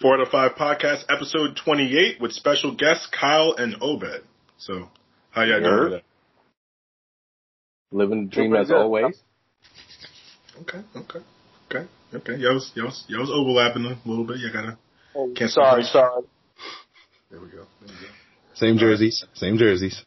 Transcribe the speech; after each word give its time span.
Four 0.00 0.14
out 0.14 0.20
of 0.20 0.28
five 0.28 0.52
podcast, 0.52 1.02
episode 1.08 1.56
twenty-eight, 1.56 2.20
with 2.20 2.30
special 2.30 2.72
guests 2.72 3.08
Kyle 3.10 3.56
and 3.58 3.74
Obed. 3.80 4.22
So, 4.56 4.88
how 5.30 5.42
y'all 5.42 5.60
doing 5.60 5.90
today? 5.90 6.04
Living 7.90 8.26
the 8.26 8.30
dream 8.30 8.54
as 8.54 8.68
good. 8.68 8.76
always. 8.76 9.20
Okay, 10.60 10.78
okay, 10.94 11.18
okay, 11.66 11.88
okay. 12.14 12.36
Y'all 12.36 12.54
was, 12.54 12.70
y'all 12.76 12.84
was, 12.86 13.04
y'all 13.08 13.20
was 13.22 13.30
overlapping 13.34 13.86
a 13.86 14.08
little 14.08 14.24
bit. 14.24 14.36
You 14.38 14.52
gotta. 14.52 14.78
Oh, 15.16 15.32
Can't 15.34 15.50
sorry, 15.50 15.82
sorry. 15.82 16.22
There 17.32 17.40
we 17.40 17.48
go. 17.48 17.66
There 17.80 17.88
we 17.88 17.88
go. 17.88 18.12
Same 18.54 18.78
jerseys, 18.78 19.24
same 19.34 19.58
jerseys. 19.58 20.04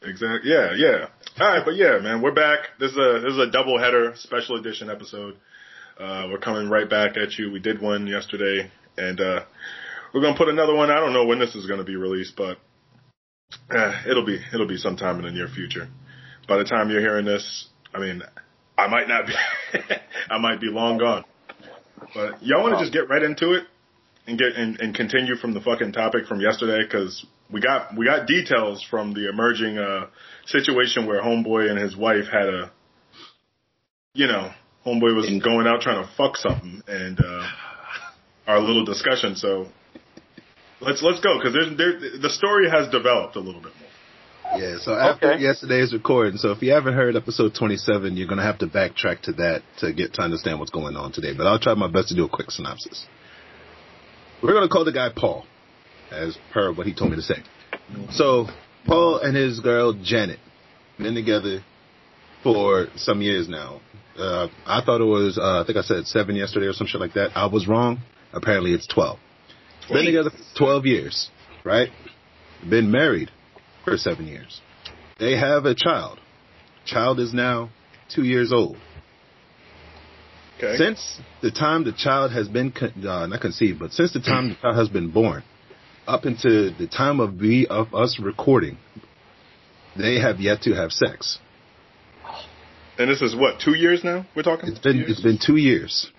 Exactly. 0.00 0.48
Yeah, 0.48 0.74
yeah. 0.76 1.08
All 1.40 1.56
right, 1.56 1.64
but 1.64 1.74
yeah, 1.74 1.98
man, 1.98 2.22
we're 2.22 2.34
back. 2.34 2.60
This 2.78 2.92
is 2.92 2.96
a 2.96 3.20
this 3.24 3.32
is 3.32 3.38
a 3.40 3.50
double 3.50 3.80
header 3.80 4.12
special 4.14 4.60
edition 4.60 4.88
episode. 4.88 5.34
Uh, 5.98 6.28
we're 6.30 6.38
coming 6.38 6.68
right 6.70 6.88
back 6.88 7.16
at 7.16 7.36
you. 7.36 7.50
We 7.50 7.58
did 7.58 7.82
one 7.82 8.06
yesterday, 8.06 8.70
and 8.98 9.20
uh, 9.20 9.44
we're 10.12 10.20
gonna 10.20 10.36
put 10.36 10.48
another 10.48 10.74
one. 10.74 10.90
I 10.90 11.00
don't 11.00 11.12
know 11.12 11.24
when 11.24 11.38
this 11.38 11.54
is 11.54 11.66
gonna 11.66 11.84
be 11.84 11.96
released, 11.96 12.34
but 12.36 12.58
uh, 13.70 14.02
it'll 14.08 14.26
be 14.26 14.40
it'll 14.52 14.68
be 14.68 14.76
sometime 14.76 15.18
in 15.18 15.24
the 15.24 15.30
near 15.30 15.48
future. 15.48 15.88
By 16.48 16.58
the 16.58 16.64
time 16.64 16.90
you're 16.90 17.00
hearing 17.00 17.26
this, 17.26 17.68
I 17.94 18.00
mean, 18.00 18.22
I 18.76 18.88
might 18.88 19.08
not 19.08 19.26
be, 19.26 19.32
I 20.30 20.38
might 20.38 20.60
be 20.60 20.68
long 20.68 20.98
gone. 20.98 21.24
But 22.14 22.42
y'all 22.42 22.62
want 22.62 22.78
to 22.78 22.80
just 22.80 22.92
get 22.92 23.08
right 23.08 23.22
into 23.22 23.52
it 23.52 23.64
and 24.26 24.38
get 24.38 24.54
and, 24.56 24.80
and 24.80 24.94
continue 24.94 25.36
from 25.36 25.52
the 25.52 25.60
fucking 25.60 25.92
topic 25.92 26.26
from 26.26 26.40
yesterday 26.40 26.84
because 26.84 27.24
we 27.52 27.60
got 27.60 27.96
we 27.96 28.06
got 28.06 28.26
details 28.26 28.84
from 28.88 29.14
the 29.14 29.28
emerging 29.28 29.78
uh, 29.78 30.06
situation 30.46 31.06
where 31.06 31.22
homeboy 31.22 31.70
and 31.70 31.78
his 31.78 31.96
wife 31.96 32.26
had 32.30 32.48
a, 32.48 32.70
you 34.14 34.26
know, 34.26 34.50
homeboy 34.86 35.14
was 35.14 35.26
going 35.42 35.66
out 35.66 35.80
trying 35.80 36.04
to 36.04 36.10
fuck 36.16 36.36
something 36.36 36.82
and 36.86 37.18
uh, 37.20 37.46
our 38.48 38.58
little 38.60 38.84
discussion. 38.84 39.36
So 39.36 39.66
let's 40.80 41.02
let's 41.02 41.20
go 41.20 41.38
because 41.38 41.52
there's 41.52 41.76
there 41.76 42.00
the 42.18 42.30
story 42.30 42.68
has 42.68 42.88
developed 42.90 43.36
a 43.36 43.40
little 43.40 43.60
bit 43.60 43.72
more. 43.78 44.58
Yeah, 44.58 44.78
so 44.80 44.94
after 44.94 45.32
Okay. 45.34 45.42
yesterday's 45.42 45.92
recording, 45.92 46.38
so 46.38 46.52
if 46.52 46.62
you 46.62 46.72
haven't 46.72 46.94
heard 46.94 47.14
episode 47.16 47.54
27, 47.54 48.16
you're 48.16 48.26
going 48.26 48.38
to 48.38 48.44
have 48.44 48.56
to 48.60 48.66
backtrack 48.66 49.20
to 49.24 49.32
that 49.34 49.60
to 49.80 49.92
get 49.92 50.14
to 50.14 50.22
understand 50.22 50.58
what's 50.58 50.70
going 50.70 50.96
on 50.96 51.12
today. 51.12 51.34
But 51.36 51.46
I'll 51.46 51.58
try 51.58 51.74
my 51.74 51.86
best 51.86 52.08
to 52.08 52.14
do 52.14 52.24
a 52.24 52.28
quick 52.30 52.50
synopsis. 52.50 53.04
We're 54.42 54.52
going 54.54 54.66
to 54.66 54.72
call 54.72 54.86
the 54.86 54.92
guy 54.92 55.10
Paul, 55.14 55.44
as 56.10 56.38
per 56.50 56.72
what 56.72 56.86
he 56.86 56.94
told 56.94 57.10
me 57.10 57.16
to 57.16 57.22
say. 57.22 57.42
So, 58.12 58.46
Paul 58.86 59.18
and 59.20 59.36
his 59.36 59.60
girl 59.60 59.92
Janet 59.92 60.38
been 60.96 61.14
together 61.14 61.60
for 62.42 62.86
some 62.96 63.20
years 63.20 63.50
now. 63.50 63.82
Uh, 64.18 64.48
I 64.64 64.80
thought 64.82 65.02
it 65.02 65.04
was, 65.04 65.36
uh, 65.36 65.60
I 65.60 65.64
think 65.66 65.76
I 65.76 65.82
said 65.82 66.06
seven 66.06 66.36
yesterday 66.36 66.66
or 66.66 66.72
some 66.72 66.86
shit 66.86 67.02
like 67.02 67.12
that. 67.14 67.32
I 67.36 67.46
was 67.46 67.68
wrong. 67.68 67.98
Apparently 68.32 68.72
it's 68.72 68.86
12. 68.86 69.18
Been 69.90 70.04
together 70.04 70.30
for 70.30 70.58
12 70.58 70.86
years, 70.86 71.30
right? 71.64 71.88
Been 72.68 72.90
married 72.90 73.30
for 73.84 73.96
seven 73.96 74.26
years. 74.26 74.60
They 75.18 75.36
have 75.36 75.64
a 75.64 75.74
child. 75.74 76.18
Child 76.84 77.20
is 77.20 77.32
now 77.32 77.70
two 78.14 78.24
years 78.24 78.52
old. 78.52 78.76
Okay. 80.58 80.76
Since 80.76 81.20
the 81.40 81.50
time 81.50 81.84
the 81.84 81.92
child 81.92 82.32
has 82.32 82.48
been 82.48 82.72
con- 82.72 83.06
uh, 83.06 83.26
not 83.26 83.40
conceived, 83.40 83.78
but 83.78 83.92
since 83.92 84.12
the 84.12 84.20
time 84.20 84.50
the 84.50 84.54
child 84.56 84.76
has 84.76 84.88
been 84.88 85.10
born, 85.10 85.44
up 86.06 86.26
into 86.26 86.70
the 86.76 86.88
time 86.88 87.20
of 87.20 87.34
we 87.34 87.66
of 87.68 87.94
us 87.94 88.18
recording, 88.20 88.76
they 89.96 90.18
have 90.18 90.40
yet 90.40 90.62
to 90.62 90.74
have 90.74 90.90
sex. 90.90 91.38
and 92.98 93.08
this 93.08 93.22
is 93.22 93.36
what 93.36 93.60
two 93.60 93.76
years 93.76 94.02
now 94.02 94.26
we're 94.34 94.42
talking. 94.42 94.70
It's 94.70 94.80
been 94.80 95.04
it's 95.06 95.22
been 95.22 95.38
two 95.38 95.56
years. 95.56 96.10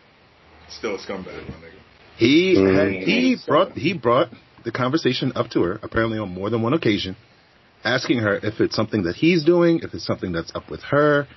still 0.70 0.96
a 0.96 1.00
scumbag, 1.00 1.48
my 1.50 1.56
nigga. 1.56 1.79
He 2.20 2.56
Mm. 2.56 2.76
had, 2.76 2.92
he 3.08 3.38
brought 3.48 3.72
he 3.78 3.94
brought 3.94 4.30
the 4.66 4.72
conversation 4.72 5.32
up 5.36 5.50
to 5.52 5.62
her 5.62 5.80
apparently 5.82 6.20
on 6.20 6.30
more 6.30 6.50
than 6.50 6.62
one 6.62 6.74
occasion, 6.74 7.16
asking 7.86 8.20
her 8.20 8.36
if 8.44 8.60
it's 8.60 8.76
something 8.76 9.04
that 9.04 9.16
he's 9.16 9.46
doing, 9.46 9.80
if 9.84 9.94
it's 9.94 10.06
something 10.06 10.34
that's 10.34 10.54
up 10.54 10.70
with 10.70 10.84
her, 10.84 11.28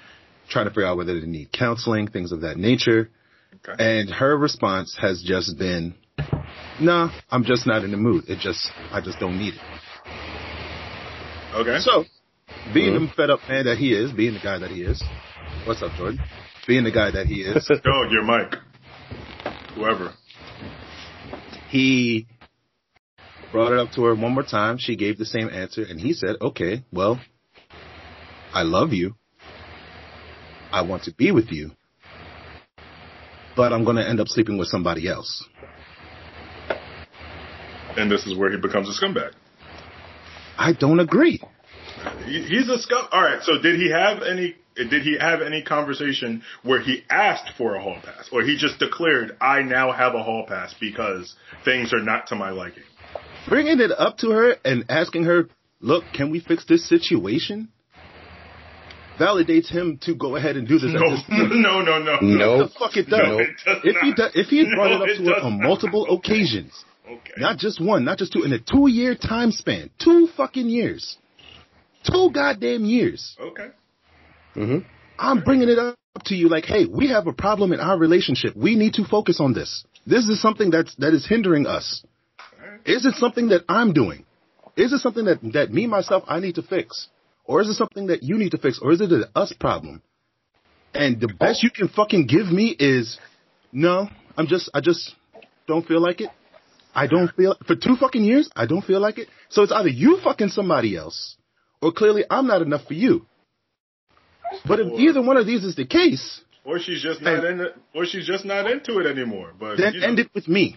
trying 0.48 0.64
to 0.64 0.70
figure 0.70 0.86
out 0.86 0.96
whether 0.96 1.20
they 1.20 1.26
need 1.26 1.52
counseling, 1.52 2.08
things 2.08 2.32
of 2.32 2.40
that 2.40 2.56
nature. 2.56 3.08
Okay. 3.64 3.76
And 3.78 4.10
her 4.10 4.36
response 4.36 4.96
has 5.00 5.22
just 5.22 5.56
been, 5.56 5.94
"Nah, 6.80 7.12
I'm 7.30 7.44
just 7.44 7.64
not 7.64 7.84
in 7.84 7.92
the 7.92 7.96
mood. 7.96 8.24
It 8.28 8.40
just 8.40 8.68
I 8.90 9.00
just 9.00 9.20
don't 9.20 9.38
need 9.38 9.54
it." 9.54 9.60
Okay. 11.54 11.78
So, 11.78 12.06
being 12.74 12.94
the 12.94 13.06
fed 13.16 13.30
up 13.30 13.38
man 13.48 13.66
that 13.66 13.78
he 13.78 13.92
is, 13.92 14.10
being 14.10 14.34
the 14.34 14.40
guy 14.40 14.58
that 14.58 14.70
he 14.72 14.82
is, 14.82 15.00
what's 15.64 15.80
up, 15.80 15.94
Jordan? 15.96 16.18
Being 16.66 16.82
the 16.82 16.90
guy 16.90 17.12
that 17.12 17.26
he 17.26 17.42
is, 17.42 17.68
Go, 17.84 18.02
your 18.10 18.24
mic. 18.24 18.56
Whoever. 19.76 20.12
He 21.72 22.26
brought 23.50 23.72
it 23.72 23.78
up 23.78 23.92
to 23.92 24.04
her 24.04 24.14
one 24.14 24.34
more 24.34 24.42
time. 24.42 24.76
She 24.78 24.94
gave 24.94 25.16
the 25.16 25.24
same 25.24 25.48
answer, 25.48 25.82
and 25.82 25.98
he 25.98 26.12
said, 26.12 26.36
"Okay, 26.40 26.84
well, 26.92 27.18
I 28.52 28.62
love 28.62 28.92
you. 28.92 29.16
I 30.70 30.82
want 30.82 31.04
to 31.04 31.14
be 31.14 31.32
with 31.32 31.50
you, 31.50 31.72
but 33.56 33.72
I'm 33.72 33.84
going 33.84 33.96
to 33.96 34.06
end 34.06 34.20
up 34.20 34.28
sleeping 34.28 34.58
with 34.58 34.68
somebody 34.68 35.08
else." 35.08 35.44
And 37.96 38.10
this 38.10 38.26
is 38.26 38.36
where 38.36 38.50
he 38.50 38.58
becomes 38.58 38.88
a 38.88 38.92
scumbag. 38.98 39.32
I 40.58 40.72
don't 40.72 41.00
agree. 41.00 41.40
He's 42.26 42.68
a 42.68 42.78
scum. 42.78 43.06
All 43.10 43.22
right. 43.22 43.42
So 43.42 43.58
did 43.60 43.80
he 43.80 43.90
have 43.90 44.22
any? 44.22 44.56
Did 44.76 45.02
he 45.02 45.16
have 45.18 45.42
any 45.42 45.62
conversation 45.62 46.42
where 46.62 46.80
he 46.80 47.04
asked 47.10 47.50
for 47.58 47.74
a 47.74 47.82
hall 47.82 47.98
pass, 48.02 48.28
or 48.32 48.42
he 48.42 48.56
just 48.56 48.78
declared, 48.78 49.36
"I 49.40 49.62
now 49.62 49.92
have 49.92 50.14
a 50.14 50.22
hall 50.22 50.46
pass 50.48 50.74
because 50.80 51.34
things 51.64 51.92
are 51.92 52.00
not 52.02 52.28
to 52.28 52.34
my 52.36 52.50
liking"? 52.50 52.84
Bringing 53.48 53.80
it 53.80 53.90
up 53.96 54.18
to 54.18 54.30
her 54.30 54.56
and 54.64 54.84
asking 54.88 55.24
her, 55.24 55.48
"Look, 55.80 56.04
can 56.14 56.30
we 56.30 56.40
fix 56.40 56.64
this 56.64 56.84
situation?" 56.88 57.68
Validates 59.18 59.68
him 59.68 59.98
to 60.02 60.14
go 60.14 60.36
ahead 60.36 60.56
and 60.56 60.66
do 60.66 60.78
this. 60.78 60.90
No, 60.92 61.04
At 61.04 61.10
this 61.10 61.22
point. 61.28 61.56
no, 61.60 61.82
no, 61.82 61.98
no, 61.98 62.18
No. 62.22 62.58
The 62.64 62.68
fuck 62.68 62.96
it 62.96 63.08
does. 63.10 63.28
No, 63.28 63.38
it 63.38 63.50
does 63.64 63.78
if 63.84 63.96
he 64.00 64.14
does, 64.14 64.32
if 64.34 64.46
he 64.48 64.58
had 64.58 64.68
brought 64.74 64.90
No, 64.90 64.96
it 64.96 65.02
up 65.02 65.08
it 65.08 65.16
to 65.18 65.24
her 65.34 65.40
on 65.42 65.60
multiple 65.62 66.06
Okay. 66.08 66.32
occasions, 66.32 66.84
Okay. 67.06 67.34
not 67.36 67.58
just 67.58 67.78
one, 67.80 68.04
not 68.04 68.16
just 68.18 68.32
two, 68.32 68.42
in 68.42 68.52
a 68.54 68.58
two 68.58 68.88
year 68.88 69.14
time 69.14 69.52
span, 69.52 69.90
two 69.98 70.28
fucking 70.28 70.68
years, 70.68 71.18
two 72.10 72.30
goddamn 72.32 72.86
years. 72.86 73.36
okay. 73.38 73.68
Hmm 74.54 74.78
I'm 75.18 75.44
bringing 75.44 75.68
it 75.68 75.78
up 75.78 75.96
to 76.24 76.34
you 76.34 76.48
like, 76.48 76.64
hey, 76.64 76.86
we 76.86 77.10
have 77.10 77.26
a 77.26 77.32
problem 77.32 77.72
in 77.72 77.80
our 77.80 77.96
relationship. 77.96 78.56
We 78.56 78.74
need 78.74 78.94
to 78.94 79.04
focus 79.04 79.40
on 79.40 79.52
this. 79.52 79.84
This 80.06 80.28
is 80.28 80.40
something 80.42 80.70
that's 80.70 80.94
that 80.96 81.14
is 81.14 81.26
hindering 81.26 81.66
us. 81.66 82.02
Is 82.84 83.06
it 83.06 83.14
something 83.14 83.48
that 83.48 83.62
I'm 83.68 83.92
doing? 83.92 84.24
Is 84.76 84.92
it 84.92 84.98
something 84.98 85.26
that 85.26 85.38
that 85.52 85.70
me 85.70 85.86
myself 85.86 86.24
I 86.26 86.40
need 86.40 86.56
to 86.56 86.62
fix, 86.62 87.08
or 87.44 87.60
is 87.60 87.68
it 87.68 87.74
something 87.74 88.08
that 88.08 88.22
you 88.22 88.36
need 88.36 88.50
to 88.50 88.58
fix, 88.58 88.80
or 88.82 88.92
is 88.92 89.00
it 89.00 89.12
an 89.12 89.24
us 89.34 89.52
problem? 89.58 90.02
And 90.94 91.20
the 91.20 91.28
best 91.28 91.62
you 91.62 91.70
can 91.70 91.88
fucking 91.88 92.26
give 92.26 92.46
me 92.46 92.74
is, 92.78 93.18
no, 93.72 94.08
I'm 94.36 94.46
just 94.46 94.70
I 94.74 94.80
just 94.80 95.14
don't 95.66 95.86
feel 95.86 96.00
like 96.00 96.20
it. 96.20 96.30
I 96.94 97.06
don't 97.06 97.28
feel 97.34 97.56
for 97.66 97.76
two 97.76 97.96
fucking 97.96 98.24
years. 98.24 98.50
I 98.54 98.66
don't 98.66 98.82
feel 98.82 99.00
like 99.00 99.18
it. 99.18 99.28
So 99.48 99.62
it's 99.62 99.72
either 99.72 99.88
you 99.88 100.18
fucking 100.22 100.48
somebody 100.48 100.96
else, 100.96 101.36
or 101.80 101.92
clearly 101.92 102.24
I'm 102.28 102.46
not 102.46 102.62
enough 102.62 102.86
for 102.86 102.94
you. 102.94 103.26
But 104.66 104.80
if 104.80 104.86
Or- 104.92 105.00
either 105.00 105.22
one 105.22 105.36
of 105.36 105.46
these 105.46 105.64
is 105.64 105.74
the 105.76 105.84
case, 105.86 106.40
Or 106.64 106.78
she's 106.78 107.02
just 107.02 107.20
not 107.22 107.44
in 107.44 107.60
it, 107.60 107.74
or 107.94 108.06
she's 108.06 108.26
just 108.26 108.44
not 108.44 108.70
into 108.70 108.98
it 109.00 109.06
anymore. 109.06 109.52
But 109.58 109.78
then 109.78 109.94
you 109.94 110.00
know, 110.00 110.06
end 110.06 110.18
it 110.20 110.28
with 110.34 110.46
me. 110.46 110.76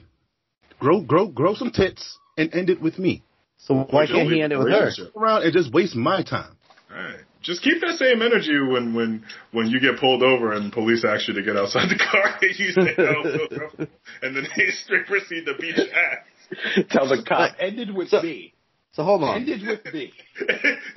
Grow, 0.79 1.01
grow, 1.01 1.27
grow 1.27 1.53
some 1.53 1.69
tits 1.71 2.17
and 2.37 2.53
end 2.55 2.69
it 2.71 2.81
with 2.81 2.97
me. 2.97 3.21
So 3.57 3.75
why 3.89 4.03
Or 4.03 4.07
can't 4.07 4.31
he 4.31 4.41
end 4.41 4.51
it 4.53 4.57
with 4.57 4.69
her? 4.69 4.91
Around 5.15 5.43
and 5.43 5.53
just 5.53 5.71
waste 5.71 5.95
my 5.95 6.23
time. 6.23 6.55
Alright. 6.91 7.19
Just 7.43 7.61
keep 7.61 7.79
that 7.81 7.97
same 7.99 8.23
energy 8.23 8.59
when 8.59 8.95
when 8.95 9.23
when 9.51 9.67
you 9.69 9.79
get 9.79 9.99
pulled 9.99 10.23
over 10.23 10.53
and 10.53 10.73
police 10.73 11.05
ask 11.05 11.27
you 11.27 11.35
to 11.35 11.43
get 11.43 11.55
outside 11.55 11.87
the 11.89 11.97
car. 12.03 12.35
And 12.41 12.59
you 12.59 12.71
say 12.71 12.95
no, 12.97 13.85
and 14.23 14.35
then 14.35 14.47
they 14.57 14.69
straight 14.83 15.05
proceed 15.05 15.45
to 15.45 15.53
beat 15.59 15.77
your 15.77 15.85
ass. 15.93 16.85
Tell 16.89 17.07
the 17.07 17.21
cop. 17.23 17.55
Ended 17.59 17.93
with 17.93 18.09
So- 18.09 18.23
me. 18.23 18.53
So 18.95 19.03
hold 19.03 19.23
on. 19.23 19.35
Ended 19.37 19.61
with 19.67 19.93
me. 19.93 20.11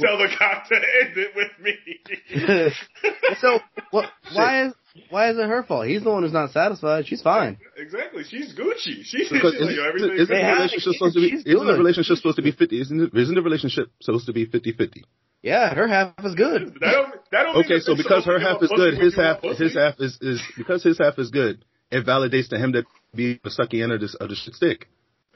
Tell 0.00 0.18
the 0.18 0.28
cop 0.38 0.66
to 0.68 0.74
end 0.76 1.16
it 1.16 1.32
with 1.34 1.50
me. 1.60 2.72
so 3.40 3.58
what? 3.90 4.06
Why 4.32 4.66
is 4.66 4.74
why 5.10 5.30
is 5.30 5.38
it 5.38 5.46
her 5.46 5.62
fault? 5.62 5.86
He's 5.86 6.02
the 6.02 6.10
one 6.10 6.22
who's 6.24 6.32
not 6.32 6.50
satisfied. 6.50 7.06
She's 7.06 7.22
fine. 7.22 7.58
exactly. 7.76 8.24
She's 8.24 8.52
Gucci. 8.54 8.78
She, 8.78 9.02
she's 9.04 9.28
Because 9.30 9.52
like, 9.54 9.62
isn't, 9.62 9.74
yo, 9.76 9.84
everything. 9.84 10.10
isn't 10.12 10.26
the 10.28 10.34
They 10.34 10.42
have- 10.42 10.56
relationship 10.58 10.92
supposed 10.94 11.14
to 11.14 11.20
be 11.20 11.30
she's 11.30 11.40
isn't 11.46 11.58
the 11.66 11.72
good. 11.72 11.78
relationship 11.78 12.16
supposed 12.16 12.36
to 12.36 12.42
be 12.42 12.50
fifty? 12.52 12.80
Isn't 12.80 13.00
it, 13.00 13.14
isn't 13.16 13.34
the 13.34 13.42
relationship 13.42 13.88
supposed 14.00 14.26
to 14.26 14.32
be 14.32 14.46
50-50? 14.46 15.02
Yeah, 15.42 15.72
her 15.74 15.86
half 15.86 16.14
is 16.24 16.34
good. 16.34 16.74
that 16.80 16.92
don't, 16.92 17.14
that 17.30 17.42
don't 17.44 17.56
Okay, 17.64 17.78
so 17.80 17.94
because 17.96 18.24
her 18.24 18.40
half 18.40 18.60
is 18.62 18.72
good, 18.74 18.94
his 18.98 19.14
half 19.14 19.40
his 19.42 19.74
half 19.74 19.94
is, 20.00 20.18
is 20.20 20.42
because 20.56 20.82
his 20.82 20.98
half 20.98 21.16
is 21.18 21.30
good. 21.30 21.64
It 21.92 22.04
validates 22.04 22.48
to 22.50 22.58
him 22.58 22.72
that 22.72 22.84
be 23.14 23.38
the 23.44 23.50
sucky 23.50 23.82
end 23.82 23.92
of 23.92 24.00
this 24.00 24.14
of 24.16 24.28
the 24.30 24.34
shit 24.34 24.54
stick. 24.54 24.88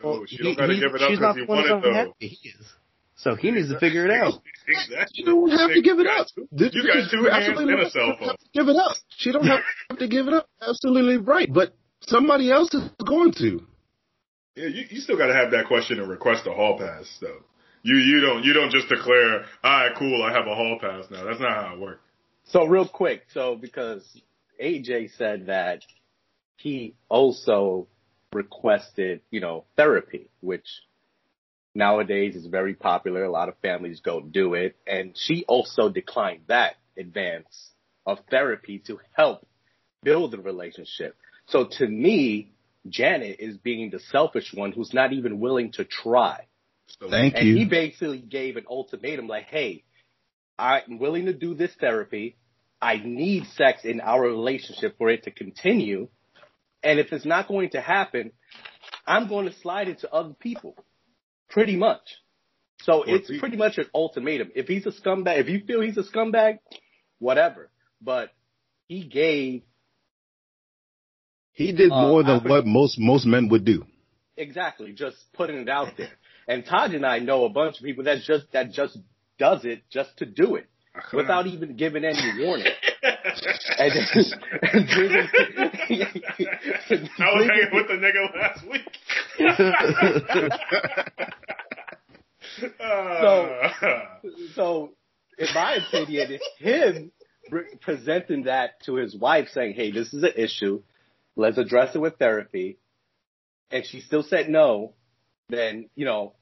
Oh, 0.04 0.24
she 0.26 0.38
don't 0.38 0.56
gotta 0.56 0.74
give 0.74 0.94
it 0.94 1.02
up 1.02 1.08
she's 1.10 1.18
because 1.18 1.34
he 1.36 1.40
the 1.42 1.46
one 1.46 1.58
wanted 1.70 1.84
who's 1.84 1.94
though. 1.94 2.14
He 2.18 2.38
is. 2.48 2.66
So 3.16 3.34
he 3.36 3.50
needs 3.52 3.70
to 3.70 3.78
figure 3.78 4.04
it 4.04 4.10
out. 4.10 4.34
Exactly. 4.66 5.06
You 5.14 5.24
don't 5.26 5.50
have 5.50 5.70
to 5.70 5.80
give 5.82 6.00
it 6.00 6.06
up. 6.06 6.26
You 6.36 6.48
This- 6.50 6.74
got 6.74 7.10
two 7.10 7.18
you're 7.22 7.30
hands 7.30 7.48
absolutely 7.50 7.74
and 7.74 7.82
a 7.82 7.90
cell 7.90 8.16
phone. 8.18 8.28
have 8.28 8.38
to 8.38 8.46
Give 8.52 8.68
it 8.68 8.76
up. 8.76 8.96
She 9.16 9.30
don't 9.32 9.46
have 9.46 9.60
to 9.98 10.08
give 10.08 10.26
it 10.28 10.34
up. 10.34 10.48
Absolutely 10.60 11.18
right. 11.18 11.48
But 11.52 11.74
somebody 12.06 12.50
else 12.50 12.74
is 12.74 12.82
going 13.06 13.32
to. 13.38 13.64
Yeah, 14.56 14.66
you, 14.66 14.84
you 14.90 15.00
still 15.00 15.16
got 15.16 15.28
to 15.28 15.34
have 15.34 15.52
that 15.52 15.66
question 15.66 15.98
and 16.00 16.10
request 16.10 16.46
a 16.46 16.52
hall 16.52 16.78
pass, 16.78 17.06
though. 17.20 17.42
You 17.84 17.96
you 17.96 18.20
don't 18.20 18.44
you 18.44 18.52
don't 18.52 18.70
just 18.70 18.88
declare, 18.88 19.44
all 19.64 19.72
right, 19.86 19.92
cool, 19.98 20.22
I 20.22 20.32
have 20.32 20.46
a 20.46 20.54
hall 20.54 20.78
pass 20.80 21.04
now. 21.10 21.24
That's 21.24 21.40
not 21.40 21.50
how 21.66 21.74
it 21.74 21.80
works. 21.80 22.00
So 22.44 22.66
real 22.66 22.86
quick, 22.86 23.22
so 23.32 23.56
because 23.56 24.04
AJ 24.62 25.16
said 25.16 25.46
that 25.46 25.80
he 26.56 26.94
also 27.08 27.88
requested, 28.32 29.20
you 29.30 29.40
know, 29.40 29.64
therapy, 29.76 30.30
which 30.40 30.66
nowadays 31.74 32.36
is 32.36 32.46
very 32.46 32.74
popular. 32.74 33.24
A 33.24 33.30
lot 33.30 33.48
of 33.48 33.54
families 33.62 34.00
go 34.00 34.20
do 34.20 34.54
it. 34.54 34.76
And 34.86 35.16
she 35.16 35.44
also 35.46 35.88
declined 35.88 36.42
that 36.48 36.76
advance 36.98 37.70
of 38.06 38.18
therapy 38.30 38.80
to 38.86 38.98
help 39.12 39.46
build 40.02 40.32
the 40.32 40.38
relationship. 40.38 41.16
So 41.46 41.68
to 41.78 41.86
me, 41.86 42.52
Janet 42.88 43.36
is 43.38 43.56
being 43.56 43.90
the 43.90 44.00
selfish 44.00 44.52
one 44.52 44.72
who's 44.72 44.92
not 44.92 45.12
even 45.12 45.40
willing 45.40 45.72
to 45.72 45.84
try. 45.84 46.46
So, 47.00 47.08
Thank 47.08 47.34
And 47.36 47.48
you. 47.48 47.56
he 47.56 47.64
basically 47.64 48.18
gave 48.18 48.56
an 48.56 48.64
ultimatum 48.68 49.28
like, 49.28 49.44
hey, 49.44 49.84
I'm 50.58 50.98
willing 50.98 51.26
to 51.26 51.32
do 51.32 51.54
this 51.54 51.72
therapy. 51.80 52.36
I 52.80 52.96
need 52.96 53.46
sex 53.54 53.84
in 53.84 54.00
our 54.00 54.20
relationship 54.20 54.98
for 54.98 55.08
it 55.08 55.24
to 55.24 55.30
continue. 55.30 56.08
And 56.82 56.98
if 56.98 57.12
it's 57.12 57.24
not 57.24 57.48
going 57.48 57.70
to 57.70 57.80
happen, 57.80 58.32
I'm 59.06 59.28
going 59.28 59.46
to 59.46 59.54
slide 59.60 59.88
it 59.88 60.00
to 60.00 60.12
other 60.12 60.34
people. 60.34 60.76
Pretty 61.48 61.76
much. 61.76 62.02
So 62.82 63.04
it's 63.06 63.30
pretty 63.38 63.56
much 63.56 63.78
an 63.78 63.86
ultimatum. 63.94 64.50
If 64.56 64.66
he's 64.66 64.86
a 64.86 64.90
scumbag, 64.90 65.38
if 65.40 65.48
you 65.48 65.62
feel 65.64 65.80
he's 65.80 65.98
a 65.98 66.02
scumbag, 66.02 66.58
whatever. 67.18 67.70
But 68.00 68.30
he 68.88 69.04
gave 69.04 69.62
He 71.52 71.72
did 71.72 71.92
Uh, 71.92 72.00
more 72.08 72.22
than 72.24 72.40
what 72.42 72.66
most 72.66 72.98
most 72.98 73.26
men 73.26 73.48
would 73.50 73.64
do. 73.64 73.86
exactly 74.36 74.92
just 74.92 75.16
putting 75.34 75.56
it 75.58 75.68
out 75.68 75.96
there. 75.96 76.10
And 76.48 76.64
Todd 76.64 76.92
and 76.94 77.06
I 77.06 77.18
know 77.20 77.44
a 77.44 77.50
bunch 77.50 77.78
of 77.78 77.84
people 77.84 78.04
that 78.04 78.22
just 78.22 78.50
that 78.52 78.72
just 78.72 78.98
does 79.38 79.64
it 79.64 79.82
just 79.90 80.16
to 80.18 80.26
do 80.26 80.56
it 80.56 80.66
without 81.12 81.46
even 81.46 81.76
giving 81.76 82.04
any 82.04 82.42
warning. 82.44 82.66
and 83.02 83.12
and 83.78 83.92
I 87.18 87.34
was 87.34 87.48
hanging 87.48 87.70
with 87.72 87.88
the 87.88 87.94
nigga 87.94 88.34
last 88.34 88.64
week. 88.68 88.88
so, 93.20 93.58
so, 94.54 94.90
in 95.38 95.48
my 95.54 95.74
opinion, 95.74 96.38
him 96.58 97.12
re- 97.50 97.74
presenting 97.80 98.44
that 98.44 98.80
to 98.86 98.94
his 98.94 99.16
wife, 99.16 99.48
saying, 99.52 99.74
"Hey, 99.74 99.90
this 99.90 100.14
is 100.14 100.22
an 100.22 100.32
issue. 100.36 100.82
Let's 101.34 101.58
address 101.58 101.94
it 101.94 101.98
with 101.98 102.18
therapy." 102.18 102.78
And 103.70 103.84
she 103.86 104.00
still 104.00 104.22
said 104.22 104.48
no. 104.48 104.92
Then, 105.48 105.88
you 105.96 106.04
know, 106.04 106.34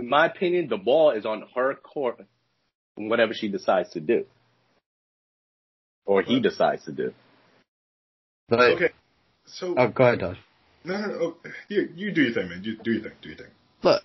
in 0.00 0.08
my 0.08 0.26
opinion, 0.26 0.68
the 0.68 0.78
ball 0.78 1.10
is 1.12 1.24
on 1.24 1.44
her 1.54 1.74
court, 1.74 2.20
whatever 2.96 3.34
she 3.34 3.48
decides 3.48 3.90
to 3.90 4.00
do, 4.00 4.26
or 6.08 6.22
he 6.22 6.40
decides 6.40 6.84
to 6.86 6.92
do. 6.92 7.12
But 8.48 8.60
okay, 8.72 8.90
so 9.46 9.74
oh, 9.76 9.88
go 9.88 10.04
ahead, 10.04 10.20
Dodge. 10.20 10.38
no, 10.84 10.98
no, 10.98 11.06
no, 11.06 11.36
you 11.68 11.88
you 11.94 12.12
do 12.12 12.22
your 12.22 12.32
thing, 12.32 12.48
man. 12.48 12.64
You 12.64 12.78
do 12.82 12.92
your 12.92 13.02
thing. 13.02 13.12
Do 13.22 13.28
your 13.28 13.38
thing. 13.38 13.46
Look, 13.82 14.02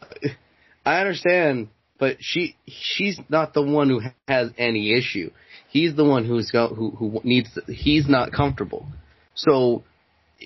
I 0.85 0.99
understand, 0.99 1.69
but 1.97 2.17
she 2.19 2.55
she's 2.67 3.19
not 3.29 3.53
the 3.53 3.63
one 3.63 3.89
who 3.89 4.01
has 4.27 4.51
any 4.57 4.93
issue. 4.95 5.31
He's 5.69 5.95
the 5.95 6.03
one 6.03 6.25
who's 6.25 6.51
go, 6.51 6.67
who 6.67 6.91
who 6.91 7.21
needs. 7.23 7.57
He's 7.67 8.07
not 8.07 8.33
comfortable. 8.33 8.85
So, 9.33 9.83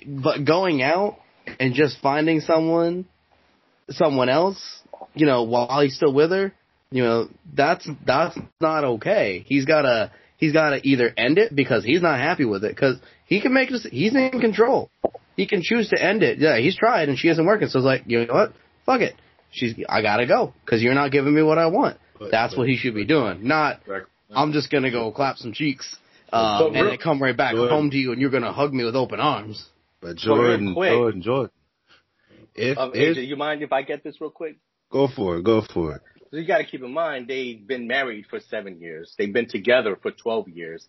but 0.06 0.44
going 0.44 0.80
out 0.80 1.18
and 1.58 1.74
just 1.74 1.98
finding 2.00 2.40
someone, 2.40 3.04
someone 3.90 4.28
else, 4.28 4.62
you 5.14 5.26
know, 5.26 5.42
while 5.42 5.80
he's 5.80 5.96
still 5.96 6.14
with 6.14 6.30
her, 6.30 6.52
you 6.92 7.02
know, 7.02 7.28
that's 7.52 7.86
that's 8.06 8.38
not 8.60 8.84
okay. 8.84 9.44
He's 9.44 9.64
gotta 9.64 10.12
he's 10.38 10.52
gotta 10.54 10.80
either 10.82 11.12
end 11.16 11.36
it 11.36 11.54
because 11.54 11.84
he's 11.84 12.00
not 12.00 12.18
happy 12.18 12.46
with 12.46 12.64
it 12.64 12.74
because 12.74 12.96
he 13.26 13.42
can 13.42 13.52
make 13.52 13.68
this. 13.68 13.84
He's 13.90 14.14
in 14.14 14.40
control. 14.40 14.90
He 15.36 15.46
can 15.46 15.60
choose 15.62 15.90
to 15.90 16.02
end 16.02 16.22
it. 16.22 16.38
Yeah, 16.38 16.56
he's 16.58 16.74
tried 16.76 17.10
and 17.10 17.18
she 17.18 17.28
isn't 17.28 17.44
working. 17.44 17.68
So 17.68 17.80
it's 17.80 17.84
like, 17.86 18.04
you 18.06 18.24
know 18.26 18.32
what? 18.32 18.52
Fuck 18.86 19.02
it. 19.02 19.14
She's. 19.50 19.74
I 19.88 20.00
gotta 20.02 20.26
go 20.26 20.54
because 20.64 20.82
you're 20.82 20.94
not 20.94 21.12
giving 21.12 21.34
me 21.34 21.42
what 21.42 21.58
I 21.58 21.66
want. 21.66 21.98
But- 22.18 22.30
That's 22.30 22.54
but- 22.54 22.60
what 22.60 22.68
he 22.68 22.76
should 22.76 22.94
be 22.94 23.04
doing. 23.04 23.46
Not 23.46 23.80
Exactly. 23.82 24.10
I'm 24.34 24.52
just 24.52 24.70
gonna 24.70 24.90
go 24.90 25.10
clap 25.12 25.36
some 25.36 25.52
cheeks. 25.52 25.94
Um, 26.32 26.58
But 26.58 26.66
and 26.66 26.74
real- 26.74 26.84
then 26.90 26.98
come 26.98 27.22
right 27.22 27.36
back 27.36 27.54
Good. 27.54 27.70
home 27.70 27.90
to 27.90 27.96
you, 27.96 28.12
and 28.12 28.20
you're 28.20 28.30
gonna 28.30 28.52
hug 28.52 28.72
me 28.74 28.84
with 28.84 28.96
open 28.96 29.20
arms. 29.20 29.64
But 30.00 30.18
So 30.20 30.34
Jordan, 30.36 30.74
Jordan, 30.74 31.22
Jordan. 31.22 31.50
If, 32.54 32.76
Um, 32.76 32.90
if 32.94 33.16
AJ, 33.16 33.26
you 33.26 33.36
mind 33.36 33.62
if 33.62 33.72
I 33.72 33.82
get 33.82 34.02
this 34.02 34.20
real 34.20 34.30
quick? 34.30 34.56
go 34.90 35.06
for 35.08 35.36
it, 35.38 35.44
go 35.44 35.60
for 35.62 35.94
it. 35.94 36.02
So 36.30 36.36
you 36.36 36.46
got 36.46 36.58
to 36.58 36.64
keep 36.64 36.82
in 36.82 36.92
mind 36.92 37.28
they've 37.28 37.66
been 37.66 37.86
married 37.86 38.26
for 38.28 38.40
seven 38.40 38.80
years. 38.80 39.14
They've 39.16 39.32
been 39.32 39.48
together 39.48 39.96
for 40.00 40.10
12 40.10 40.48
years. 40.48 40.86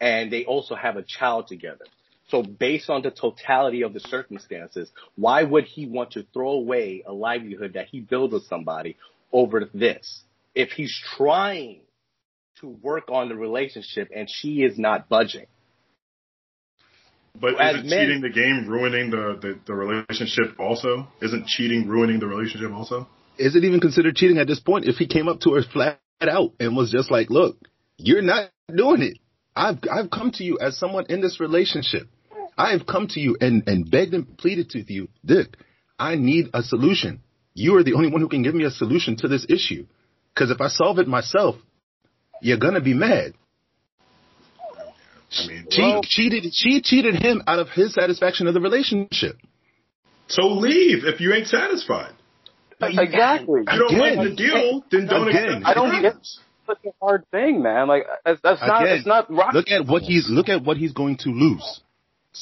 And 0.00 0.32
they 0.32 0.44
also 0.44 0.74
have 0.74 0.96
a 0.96 1.02
child 1.02 1.48
together. 1.48 1.84
So 2.28 2.42
based 2.42 2.88
on 2.88 3.02
the 3.02 3.10
totality 3.10 3.82
of 3.82 3.92
the 3.92 4.00
circumstances, 4.00 4.90
why 5.16 5.42
would 5.42 5.64
he 5.64 5.86
want 5.86 6.12
to 6.12 6.24
throw 6.32 6.52
away 6.52 7.02
a 7.04 7.12
livelihood 7.12 7.72
that 7.74 7.88
he 7.88 8.00
built 8.00 8.32
with 8.32 8.44
somebody 8.44 8.96
over 9.32 9.68
this? 9.74 10.22
If 10.54 10.70
he's 10.70 10.96
trying 11.16 11.80
to 12.60 12.68
work 12.68 13.10
on 13.10 13.28
the 13.28 13.34
relationship 13.34 14.10
and 14.14 14.28
she 14.30 14.62
is 14.62 14.78
not 14.78 15.08
budging. 15.08 15.46
But 17.38 17.60
As 17.60 17.76
isn't 17.76 17.90
men- 17.90 18.06
cheating 18.06 18.20
the 18.22 18.30
game 18.30 18.68
ruining 18.68 19.10
the, 19.10 19.38
the, 19.40 19.58
the 19.66 19.74
relationship 19.74 20.58
also? 20.58 21.08
Isn't 21.22 21.46
cheating 21.46 21.88
ruining 21.88 22.20
the 22.20 22.26
relationship 22.26 22.72
also? 22.72 23.08
Is 23.40 23.56
it 23.56 23.64
even 23.64 23.80
considered 23.80 24.16
cheating 24.16 24.38
at 24.38 24.46
this 24.46 24.60
point 24.60 24.84
if 24.86 24.96
he 24.96 25.06
came 25.06 25.26
up 25.26 25.40
to 25.40 25.54
her 25.54 25.62
flat 25.62 25.98
out 26.20 26.52
and 26.60 26.76
was 26.76 26.90
just 26.90 27.10
like, 27.10 27.30
look, 27.30 27.56
you're 27.96 28.20
not 28.22 28.50
doing 28.74 29.02
it. 29.02 29.18
I've, 29.56 29.78
I've 29.90 30.10
come 30.10 30.30
to 30.32 30.44
you 30.44 30.58
as 30.60 30.78
someone 30.78 31.06
in 31.08 31.22
this 31.22 31.40
relationship. 31.40 32.06
I 32.56 32.72
have 32.72 32.86
come 32.86 33.08
to 33.08 33.20
you 33.20 33.36
and, 33.40 33.66
and 33.66 33.90
begged 33.90 34.12
and 34.12 34.36
pleaded 34.36 34.70
to 34.70 34.92
you, 34.92 35.08
Dick, 35.24 35.56
I 35.98 36.16
need 36.16 36.48
a 36.52 36.62
solution. 36.62 37.22
You 37.54 37.76
are 37.76 37.82
the 37.82 37.94
only 37.94 38.10
one 38.10 38.20
who 38.20 38.28
can 38.28 38.42
give 38.42 38.54
me 38.54 38.64
a 38.64 38.70
solution 38.70 39.16
to 39.16 39.28
this 39.28 39.46
issue. 39.48 39.86
Cause 40.36 40.50
if 40.50 40.60
I 40.60 40.68
solve 40.68 40.98
it 40.98 41.08
myself, 41.08 41.56
you're 42.42 42.58
gonna 42.58 42.80
be 42.80 42.94
mad. 42.94 43.32
I 45.32 45.46
mean, 45.46 45.66
She 45.70 45.82
well, 45.82 46.02
cheated, 46.02 46.52
she 46.52 46.82
cheated 46.82 47.22
him 47.22 47.42
out 47.46 47.58
of 47.58 47.68
his 47.68 47.94
satisfaction 47.94 48.46
of 48.46 48.54
the 48.54 48.60
relationship. 48.60 49.36
so 50.28 50.46
leave 50.46 51.04
if 51.04 51.20
you 51.20 51.32
ain't 51.32 51.46
satisfied. 51.46 52.12
Exactly. 52.82 53.62
If 53.66 53.72
you 53.72 53.78
don't 53.78 53.94
Again. 53.94 54.16
like 54.16 54.28
the 54.28 54.34
deal, 54.36 54.84
then 54.90 55.06
don't 55.06 55.28
Again. 55.28 55.62
I 55.64 55.74
don't 55.74 56.02
get- 56.02 56.14
Such 56.66 56.78
a 56.86 56.90
hard 57.02 57.24
thing, 57.30 57.62
man. 57.62 57.88
Like 57.88 58.04
that's, 58.24 58.40
that's 58.42 58.60
not. 58.60 58.86
It's 58.86 59.06
not 59.06 59.30
rocket. 59.30 59.56
Look 59.56 59.70
at 59.70 59.86
what 59.86 60.02
he's 60.02 60.28
look 60.28 60.48
at 60.48 60.62
what 60.62 60.76
he's 60.76 60.92
going 60.92 61.16
to 61.18 61.30
lose. 61.30 61.80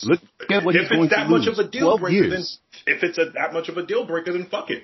Look 0.05 0.21
at 0.51 0.65
what 0.65 0.75
if 0.77 0.83
he's 0.83 0.89
going 0.91 1.05
it's 1.05 1.15
that 1.15 1.25
to 1.25 1.31
much 1.31 1.47
lose. 1.47 1.59
of 1.59 1.67
a 1.67 1.69
deal 1.71 1.97
12 1.97 2.01
breaker, 2.01 2.15
years. 2.15 2.59
then 2.87 2.95
if 2.97 3.03
it's 3.03 3.17
a, 3.19 3.31
that 3.35 3.55
much 3.55 3.69
of 3.71 3.79
a 3.79 3.87
deal 3.87 4.07
breaker, 4.07 4.33
then 4.33 4.47
fuck 4.51 4.69
it. 4.71 4.83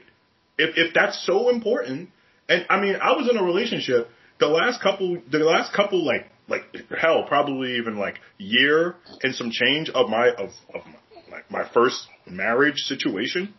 If 0.56 0.78
if 0.78 0.94
that's 0.94 1.24
so 1.26 1.50
important, 1.50 2.08
and 2.48 2.64
I 2.70 2.80
mean, 2.80 2.96
I 2.96 3.12
was 3.12 3.28
in 3.30 3.36
a 3.36 3.42
relationship 3.44 4.08
the 4.40 4.46
last 4.46 4.80
couple, 4.82 5.18
the 5.30 5.38
last 5.40 5.74
couple 5.74 6.04
like 6.06 6.30
like 6.48 6.62
hell, 6.98 7.24
probably 7.28 7.76
even 7.76 7.96
like 7.98 8.18
year 8.38 8.96
and 9.22 9.34
some 9.34 9.50
change 9.50 9.90
of 9.90 10.08
my 10.08 10.28
of 10.30 10.50
of 10.74 10.86
my, 10.86 11.30
like 11.30 11.50
my 11.50 11.68
first 11.74 12.06
marriage 12.26 12.78
situation 12.78 13.52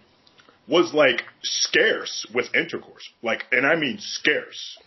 was 0.68 0.94
like 0.94 1.24
scarce 1.44 2.26
with 2.34 2.54
intercourse, 2.56 3.08
like, 3.22 3.44
and 3.52 3.66
I 3.66 3.76
mean 3.76 3.98
scarce 4.00 4.78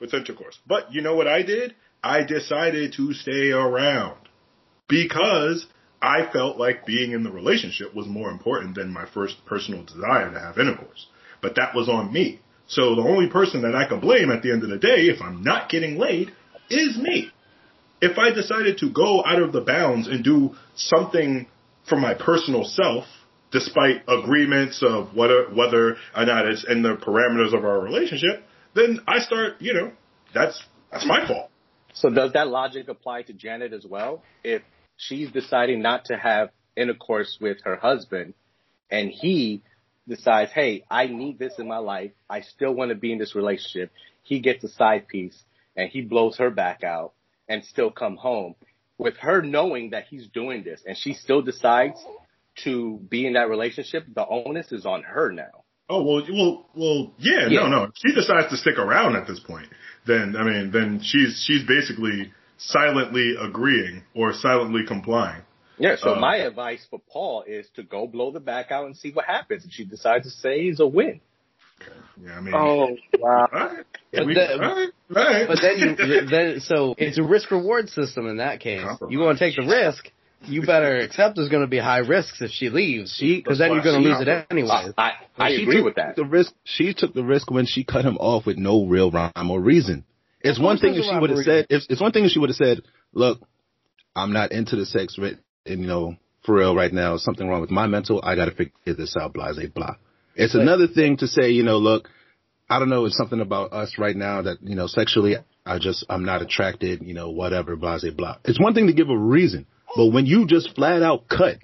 with 0.00 0.14
intercourse. 0.14 0.58
But 0.66 0.92
you 0.92 1.02
know 1.02 1.14
what 1.14 1.28
I 1.28 1.42
did? 1.42 1.74
I 2.02 2.24
decided 2.24 2.94
to 2.96 3.12
stay 3.12 3.50
around 3.50 4.18
because 4.88 5.66
I 6.00 6.30
felt 6.32 6.58
like 6.58 6.86
being 6.86 7.12
in 7.12 7.24
the 7.24 7.30
relationship 7.30 7.94
was 7.94 8.06
more 8.06 8.30
important 8.30 8.74
than 8.74 8.92
my 8.92 9.06
first 9.12 9.36
personal 9.46 9.84
desire 9.84 10.32
to 10.32 10.38
have 10.38 10.58
intercourse. 10.58 11.06
But 11.40 11.56
that 11.56 11.74
was 11.74 11.88
on 11.88 12.12
me. 12.12 12.40
So 12.68 12.94
the 12.94 13.02
only 13.02 13.28
person 13.28 13.62
that 13.62 13.74
I 13.74 13.88
can 13.88 14.00
blame 14.00 14.30
at 14.30 14.42
the 14.42 14.52
end 14.52 14.62
of 14.62 14.68
the 14.68 14.78
day, 14.78 15.06
if 15.06 15.20
I'm 15.22 15.42
not 15.42 15.70
getting 15.70 15.98
laid, 15.98 16.32
is 16.70 16.96
me. 16.98 17.30
If 18.00 18.18
I 18.18 18.30
decided 18.30 18.78
to 18.78 18.90
go 18.90 19.24
out 19.24 19.42
of 19.42 19.52
the 19.52 19.60
bounds 19.60 20.06
and 20.06 20.22
do 20.22 20.54
something 20.76 21.46
for 21.88 21.96
my 21.96 22.14
personal 22.14 22.64
self, 22.64 23.06
despite 23.50 24.02
agreements 24.08 24.82
of 24.82 25.14
whether, 25.14 25.48
whether 25.50 25.96
or 26.14 26.24
not 26.26 26.46
it's 26.46 26.64
in 26.68 26.82
the 26.82 26.96
parameters 26.96 27.56
of 27.56 27.64
our 27.64 27.80
relationship, 27.80 28.44
then 28.74 29.00
I 29.06 29.20
start, 29.20 29.54
you 29.60 29.74
know, 29.74 29.92
that's, 30.34 30.62
that's 30.92 31.06
my 31.06 31.26
fault. 31.26 31.50
So 31.94 32.10
does 32.10 32.32
that 32.34 32.48
logic 32.48 32.88
apply 32.88 33.22
to 33.22 33.32
Janet 33.32 33.72
as 33.72 33.84
well? 33.86 34.22
If 34.44 34.62
she's 34.96 35.30
deciding 35.30 35.82
not 35.82 36.06
to 36.06 36.16
have 36.16 36.50
intercourse 36.76 37.38
with 37.40 37.58
her 37.64 37.76
husband 37.76 38.34
and 38.90 39.10
he 39.10 39.62
decides, 40.06 40.52
hey, 40.52 40.84
I 40.90 41.06
need 41.06 41.38
this 41.38 41.54
in 41.58 41.66
my 41.66 41.78
life. 41.78 42.12
I 42.30 42.42
still 42.42 42.72
want 42.72 42.90
to 42.90 42.94
be 42.94 43.12
in 43.12 43.18
this 43.18 43.34
relationship. 43.34 43.90
He 44.22 44.40
gets 44.40 44.62
a 44.64 44.68
side 44.68 45.08
piece 45.08 45.42
and 45.76 45.90
he 45.90 46.02
blows 46.02 46.38
her 46.38 46.50
back 46.50 46.84
out 46.84 47.12
and 47.48 47.64
still 47.64 47.90
come 47.90 48.16
home 48.16 48.54
with 48.98 49.16
her 49.18 49.42
knowing 49.42 49.90
that 49.90 50.06
he's 50.08 50.26
doing 50.28 50.64
this 50.64 50.82
and 50.86 50.96
she 50.96 51.14
still 51.14 51.42
decides 51.42 52.04
to 52.64 52.98
be 53.08 53.26
in 53.26 53.34
that 53.34 53.48
relationship, 53.48 54.04
the 54.14 54.26
onus 54.26 54.70
is 54.72 54.86
on 54.86 55.02
her 55.02 55.32
now. 55.32 55.64
Oh 55.90 56.02
well, 56.02 56.22
well, 56.30 56.66
well, 56.74 57.12
yeah, 57.18 57.48
Yeah. 57.48 57.60
no, 57.60 57.68
no. 57.68 57.82
If 57.84 57.92
she 57.96 58.12
decides 58.14 58.50
to 58.50 58.56
stick 58.56 58.78
around 58.78 59.16
at 59.16 59.26
this 59.26 59.40
point, 59.40 59.68
then 60.06 60.36
I 60.36 60.42
mean, 60.44 60.70
then 60.70 61.00
she's 61.02 61.42
she's 61.46 61.64
basically 61.66 62.32
silently 62.58 63.34
agreeing 63.40 64.02
or 64.14 64.32
silently 64.34 64.82
complying. 64.86 65.42
Yeah, 65.78 65.94
so 65.96 66.14
Uh, 66.14 66.20
my 66.20 66.36
advice 66.38 66.84
for 66.90 67.00
Paul 67.10 67.44
is 67.46 67.66
to 67.76 67.84
go 67.84 68.06
blow 68.06 68.32
the 68.32 68.40
back 68.40 68.70
out 68.72 68.86
and 68.86 68.96
see 68.96 69.12
what 69.12 69.24
happens. 69.26 69.64
If 69.64 69.70
she 69.72 69.84
decides 69.84 70.24
to 70.24 70.30
stay, 70.30 70.62
it's 70.62 70.80
a 70.80 70.86
win. 70.86 71.20
Yeah, 72.20 72.32
I 72.36 72.40
mean, 72.40 72.52
Oh 72.54 72.96
wow. 73.18 73.48
all 73.52 73.58
right, 73.58 73.84
But 74.12 74.26
we- 74.26 74.34
the- 74.34 74.52
all 74.54 74.58
right, 74.58 74.88
all 75.16 75.24
right. 75.24 75.46
But 75.48 75.58
then 75.62 75.78
you, 75.78 76.26
then, 76.30 76.60
so 76.60 76.94
it's 76.98 77.16
a 77.18 77.22
risk 77.22 77.50
reward 77.52 77.88
system 77.90 78.26
in 78.26 78.38
that 78.38 78.58
case. 78.60 78.84
You 79.08 79.20
want 79.20 79.38
to 79.38 79.44
take 79.44 79.54
the 79.56 79.62
risk, 79.66 80.10
you 80.44 80.62
better 80.62 80.98
accept 81.00 81.36
there's 81.36 81.48
going 81.48 81.62
to 81.62 81.68
be 81.68 81.78
high 81.78 81.98
risks 81.98 82.40
if 82.40 82.50
she 82.50 82.68
leaves, 82.70 83.14
She 83.18 83.36
because 83.40 83.58
then 83.58 83.72
you're 83.72 83.82
going 83.82 84.02
to 84.02 84.08
lose 84.08 84.20
it 84.20 84.46
anyway. 84.50 84.92
I, 84.96 85.12
I 85.36 85.50
She 85.50 85.62
agree 85.62 85.76
took 85.76 85.84
with 85.84 85.94
that. 85.96 86.16
The 86.16 86.24
risk. 86.24 86.52
She 86.64 86.94
took 86.94 87.12
the 87.14 87.24
risk 87.24 87.50
when 87.50 87.66
she 87.66 87.84
cut 87.84 88.04
him 88.04 88.16
off 88.18 88.46
with 88.46 88.56
no 88.56 88.84
real 88.86 89.10
rhyme 89.10 89.50
or 89.50 89.60
reason. 89.60 90.04
It's 90.40 90.58
one 90.60 90.78
thing 90.78 90.94
if 90.94 91.04
she 91.04 91.18
would 91.18 91.30
have 91.30 91.38
said. 91.40 91.66
If, 91.68 91.82
it's 91.90 92.00
one 92.00 92.12
thing 92.12 92.24
if 92.24 92.30
she 92.30 92.38
would 92.38 92.50
have 92.50 92.56
said, 92.56 92.82
"Look, 93.12 93.40
I'm 94.14 94.32
not 94.32 94.52
into 94.52 94.76
the 94.76 94.86
sex, 94.86 95.16
right? 95.18 95.36
And 95.66 95.80
you 95.80 95.86
know, 95.88 96.16
for 96.46 96.54
real, 96.54 96.76
right 96.76 96.92
now, 96.92 97.16
something 97.16 97.46
wrong 97.48 97.60
with 97.60 97.70
my 97.72 97.86
mental. 97.86 98.20
I 98.22 98.36
got 98.36 98.44
to 98.46 98.52
figure 98.52 98.72
this 98.86 99.16
out." 99.20 99.32
Blah, 99.32 99.52
blah, 99.54 99.64
blah. 99.74 99.96
It's 100.36 100.52
But- 100.52 100.62
another 100.62 100.86
thing 100.86 101.16
to 101.18 101.26
say, 101.26 101.50
you 101.50 101.64
know, 101.64 101.78
look, 101.78 102.08
I 102.70 102.78
don't 102.78 102.88
know, 102.90 103.06
it's 103.06 103.16
something 103.16 103.40
about 103.40 103.72
us 103.72 103.96
right 103.98 104.14
now 104.14 104.42
that 104.42 104.58
you 104.62 104.76
know, 104.76 104.86
sexually, 104.86 105.36
I 105.66 105.78
just 105.78 106.06
I'm 106.08 106.24
not 106.24 106.42
attracted, 106.42 107.02
you 107.02 107.14
know, 107.14 107.30
whatever, 107.30 107.74
blah, 107.76 107.98
blah, 107.98 108.10
blah. 108.12 108.36
It's 108.44 108.60
one 108.60 108.74
thing 108.74 108.86
to 108.86 108.92
give 108.92 109.10
a 109.10 109.18
reason, 109.18 109.66
but 109.96 110.06
when 110.06 110.26
you 110.26 110.46
just 110.46 110.74
flat 110.74 111.02
out 111.02 111.28
cut 111.28 111.58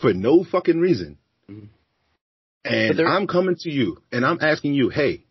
for 0.00 0.12
no 0.14 0.44
fucking 0.44 0.80
reason. 0.80 1.18
Mm-hmm. 1.50 1.66
And 2.64 2.98
there- 2.98 3.06
I'm 3.08 3.26
coming 3.26 3.56
to 3.60 3.70
you 3.70 3.98
and 4.12 4.24
I'm 4.24 4.38
asking 4.40 4.74
you, 4.74 4.88
hey, 4.90 5.24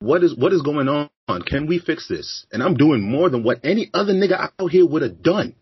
what 0.00 0.22
is 0.24 0.34
what 0.34 0.52
is 0.52 0.62
going 0.62 0.88
on? 0.88 1.08
Can 1.46 1.66
we 1.66 1.78
fix 1.78 2.08
this? 2.08 2.44
And 2.50 2.62
I'm 2.62 2.74
doing 2.74 3.02
more 3.02 3.28
than 3.30 3.42
what 3.44 3.60
any 3.64 3.90
other 3.94 4.12
nigga 4.12 4.50
out 4.58 4.70
here 4.70 4.84
would 4.86 5.02
have 5.02 5.22
done. 5.22 5.54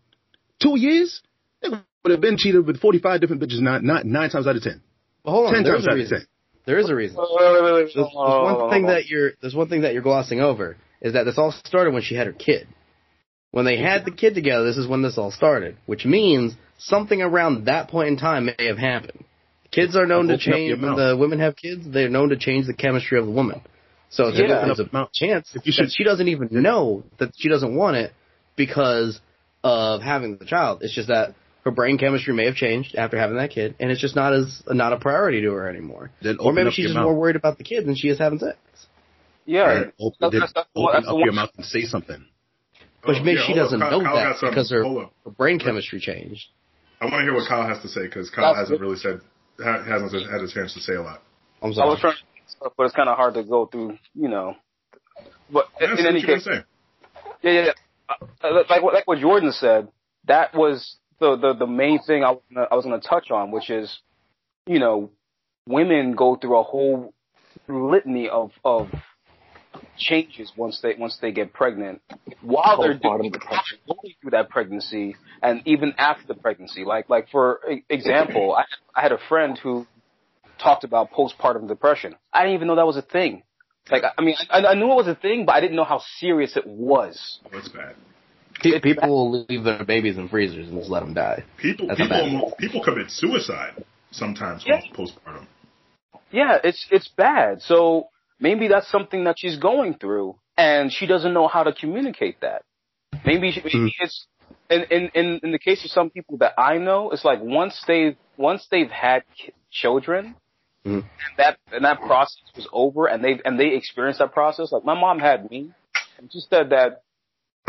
Two 0.62 0.78
years? 0.78 1.20
Nigga 1.62 1.82
would 2.04 2.11
have 2.12 2.20
been 2.20 2.37
cheated 2.38 2.66
with 2.66 2.80
45 2.80 3.20
different 3.20 3.42
bitches, 3.42 3.61
not 3.61 3.82
not 3.82 4.06
nine 4.06 4.30
times 4.30 4.47
out 4.47 4.56
of 4.56 4.62
ten. 4.62 4.80
But 5.25 5.32
hold 5.32 5.47
on, 5.49 5.54
Ten 5.54 5.64
there's 5.64 5.85
times 5.85 5.87
a 5.87 5.90
out 5.90 5.92
of 5.92 5.99
reason. 5.99 6.18
ten. 6.20 6.26
There 6.66 6.78
is 6.78 6.88
a 6.88 6.94
reason. 6.94 7.16
Wait, 7.18 7.26
wait, 7.30 7.52
wait, 7.52 7.62
wait. 7.62 7.73
There's, 7.73 7.94
there's 7.94 8.14
one 8.14 8.70
thing 8.70 8.87
that 8.87 9.06
you're 9.06 9.32
there's 9.40 9.54
one 9.54 9.68
thing 9.68 9.80
that 9.82 9.92
you're 9.92 10.02
glossing 10.02 10.40
over 10.40 10.76
is 11.00 11.12
that 11.14 11.25
this 11.25 11.37
all 11.38 11.52
started 11.64 11.92
when 11.92 12.02
she 12.02 12.14
had 12.14 12.26
her 12.26 12.32
kid. 12.32 12.66
When 13.50 13.64
they 13.64 13.78
had 13.78 14.05
the 14.05 14.11
kid 14.11 14.35
together, 14.35 14.64
this 14.64 14.76
is 14.76 14.87
when 14.87 15.02
this 15.02 15.17
all 15.17 15.31
started, 15.31 15.76
which 15.87 16.05
means 16.05 16.55
something 16.76 17.23
around 17.23 17.64
that 17.67 17.88
point 17.88 18.09
in 18.09 18.17
time 18.17 18.47
may 18.47 18.67
have 18.67 18.78
happened. 18.78 19.25
Kids 19.71 19.97
are 19.97 20.07
known 20.07 20.28
to 20.28 20.35
Open 20.35 20.40
up 20.40 20.47
your 20.47 20.55
change 20.57 20.83
when 20.83 20.97
the 20.97 21.17
women 21.17 21.40
have 21.40 21.57
kids. 21.57 21.87
They're 21.88 22.09
known 22.09 22.28
to 22.31 22.37
change 22.37 22.67
the 22.67 22.75
chemistry 22.75 23.19
of 23.19 23.26
the 23.26 23.33
woman. 23.33 23.61
So 24.11 24.31
there- 24.31 24.47
Yeah. 24.47 24.64
there's 24.67 24.81
Open 24.81 24.97
up 24.97 25.11
your 25.14 25.28
a 25.31 25.33
chance 25.37 25.55
If 25.55 25.67
you 25.67 25.73
that 25.75 25.93
she 25.93 26.05
doesn't 26.05 26.28
even 26.28 26.49
know 26.50 27.05
that 27.19 27.33
she 27.37 27.49
doesn't 27.49 27.75
want 27.75 27.97
it 27.97 28.12
because 28.57 29.21
of 29.64 30.02
having 30.02 30.37
the 30.37 30.45
child. 30.45 30.83
It's 30.83 30.95
just 30.95 31.09
that 31.09 31.35
her 31.64 31.71
brain 31.71 31.99
chemistry 31.99 32.33
may 32.33 32.47
have 32.47 32.55
changed 32.55 32.95
after 32.97 33.19
having 33.19 33.37
that 33.37 33.50
kid, 33.50 33.75
and 33.81 33.90
it's 33.90 34.00
just 34.00 34.17
not 34.17 34.33
as 34.33 34.62
not 34.69 34.93
a 34.93 34.97
priority 34.99 35.43
to 35.43 35.52
her 35.52 35.69
anymore. 35.69 36.11
Then 36.23 36.38
Or 36.38 36.52
maybe 36.52 36.71
she's 36.71 36.87
just 36.87 36.95
mouth. 36.95 37.05
more 37.05 37.14
worried 37.14 37.37
about 37.37 37.59
the 37.59 37.64
kid 37.64 37.85
than 37.87 37.95
she 37.95 38.09
is 38.09 38.19
having 38.19 38.38
sex. 38.38 38.57
Yeah. 39.45 39.61
Right? 39.62 39.93
Open, 40.00 40.17
That's- 40.21 40.33
that's- 40.33 40.52
that's- 40.52 40.67
open 40.76 40.93
that's 40.95 41.09
up 41.09 41.19
your 41.19 41.33
mouth 41.33 41.50
and 41.57 41.67
say 41.67 41.83
something. 41.83 42.25
But 43.05 43.17
Oh, 43.17 43.23
maybe 43.23 43.38
yeah, 43.40 43.47
she 43.47 43.55
doesn't 43.55 43.81
Kyle- 43.81 43.90
know 43.90 44.02
Kyle 44.05 44.17
that 44.17 44.37
because 44.50 44.71
her, 44.71 44.85
her 44.85 45.31
brain 45.31 45.59
chemistry 45.59 46.00
changed. 46.00 46.47
I 47.00 47.05
want 47.05 47.14
to 47.17 47.23
hear 47.23 47.35
what 47.35 47.49
Kyle 47.49 47.67
has 47.67 47.81
to 47.83 47.88
say 47.88 48.02
because 48.02 48.28
Kyle 48.31 48.55
That's 48.55 48.69
hasn't 48.71 48.81
good. 48.81 48.85
really 48.85 48.99
said 48.99 49.21
ha- 49.62 49.83
hasn't 49.85 50.12
had 50.31 50.40
a 50.40 50.49
chance 50.49 50.75
to 50.75 50.81
say 50.81 50.95
a 50.95 51.02
lot. 51.02 51.23
I'm 51.62 51.71
I 51.71 51.75
sorry. 51.75 51.88
was 51.90 52.00
trying 52.00 52.14
to, 52.14 52.19
stuff, 52.50 52.73
but 52.76 52.85
it's 52.85 52.95
kind 52.95 53.09
of 53.09 53.17
hard 53.17 53.35
to 53.35 53.45
go 53.45 53.67
through, 53.67 53.99
you 54.14 54.28
know. 54.28 54.57
But 55.50 55.67
Yeah, 55.81 55.93
in 55.93 55.99
any 56.07 56.12
what 56.14 56.21
you 56.21 56.26
case. 56.26 56.49
Yeah, 57.43 57.50
yeah. 57.52 57.64
yeah. 57.67 58.17
Uh, 58.43 58.62
like 58.69 58.83
what 58.83 58.95
like 58.95 59.07
what 59.07 59.19
Jordan 59.19 59.52
said, 59.52 59.88
that 60.26 60.55
was 60.55 60.97
the 61.21 61.37
the, 61.37 61.55
the 61.55 61.67
main 61.67 62.00
thing 62.02 62.25
I 62.25 62.31
was 62.33 62.43
gonna, 62.52 62.67
I 62.71 62.75
was 62.75 62.85
going 62.85 63.00
to 63.00 63.07
touch 63.07 63.31
on, 63.31 63.50
which 63.50 63.71
is, 63.71 63.97
you 64.67 64.78
know, 64.81 65.11
women 65.67 66.12
go 66.14 66.35
through 66.37 66.59
a 66.59 66.62
whole 66.62 67.12
litany 67.69 68.28
of 68.28 68.50
of 68.64 68.88
changes 69.99 70.52
once 70.57 70.81
they 70.81 70.95
once 70.99 71.19
they 71.21 71.33
get 71.33 71.52
pregnant, 71.52 72.00
while 72.40 72.81
they're 72.81 72.99
doing, 72.99 73.33
going 73.33 74.14
through 74.21 74.31
that 74.31 74.49
pregnancy, 74.50 75.17
and 75.43 75.62
even 75.67 75.95
after 75.99 76.26
the 76.26 76.35
pregnancy. 76.35 76.85
Like 76.85 77.09
like 77.11 77.28
for 77.31 77.61
e- 77.71 77.85
example, 77.90 78.55
I 78.55 78.64
I 78.95 79.02
had 79.02 79.12
a 79.12 79.19
friend 79.28 79.59
who 79.59 79.87
talked 80.59 80.85
about 80.85 81.11
postpartum 81.12 81.69
depression. 81.69 82.14
I 82.33 82.43
didn't 82.43 82.55
even 82.57 82.69
know 82.69 82.76
that 82.76 82.87
was 82.87 82.97
a 82.97 83.02
thing. 83.02 83.43
Like, 83.90 84.02
I 84.19 84.23
mean, 84.23 84.37
I, 84.50 84.59
I 84.59 84.75
knew 84.75 84.90
it 84.93 84.97
was 84.97 85.09
a 85.09 85.14
thing, 85.14 85.47
but 85.47 85.55
I 85.55 85.61
didn't 85.61 85.76
know 85.76 85.85
how 85.85 86.02
serious 86.19 86.57
it 86.57 86.67
was. 86.67 87.38
Oh, 87.47 87.57
it's 87.57 87.69
bad? 87.69 87.95
Pe- 88.61 88.81
People 88.81 89.09
will 89.09 89.47
leave 89.49 89.64
their 89.64 89.85
babies 89.85 90.19
in 90.19 90.28
freezers 90.28 90.69
and 90.69 90.78
just 90.78 90.90
let 90.90 91.00
them 91.00 91.14
die. 91.14 91.45
People 91.57 91.87
That's 91.88 92.00
people 92.00 92.52
people 92.59 92.83
commit 92.85 93.11
suicide 93.11 93.83
sometimes 94.11 94.64
Yeah. 94.67 94.81
postpartum. 94.95 95.47
Yeah, 96.31 96.59
it's 96.62 96.87
it's 96.90 97.09
bad. 97.09 97.62
So 97.62 98.09
maybe 98.40 98.68
that's 98.68 98.90
something 98.90 99.25
that 99.25 99.37
she's 99.38 99.57
going 99.57 99.95
through, 99.95 100.37
and 100.57 100.92
she 100.92 101.07
doesn't 101.07 101.33
know 101.33 101.49
how 101.49 101.62
to 101.64 101.73
communicate 101.73 102.40
that. 102.40 102.62
Maybe, 103.25 103.50
she, 103.52 103.61
maybe 103.64 103.95
it's 104.00 104.26
in, 104.71 104.83
in 104.90 105.11
in 105.14 105.40
in 105.42 105.52
the 105.52 105.59
case 105.59 105.85
of 105.85 105.90
some 105.90 106.11
people 106.11 106.38
that 106.38 106.54
I 106.59 106.78
know, 106.78 107.11
it's 107.11 107.25
like 107.25 107.40
once 107.42 107.83
they 107.87 108.16
once 108.37 108.66
they've 108.71 108.90
had 108.90 109.23
children, 109.71 110.35
Mhm. 110.87 111.02
and 111.02 111.04
that 111.37 111.59
and 111.73 111.85
that 111.85 112.00
process 112.00 112.42
was 112.54 112.68
over, 112.73 113.07
and 113.07 113.23
they 113.23 113.40
and 113.45 113.59
they 113.59 113.75
experienced 113.75 114.21
that 114.21 114.33
process. 114.33 114.73
Like 114.73 114.85
my 114.85 114.95
mom 114.95 115.18
had 115.18 115.50
me, 115.50 115.71
and 116.18 116.30
she 116.33 116.40
said 116.40 116.71
that 116.71 117.02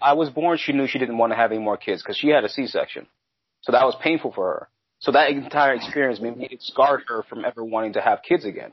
I 0.00 0.12
was 0.14 0.30
born. 0.30 0.58
She 0.58 0.72
knew 0.72 0.86
she 0.86 0.98
didn't 0.98 1.18
want 1.18 1.32
to 1.32 1.36
have 1.36 1.52
any 1.52 1.60
more 1.60 1.76
kids 1.76 2.02
because 2.02 2.16
she 2.16 2.28
had 2.28 2.44
a 2.44 2.48
C-section, 2.48 3.06
so 3.62 3.72
that 3.72 3.84
was 3.84 3.96
painful 4.00 4.32
for 4.32 4.46
her. 4.46 4.68
So 5.00 5.10
that 5.12 5.30
entire 5.30 5.74
experience 5.74 6.20
maybe 6.20 6.44
it 6.44 6.62
scarred 6.62 7.02
her 7.08 7.24
from 7.24 7.44
ever 7.44 7.64
wanting 7.64 7.94
to 7.94 8.00
have 8.00 8.22
kids 8.22 8.44
again. 8.44 8.72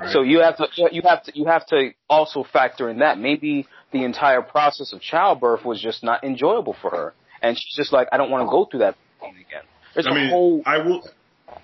Right? 0.00 0.12
So 0.12 0.22
you 0.22 0.40
have 0.40 0.56
to 0.58 0.66
you 0.92 1.02
have 1.04 1.22
to 1.24 1.32
you 1.34 1.46
have 1.46 1.66
to 1.66 1.90
also 2.08 2.44
factor 2.44 2.88
in 2.88 2.98
that 2.98 3.18
maybe 3.18 3.66
the 3.92 4.04
entire 4.04 4.42
process 4.42 4.92
of 4.92 5.00
childbirth 5.00 5.64
was 5.64 5.80
just 5.80 6.04
not 6.04 6.24
enjoyable 6.24 6.76
for 6.80 6.90
her, 6.90 7.14
and 7.42 7.56
she's 7.56 7.74
just 7.74 7.92
like 7.92 8.08
I 8.12 8.16
don't 8.16 8.30
want 8.30 8.46
to 8.46 8.50
go 8.50 8.64
through 8.64 8.80
that 8.80 8.96
pain 9.20 9.34
again. 9.34 9.62
There's 9.94 10.06
I 10.06 10.14
mean, 10.14 10.30
whole 10.30 10.62
I 10.64 10.78
will. 10.78 11.02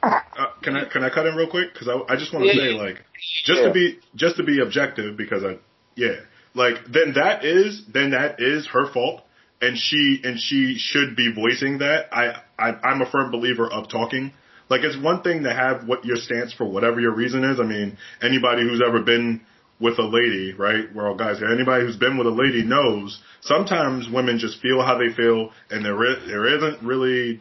Uh, 0.02 0.20
can 0.62 0.76
I 0.76 0.84
can 0.86 1.04
I 1.04 1.10
cut 1.10 1.26
in 1.26 1.34
real 1.36 1.48
quick? 1.48 1.72
Because 1.72 1.88
I, 1.88 2.12
I 2.12 2.16
just 2.16 2.32
want 2.32 2.44
to 2.46 2.54
Yeah, 2.54 2.62
say 2.62 2.74
yeah. 2.74 2.82
like 2.82 3.02
just 3.44 3.60
Yeah. 3.60 3.68
to 3.68 3.72
be 3.72 3.98
just 4.16 4.36
to 4.36 4.42
be 4.42 4.60
objective 4.60 5.16
because 5.16 5.44
I 5.44 5.58
yeah 5.94 6.16
like 6.54 6.84
then 6.90 7.14
that 7.14 7.44
is 7.44 7.84
then 7.92 8.10
that 8.10 8.40
is 8.40 8.66
her 8.68 8.86
fault 8.92 9.22
and 9.60 9.78
she 9.78 10.20
and 10.24 10.38
she 10.38 10.76
should 10.78 11.16
be 11.16 11.32
voicing 11.32 11.78
that. 11.78 12.08
I, 12.12 12.40
I 12.58 12.72
I'm 12.82 13.00
a 13.00 13.06
firm 13.06 13.30
believer 13.30 13.70
of 13.70 13.88
talking. 13.88 14.32
Like 14.70 14.82
it's 14.82 14.96
one 14.96 15.22
thing 15.22 15.42
to 15.44 15.52
have 15.52 15.86
what 15.86 16.04
your 16.04 16.16
stance 16.16 16.52
for 16.52 16.64
whatever 16.64 17.00
your 17.00 17.14
reason 17.14 17.44
is. 17.44 17.60
I 17.60 17.64
mean 17.64 17.98
anybody 18.22 18.62
who's 18.62 18.82
ever 18.86 19.02
been 19.02 19.40
with 19.80 19.98
a 19.98 20.02
lady, 20.02 20.54
right? 20.54 20.84
We're 20.94 21.08
all 21.08 21.16
guys 21.16 21.38
here. 21.38 21.52
Anybody 21.52 21.84
who's 21.84 21.96
been 21.96 22.16
with 22.16 22.26
a 22.26 22.30
lady 22.30 22.64
knows 22.64 23.20
sometimes 23.42 24.08
women 24.10 24.38
just 24.38 24.60
feel 24.60 24.82
how 24.82 24.98
they 24.98 25.14
feel 25.14 25.50
and 25.70 25.84
there 25.84 26.04
is, 26.04 26.26
there 26.26 26.46
isn't 26.56 26.86
really 26.86 27.40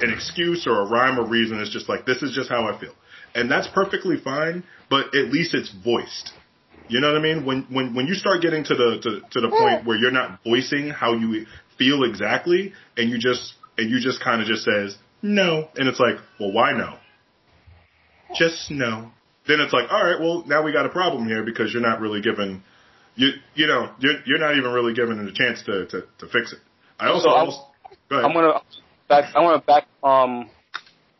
an 0.00 0.12
excuse 0.12 0.66
or 0.66 0.82
a 0.82 0.90
rhyme 0.90 1.18
or 1.18 1.28
reason. 1.28 1.60
It's 1.60 1.72
just 1.72 1.88
like, 1.88 2.04
this 2.04 2.22
is 2.22 2.34
just 2.34 2.48
how 2.48 2.66
I 2.66 2.78
feel. 2.78 2.94
And 3.34 3.50
that's 3.50 3.68
perfectly 3.68 4.16
fine, 4.22 4.64
but 4.90 5.14
at 5.14 5.30
least 5.30 5.54
it's 5.54 5.72
voiced. 5.84 6.32
You 6.88 7.00
know 7.00 7.12
what 7.12 7.18
I 7.18 7.22
mean? 7.22 7.46
When, 7.46 7.62
when, 7.70 7.94
when 7.94 8.06
you 8.06 8.14
start 8.14 8.42
getting 8.42 8.64
to 8.64 8.74
the, 8.74 8.98
to, 9.02 9.20
to 9.30 9.40
the 9.40 9.48
point 9.48 9.86
where 9.86 9.96
you're 9.96 10.10
not 10.10 10.40
voicing 10.44 10.90
how 10.90 11.14
you 11.14 11.46
feel 11.78 12.02
exactly 12.02 12.72
and 12.96 13.08
you 13.08 13.18
just, 13.18 13.54
and 13.78 13.88
you 13.88 14.00
just 14.00 14.22
kind 14.22 14.42
of 14.42 14.48
just 14.48 14.64
says, 14.64 14.96
no. 15.22 15.68
And 15.76 15.88
it's 15.88 16.00
like, 16.00 16.16
well, 16.38 16.52
why 16.52 16.72
no? 16.72 16.96
Just 18.34 18.70
no. 18.70 19.10
Then 19.46 19.60
it's 19.60 19.72
like, 19.72 19.90
all 19.90 20.04
right, 20.04 20.20
well, 20.20 20.44
now 20.46 20.62
we 20.62 20.72
got 20.72 20.86
a 20.86 20.90
problem 20.90 21.26
here 21.26 21.42
because 21.42 21.72
you're 21.72 21.82
not 21.82 22.00
really 22.00 22.20
giving, 22.20 22.62
you, 23.16 23.30
you 23.54 23.66
know, 23.66 23.90
you're, 23.98 24.14
you're 24.24 24.38
not 24.38 24.56
even 24.56 24.70
really 24.72 24.94
giving 24.94 25.18
it 25.18 25.28
a 25.28 25.32
chance 25.32 25.62
to, 25.64 25.86
to, 25.86 26.02
to 26.18 26.26
fix 26.28 26.52
it. 26.52 26.58
I 26.98 27.08
also, 27.08 27.28
So 27.28 27.34
I'm- 27.34 27.50
go 28.08 28.16
ahead. 28.18 28.24
I'm 28.24 28.32
gonna 28.32 28.60
back. 29.08 29.34
I 29.34 29.40
want 29.40 29.60
to 29.62 29.66
back 29.66 29.86
um 30.02 30.48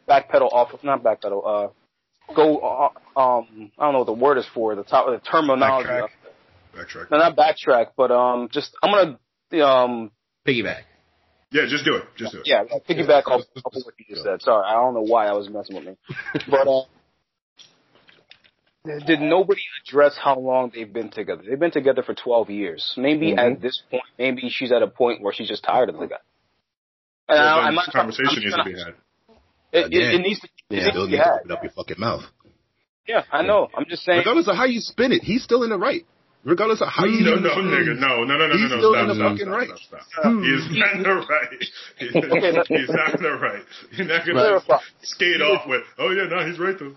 backpedal 0.08 0.52
off. 0.52 0.72
Not 0.82 1.02
backpedal. 1.02 1.42
Uh, 1.44 2.34
go. 2.34 2.58
Uh, 2.58 3.18
um, 3.18 3.70
I 3.78 3.84
don't 3.84 3.92
know 3.92 3.98
what 4.00 4.06
the 4.06 4.12
word 4.12 4.38
is 4.38 4.46
for 4.54 4.74
the 4.74 4.84
top 4.84 5.06
the 5.06 5.18
terminology. 5.28 5.88
Backtrack. 5.88 6.08
Backtrack. 6.76 7.10
No, 7.10 7.18
not 7.18 7.36
backtrack, 7.36 7.86
but 7.96 8.10
um, 8.10 8.48
just 8.52 8.74
I'm 8.82 9.18
gonna 9.50 9.64
um 9.66 10.10
Piggyback. 10.46 10.82
Yeah, 11.52 11.66
just 11.68 11.84
do 11.84 11.96
it. 11.96 12.04
Just 12.16 12.32
do 12.32 12.38
it. 12.40 12.46
yeah 12.46 12.62
like, 12.62 12.86
piggyback 12.86 13.26
off, 13.26 13.42
off 13.64 13.74
of 13.76 13.82
what 13.84 13.94
you 13.98 14.06
just 14.08 14.22
said. 14.24 14.40
Sorry, 14.42 14.64
I 14.66 14.72
don't 14.72 14.94
know 14.94 15.02
why 15.02 15.26
I 15.26 15.32
was 15.32 15.48
messing 15.50 15.76
with 15.76 15.84
me, 15.84 15.96
but 16.50 16.66
uh, 16.66 16.82
did 19.06 19.20
nobody 19.20 19.60
address 19.86 20.16
how 20.16 20.38
long 20.38 20.72
they've 20.74 20.92
been 20.92 21.10
together? 21.10 21.42
They've 21.48 21.58
been 21.58 21.70
together 21.70 22.02
for 22.02 22.14
12 22.14 22.50
years. 22.50 22.94
Maybe 22.96 23.32
Mhm. 23.32 23.38
at 23.54 23.60
this 23.60 23.80
point, 23.90 24.02
maybe 24.18 24.48
she's 24.50 24.72
at 24.72 24.82
a 24.82 24.88
point 24.88 25.20
where 25.22 25.32
she's 25.32 25.48
just 25.48 25.62
tired 25.62 25.88
of 25.88 25.98
the 25.98 26.06
guy. 26.06 26.16
And 27.28 27.38
Well, 27.38 27.46
I, 27.46 27.56
then 27.58 27.64
I'm 27.68 27.74
not 27.74 27.86
this 27.86 27.94
conversation 27.94 28.28
I'm 28.30 28.42
needs 28.42 28.54
trying 28.54 28.64
to 28.64 28.72
be 28.72 28.78
had. 28.78 28.94
It, 29.72 29.92
it, 29.94 30.14
it 30.14 30.18
needs 30.20 30.40
to, 30.40 30.46
it 30.46 30.52
Yeah, 30.70 30.78
needs 30.78 30.90
still 30.90 31.04
to 31.04 31.10
need 31.10 31.12
be 31.12 31.16
to 31.18 31.22
had. 31.24 31.38
open 31.40 31.52
up 31.52 31.62
your 31.62 31.72
fucking 31.72 32.00
mouth. 32.00 32.22
Yeah, 33.06 33.22
I 33.30 33.42
know. 33.42 33.68
I'm 33.74 33.84
just 33.88 34.02
saying. 34.04 34.18
Regardless 34.18 34.48
of 34.48 34.56
how 34.56 34.64
you 34.64 34.80
spin 34.80 35.12
it, 35.12 35.22
he's 35.22 35.42
still 35.44 35.62
in 35.64 35.70
the 35.70 35.78
right. 35.78 36.04
Regardless 36.44 36.80
of 36.80 36.88
how 36.88 37.04
you 37.04 37.24
No, 37.24 37.36
no, 37.36 37.50
nigga, 37.50 37.98
no, 37.98 38.24
no, 38.24 38.36
no, 38.36 38.48
no, 38.48 38.52
He's 38.56 38.68
no, 38.70 38.76
no, 38.76 38.78
still 38.78 38.92
stop, 38.92 39.02
in 39.02 39.08
the 39.08 39.14
stop, 39.14 39.30
fucking 39.30 39.46
stop, 39.46 39.54
right. 39.54 39.68
stop, 39.68 40.00
stop. 40.10 40.24
Hmm. 40.24 40.42
He's 40.48 40.78
not 40.78 40.96
in 40.96 41.02
the 41.02 41.14
right. 41.14 41.48
He's, 41.98 42.08
he's 42.68 42.90
not 42.90 43.14
in 43.14 43.22
the 43.22 43.38
right. 43.40 43.62
You're 43.92 44.06
not 44.08 44.26
gonna 44.26 44.38
Clarify. 44.38 44.78
skate 45.02 45.40
off 45.40 45.68
with, 45.68 45.82
oh 45.98 46.10
yeah, 46.10 46.26
no, 46.28 46.44
he's 46.46 46.58
right 46.58 46.76
though. 46.78 46.94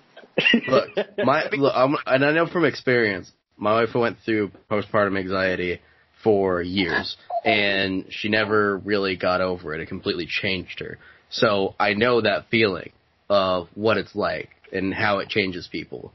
Look, 0.67 0.89
my 1.23 1.45
look, 1.51 1.73
I'm, 1.75 1.95
and 2.07 2.25
I 2.25 2.31
know 2.31 2.47
from 2.47 2.65
experience, 2.65 3.31
my 3.57 3.81
wife 3.81 3.93
went 3.93 4.17
through 4.25 4.51
postpartum 4.69 5.17
anxiety 5.17 5.79
for 6.23 6.61
years, 6.61 7.15
and 7.45 8.05
she 8.09 8.29
never 8.29 8.77
really 8.77 9.15
got 9.15 9.41
over 9.41 9.75
it. 9.75 9.81
It 9.81 9.87
completely 9.87 10.25
changed 10.27 10.79
her. 10.79 10.97
So 11.29 11.75
I 11.79 11.93
know 11.93 12.21
that 12.21 12.47
feeling 12.49 12.91
of 13.29 13.67
what 13.75 13.97
it's 13.97 14.15
like 14.15 14.49
and 14.71 14.93
how 14.93 15.19
it 15.19 15.29
changes 15.29 15.67
people. 15.71 16.13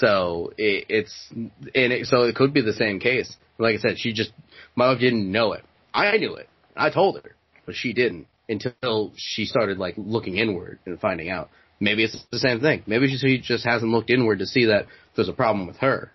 So 0.00 0.52
it, 0.58 0.86
it's 0.88 1.14
and 1.30 1.92
it, 1.92 2.06
so 2.06 2.22
it 2.22 2.34
could 2.34 2.52
be 2.52 2.62
the 2.62 2.72
same 2.72 2.98
case. 2.98 3.34
Like 3.58 3.76
I 3.76 3.78
said, 3.78 3.98
she 3.98 4.12
just 4.12 4.32
my 4.74 4.88
wife 4.88 4.98
didn't 4.98 5.30
know 5.30 5.52
it. 5.52 5.64
I 5.92 6.16
knew 6.16 6.34
it. 6.34 6.48
I 6.76 6.90
told 6.90 7.16
her, 7.22 7.36
but 7.64 7.76
she 7.76 7.92
didn't 7.92 8.26
until 8.48 9.12
she 9.16 9.44
started 9.44 9.78
like 9.78 9.94
looking 9.96 10.36
inward 10.36 10.80
and 10.84 11.00
finding 11.00 11.30
out. 11.30 11.48
Maybe 11.78 12.02
it's 12.02 12.24
the 12.32 12.38
same 12.38 12.60
thing. 12.60 12.82
Maybe 12.86 13.16
she 13.16 13.38
just 13.38 13.64
hasn't 13.64 13.90
looked 13.90 14.10
inward 14.10 14.40
to 14.40 14.46
see 14.46 14.66
that 14.66 14.86
there's 15.14 15.28
a 15.28 15.32
problem 15.32 15.66
with 15.66 15.76
her, 15.76 16.10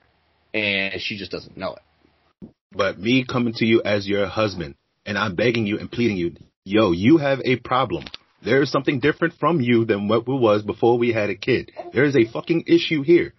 and 0.53 1.00
she 1.00 1.17
just 1.17 1.31
doesn't 1.31 1.55
know 1.55 1.75
it. 1.75 2.50
But 2.71 3.00
me 3.00 3.25
coming 3.25 3.53
to 3.57 3.65
you 3.65 3.81
as 3.83 4.07
your 4.07 4.27
husband, 4.27 4.75
and 5.05 5.17
I'm 5.17 5.36
begging 5.36 5.65
you 5.65 5.79
and 5.79 5.91
pleading 5.91 6.17
you, 6.17 6.36
yo, 6.65 6.91
you 6.91 7.17
have 7.17 7.39
a 7.45 7.57
problem. 7.57 8.05
There 8.43 8.62
is 8.62 8.71
something 8.71 9.00
different 9.00 9.36
from 9.39 9.62
you 9.62 9.86
than 9.86 10.07
what 10.07 10.21
it 10.21 10.27
was 10.27 10.63
before 10.63 10.98
we 10.98 11.12
had 11.12 11.29
a 11.29 11.36
kid. 11.36 11.71
There 11.93 12.05
is 12.05 12.15
a 12.15 12.31
fucking 12.31 12.65
issue 12.67 13.03
here. 13.03 13.33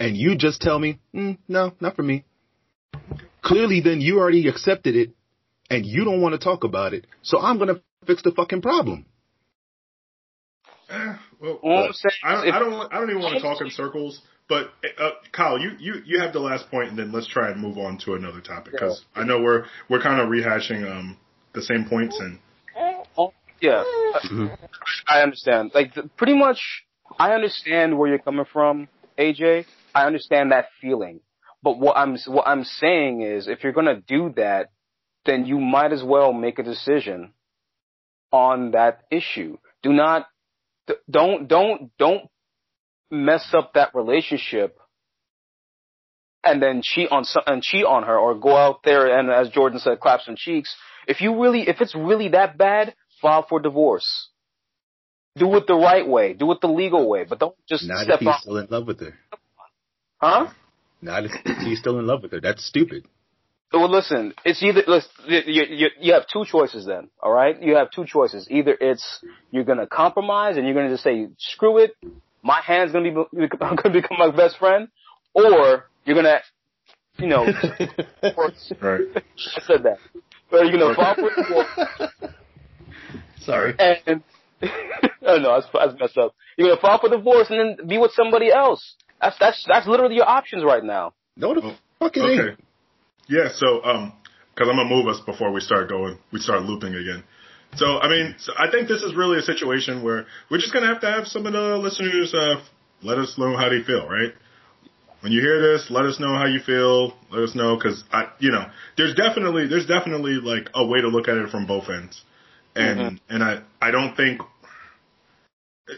And 0.00 0.16
you 0.16 0.36
just 0.36 0.60
tell 0.60 0.78
me, 0.78 0.98
mm, 1.14 1.38
no, 1.48 1.72
not 1.80 1.96
for 1.96 2.02
me. 2.02 2.24
Clearly, 3.42 3.80
then 3.80 4.00
you 4.00 4.18
already 4.18 4.48
accepted 4.48 4.94
it, 4.94 5.10
and 5.70 5.84
you 5.84 6.04
don't 6.04 6.20
want 6.20 6.34
to 6.34 6.38
talk 6.38 6.64
about 6.64 6.92
it. 6.92 7.06
So 7.22 7.40
I'm 7.40 7.58
gonna 7.58 7.80
fix 8.06 8.22
the 8.22 8.32
fucking 8.32 8.62
problem. 8.62 9.06
Eh, 10.90 11.14
well, 11.40 11.60
All 11.62 11.84
I'm 11.84 11.92
saying 11.92 12.12
I 12.24 12.34
is 12.34 12.42
don't, 12.42 12.54
I 12.54 12.58
don't, 12.58 12.92
I 12.94 13.00
don't 13.00 13.10
even 13.10 13.22
want 13.22 13.34
to 13.36 13.42
talk 13.42 13.60
in 13.60 13.70
circles. 13.70 14.20
But 14.48 14.70
uh, 14.98 15.10
Kyle, 15.30 15.58
you, 15.58 15.72
you, 15.78 15.94
you 16.06 16.20
have 16.20 16.32
the 16.32 16.40
last 16.40 16.70
point, 16.70 16.88
and 16.88 16.98
then 16.98 17.12
let's 17.12 17.28
try 17.28 17.50
and 17.50 17.60
move 17.60 17.76
on 17.76 17.98
to 18.06 18.14
another 18.14 18.40
topic 18.40 18.72
because 18.72 19.04
I 19.14 19.24
know 19.24 19.42
we're 19.42 19.64
we're 19.90 20.00
kind 20.00 20.20
of 20.20 20.28
rehashing 20.28 20.90
um 20.90 21.18
the 21.52 21.62
same 21.62 21.84
points 21.88 22.18
and 22.18 22.38
Yeah, 23.60 23.84
Mm-hmm. 24.24 24.46
I 25.08 25.22
understand. 25.22 25.72
Like 25.74 25.94
the, 25.94 26.08
pretty 26.16 26.34
much, 26.34 26.58
I 27.18 27.32
understand 27.32 27.98
where 27.98 28.08
you're 28.08 28.18
coming 28.18 28.46
from, 28.50 28.88
AJ. 29.18 29.66
I 29.98 30.06
understand 30.06 30.52
that 30.52 30.66
feeling. 30.80 31.20
But 31.62 31.78
what 31.78 31.96
I'm 31.96 32.16
what 32.26 32.46
I'm 32.46 32.64
saying 32.64 33.22
is, 33.22 33.48
if 33.48 33.64
you're 33.64 33.72
gonna 33.72 34.00
do 34.00 34.32
that, 34.36 34.70
then 35.26 35.44
you 35.44 35.58
might 35.58 35.92
as 35.92 36.02
well 36.02 36.32
make 36.32 36.58
a 36.58 36.62
decision 36.62 37.32
on 38.32 38.72
that 38.72 39.02
issue. 39.10 39.58
Do 39.82 39.92
not, 39.92 40.26
don't, 41.10 41.48
don't, 41.48 41.90
don't 41.98 42.28
mess 43.10 43.46
up 43.52 43.74
that 43.74 43.94
relationship 43.94 44.78
and 46.44 46.62
then 46.62 46.80
cheat 46.82 47.10
on 47.10 47.24
some, 47.24 47.42
and 47.46 47.62
cheat 47.62 47.84
on 47.84 48.04
her 48.04 48.18
or 48.18 48.34
go 48.34 48.56
out 48.56 48.82
there 48.84 49.18
and 49.18 49.30
as 49.30 49.48
Jordan 49.50 49.78
said, 49.78 50.00
clap 50.00 50.20
some 50.20 50.36
cheeks. 50.36 50.74
If 51.06 51.20
you 51.20 51.42
really, 51.42 51.68
if 51.68 51.80
it's 51.80 51.94
really 51.94 52.28
that 52.30 52.58
bad, 52.58 52.94
file 53.20 53.46
for 53.48 53.60
divorce. 53.60 54.30
Do 55.36 55.54
it 55.56 55.66
the 55.66 55.74
right 55.74 56.06
way. 56.06 56.34
Do 56.34 56.50
it 56.52 56.60
the 56.60 56.68
legal 56.68 57.08
way, 57.08 57.24
but 57.24 57.38
don't 57.38 57.54
just 57.68 57.86
Not 57.86 58.08
if 58.08 58.20
he's 58.20 58.28
on. 58.28 58.40
still 58.40 58.58
in 58.58 58.66
love 58.70 58.86
with 58.86 59.00
her. 59.00 59.14
Huh? 60.20 60.48
Not 61.00 61.24
if 61.24 61.32
he's 61.58 61.78
still 61.78 61.98
in 61.98 62.06
love 62.06 62.22
with 62.22 62.32
her. 62.32 62.40
That's 62.40 62.64
stupid. 62.64 63.06
Well, 63.72 63.90
listen, 63.90 64.32
it's 64.44 64.62
either 64.62 64.82
listen, 64.86 65.10
you, 65.26 65.62
you, 65.68 65.88
you 66.00 66.12
have 66.14 66.24
two 66.32 66.44
choices 66.46 66.86
then. 66.86 67.10
All 67.22 67.30
right, 67.30 67.60
you 67.62 67.76
have 67.76 67.90
two 67.90 68.06
choices. 68.06 68.48
Either 68.50 68.74
it's 68.80 69.22
you're 69.50 69.64
gonna 69.64 69.86
compromise 69.86 70.56
and 70.56 70.64
you're 70.64 70.74
gonna 70.74 70.88
just 70.88 71.02
say 71.02 71.28
screw 71.38 71.78
it, 71.78 71.94
my 72.42 72.60
hand's 72.64 72.92
gonna 72.92 73.10
be 73.12 73.16
I'm 73.60 73.76
gonna 73.76 73.92
become 73.92 74.16
my 74.18 74.34
best 74.34 74.58
friend, 74.58 74.88
or 75.34 75.84
you're 76.06 76.16
gonna, 76.16 76.38
you 77.18 77.26
know, 77.26 77.44
right. 78.22 79.02
I 79.14 79.60
said 79.66 79.82
that. 79.82 79.98
Or 80.50 80.64
you're 80.64 80.78
gonna 80.78 80.94
fall 80.94 81.14
for 81.14 81.30
divorce 81.36 82.10
Sorry. 83.40 83.74
and 83.78 84.22
oh 85.22 85.36
no, 85.38 85.50
I 85.50 85.60
that's 85.60 86.00
messed 86.00 86.16
up. 86.16 86.34
You're 86.56 86.68
gonna 86.68 86.80
file 86.80 87.00
for 87.00 87.10
divorce 87.10 87.48
and 87.50 87.78
then 87.78 87.86
be 87.86 87.98
with 87.98 88.12
somebody 88.12 88.50
else. 88.50 88.94
That's 89.20 89.36
that's 89.38 89.64
that's 89.68 89.86
literally 89.86 90.16
your 90.16 90.28
options 90.28 90.64
right 90.64 90.82
now. 90.82 91.12
No, 91.36 91.54
the 91.54 91.60
Oh, 91.64 91.76
fuck 91.98 92.16
it 92.16 92.20
ain't. 92.20 92.60
Yeah. 93.28 93.48
So, 93.52 93.84
um, 93.84 94.12
because 94.54 94.68
I'm 94.70 94.76
gonna 94.76 94.88
move 94.88 95.06
us 95.06 95.20
before 95.24 95.52
we 95.52 95.60
start 95.60 95.88
going, 95.88 96.18
we 96.32 96.40
start 96.40 96.62
looping 96.62 96.94
again. 96.94 97.22
So, 97.76 97.98
I 97.98 98.08
mean, 98.08 98.34
so 98.38 98.52
I 98.58 98.70
think 98.70 98.88
this 98.88 99.02
is 99.02 99.14
really 99.14 99.38
a 99.38 99.42
situation 99.42 100.02
where 100.02 100.26
we're 100.50 100.58
just 100.58 100.72
gonna 100.72 100.86
have 100.86 101.00
to 101.02 101.10
have 101.10 101.26
some 101.26 101.46
of 101.46 101.52
the 101.52 101.76
listeners 101.76 102.34
uh, 102.34 102.60
let 103.02 103.18
us 103.18 103.36
know 103.38 103.56
how 103.56 103.68
they 103.68 103.82
feel, 103.82 104.08
right? 104.08 104.32
When 105.20 105.32
you 105.32 105.40
hear 105.40 105.60
this, 105.60 105.90
let 105.90 106.04
us 106.04 106.18
know 106.20 106.34
how 106.34 106.46
you 106.46 106.60
feel. 106.60 107.14
Let 107.30 107.42
us 107.42 107.54
know 107.54 107.76
because 107.76 108.02
I, 108.12 108.28
you 108.38 108.52
know, 108.52 108.66
there's 108.96 109.14
definitely 109.14 109.66
there's 109.66 109.86
definitely 109.86 110.34
like 110.34 110.70
a 110.74 110.86
way 110.86 111.00
to 111.00 111.08
look 111.08 111.28
at 111.28 111.36
it 111.36 111.50
from 111.50 111.66
both 111.66 111.88
ends, 111.88 112.22
and 112.74 113.20
and 113.28 113.42
I 113.42 113.62
I 113.80 113.90
don't 113.90 114.16
think. 114.16 114.40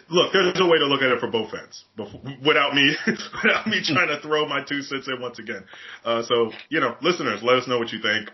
Look, 0.09 0.33
there's 0.33 0.59
a 0.61 0.64
way 0.66 0.79
to 0.79 0.87
look 0.87 1.03
at 1.03 1.11
it 1.11 1.18
for 1.20 1.26
both 1.29 1.53
ends, 1.53 1.85
bef- 1.98 2.46
without 2.46 2.74
me, 2.74 2.94
without 3.42 3.66
me 3.66 3.83
trying 3.85 4.09
to 4.09 4.20
throw 4.20 4.46
my 4.46 4.62
two 4.62 4.83
cents 4.83 5.09
in 5.09 5.20
once 5.20 5.38
again. 5.40 5.64
Uh, 6.05 6.22
so, 6.22 6.53
you 6.68 6.79
know, 6.81 6.94
listeners, 7.03 7.40
let 7.42 7.57
us 7.57 7.66
know 7.66 7.79
what 7.79 7.90
you 7.90 8.00
think, 8.00 8.31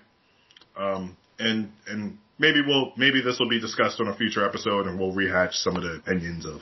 um, 0.77 1.17
and 1.39 1.71
and 1.87 2.19
maybe 2.39 2.61
we'll 2.67 2.93
maybe 2.97 3.23
this 3.23 3.39
will 3.39 3.49
be 3.49 3.61
discussed 3.61 4.01
on 4.01 4.09
a 4.09 4.17
future 4.17 4.45
episode, 4.47 4.87
and 4.87 4.99
we'll 4.99 5.13
rehash 5.13 5.55
some 5.57 5.77
of 5.77 5.83
the 5.83 5.95
opinions 5.97 6.45
of 6.45 6.61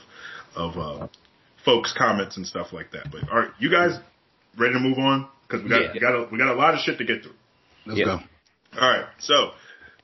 of 0.55 0.77
uh, 0.77 1.07
folks' 1.65 1.93
comments 1.97 2.37
and 2.37 2.47
stuff 2.47 2.71
like 2.71 2.91
that. 2.91 3.11
But 3.11 3.29
all 3.29 3.39
right, 3.39 3.49
you 3.59 3.69
guys 3.69 3.99
ready 4.57 4.73
to 4.73 4.79
move 4.79 4.97
on? 4.97 5.27
Because 5.47 5.63
we 5.63 5.69
got 5.69 5.81
Yeah. 5.81 5.91
we 5.93 5.99
got 5.99 6.15
a, 6.15 6.27
we 6.31 6.37
got 6.37 6.47
a 6.53 6.57
lot 6.57 6.73
of 6.73 6.79
shit 6.79 6.97
to 6.99 7.03
get 7.05 7.21
through. 7.23 7.33
Let's 7.85 7.99
Yeah. 7.99 8.05
go. 8.05 8.19
All 8.81 8.89
right. 8.89 9.05
So, 9.19 9.51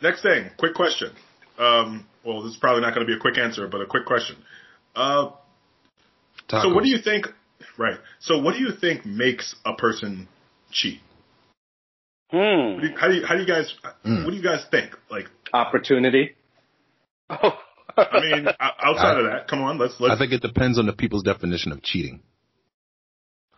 next 0.02 0.22
thing, 0.22 0.50
quick 0.58 0.74
question. 0.76 1.12
Um, 1.58 2.06
well, 2.24 2.44
this 2.44 2.52
is 2.54 2.58
probably 2.58 2.82
not 2.82 2.94
going 2.94 3.06
to 3.06 3.12
be 3.12 3.18
a 3.18 3.20
quick 3.20 3.38
answer, 3.38 3.68
but 3.68 3.82
a 3.82 3.86
quick 3.86 4.06
question. 4.06 4.36
Uh, 4.96 5.32
so, 6.50 6.74
what 6.74 6.84
do 6.84 6.90
you 6.90 7.00
think? 7.02 7.28
Right. 7.78 7.98
So, 8.20 8.40
what 8.42 8.54
do 8.56 8.60
you 8.60 8.72
think 8.80 9.06
makes 9.06 9.56
a 9.66 9.74
person 9.74 10.28
cheat? 10.72 11.00
Hmm. 12.32 12.38
What 12.76 12.82
do 12.82 12.88
you, 12.88 12.96
how 12.98 13.08
do 13.08 13.14
you 13.16 13.26
how 13.26 13.36
do 13.36 13.42
you 13.42 13.48
guys 13.48 13.74
Hmm. 14.04 14.24
what 14.24 14.32
do 14.32 14.38
you 14.38 14.44
guys 14.44 14.66
think? 14.72 14.92
Like, 15.10 15.26
Opportunity. 15.54 16.36
Oh. 17.30 17.58
I 17.98 18.20
mean, 18.22 18.48
o- 18.48 18.54
outside 18.60 19.18
of 19.18 19.26
that, 19.26 19.48
come 19.50 19.62
on, 19.64 19.78
let's 19.78 19.96
let's. 20.00 20.16
I 20.16 20.18
think 20.18 20.32
it 20.32 20.42
depends 20.42 20.80
on 20.80 20.86
the 20.86 20.94
people's 20.94 21.24
definition 21.24 21.72
of 21.74 21.82
cheating. 21.84 22.22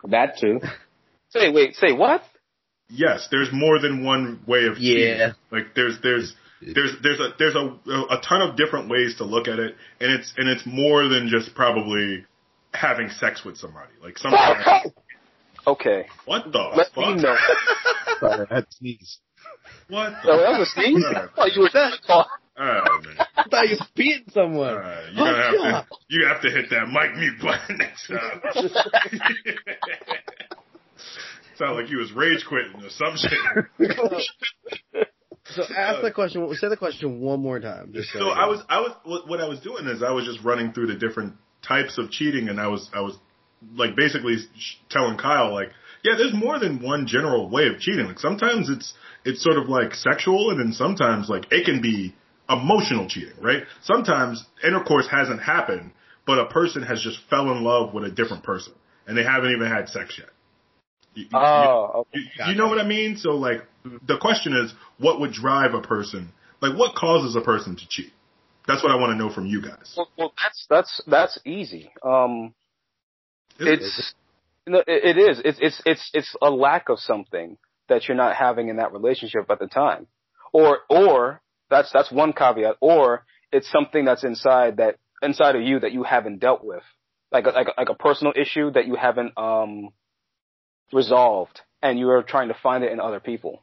That 0.04 0.38
too. 0.40 0.60
say 1.30 1.50
wait, 1.50 1.74
say 1.76 1.92
what? 1.92 2.22
yes, 2.90 3.28
there's 3.30 3.48
more 3.52 3.78
than 3.80 4.04
one 4.04 4.40
way 4.46 4.66
of 4.66 4.76
cheating. 4.76 5.18
Yeah. 5.18 5.32
Like, 5.50 5.74
there's 5.74 5.98
there's 6.02 6.34
there's 6.74 6.92
there's 7.02 7.20
a 7.20 7.28
there's 7.38 7.54
a 7.54 7.78
a 8.10 8.20
ton 8.26 8.40
of 8.42 8.56
different 8.56 8.88
ways 8.88 9.16
to 9.18 9.24
look 9.24 9.48
at 9.48 9.58
it, 9.58 9.74
and 10.00 10.12
it's 10.12 10.32
and 10.36 10.48
it's 10.48 10.64
more 10.66 11.08
than 11.08 11.28
just 11.28 11.54
probably 11.54 12.24
having 12.72 13.08
sex 13.10 13.44
with 13.44 13.56
somebody. 13.56 13.92
Like 14.02 14.16
sometimes, 14.18 14.92
Okay. 15.66 16.06
what 16.26 16.50
the 16.52 16.58
Let 16.76 16.92
fuck? 16.94 17.16
me 17.16 17.22
know. 17.22 17.36
Sorry, 18.20 18.46
I 18.50 18.54
had 18.56 18.70
to 18.70 18.76
sneeze. 18.76 19.18
What? 19.88 20.12
Oh, 20.24 20.36
that 20.38 20.58
was 20.58 20.68
a 20.68 20.80
sneeze? 20.80 21.04
Oh, 21.06 21.14
I 21.14 21.26
thought 21.34 21.52
you 21.54 21.60
were 21.62 21.68
trying 21.70 21.92
to. 21.92 22.24
Oh 22.56 23.00
man. 23.04 23.16
I 23.36 23.42
thought 23.50 23.68
you 23.68 23.76
was 23.80 23.88
beating 23.96 24.28
someone. 24.32 24.74
Alright, 24.74 25.12
you're 25.12 25.26
Oh, 25.26 25.64
have 25.64 25.86
to 25.88 25.96
you 26.08 26.26
have 26.28 26.40
to 26.42 26.50
hit 26.50 26.70
that 26.70 26.88
mic 26.88 27.16
mute 27.16 27.40
button 27.42 27.78
next 27.78 28.06
time. 28.06 28.40
Sound 31.56 31.76
like 31.76 31.90
you 31.90 31.98
was 31.98 32.12
rage 32.12 32.44
quitting 32.48 32.82
or 32.82 32.90
some 32.90 33.16
shit. 33.16 33.38
So 35.46 35.62
ask 35.76 36.02
the 36.02 36.10
question. 36.10 36.48
Say 36.54 36.68
the 36.68 36.76
question 36.76 37.20
one 37.20 37.40
more 37.40 37.60
time. 37.60 37.94
So, 38.12 38.28
I 38.28 38.46
was 38.46 38.62
I 38.68 38.80
was 38.80 38.92
what 39.04 39.28
what 39.28 39.40
I 39.40 39.48
was 39.48 39.60
doing 39.60 39.86
is 39.86 40.02
I 40.02 40.12
was 40.12 40.24
just 40.24 40.42
running 40.44 40.72
through 40.72 40.86
the 40.86 40.94
different 40.94 41.34
types 41.66 41.98
of 41.98 42.10
cheating, 42.10 42.48
and 42.48 42.60
I 42.60 42.68
was 42.68 42.88
I 42.94 43.00
was 43.00 43.16
like 43.74 43.96
basically 43.96 44.36
telling 44.90 45.18
Kyle 45.18 45.52
like, 45.52 45.70
yeah, 46.02 46.14
there's 46.16 46.34
more 46.34 46.58
than 46.58 46.82
one 46.82 47.06
general 47.06 47.48
way 47.48 47.66
of 47.68 47.78
cheating. 47.78 48.06
Like 48.06 48.18
sometimes 48.18 48.70
it's 48.70 48.94
it's 49.24 49.42
sort 49.42 49.58
of 49.58 49.68
like 49.68 49.94
sexual, 49.94 50.50
and 50.50 50.60
then 50.60 50.72
sometimes 50.72 51.28
like 51.28 51.46
it 51.50 51.64
can 51.64 51.82
be 51.82 52.14
emotional 52.48 53.08
cheating, 53.08 53.34
right? 53.40 53.64
Sometimes 53.82 54.44
intercourse 54.62 55.08
hasn't 55.10 55.40
happened, 55.40 55.92
but 56.26 56.38
a 56.38 56.46
person 56.46 56.82
has 56.82 57.02
just 57.02 57.18
fell 57.30 57.50
in 57.52 57.62
love 57.62 57.94
with 57.94 58.04
a 58.04 58.10
different 58.10 58.44
person, 58.44 58.74
and 59.06 59.16
they 59.16 59.24
haven't 59.24 59.50
even 59.50 59.68
had 59.68 59.88
sex 59.88 60.16
yet. 60.18 60.28
You- 61.14 61.24
you- 61.24 61.28
Oh, 61.32 62.06
okay. 62.12 62.20
you, 62.20 62.44
you 62.50 62.54
know 62.54 62.68
what 62.68 62.78
I 62.78 62.84
mean? 62.84 63.16
So 63.16 63.32
like 63.32 63.64
the 64.06 64.18
question 64.18 64.52
is, 64.54 64.74
what 64.98 65.20
would 65.20 65.32
drive 65.32 65.74
a 65.74 65.80
person? 65.80 66.32
Like 66.60 66.76
what 66.76 66.94
causes 66.94 67.36
a 67.36 67.40
person 67.40 67.76
to 67.76 67.88
cheat? 67.88 68.12
That's 68.66 68.82
what 68.82 68.92
I 68.92 68.96
want 68.96 69.10
to 69.12 69.16
know 69.16 69.30
from 69.30 69.46
you 69.46 69.60
guys. 69.60 69.94
Well, 69.96 70.08
well 70.16 70.32
that's 70.42 70.66
that's 70.68 71.00
that's 71.06 71.38
easy. 71.44 71.92
Um, 72.02 72.54
it's 73.58 74.14
no, 74.66 74.78
it, 74.78 75.16
it 75.16 75.18
is. 75.18 75.40
It's 75.44 75.58
it's 75.60 75.82
it's 75.84 76.10
it's 76.14 76.36
a 76.40 76.50
lack 76.50 76.88
of 76.88 76.98
something 76.98 77.58
that 77.88 78.08
you're 78.08 78.16
not 78.16 78.34
having 78.34 78.68
in 78.68 78.76
that 78.76 78.92
relationship 78.92 79.50
at 79.50 79.58
the 79.58 79.66
time, 79.66 80.06
or 80.52 80.78
or 80.88 81.42
that's 81.70 81.92
that's 81.92 82.10
one 82.10 82.32
caveat, 82.32 82.76
or 82.80 83.24
it's 83.52 83.70
something 83.70 84.04
that's 84.04 84.24
inside 84.24 84.78
that 84.78 84.96
inside 85.22 85.56
of 85.56 85.62
you 85.62 85.80
that 85.80 85.92
you 85.92 86.02
haven't 86.02 86.38
dealt 86.38 86.64
with, 86.64 86.82
like 87.30 87.46
a, 87.46 87.50
like 87.50 87.68
a, 87.68 87.72
like 87.80 87.88
a 87.90 87.94
personal 87.94 88.32
issue 88.34 88.70
that 88.72 88.86
you 88.86 88.94
haven't 88.96 89.36
um 89.36 89.90
resolved, 90.94 91.60
and 91.82 91.98
you 91.98 92.08
are 92.10 92.22
trying 92.22 92.48
to 92.48 92.54
find 92.62 92.84
it 92.84 92.92
in 92.92 93.00
other 93.00 93.20
people. 93.20 93.62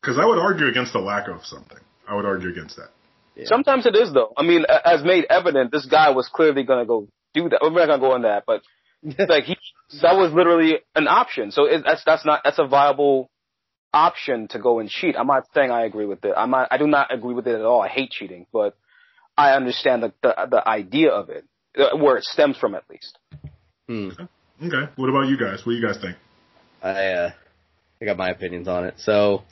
Because 0.00 0.18
I 0.18 0.26
would 0.26 0.38
argue 0.38 0.68
against 0.68 0.92
the 0.92 1.00
lack 1.00 1.28
of 1.28 1.44
something. 1.44 1.78
I 2.06 2.14
would 2.14 2.24
argue 2.24 2.50
against 2.50 2.76
that. 2.76 2.90
Yeah. 3.34 3.44
Sometimes 3.46 3.86
it 3.86 3.94
is 3.94 4.12
though. 4.12 4.32
I 4.36 4.42
mean, 4.42 4.64
as 4.84 5.02
made 5.04 5.26
evident, 5.30 5.72
this 5.72 5.86
guy 5.86 6.10
was 6.10 6.28
clearly 6.32 6.64
going 6.64 6.80
to 6.80 6.86
go 6.86 7.08
do 7.34 7.48
that. 7.48 7.60
We're 7.62 7.70
not 7.70 7.86
going 7.86 8.00
to 8.00 8.06
go 8.06 8.12
on 8.12 8.22
that, 8.22 8.44
but 8.46 8.62
like 9.28 9.44
he, 9.44 9.56
that 10.02 10.16
was 10.16 10.32
literally 10.32 10.78
an 10.94 11.08
option. 11.08 11.50
So 11.50 11.64
it, 11.66 11.82
that's 11.84 12.02
that's 12.04 12.26
not 12.26 12.42
that's 12.44 12.58
a 12.58 12.66
viable 12.66 13.30
option 13.92 14.48
to 14.48 14.58
go 14.58 14.80
and 14.80 14.88
cheat. 14.88 15.16
I'm 15.16 15.26
not 15.26 15.44
saying 15.54 15.70
I 15.70 15.84
agree 15.84 16.06
with 16.06 16.24
it. 16.24 16.34
I'm 16.36 16.50
not. 16.50 16.68
I 16.70 16.78
do 16.78 16.86
not 16.86 17.12
agree 17.12 17.34
with 17.34 17.46
it 17.46 17.54
at 17.54 17.62
all. 17.62 17.80
I 17.80 17.88
hate 17.88 18.10
cheating, 18.10 18.46
but 18.52 18.76
I 19.36 19.52
understand 19.52 20.02
the 20.02 20.12
the, 20.22 20.34
the 20.50 20.68
idea 20.68 21.10
of 21.10 21.30
it, 21.30 21.44
uh, 21.78 21.96
where 21.96 22.16
it 22.16 22.24
stems 22.24 22.56
from 22.56 22.74
at 22.74 22.84
least. 22.90 23.18
Hmm. 23.86 24.10
Okay. 24.60 24.90
What 24.96 25.08
about 25.08 25.28
you 25.28 25.38
guys? 25.38 25.64
What 25.64 25.72
do 25.72 25.78
you 25.78 25.86
guys 25.86 25.98
think? 26.00 26.16
I 26.82 27.06
uh, 27.06 27.30
I 28.00 28.04
got 28.04 28.16
my 28.16 28.30
opinions 28.30 28.68
on 28.68 28.84
it. 28.84 28.94
So 28.98 29.42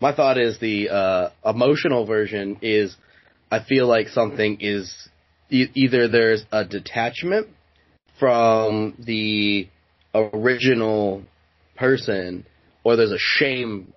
my 0.00 0.14
thought 0.14 0.38
is 0.38 0.58
the 0.58 0.90
uh, 0.90 1.30
emotional 1.44 2.06
version 2.06 2.58
is 2.62 2.96
I 3.50 3.62
feel 3.62 3.86
like 3.86 4.08
something 4.08 4.58
is 4.60 5.08
e- 5.50 5.70
either 5.74 6.08
there's 6.08 6.44
a 6.52 6.64
detachment 6.64 7.48
from 8.18 8.94
the 8.98 9.68
original 10.14 11.22
person 11.76 12.46
or 12.84 12.96
there's 12.96 13.12
a 13.12 13.18
shame 13.18 13.92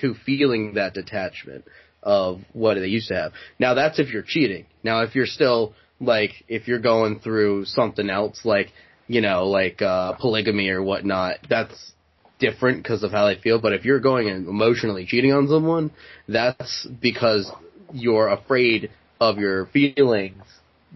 to 0.00 0.14
feeling 0.24 0.74
that 0.74 0.94
detachment 0.94 1.64
of 2.02 2.40
what 2.52 2.74
they 2.74 2.86
used 2.86 3.08
to 3.08 3.14
have. 3.14 3.32
Now 3.58 3.74
that's 3.74 3.98
if 3.98 4.12
you're 4.12 4.22
cheating. 4.22 4.66
Now 4.82 5.02
if 5.02 5.14
you're 5.14 5.26
still 5.26 5.74
like 6.00 6.30
if 6.48 6.68
you're 6.68 6.80
going 6.80 7.20
through 7.20 7.64
something 7.64 8.10
else 8.10 8.40
like 8.44 8.68
you 9.08 9.20
know 9.20 9.46
like 9.48 9.82
uh 9.82 10.12
polygamy 10.14 10.68
or 10.70 10.82
whatnot, 10.82 11.38
that's 11.48 11.92
different 12.38 12.82
because 12.82 13.02
of 13.02 13.12
how 13.12 13.26
they 13.26 13.36
feel. 13.36 13.60
But 13.60 13.72
if 13.72 13.84
you're 13.84 14.00
going 14.00 14.28
and 14.28 14.46
emotionally 14.46 15.06
cheating 15.06 15.32
on 15.32 15.48
someone, 15.48 15.90
that's 16.28 16.86
because 17.00 17.50
you're 17.92 18.28
afraid 18.28 18.90
of 19.20 19.38
your 19.38 19.66
feelings 19.66 20.42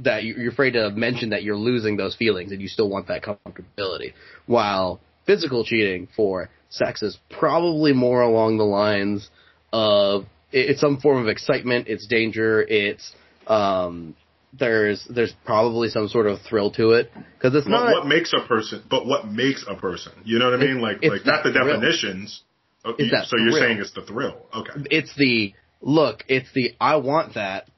that 0.03 0.25
you- 0.25 0.35
you're 0.37 0.53
afraid 0.53 0.73
to 0.73 0.91
mention 0.91 1.31
that 1.31 1.43
you're 1.43 1.57
losing 1.57 1.97
those 1.97 2.15
feelings 2.15 2.53
and 2.53 2.61
you 2.61 2.69
still 2.69 2.89
want 2.89 3.07
that 3.09 3.23
comfortability. 3.23 4.13
While 4.47 5.01
physical 5.27 5.65
cheating 5.65 6.09
for 6.15 6.49
sex 6.71 7.03
is 7.03 7.19
probably 7.29 7.93
more 7.93 8.23
along 8.23 8.59
the 8.59 8.65
lines 8.65 9.31
of 9.73 10.27
it's 10.53 10.81
some 10.81 10.97
form 10.99 11.19
of 11.19 11.29
excitement, 11.29 11.87
it's 11.89 12.07
danger, 12.07 12.63
it's 12.63 13.13
um 13.47 14.15
there's 14.53 15.07
there's 15.09 15.35
probably 15.45 15.89
some 15.89 16.09
sort 16.09 16.27
of 16.27 16.41
thrill 16.43 16.71
to 16.73 16.91
it 16.91 17.11
because 17.35 17.55
it's 17.55 17.69
not 17.69 17.93
what 17.93 18.07
makes 18.07 18.33
a 18.33 18.47
person? 18.47 18.83
But 18.89 19.07
what 19.07 19.29
makes 19.29 19.65
a 19.69 19.75
person? 19.75 20.13
You 20.25 20.39
know 20.39 20.51
what 20.51 20.61
I 20.61 20.65
mean? 20.65 20.81
Like, 20.81 20.99
it's 21.03 21.25
like 21.25 21.27
not 21.27 21.45
the 21.45 21.53
thrill. 21.53 21.67
definitions. 21.67 22.43
Oh, 22.85 22.95
so 22.97 23.37
you're 23.37 23.53
saying 23.53 23.79
it's 23.79 23.93
the 23.93 24.03
thrill? 24.03 24.47
Okay. 24.55 24.73
it's 24.91 25.15
the 25.17 25.55
look, 25.81 26.25
it's 26.29 26.51
the 26.55 26.75
I 26.81 26.97
want 26.97 27.35
that, 27.35 27.69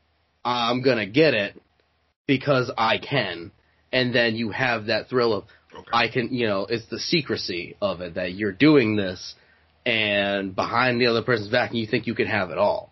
I'm 0.44 0.82
gonna 0.82 1.06
get 1.06 1.34
it 1.34 1.60
because 2.26 2.70
I 2.78 2.98
can, 2.98 3.50
and 3.92 4.14
then 4.14 4.36
you 4.36 4.50
have 4.50 4.86
that 4.86 5.08
thrill 5.08 5.32
of 5.32 5.44
Okay. 5.74 5.90
I 5.92 6.08
can, 6.08 6.34
you 6.34 6.46
know, 6.46 6.66
it's 6.68 6.86
the 6.86 6.98
secrecy 6.98 7.76
of 7.80 8.00
it 8.00 8.14
that 8.14 8.34
you're 8.34 8.52
doing 8.52 8.96
this, 8.96 9.34
and 9.86 10.54
behind 10.54 11.00
the 11.00 11.06
other 11.06 11.22
person's 11.22 11.48
back, 11.48 11.70
and 11.70 11.78
you 11.78 11.86
think 11.86 12.06
you 12.06 12.14
can 12.14 12.26
have 12.26 12.50
it 12.50 12.58
all. 12.58 12.91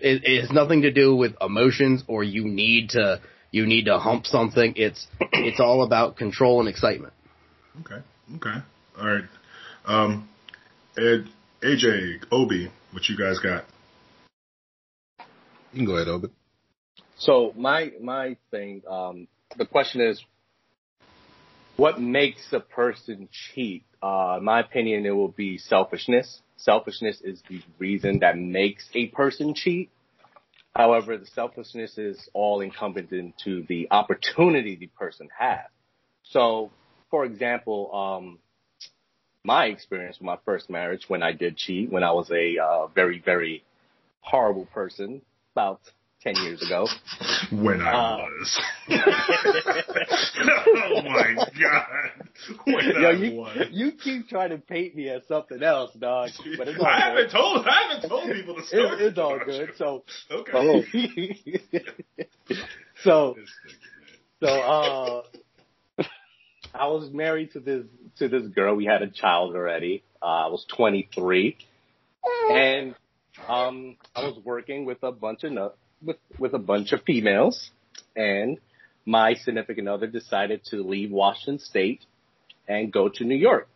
It, 0.00 0.22
it 0.24 0.40
has 0.42 0.50
nothing 0.50 0.82
to 0.82 0.92
do 0.92 1.14
with 1.14 1.34
emotions 1.40 2.04
or 2.06 2.22
you 2.22 2.44
need 2.44 2.90
to 2.90 3.20
you 3.50 3.66
need 3.66 3.86
to 3.86 3.98
hump 3.98 4.26
something. 4.26 4.74
It's 4.76 5.06
it's 5.20 5.60
all 5.60 5.82
about 5.82 6.16
control 6.16 6.60
and 6.60 6.68
excitement. 6.68 7.12
Okay. 7.80 8.02
Okay. 8.36 8.58
All 8.98 9.06
right. 9.06 9.24
Um, 9.86 10.28
Ed, 10.96 11.26
AJ, 11.62 12.24
Obi, 12.30 12.70
what 12.92 13.08
you 13.08 13.16
guys 13.16 13.38
got? 13.38 13.64
You 15.72 15.78
can 15.78 15.86
go 15.86 15.96
ahead, 15.96 16.08
Obi. 16.08 16.28
So 17.18 17.52
my 17.56 17.92
my 18.00 18.36
thing, 18.50 18.82
um, 18.88 19.28
the 19.56 19.66
question 19.66 20.00
is, 20.00 20.22
what 21.76 22.00
makes 22.00 22.52
a 22.52 22.60
person 22.60 23.28
cheat? 23.32 23.84
Uh, 24.02 24.36
in 24.38 24.44
my 24.44 24.60
opinion, 24.60 25.06
it 25.06 25.10
will 25.10 25.28
be 25.28 25.58
selfishness. 25.58 26.40
Selfishness 26.58 27.20
is 27.22 27.42
the 27.48 27.62
reason 27.78 28.18
that 28.20 28.36
makes 28.36 28.88
a 28.94 29.06
person 29.06 29.54
cheat. 29.54 29.90
However, 30.74 31.16
the 31.16 31.26
selfishness 31.26 31.98
is 31.98 32.28
all 32.34 32.60
incumbent 32.60 33.12
into 33.12 33.64
the 33.68 33.88
opportunity 33.90 34.76
the 34.76 34.88
person 34.88 35.28
has. 35.36 35.66
So, 36.24 36.70
for 37.10 37.24
example, 37.24 37.90
um, 37.94 38.38
my 39.44 39.66
experience 39.66 40.18
with 40.18 40.26
my 40.26 40.38
first 40.44 40.68
marriage 40.68 41.04
when 41.08 41.22
I 41.22 41.32
did 41.32 41.56
cheat, 41.56 41.90
when 41.90 42.02
I 42.02 42.12
was 42.12 42.30
a 42.30 42.58
uh, 42.58 42.86
very, 42.88 43.20
very 43.24 43.64
horrible 44.20 44.66
person, 44.66 45.22
about 45.54 45.80
10 46.22 46.34
years 46.42 46.60
ago. 46.62 46.86
When 47.52 47.80
I 47.80 47.92
Uh, 47.92 48.16
was. 48.18 48.60
oh 48.88 48.96
my 51.02 51.34
god. 51.60 52.10
When 52.64 52.84
Yo, 53.00 53.08
I 53.08 53.12
you, 53.12 53.32
was. 53.36 53.66
you 53.70 53.92
keep 53.92 54.28
trying 54.28 54.50
to 54.50 54.58
paint 54.58 54.96
me 54.96 55.08
as 55.08 55.24
something 55.28 55.62
else, 55.62 55.92
dog. 55.94 56.30
But 56.56 56.68
it's 56.68 56.78
all 56.80 56.86
I 56.86 56.98
good. 56.98 57.04
haven't 57.04 57.30
told. 57.30 57.66
I 57.66 57.82
haven't 57.88 58.08
told 58.08 58.30
people 58.32 58.56
the 58.56 58.62
story. 58.66 58.84
It, 58.84 59.00
it's 59.02 59.18
all 59.18 59.38
good. 59.44 59.68
you. 59.68 59.74
So, 59.76 60.02
Okay. 60.30 61.36
so, 63.04 63.36
so, 64.40 64.46
uh, 64.48 65.22
I 66.74 66.86
was 66.88 67.10
married 67.12 67.52
to 67.52 67.60
this 67.60 67.84
to 68.18 68.28
this 68.28 68.46
girl. 68.48 68.74
We 68.74 68.86
had 68.86 69.02
a 69.02 69.08
child 69.08 69.54
already. 69.54 70.02
Uh, 70.20 70.24
I 70.26 70.46
was 70.48 70.64
23, 70.76 71.56
and 72.50 72.94
um, 73.48 73.96
I 74.16 74.24
was 74.24 74.36
working 74.44 74.84
with 74.84 74.98
a 75.02 75.12
bunch 75.12 75.44
of 75.44 75.52
no- 75.52 75.72
with 76.02 76.18
with 76.38 76.54
a 76.54 76.58
bunch 76.58 76.92
of 76.92 77.02
females, 77.02 77.70
and 78.16 78.58
my 79.04 79.34
significant 79.34 79.88
other 79.88 80.06
decided 80.06 80.64
to 80.66 80.82
leave 80.82 81.10
Washington 81.10 81.58
State 81.58 82.04
and 82.66 82.92
go 82.92 83.08
to 83.08 83.24
New 83.24 83.36
York. 83.36 83.68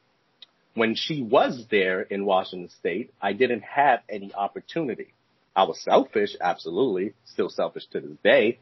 When 0.74 0.94
she 0.94 1.22
was 1.22 1.66
there 1.70 2.00
in 2.02 2.24
Washington 2.24 2.70
State, 2.70 3.12
I 3.20 3.32
didn't 3.32 3.62
have 3.62 4.00
any 4.08 4.32
opportunity. 4.35 5.08
I 5.54 5.64
was 5.64 5.82
selfish, 5.82 6.37
absolutely, 6.40 7.12
still 7.26 7.50
selfish 7.50 7.87
to 7.92 8.00
this 8.00 8.16
day, 8.24 8.58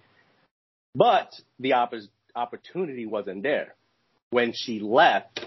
but 0.95 1.33
the 1.61 1.71
oppor- 1.71 2.09
opportunity 2.35 3.07
wasn't 3.07 3.45
there. 3.45 3.75
When 4.31 4.53
she 4.55 4.81
left, 4.81 5.45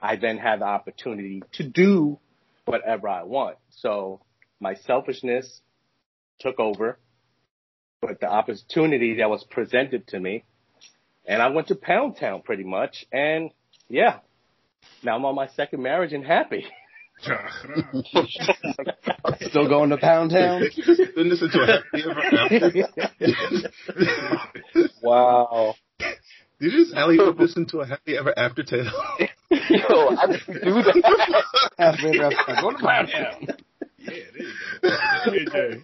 I 0.00 0.16
then 0.16 0.38
had 0.38 0.60
the 0.60 0.66
opportunity 0.66 1.42
to 1.52 1.64
do 1.64 2.18
whatever 2.64 3.08
I 3.08 3.22
want. 3.24 3.56
So 3.70 4.20
my 4.60 4.74
selfishness 4.74 5.60
took 6.40 6.58
over, 6.58 6.98
but 8.00 8.20
the 8.20 8.28
opportunity 8.28 9.16
that 9.16 9.30
was 9.30 9.44
presented 9.44 10.08
to 10.08 10.18
me, 10.18 10.44
and 11.26 11.40
I 11.40 11.48
went 11.48 11.68
to 11.68 11.74
Pound 11.74 12.16
Town 12.16 12.42
pretty 12.42 12.64
much, 12.64 13.06
and 13.12 13.50
yeah, 13.88 14.18
now 15.02 15.16
I'm 15.16 15.24
on 15.24 15.34
my 15.34 15.48
second 15.48 15.82
marriage 15.82 16.12
and 16.12 16.24
happy. 16.24 16.66
Still 19.40 19.68
going 19.68 19.90
to 19.90 19.98
Pound 19.98 20.30
Town? 20.30 20.62
Then 21.16 21.28
listen 21.28 21.50
to 21.50 21.60
a 21.60 21.66
happy 21.66 22.02
ever 22.08 22.22
after. 24.72 24.90
Wow. 25.02 25.74
Did 26.60 26.72
you 26.72 26.84
just 26.84 26.94
alley 26.94 27.18
oop 27.18 27.38
listen 27.38 27.66
to 27.68 27.80
a 27.80 27.86
happy 27.86 28.16
ever 28.16 28.38
after 28.38 28.62
tale? 28.62 28.84
Yo, 29.50 30.16
I 30.16 30.26
didn't 30.26 30.64
do 30.64 30.82
that. 30.82 31.44
Halfway 31.78 32.18
around, 32.18 32.34
Go 32.60 32.70
to 32.70 32.78
Pound 32.78 33.08
Town. 33.08 33.34
yeah, 33.40 33.56
there 33.98 34.16
you 34.36 34.52
go. 34.69 34.69
AJ. 34.82 35.82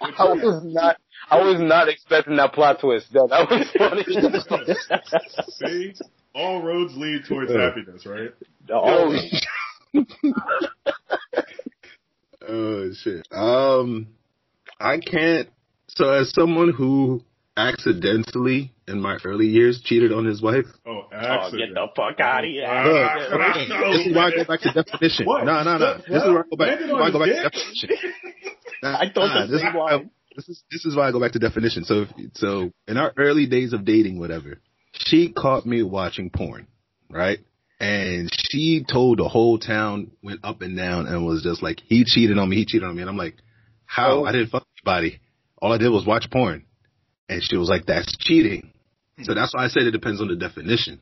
I 0.00 0.24
was 0.24 0.62
not. 0.64 0.96
I 1.30 1.38
was 1.38 1.60
not 1.60 1.88
expecting 1.88 2.36
that 2.36 2.52
plot 2.52 2.80
twist. 2.80 3.12
That 3.12 3.28
that 3.30 3.48
was 3.50 3.68
funny. 5.60 5.94
See, 5.94 5.94
all 6.34 6.62
roads 6.62 6.94
lead 6.96 7.24
towards 7.28 7.52
happiness, 7.52 8.06
right? 8.06 8.32
Oh, 8.72 9.14
Oh 12.48 12.90
shit. 12.92 13.26
Um, 13.30 14.08
I 14.78 14.98
can't. 14.98 15.48
So 15.88 16.10
as 16.10 16.32
someone 16.32 16.72
who 16.72 17.22
accidentally 17.68 18.72
in 18.88 19.00
my 19.00 19.18
early 19.24 19.46
years 19.46 19.80
cheated 19.84 20.12
on 20.12 20.24
his 20.24 20.42
wife, 20.42 20.64
Oh, 20.86 21.02
oh, 21.12 21.50
get 21.52 21.74
the 21.74 21.86
fuck 21.94 22.18
out 22.20 22.44
of 22.44 22.50
here. 22.50 22.66
Ah, 22.66 23.92
this 23.92 24.06
is 24.06 24.14
why 24.14 24.28
I 24.28 24.30
go 24.30 24.44
back 24.44 24.60
to 24.60 24.72
definition. 24.72 25.26
What? 25.26 25.44
No, 25.44 25.62
no, 25.62 25.78
no. 25.78 25.94
This 25.98 26.22
is 26.22 26.28
where 26.28 26.40
I 26.40 26.48
go 26.48 26.56
back. 26.56 26.68
Landed 26.68 26.80
This 26.80 26.86
is 26.86 26.92
why 26.92 27.06
I 27.06 27.10
go 27.10 27.18
back 27.18 27.28
to 27.28 27.42
definition. 27.42 27.90
Nah, 28.82 28.98
I 28.98 29.12
thought 29.12 29.34
nah, 29.34 29.46
this 29.46 29.60
is 29.60 29.74
why 29.74 29.92
I, 29.92 29.98
this 30.34 30.48
is 30.48 30.62
this 30.70 30.86
is 30.86 30.96
why 30.96 31.08
I 31.08 31.12
go 31.12 31.20
back 31.20 31.32
to 31.32 31.38
definition. 31.38 31.84
So, 31.84 32.06
so 32.32 32.72
in 32.88 32.96
our 32.96 33.12
early 33.18 33.44
days 33.44 33.74
of 33.74 33.84
dating, 33.84 34.18
whatever, 34.18 34.58
she 34.92 35.32
caught 35.32 35.66
me 35.66 35.82
watching 35.82 36.30
porn, 36.30 36.66
right? 37.10 37.40
And 37.78 38.30
she 38.32 38.84
told 38.90 39.18
the 39.18 39.28
whole 39.28 39.58
town, 39.58 40.12
went 40.22 40.40
up 40.44 40.62
and 40.62 40.76
down, 40.76 41.06
and 41.06 41.26
was 41.26 41.42
just 41.42 41.62
like, 41.62 41.80
he 41.84 42.04
cheated 42.06 42.38
on 42.38 42.48
me, 42.48 42.56
he 42.56 42.64
cheated 42.64 42.88
on 42.88 42.94
me, 42.94 43.02
and 43.02 43.10
I'm 43.10 43.16
like, 43.16 43.34
how? 43.86 44.20
Oh. 44.20 44.24
I 44.24 44.32
didn't 44.32 44.48
fuck 44.48 44.66
anybody. 44.82 45.20
All 45.60 45.72
I 45.72 45.78
did 45.78 45.90
was 45.90 46.06
watch 46.06 46.30
porn, 46.30 46.64
and 47.30 47.42
she 47.42 47.56
was 47.56 47.68
like, 47.68 47.86
that's 47.86 48.16
cheating. 48.18 48.72
So 49.22 49.34
that's 49.34 49.54
why 49.54 49.64
I 49.64 49.68
said 49.68 49.84
it 49.84 49.92
depends 49.92 50.20
on 50.20 50.28
the 50.28 50.36
definition. 50.36 51.00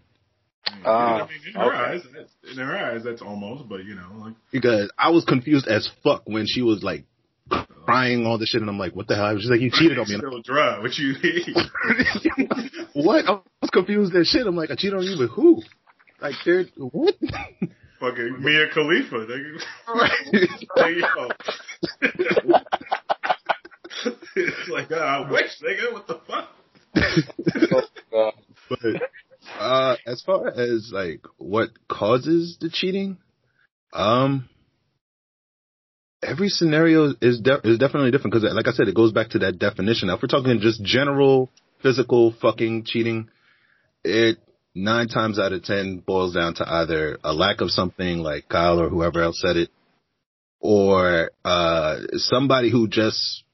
Uh, 0.84 0.88
I 0.88 1.28
mean, 1.28 1.38
in 1.46 1.54
her 1.54 1.66
okay. 1.66 1.76
eyes, 1.76 2.02
that's, 2.14 2.32
in 2.52 2.58
her 2.58 2.76
eyes, 2.76 3.02
that's 3.02 3.22
almost, 3.22 3.68
but 3.68 3.84
you 3.84 3.94
know, 3.94 4.08
like 4.18 4.34
Because 4.52 4.92
I 4.98 5.10
was 5.10 5.24
confused 5.24 5.66
as 5.66 5.88
fuck 6.02 6.22
when 6.26 6.46
she 6.46 6.60
was 6.60 6.82
like 6.82 7.04
crying 7.86 8.26
all 8.26 8.38
this 8.38 8.50
shit, 8.50 8.60
and 8.60 8.68
I'm 8.68 8.78
like, 8.78 8.94
what 8.94 9.06
the 9.06 9.16
hell? 9.16 9.38
She's 9.38 9.48
like, 9.48 9.60
you 9.60 9.70
cheated 9.72 9.98
on 9.98 10.06
me. 10.08 10.16
I'm 10.16 10.20
still 10.26 10.42
dry. 10.42 10.78
What 10.80 10.98
you? 10.98 11.14
what? 12.92 13.24
I 13.26 13.38
was 13.62 13.70
confused 13.72 14.14
as 14.14 14.26
shit. 14.26 14.46
I'm 14.46 14.56
like, 14.56 14.70
I 14.70 14.74
cheated 14.74 14.98
on 14.98 15.04
you 15.04 15.18
with 15.18 15.30
who? 15.30 15.62
Like, 16.20 16.34
they're, 16.44 16.64
what? 16.76 17.14
Fucking 18.00 18.36
Mia 18.40 18.68
Khalifa. 18.68 19.26
Nigga. 19.26 19.60
Like, 24.04 24.14
yo. 24.36 24.42
it's 24.42 24.68
like, 24.68 24.88
ah, 24.92 25.24
I 25.24 25.30
wish, 25.30 25.50
nigga. 25.62 25.92
What 25.92 26.06
the 26.06 26.20
fuck? 26.26 26.48
uh, 28.14 28.30
but, 28.68 29.60
uh, 29.60 29.96
as 30.06 30.22
far 30.22 30.48
as 30.48 30.90
like 30.92 31.22
what 31.36 31.70
causes 31.88 32.58
the 32.60 32.70
cheating, 32.70 33.18
um, 33.92 34.48
every 36.22 36.48
scenario 36.48 37.14
is 37.20 37.40
de- 37.40 37.60
is 37.64 37.78
definitely 37.78 38.10
different 38.10 38.34
because, 38.34 38.54
like 38.54 38.68
I 38.68 38.72
said, 38.72 38.88
it 38.88 38.94
goes 38.94 39.12
back 39.12 39.30
to 39.30 39.40
that 39.40 39.58
definition. 39.58 40.08
Now, 40.08 40.16
if 40.16 40.22
we're 40.22 40.28
talking 40.28 40.60
just 40.60 40.82
general 40.82 41.50
physical 41.82 42.34
fucking 42.40 42.84
cheating, 42.84 43.28
it 44.04 44.38
nine 44.74 45.08
times 45.08 45.38
out 45.38 45.52
of 45.52 45.64
ten 45.64 46.02
boils 46.04 46.34
down 46.34 46.54
to 46.54 46.72
either 46.72 47.18
a 47.24 47.32
lack 47.32 47.60
of 47.60 47.70
something, 47.70 48.18
like 48.18 48.48
Kyle 48.48 48.80
or 48.80 48.88
whoever 48.88 49.22
else 49.22 49.40
said 49.44 49.56
it, 49.56 49.70
or 50.60 51.30
uh 51.44 51.96
somebody 52.14 52.70
who 52.70 52.88
just 52.88 53.44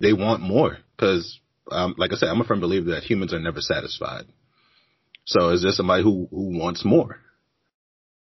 they 0.00 0.12
want 0.12 0.42
more 0.42 0.78
because 0.96 1.40
um, 1.70 1.94
like 1.98 2.12
I 2.12 2.16
said, 2.16 2.28
I'm 2.28 2.40
a 2.40 2.44
firm 2.44 2.60
believer 2.60 2.90
that 2.90 3.02
humans 3.02 3.34
are 3.34 3.40
never 3.40 3.60
satisfied. 3.60 4.24
So 5.24 5.50
is 5.50 5.62
there 5.62 5.72
somebody 5.72 6.02
who, 6.02 6.28
who 6.30 6.56
wants 6.58 6.84
more? 6.84 7.18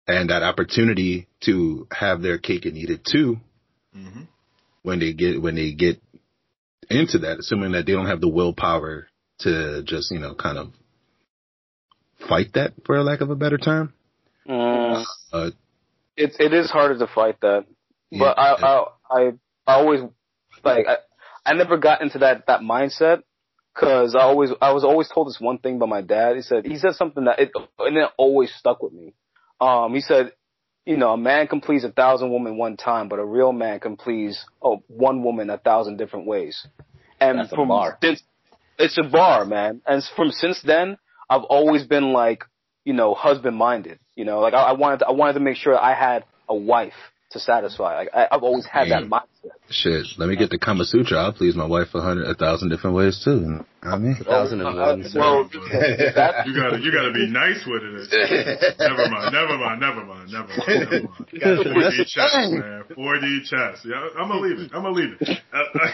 And 0.07 0.29
that 0.29 0.43
opportunity 0.43 1.27
to 1.45 1.87
have 1.91 2.21
their 2.21 2.37
cake 2.37 2.65
and 2.65 2.77
eat 2.77 2.89
it 2.89 3.05
too 3.05 3.37
Mm-hmm. 3.95 4.21
when 4.83 4.99
they 4.99 5.13
get, 5.13 5.41
when 5.41 5.55
they 5.55 5.73
get 5.73 6.01
into 6.89 7.19
that, 7.19 7.39
assuming 7.39 7.73
that 7.73 7.85
they 7.85 7.91
don't 7.93 8.05
have 8.07 8.21
the 8.21 8.29
willpower 8.29 9.07
to 9.39 9.83
just, 9.83 10.11
you 10.11 10.19
know, 10.19 10.33
kind 10.35 10.57
of 10.57 10.71
fight 12.29 12.53
that 12.53 12.73
for 12.85 12.95
a 12.97 13.03
lack 13.03 13.21
of 13.21 13.29
a 13.29 13.35
better 13.35 13.57
term. 13.57 13.93
mm, 14.47 15.03
Uh, 15.33 15.51
it 16.15 16.35
it 16.39 16.53
is 16.53 16.69
harder 16.69 16.97
to 16.99 17.07
fight 17.07 17.39
that, 17.41 17.65
but 18.11 18.37
Yeah. 18.37 18.43
I, 18.43 18.53
I 18.53 18.85
I 19.09 19.31
I 19.67 19.73
always 19.75 20.01
like 20.63 20.87
I 20.87 20.97
I 21.45 21.53
never 21.53 21.77
got 21.77 22.01
into 22.01 22.19
that 22.19 22.47
that 22.47 22.61
mindset 22.61 23.23
because 23.73 24.15
I 24.15 24.21
always 24.21 24.51
I 24.61 24.73
was 24.73 24.83
always 24.83 25.09
told 25.09 25.27
this 25.27 25.39
one 25.39 25.57
thing 25.57 25.79
by 25.79 25.85
my 25.85 26.01
dad. 26.01 26.35
He 26.35 26.41
said 26.41 26.65
he 26.65 26.77
said 26.77 26.93
something 26.93 27.25
that 27.25 27.39
it 27.39 27.51
and 27.79 27.97
it 27.97 28.09
always 28.17 28.53
stuck 28.53 28.81
with 28.81 28.93
me. 28.93 29.13
Um, 29.59 29.93
he 29.93 30.01
said, 30.01 30.33
you 30.85 30.97
know, 30.97 31.11
a 31.11 31.17
man 31.17 31.47
can 31.47 31.61
please 31.61 31.83
a 31.83 31.91
thousand 31.91 32.31
women 32.31 32.57
one 32.57 32.77
time, 32.77 33.09
but 33.09 33.19
a 33.19 33.25
real 33.25 33.53
man 33.53 33.79
can 33.79 33.97
please 33.97 34.43
oh 34.61 34.83
one 34.87 35.23
woman 35.23 35.49
a 35.49 35.57
thousand 35.57 35.97
different 35.97 36.27
ways. 36.27 36.65
And 37.19 37.39
That's 37.39 37.53
from 37.53 37.67
bar. 37.67 37.97
since 38.01 38.23
it's 38.77 38.97
a 38.97 39.03
bar, 39.03 39.45
man. 39.45 39.81
And 39.85 40.03
from 40.15 40.31
since 40.31 40.61
then, 40.63 40.97
I've 41.29 41.43
always 41.43 41.85
been 41.85 42.13
like, 42.13 42.43
you 42.83 42.93
know, 42.93 43.13
husband 43.13 43.55
minded. 43.55 43.99
You 44.15 44.25
know, 44.25 44.39
like 44.39 44.53
I, 44.53 44.63
I 44.63 44.71
wanted 44.73 44.99
to, 44.99 45.07
I 45.07 45.11
wanted 45.11 45.33
to 45.33 45.39
make 45.39 45.57
sure 45.57 45.77
I 45.77 45.93
had 45.93 46.25
a 46.49 46.55
wife 46.55 46.93
to 47.31 47.39
satisfy. 47.39 47.95
Like 47.97 48.09
I, 48.13 48.27
I've 48.31 48.43
always 48.43 48.65
had 48.65 48.89
that 48.89 49.01
Damn. 49.01 49.09
mindset. 49.09 49.51
shit, 49.69 50.05
let 50.17 50.27
me 50.29 50.35
get 50.35 50.49
the 50.49 50.59
Kama 50.59 50.85
Sutra. 50.85 51.17
I'll 51.17 51.33
please 51.33 51.55
my 51.55 51.65
wife 51.65 51.87
a 51.93 52.01
hundred, 52.01 52.27
a 52.27 52.35
thousand 52.35 52.69
different 52.69 52.95
ways 52.95 53.21
too. 53.23 53.31
You 53.31 53.39
know 53.39 53.65
what 53.81 53.93
I 53.93 53.97
mean, 53.97 54.17
A 54.19 54.23
thousand 54.23 54.61
and 54.61 54.77
one. 54.77 55.03
sir. 55.03 55.19
well, 55.19 55.43
that, 55.45 56.43
You 56.45 56.53
gotta, 56.55 56.79
you 56.79 56.91
gotta 56.91 57.13
be 57.13 57.27
nice 57.27 57.63
with 57.65 57.81
it. 57.83 58.75
never 58.79 59.07
mind, 59.09 59.31
never 59.33 59.57
mind, 59.57 59.81
never 59.81 60.05
mind, 60.05 60.31
never 60.31 60.47
mind, 60.47 60.67
never 60.79 61.01
mind. 61.07 61.25
4D 61.41 62.05
chess, 62.07 62.35
man. 62.51 62.83
4D 62.95 63.43
chess. 63.45 63.85
Yeah, 63.85 64.07
I'm 64.19 64.27
gonna 64.27 64.41
leave 64.41 64.59
it. 64.59 64.71
I'm 64.73 64.83
gonna 64.83 64.95
leave 64.95 65.17
it. 65.19 65.37
Uh, 65.53 65.87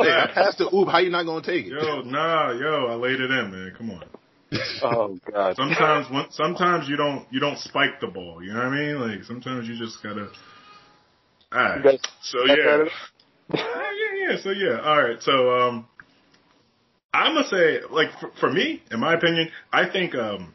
hey, 0.00 0.10
I 0.10 0.30
passed 0.34 0.58
the 0.58 0.66
oob. 0.72 0.90
How 0.90 0.98
you 0.98 1.10
not 1.10 1.24
gonna 1.24 1.44
take 1.44 1.66
it? 1.66 1.72
yo, 1.72 2.02
nah, 2.02 2.52
yo, 2.52 2.86
I 2.90 2.94
laid 2.94 3.20
it 3.20 3.30
in, 3.30 3.50
man. 3.50 3.74
Come 3.76 3.90
on. 3.90 4.04
Oh 4.82 5.18
god. 5.30 5.56
Sometimes, 5.56 6.10
one- 6.10 6.30
sometimes 6.30 6.88
you 6.88 6.96
don't, 6.96 7.26
you 7.30 7.40
don't 7.40 7.58
spike 7.58 8.00
the 8.00 8.08
ball. 8.08 8.42
You 8.42 8.52
know 8.52 8.58
what 8.58 8.68
I 8.68 8.76
mean? 8.76 9.00
Like 9.00 9.24
sometimes 9.24 9.68
you 9.68 9.76
just 9.78 10.02
gotta. 10.02 10.28
Alright. 11.54 11.84
You 11.84 11.98
So 12.22 12.46
back 12.46 12.58
yeah. 12.58 12.84
yeah, 13.54 13.62
yeah, 13.62 14.28
yeah. 14.30 14.36
So 14.42 14.50
yeah. 14.50 14.80
All 14.80 15.02
right. 15.02 15.22
So 15.22 15.50
um, 15.50 15.86
I'm 17.14 17.34
gonna 17.34 17.48
say, 17.48 17.80
like, 17.90 18.08
for, 18.20 18.30
for 18.40 18.50
me, 18.52 18.82
in 18.90 18.98
my 18.98 19.14
opinion, 19.14 19.50
I 19.72 19.88
think 19.88 20.14
um, 20.16 20.52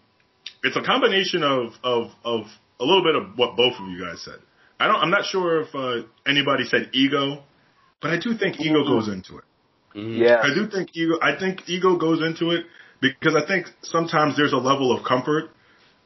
it's 0.62 0.76
a 0.76 0.82
combination 0.82 1.42
of 1.42 1.72
of 1.84 2.12
of 2.26 2.42
a 2.80 2.84
little 2.84 3.04
bit 3.04 3.16
of 3.16 3.38
what 3.38 3.56
both 3.56 3.74
of 3.80 3.88
you 3.90 4.04
guys 4.04 4.22
said. 4.24 4.40
I 4.80 4.88
don't. 4.88 4.98
I'm 4.98 5.10
not 5.10 5.26
sure 5.26 5.62
if 5.62 5.74
uh, 5.74 6.08
anybody 6.28 6.66
said 6.66 6.90
ego, 6.94 7.44
but 8.02 8.12
I 8.12 8.20
do 8.20 8.38
think 8.38 8.60
ego 8.60 8.84
goes 8.84 9.08
into 9.08 9.38
it. 9.38 9.44
Yeah. 9.96 10.42
I 10.44 10.54
do 10.54 10.68
think 10.70 10.90
ego. 10.94 11.18
I 11.22 11.38
think 11.40 11.68
ego 11.70 11.98
goes 11.98 12.22
into 12.22 12.52
it 12.52 12.66
because 13.02 13.36
I 13.36 13.46
think 13.48 13.68
sometimes 13.82 14.36
there's 14.38 14.54
a 14.54 14.58
level 14.58 14.96
of 14.96 15.04
comfort 15.06 15.50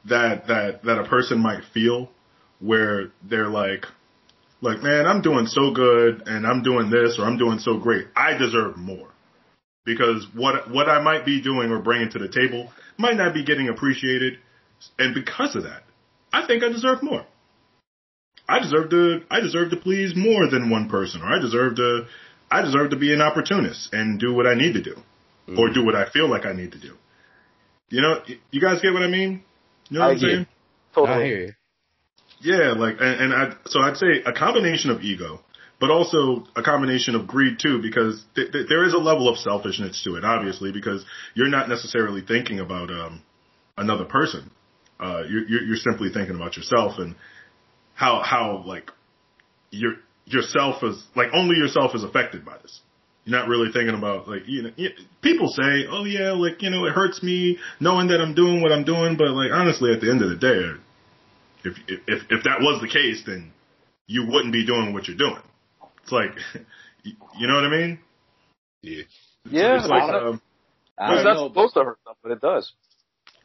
that 0.06 0.46
that 0.48 0.84
that 0.84 0.98
a 0.98 1.04
person 1.04 1.40
might 1.40 1.64
feel 1.72 2.10
where 2.60 3.12
they're 3.22 3.48
like, 3.48 3.84
like, 4.60 4.82
man, 4.82 5.06
I'm 5.06 5.22
doing 5.22 5.46
so 5.46 5.72
good 5.72 6.22
and 6.26 6.46
I'm 6.46 6.62
doing 6.62 6.90
this 6.90 7.18
or 7.18 7.24
I'm 7.24 7.38
doing 7.38 7.58
so 7.58 7.78
great. 7.78 8.06
I 8.16 8.36
deserve 8.36 8.76
more 8.76 9.08
because 9.84 10.26
what 10.34 10.70
what 10.70 10.88
I 10.88 11.02
might 11.02 11.24
be 11.24 11.42
doing 11.42 11.70
or 11.70 11.80
bringing 11.80 12.10
to 12.10 12.18
the 12.18 12.28
table 12.28 12.70
might 12.98 13.16
not 13.16 13.34
be 13.34 13.44
getting 13.44 13.68
appreciated, 13.68 14.38
and 14.98 15.14
because 15.14 15.56
of 15.56 15.64
that, 15.64 15.82
I 16.32 16.46
think 16.46 16.62
I 16.62 16.68
deserve 16.68 17.02
more. 17.02 17.26
I 18.48 18.60
deserve 18.60 18.90
to 18.90 19.22
I 19.30 19.40
deserve 19.40 19.70
to 19.70 19.76
please 19.76 20.14
more 20.16 20.48
than 20.50 20.70
one 20.70 20.88
person, 20.88 21.22
or 21.22 21.26
I 21.26 21.40
deserve 21.40 21.76
to 21.76 22.06
I 22.50 22.62
deserve 22.62 22.90
to 22.90 22.96
be 22.96 23.12
an 23.12 23.20
opportunist 23.20 23.92
and 23.92 24.20
do 24.20 24.34
what 24.34 24.46
I 24.46 24.54
need 24.54 24.74
to 24.74 24.82
do, 24.82 24.96
or 25.56 25.70
do 25.70 25.84
what 25.84 25.94
I 25.94 26.08
feel 26.10 26.28
like 26.28 26.46
I 26.46 26.52
need 26.52 26.72
to 26.72 26.80
do. 26.80 26.94
You 27.90 28.00
know, 28.00 28.22
you 28.50 28.60
guys 28.60 28.80
get 28.80 28.92
what 28.92 29.02
I 29.02 29.08
mean? 29.08 29.42
You 29.90 29.98
know 29.98 30.00
what 30.00 30.06
I 30.06 30.12
I'm 30.12 30.18
get 30.18 30.26
saying? 30.26 30.46
I 30.46 30.94
Totally. 30.94 31.24
hear 31.24 31.38
you. 31.38 31.52
Yeah, 32.40 32.72
like, 32.72 32.96
and, 33.00 33.32
and 33.32 33.32
I, 33.32 33.54
so 33.66 33.80
I'd 33.80 33.96
say 33.96 34.22
a 34.26 34.32
combination 34.32 34.90
of 34.90 35.02
ego, 35.02 35.40
but 35.80 35.90
also 35.90 36.44
a 36.56 36.62
combination 36.62 37.14
of 37.14 37.26
greed 37.26 37.58
too, 37.60 37.80
because 37.80 38.24
th- 38.34 38.52
th- 38.52 38.66
there 38.68 38.84
is 38.84 38.94
a 38.94 38.98
level 38.98 39.28
of 39.28 39.38
selfishness 39.38 40.02
to 40.04 40.16
it, 40.16 40.24
obviously, 40.24 40.72
because 40.72 41.04
you're 41.34 41.48
not 41.48 41.68
necessarily 41.68 42.20
thinking 42.20 42.60
about, 42.60 42.90
um, 42.90 43.22
another 43.76 44.04
person. 44.04 44.50
Uh, 45.00 45.22
you're, 45.28 45.46
you're 45.48 45.62
you're 45.62 45.76
simply 45.76 46.08
thinking 46.12 46.36
about 46.36 46.56
yourself 46.56 46.98
and 46.98 47.16
how, 47.94 48.22
how, 48.22 48.62
like, 48.66 48.90
your, 49.70 49.94
yourself 50.24 50.82
is, 50.82 51.02
like, 51.16 51.28
only 51.32 51.56
yourself 51.56 51.94
is 51.94 52.04
affected 52.04 52.44
by 52.44 52.56
this. 52.62 52.80
You're 53.24 53.38
not 53.38 53.48
really 53.48 53.72
thinking 53.72 53.94
about, 53.94 54.28
like, 54.28 54.42
you 54.46 54.62
know, 54.62 54.70
people 55.22 55.48
say, 55.48 55.86
oh 55.90 56.04
yeah, 56.04 56.32
like, 56.32 56.60
you 56.60 56.70
know, 56.70 56.84
it 56.84 56.92
hurts 56.92 57.22
me 57.22 57.58
knowing 57.80 58.08
that 58.08 58.20
I'm 58.20 58.34
doing 58.34 58.60
what 58.60 58.70
I'm 58.70 58.84
doing, 58.84 59.16
but 59.16 59.30
like, 59.30 59.50
honestly, 59.52 59.92
at 59.94 60.00
the 60.02 60.10
end 60.10 60.22
of 60.22 60.28
the 60.28 60.36
day, 60.36 60.78
if 61.64 61.76
if 61.88 62.22
if 62.30 62.44
that 62.44 62.60
was 62.60 62.80
the 62.82 62.88
case, 62.88 63.22
then 63.26 63.50
you 64.06 64.26
wouldn't 64.28 64.52
be 64.52 64.66
doing 64.66 64.92
what 64.92 65.08
you're 65.08 65.16
doing. 65.16 65.40
It's 66.02 66.12
like, 66.12 66.32
you 67.02 67.46
know 67.46 67.54
what 67.54 67.64
I 67.64 67.70
mean? 67.70 67.98
Yeah. 68.82 69.02
Yeah. 69.50 69.78
It's 69.78 69.88
like, 69.88 70.06
not- 70.06 70.22
um, 70.22 70.42
I 70.98 71.14
it's 71.14 71.24
don't 71.24 71.34
not 71.34 71.40
know, 71.40 71.48
supposed 71.48 71.74
to 71.74 71.84
hurt 71.84 71.98
them, 72.04 72.14
but 72.22 72.32
it 72.32 72.40
does. 72.42 72.72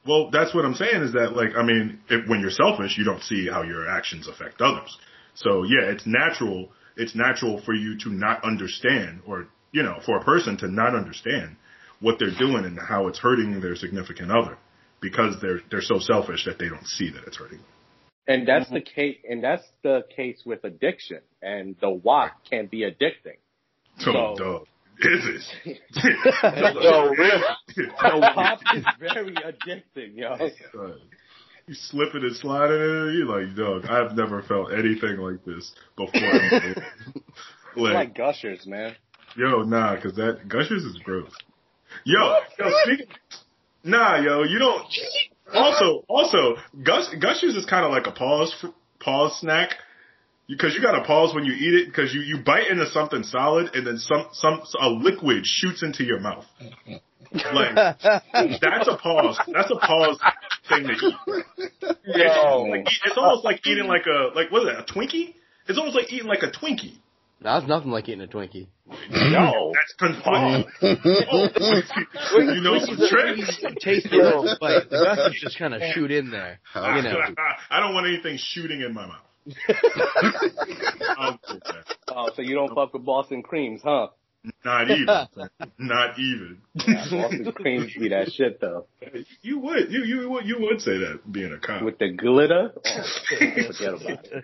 well, 0.06 0.30
that's 0.30 0.54
what 0.54 0.66
I'm 0.66 0.76
saying 0.76 1.02
is 1.04 1.14
that, 1.14 1.36
like, 1.36 1.56
I 1.58 1.64
mean, 1.64 2.00
if, 2.10 2.28
when 2.30 2.42
you're 2.42 2.52
selfish, 2.52 2.98
you 2.98 3.06
don't 3.06 3.24
see 3.24 3.48
how 3.48 3.64
your 3.64 3.90
actions 3.90 4.28
affect 4.28 4.62
others. 4.62 4.98
So 5.36 5.64
yeah, 5.64 5.90
it's 5.90 6.06
natural. 6.06 6.70
It's 6.98 7.16
natural 7.16 7.62
for 7.62 7.74
you 7.74 7.98
to 8.00 8.10
not 8.10 8.44
understand, 8.44 9.22
or 9.26 9.48
you 9.72 9.84
know, 9.84 10.00
for 10.06 10.18
a 10.18 10.24
person 10.24 10.58
to 10.58 10.68
not 10.68 10.96
understand 10.96 11.56
what 12.00 12.18
they're 12.20 12.38
doing 12.38 12.66
and 12.66 12.80
how 12.80 13.08
it's 13.08 13.20
hurting 13.20 13.60
their 13.62 13.76
significant 13.76 14.32
other, 14.32 14.58
because 15.02 15.36
they're 15.42 15.60
they're 15.70 15.82
so 15.82 16.00
selfish 16.00 16.46
that 16.46 16.58
they 16.60 16.70
don't 16.70 16.86
see 16.88 17.10
that 17.12 17.24
it's 17.28 17.38
hurting. 17.38 17.60
And 18.28 18.48
that's 18.48 18.66
Mm-hmm. 18.66 18.76
the 18.76 18.82
case, 18.82 19.18
and 19.28 19.44
that's 19.44 19.64
the 19.84 20.02
case 20.16 20.44
with 20.46 20.64
addiction. 20.64 21.20
And 21.42 21.76
the 21.82 21.90
WAP 21.90 22.32
can 22.50 22.68
be 22.68 22.82
addicting. 22.82 23.38
So- 24.00 24.36
dog. 24.38 24.68
Is 25.02 25.46
it? 25.66 25.78
Yo, 26.84 27.10
really? 27.12 27.42
The 27.78 28.34
WAP 28.36 28.60
is 28.76 28.86
very 29.00 29.34
addicting, 29.34 30.18
yo. 30.18 30.34
Uh, 30.34 30.96
you 31.68 31.74
slipping 31.74 32.24
and 32.24 32.36
sliding 32.36 32.76
in 32.76 33.08
it, 33.08 33.14
you 33.14 33.26
like, 33.26 33.56
dog, 33.56 33.86
I've 33.86 34.14
never 34.18 34.42
felt 34.44 34.74
anything 34.74 35.16
like 35.20 35.46
this 35.46 35.74
before. 35.96 36.12
It's 36.16 36.82
like, 37.78 37.94
like 37.94 38.16
gushers, 38.18 38.66
man. 38.68 38.94
Yo, 39.36 39.64
nah, 39.64 40.00
cause 40.02 40.16
that 40.16 40.48
Gushers 40.48 40.84
is 40.84 40.98
gross. 41.04 41.32
Yo, 42.04 42.36
yo, 42.58 42.72
speaking, 42.84 43.08
nah, 43.84 44.20
yo, 44.20 44.44
you 44.44 44.60
don't. 44.60 44.86
Also, 45.54 46.04
also, 46.08 46.56
Gush, 46.84 47.06
Gushers 47.20 47.56
is 47.56 47.66
kind 47.66 47.86
of 47.86 47.92
like 47.92 48.08
a 48.08 48.12
pause, 48.12 48.54
pause 49.00 49.40
snack. 49.40 49.72
Because 50.48 50.74
you 50.74 50.82
gotta 50.82 51.04
pause 51.04 51.36
when 51.36 51.46
you 51.46 51.54
eat 51.54 51.76
it, 51.76 51.86
because 51.86 52.12
you, 52.12 52.22
you 52.22 52.40
bite 52.44 52.72
into 52.72 52.90
something 52.90 53.22
solid 53.22 53.70
and 53.76 53.86
then 53.86 53.98
some, 54.00 54.26
some, 54.32 54.62
a 54.82 54.90
liquid 54.90 55.46
shoots 55.46 55.84
into 55.84 56.04
your 56.04 56.20
mouth. 56.20 56.44
Like, 57.54 57.76
that's 57.76 58.88
a 58.88 58.98
pause. 58.98 59.40
That's 59.54 59.70
a 59.70 59.76
pause 59.76 60.20
thing 60.68 60.88
to 60.88 60.94
eat. 60.94 61.46
Yo. 62.04 62.64
Like, 62.64 62.88
it's 63.06 63.16
almost 63.16 63.46
like 63.46 63.62
eating 63.68 63.86
like 63.86 64.08
a, 64.08 64.36
like, 64.36 64.52
what 64.52 64.64
is 64.64 64.70
that, 64.70 64.90
a 64.90 64.92
Twinkie? 64.92 65.36
It's 65.68 65.78
almost 65.78 65.96
like 65.96 66.12
eating 66.12 66.28
like 66.28 66.42
a 66.42 66.50
Twinkie. 66.50 66.98
That's 67.42 67.66
nothing 67.68 67.92
like 67.92 68.10
eating 68.10 68.22
a 68.22 68.28
Twinkie. 68.28 68.68
Yo. 69.10 69.72
That's 69.74 69.94
confined. 69.98 70.66
oh, 70.82 72.40
you 72.40 72.62
know 72.62 72.80
some 72.80 72.98
tricks? 73.08 73.64
Taste 73.82 74.08
a 74.12 74.16
little, 74.16 74.58
but 74.60 74.90
the 74.90 74.98
gushers 75.16 75.40
just 75.42 75.58
kind 75.58 75.74
of 75.74 75.82
shoot 75.94 76.12
in 76.12 76.32
there. 76.32 76.60
You 76.76 77.02
know. 77.04 77.20
I 77.70 77.80
don't 77.80 77.94
want 77.94 78.08
anything 78.08 78.38
shooting 78.38 78.82
in 78.82 78.94
my 78.94 79.08
mouth. 79.08 79.18
I'll. 81.18 81.40
Oh, 82.10 82.30
so 82.36 82.42
you 82.42 82.56
don't 82.56 82.74
fuck 82.76 82.94
with 82.94 83.06
Boston 83.06 83.42
creams, 83.42 83.82
huh? 83.84 84.08
Not 84.64 84.90
even. 84.90 85.06
Not 85.78 86.20
even. 86.20 86.58
Yeah, 86.76 87.06
Boston 87.10 87.52
creams 87.54 87.94
be 87.98 88.10
that 88.10 88.32
shit 88.32 88.60
though. 88.62 88.86
you 89.42 89.60
would. 89.60 89.92
You 89.92 90.04
you 90.04 90.30
would. 90.30 90.46
You 90.46 90.58
would 90.60 90.82
say 90.82 90.98
that 90.98 91.22
being 91.32 91.54
a 91.54 91.60
cop. 91.60 91.84
With 91.84 91.98
the 92.00 92.12
glitter? 92.12 92.72
Oh, 92.76 93.04
forget 93.38 93.94
about 93.94 94.26
it. 94.26 94.44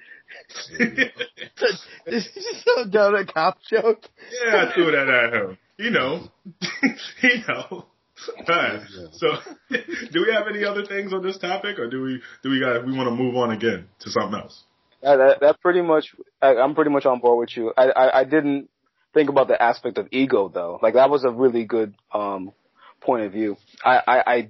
This 2.05 2.27
is 2.35 2.63
so 2.63 2.85
dumb 2.89 3.15
a 3.15 3.25
cop 3.25 3.57
joke. 3.69 4.03
yeah, 4.45 4.65
I 4.65 4.73
threw 4.73 4.91
that 4.91 5.07
at 5.07 5.33
him. 5.33 5.57
You 5.77 5.91
know. 5.91 6.29
you 7.21 7.29
know. 7.47 7.85
Alright. 8.39 8.81
So, 9.13 9.27
do 9.69 10.25
we 10.25 10.33
have 10.33 10.47
any 10.47 10.63
other 10.63 10.85
things 10.85 11.13
on 11.13 11.21
this 11.21 11.37
topic, 11.37 11.79
or 11.79 11.89
do 11.89 12.01
we 12.01 12.21
do 12.43 12.49
we 12.49 12.59
got 12.59 12.85
we 12.85 12.95
want 12.95 13.09
to 13.09 13.15
move 13.15 13.35
on 13.35 13.51
again 13.51 13.87
to 13.99 14.09
something 14.09 14.39
else? 14.39 14.63
That, 15.01 15.17
that, 15.17 15.39
that 15.41 15.61
pretty 15.61 15.81
much, 15.81 16.15
I, 16.41 16.55
I'm 16.55 16.73
pretty 16.73 16.91
much 16.91 17.05
on 17.05 17.19
board 17.19 17.39
with 17.39 17.55
you. 17.55 17.73
I, 17.77 17.89
I, 17.89 18.19
I 18.21 18.23
didn't 18.23 18.69
think 19.13 19.29
about 19.29 19.47
the 19.47 19.61
aspect 19.61 19.97
of 19.97 20.07
ego 20.11 20.49
though. 20.51 20.79
Like 20.81 20.95
that 20.95 21.09
was 21.09 21.23
a 21.23 21.29
really 21.29 21.65
good, 21.65 21.93
um, 22.13 22.53
point 23.01 23.23
of 23.23 23.31
view. 23.31 23.57
I, 23.83 24.01
I, 24.07 24.33
I 24.33 24.49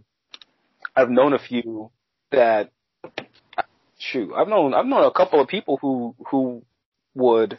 I've 0.96 1.10
known 1.10 1.34
a 1.34 1.40
few 1.40 1.92
that, 2.32 2.72
shoot, 3.98 4.32
I've 4.36 4.48
known, 4.48 4.74
I've 4.74 4.86
known 4.86 5.04
a 5.04 5.12
couple 5.12 5.40
of 5.40 5.48
people 5.48 5.78
who, 5.82 6.16
who 6.30 6.64
would, 7.14 7.58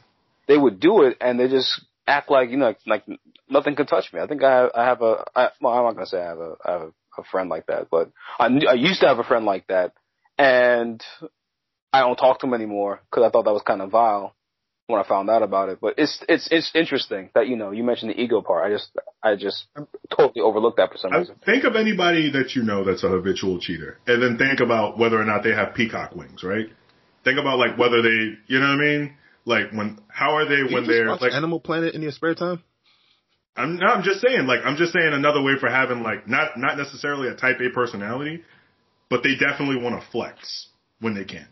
they 0.48 0.56
would 0.56 0.80
do 0.80 1.02
it 1.02 1.16
and 1.20 1.38
they 1.38 1.48
just 1.48 1.82
act 2.06 2.30
like, 2.30 2.50
you 2.50 2.56
know, 2.56 2.74
like 2.86 3.04
nothing 3.48 3.74
can 3.76 3.86
touch 3.86 4.12
me. 4.12 4.20
I 4.20 4.26
think 4.26 4.42
I 4.42 4.68
I 4.74 4.84
have 4.84 5.02
a, 5.02 5.24
I, 5.34 5.48
well, 5.60 5.72
I'm 5.74 5.84
not 5.84 5.94
gonna 5.94 6.06
say 6.06 6.20
I 6.20 6.28
have 6.28 6.38
a, 6.38 6.56
I 6.64 6.72
have 6.72 6.92
a 7.18 7.22
friend 7.24 7.48
like 7.48 7.66
that, 7.66 7.88
but 7.90 8.10
I, 8.38 8.46
I 8.46 8.74
used 8.74 9.00
to 9.00 9.08
have 9.08 9.18
a 9.18 9.24
friend 9.24 9.44
like 9.44 9.66
that 9.68 9.92
and 10.38 11.02
I 11.92 12.00
don't 12.00 12.16
talk 12.16 12.40
to 12.40 12.46
him 12.46 12.54
anymore 12.54 13.00
because 13.10 13.24
I 13.26 13.30
thought 13.30 13.44
that 13.44 13.52
was 13.52 13.62
kind 13.66 13.82
of 13.82 13.90
vile 13.90 14.34
when 14.86 15.00
I 15.00 15.06
found 15.06 15.28
out 15.30 15.42
about 15.42 15.68
it. 15.68 15.78
But 15.80 15.94
it's 15.98 16.22
it's 16.28 16.48
it's 16.50 16.70
interesting 16.74 17.30
that 17.34 17.48
you 17.48 17.56
know 17.56 17.70
you 17.70 17.82
mentioned 17.84 18.10
the 18.12 18.20
ego 18.20 18.40
part. 18.42 18.64
I 18.64 18.74
just 18.74 18.90
I 19.22 19.36
just 19.36 19.66
totally 20.16 20.42
overlooked 20.42 20.76
that 20.78 20.90
for 20.92 20.98
some 20.98 21.12
I 21.12 21.18
reason. 21.18 21.36
think 21.44 21.64
of 21.64 21.76
anybody 21.76 22.30
that 22.32 22.54
you 22.54 22.62
know 22.62 22.84
that's 22.84 23.04
a 23.04 23.08
habitual 23.08 23.58
cheater, 23.60 23.98
and 24.06 24.22
then 24.22 24.38
think 24.38 24.60
about 24.60 24.98
whether 24.98 25.20
or 25.20 25.24
not 25.24 25.42
they 25.42 25.52
have 25.52 25.74
peacock 25.74 26.14
wings, 26.14 26.42
right? 26.42 26.66
Think 27.24 27.38
about 27.40 27.58
like 27.58 27.76
whether 27.76 28.02
they, 28.02 28.34
you 28.46 28.60
know 28.60 28.68
what 28.68 28.74
I 28.74 28.76
mean? 28.76 29.16
Like 29.44 29.72
when, 29.72 29.98
how 30.08 30.36
are 30.36 30.44
they 30.48 30.56
You 30.68 30.74
when 30.74 30.84
just 30.84 30.88
they're 30.88 31.08
watch 31.08 31.20
like? 31.22 31.32
Animal 31.32 31.58
Planet 31.60 31.94
in 31.94 32.02
your 32.02 32.12
spare 32.12 32.34
time? 32.34 32.62
I'm 33.56 33.76
no, 33.78 33.86
I'm 33.86 34.02
just 34.04 34.20
saying, 34.20 34.46
like 34.46 34.60
I'm 34.64 34.76
just 34.76 34.92
saying 34.92 35.12
another 35.12 35.42
way 35.42 35.54
for 35.58 35.68
having 35.68 36.02
like 36.02 36.28
not 36.28 36.56
not 36.58 36.76
necessarily 36.76 37.28
a 37.28 37.34
type 37.34 37.56
A 37.60 37.70
personality, 37.70 38.42
but 39.10 39.22
they 39.22 39.34
definitely 39.34 39.82
want 39.82 40.00
to 40.00 40.06
flex 40.10 40.68
when 41.00 41.14
they 41.14 41.24
can. 41.24 41.48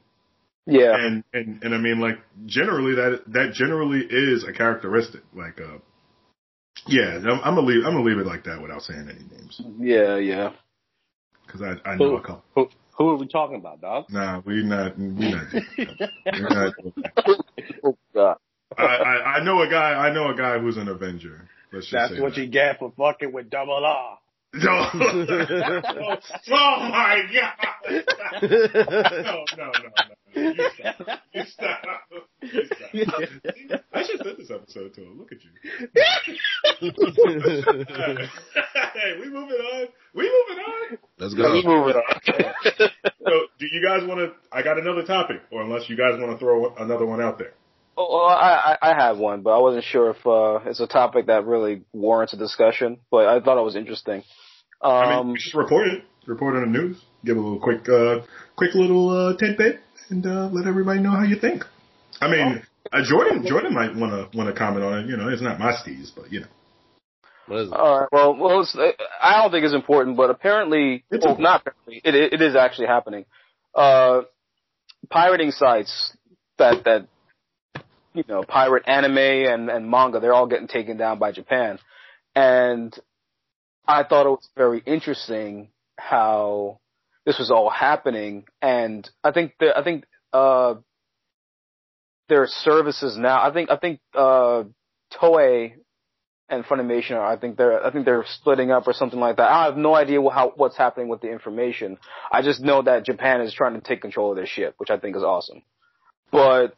Yeah, 0.66 0.96
And 0.96 1.24
and 1.34 1.62
and 1.62 1.74
I 1.74 1.78
mean 1.78 2.00
like 2.00 2.18
generally 2.46 2.94
that 2.94 3.22
that 3.28 3.52
generally 3.52 4.00
is 4.00 4.44
a 4.44 4.52
characteristic. 4.52 5.20
Like 5.34 5.60
uh, 5.60 5.78
yeah, 6.86 7.18
I'm, 7.18 7.40
I'm 7.44 7.54
gonna 7.54 7.60
leave 7.66 7.84
I'm 7.84 7.92
gonna 7.92 8.02
leave 8.04 8.18
it 8.18 8.26
like 8.26 8.44
that 8.44 8.62
without 8.62 8.82
saying 8.82 9.08
any 9.10 9.24
names 9.36 9.60
yeah, 9.78 10.16
yeah. 10.16 10.52
because 11.46 11.60
I 11.60 11.76
I 11.88 11.96
know 11.96 12.16
a 12.16 12.20
couple. 12.22 12.44
Who, 12.54 12.68
who 12.96 13.10
are 13.10 13.16
we 13.16 13.26
talking 13.28 13.56
about, 13.56 13.80
dog? 13.82 14.06
Nah, 14.08 14.40
we 14.44 14.62
not 14.62 14.98
we 14.98 15.04
not. 15.04 15.50
doing 15.50 15.96
that. 15.98 16.10
We're 16.32 16.48
not. 16.48 16.74
Oh, 17.82 17.96
God. 18.14 18.36
I, 18.78 18.82
I 18.82 19.34
I 19.36 19.44
know 19.44 19.60
a 19.60 19.68
guy 19.68 19.92
I 19.92 20.12
know 20.12 20.30
a 20.30 20.36
guy 20.36 20.58
who's 20.58 20.78
an 20.78 20.88
Avenger. 20.88 21.48
Let's 21.72 21.90
just 21.90 22.10
That's 22.10 22.20
what 22.20 22.34
that. 22.34 22.40
you 22.40 22.46
get 22.46 22.78
for 22.78 22.92
fucking 22.96 23.32
with 23.32 23.50
double 23.50 23.84
R. 23.84 24.18
No. 24.56 24.70
oh 24.70 24.96
my 26.88 27.22
god. 27.32 28.04
No, 28.42 29.44
no, 29.58 29.66
no, 29.66 29.72
no. 29.72 30.14
You 30.34 30.54
stop. 30.76 31.20
You 31.32 31.44
stop. 31.44 31.84
You 32.92 33.04
stop. 33.04 33.80
I 33.92 34.02
should 34.04 34.20
send 34.22 34.36
this 34.38 34.50
episode 34.50 34.94
to 34.94 35.02
him. 35.02 35.18
Look 35.18 35.32
at 35.32 35.38
you. 35.42 35.50
hey, 38.94 39.18
we 39.20 39.28
moving 39.30 39.56
on. 39.56 39.86
We 40.14 40.22
moving 40.24 40.64
on. 40.64 40.98
Let's 41.18 41.34
Let's 41.34 41.64
go. 41.64 41.70
move 41.70 41.88
it 41.88 41.96
on. 41.96 42.90
So, 43.26 43.30
do 43.58 43.66
you 43.70 43.82
guys 43.82 44.06
want 44.06 44.20
to? 44.20 44.32
I 44.52 44.62
got 44.62 44.78
another 44.78 45.02
topic, 45.04 45.40
or 45.50 45.62
unless 45.62 45.88
you 45.88 45.96
guys 45.96 46.20
want 46.20 46.32
to 46.32 46.38
throw 46.38 46.74
another 46.76 47.06
one 47.06 47.20
out 47.22 47.38
there. 47.38 47.54
Oh, 47.96 48.08
well, 48.12 48.26
I, 48.26 48.76
I 48.82 48.90
I 48.90 48.94
have 48.94 49.18
one, 49.18 49.42
but 49.42 49.50
I 49.56 49.60
wasn't 49.60 49.84
sure 49.84 50.10
if 50.10 50.26
uh, 50.26 50.68
it's 50.68 50.80
a 50.80 50.86
topic 50.86 51.26
that 51.26 51.46
really 51.46 51.84
warrants 51.92 52.32
a 52.34 52.36
discussion. 52.36 52.98
But 53.10 53.26
I 53.26 53.40
thought 53.40 53.58
it 53.58 53.64
was 53.64 53.76
interesting. 53.76 54.22
Um, 54.82 54.92
I 54.92 55.22
mean, 55.22 55.36
just 55.36 55.54
report 55.54 55.86
it. 55.88 56.04
Report 56.26 56.56
on 56.56 56.72
the 56.72 56.78
news. 56.78 57.00
Give 57.24 57.36
a 57.36 57.40
little 57.40 57.60
quick, 57.60 57.88
uh, 57.88 58.20
quick 58.56 58.74
little 58.74 59.08
uh, 59.10 59.36
tidbit, 59.36 59.80
and 60.10 60.26
uh, 60.26 60.48
let 60.52 60.66
everybody 60.66 61.00
know 61.00 61.10
how 61.10 61.24
you 61.24 61.36
think. 61.36 61.64
I 62.20 62.30
mean, 62.30 62.62
uh, 62.92 63.02
Jordan, 63.04 63.44
Jordan 63.46 63.74
might 63.74 63.94
want 63.94 64.12
to 64.12 64.36
want 64.36 64.48
to 64.48 64.58
comment 64.58 64.84
on 64.84 65.00
it. 65.00 65.06
You 65.06 65.16
know, 65.16 65.28
it's 65.28 65.42
not 65.42 65.58
my 65.58 65.72
steez, 65.72 66.10
but 66.14 66.32
you 66.32 66.40
know. 66.40 66.46
What 67.46 67.60
is 67.60 67.68
it? 67.68 67.74
All 67.74 68.00
right. 68.00 68.08
Well, 68.10 68.36
well, 68.36 68.60
it's, 68.60 68.76
I 69.20 69.42
don't 69.42 69.50
think 69.50 69.64
it's 69.64 69.74
important, 69.74 70.16
but 70.16 70.30
apparently, 70.30 71.04
It's 71.10 71.24
well, 71.24 71.38
not 71.38 71.60
apparently, 71.60 72.00
it, 72.04 72.32
it 72.34 72.40
is 72.40 72.56
actually 72.56 72.86
happening. 72.86 73.26
Uh, 73.74 74.22
pirating 75.10 75.50
sites 75.50 76.16
that 76.58 76.84
that 76.84 77.06
you 78.14 78.24
know 78.28 78.42
pirate 78.42 78.84
anime 78.86 79.18
and 79.18 79.68
and 79.68 79.90
manga, 79.90 80.20
they're 80.20 80.32
all 80.32 80.46
getting 80.46 80.68
taken 80.68 80.96
down 80.96 81.18
by 81.18 81.32
Japan, 81.32 81.78
and 82.34 82.96
I 83.86 84.04
thought 84.04 84.26
it 84.26 84.30
was 84.30 84.48
very 84.56 84.82
interesting 84.84 85.68
how 85.98 86.80
this 87.24 87.38
was 87.38 87.50
all 87.50 87.70
happening, 87.70 88.44
and 88.60 89.08
I 89.22 89.32
think 89.32 89.54
the, 89.58 89.76
I 89.76 89.82
think 89.82 90.04
uh 90.32 90.74
their 92.28 92.46
services 92.46 93.16
now. 93.16 93.42
I 93.42 93.52
think 93.52 93.70
I 93.70 93.76
think 93.76 94.00
uh 94.14 94.64
Toei 95.12 95.74
and 96.48 96.64
Funimation 96.64 97.12
are, 97.12 97.24
I 97.24 97.36
think 97.38 97.56
they're, 97.56 97.84
I 97.84 97.90
think 97.90 98.04
they're 98.04 98.24
splitting 98.26 98.70
up 98.70 98.86
or 98.86 98.92
something 98.92 99.18
like 99.18 99.36
that. 99.36 99.50
I 99.50 99.64
have 99.64 99.76
no 99.76 99.94
idea 99.94 100.20
how, 100.30 100.52
what's 100.56 100.76
happening 100.76 101.08
with 101.08 101.20
the 101.20 101.30
information. 101.30 101.98
I 102.30 102.42
just 102.42 102.60
know 102.60 102.82
that 102.82 103.06
Japan 103.06 103.40
is 103.40 103.54
trying 103.54 103.74
to 103.74 103.80
take 103.80 104.02
control 104.02 104.30
of 104.30 104.36
their 104.36 104.46
shit, 104.46 104.74
which 104.76 104.90
I 104.90 104.98
think 104.98 105.16
is 105.16 105.22
awesome. 105.22 105.62
But 106.30 106.76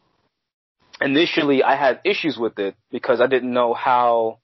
initially 1.01 1.63
I 1.63 1.77
had 1.77 2.01
issues 2.05 2.39
with 2.39 2.59
it 2.59 2.77
because 2.91 3.21
I 3.21 3.27
didn't 3.27 3.53
know 3.53 3.75
how 3.75 4.39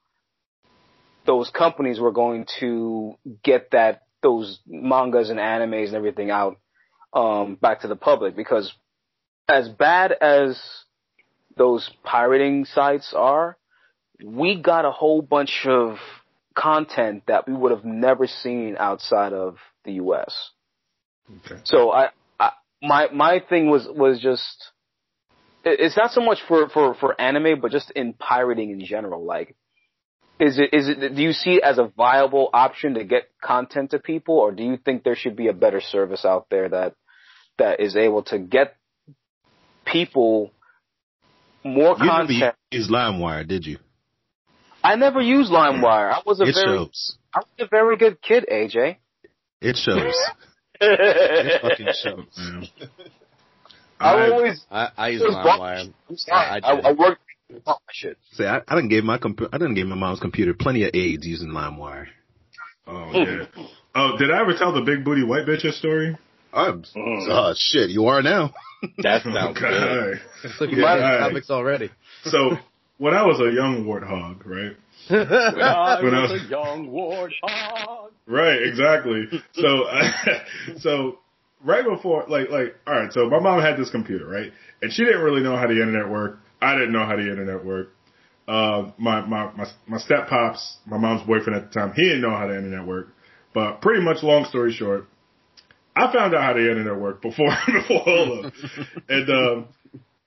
those 1.25 1.51
companies 1.51 2.01
were 2.01 2.13
going 2.13 2.47
to 2.59 3.15
get 3.45 3.71
that, 3.71 4.03
those 4.23 4.61
mangas 4.67 5.31
and 5.31 5.39
animes 5.39 5.89
and 5.89 5.95
everything 5.95 6.31
out, 6.31 6.59
um, 7.13 7.57
back 7.57 7.81
to 7.81 7.89
the 7.89 7.97
public 7.97 8.37
because 8.37 8.73
as 9.49 9.69
bad 9.69 10.13
as 10.13 10.61
those 11.57 11.91
pirating 12.05 12.65
sites 12.65 13.13
are, 13.17 13.57
we 14.25 14.61
got 14.61 14.85
a 14.85 14.91
whole 14.91 15.21
bunch 15.21 15.67
of 15.67 15.97
content 16.55 17.25
that 17.27 17.49
we 17.49 17.55
would 17.55 17.73
have 17.73 17.85
never 17.85 18.27
seen 18.27 18.77
outside 18.79 19.33
of 19.33 19.57
the 19.85 19.93
U.S. 19.95 20.51
Okay. 21.47 21.61
So 21.65 21.91
I, 21.91 22.11
I 22.39 22.53
my 22.81 23.09
my 23.13 23.41
thing 23.41 23.71
was 23.71 23.87
was 23.89 24.21
just 24.21 24.73
it's 25.65 25.97
not 25.97 26.11
so 26.11 26.21
much 26.21 26.39
for 26.49 26.69
for 26.69 26.95
for 26.95 27.21
anime, 27.21 27.61
but 27.61 27.71
just 27.71 27.91
in 27.93 28.15
pirating 28.15 28.71
in 28.71 28.85
general. 28.85 29.25
Like, 29.25 29.57
is 30.43 30.59
it 30.59 30.75
is 30.75 30.89
it 30.89 31.15
do 31.15 31.23
you 31.23 31.33
see 31.33 31.53
it 31.53 31.63
as 31.63 31.79
a 31.79 31.91
viable 31.97 32.51
option 32.53 32.95
to 32.95 33.05
get 33.05 33.29
content 33.43 33.93
to 33.93 33.99
people, 34.01 34.37
or 34.39 34.51
do 34.51 34.63
you 34.65 34.77
think 34.77 35.05
there 35.05 35.15
should 35.17 35.37
be 35.37 35.47
a 35.49 35.53
better 35.53 35.81
service 35.81 36.25
out 36.25 36.47
there 36.51 36.69
that 36.69 36.95
that 37.59 37.81
is 37.81 37.95
able 37.97 38.25
to 38.25 38.39
get 38.39 38.77
people 39.85 40.51
more 41.65 41.97
You 41.99 42.07
never 42.07 42.27
content? 42.27 42.57
used 42.73 42.91
LimeWire, 42.91 43.47
did 43.47 43.65
you? 43.67 43.79
I 44.83 44.97
never 44.97 45.21
used 45.21 45.53
LimeWire. 45.53 46.13
I 46.13 46.23
was 46.27 46.41
a 46.41 46.45
It 46.45 46.55
very 46.55 46.77
shows. 46.77 47.17
I 47.33 47.39
was 47.41 47.47
a 47.61 47.69
very 47.71 47.97
good 47.97 48.21
kid, 48.21 48.47
AJ. 48.53 48.97
It 49.61 49.77
shows. 49.77 50.15
It 50.85 51.63
fucking 51.63 51.87
shows. 52.03 52.27
Man. 52.37 52.67
I 54.01 54.15
I, 54.15 54.31
always 54.31 54.67
I, 54.69 54.89
I 54.97 55.09
use 55.11 55.23
LimeWire. 55.23 55.81
I'm. 55.81 55.95
I- 56.33 56.61
I. 56.65 56.73
I 56.89 56.93
worked 56.93 57.21
Oh 57.67 57.77
shit. 57.91 58.19
Say, 58.33 58.47
I, 58.47 58.59
I 58.67 58.75
didn't 58.75 58.89
give 58.89 59.05
my 59.05 59.19
compu- 59.19 59.49
I 59.53 59.59
didn't 59.59 59.75
give 59.75 59.87
my 59.87 59.97
mom's 59.97 60.21
computer 60.21 60.55
plenty 60.55 60.85
of 60.85 60.91
AIDS 60.95 61.27
using 61.27 61.49
LimeWire. 61.51 62.07
Oh 62.87 63.11
yeah. 63.13 63.45
Oh, 63.95 64.17
did 64.19 64.31
I 64.31 64.41
ever 64.41 64.55
tell 64.57 64.73
the 64.73 64.81
big 64.83 65.05
booty 65.05 65.23
white 65.25 65.47
bitches 65.47 65.75
story? 65.75 66.17
I'm, 66.53 66.85
oh 66.97 67.55
shit, 67.57 67.91
you 67.91 68.07
are 68.07 68.23
now. 68.23 68.53
That 68.99 69.23
Oh, 69.25 69.33
sounds 69.33 69.59
good. 69.61 69.71
God. 69.71 70.61
Look 70.61 70.71
at 70.73 70.77
Yeah. 70.77 70.97
these 70.97 71.21
topics 71.21 71.51
already. 71.51 71.91
So 72.25 72.59
when 72.99 73.15
I 73.15 73.25
was 73.25 73.39
a 73.41 73.53
young 73.55 73.85
warthog, 73.85 74.45
right? 74.45 74.77
When 75.09 75.63
I 75.63 76.03
When 76.03 76.15
I 76.15 76.23
was 76.23 76.33
was- 76.33 76.43
a 76.43 76.49
young 76.49 76.89
warthog. 76.91 78.11
Right, 78.27 78.61
exactly. 78.63 79.27
So, 79.55 79.85
so 80.79 81.19
right 81.65 81.85
before, 81.85 82.25
like, 82.29 82.51
like, 82.51 82.77
all 82.87 82.95
right. 82.95 83.13
So 83.13 83.29
my 83.31 83.39
mom 83.41 83.61
had 83.61 83.77
this 83.79 83.91
computer, 83.91 84.27
right, 84.27 84.53
and 84.81 84.93
she 84.93 85.05
didn't 85.05 85.23
really 85.23 85.43
know 85.43 85.57
how 85.57 85.67
the 85.69 85.75
internet 85.75 86.09
worked. 86.09 86.39
I 86.63 86.75
didn't 86.75 86.93
know 86.93 87.05
how 87.05 87.17
the 87.17 87.29
internet 87.29 87.65
worked. 87.65 87.95
Uh, 88.49 88.91
my 88.99 89.21
my 89.23 89.53
my 89.53 89.67
my 89.87 89.99
step 89.99 90.29
pops, 90.29 90.79
my 90.87 90.99
mom's 90.99 91.27
boyfriend 91.27 91.57
at 91.57 91.73
the 91.73 91.81
time, 91.81 91.93
he 91.95 92.03
didn't 92.03 92.23
know 92.23 92.31
how 92.37 92.47
the 92.47 92.57
internet 92.57 92.87
worked. 92.87 93.13
But 93.55 93.81
pretty 93.83 94.03
much, 94.03 94.23
long 94.23 94.45
story 94.47 94.73
short, 94.73 95.07
I 95.95 96.13
found 96.13 96.35
out 96.35 96.43
how 96.43 96.53
the 96.55 96.69
internet 96.71 96.97
worked 96.99 97.23
before 97.23 97.49
before 97.67 98.09
all 98.09 98.45
of, 98.47 98.53
and 99.09 99.31
um, 99.31 99.69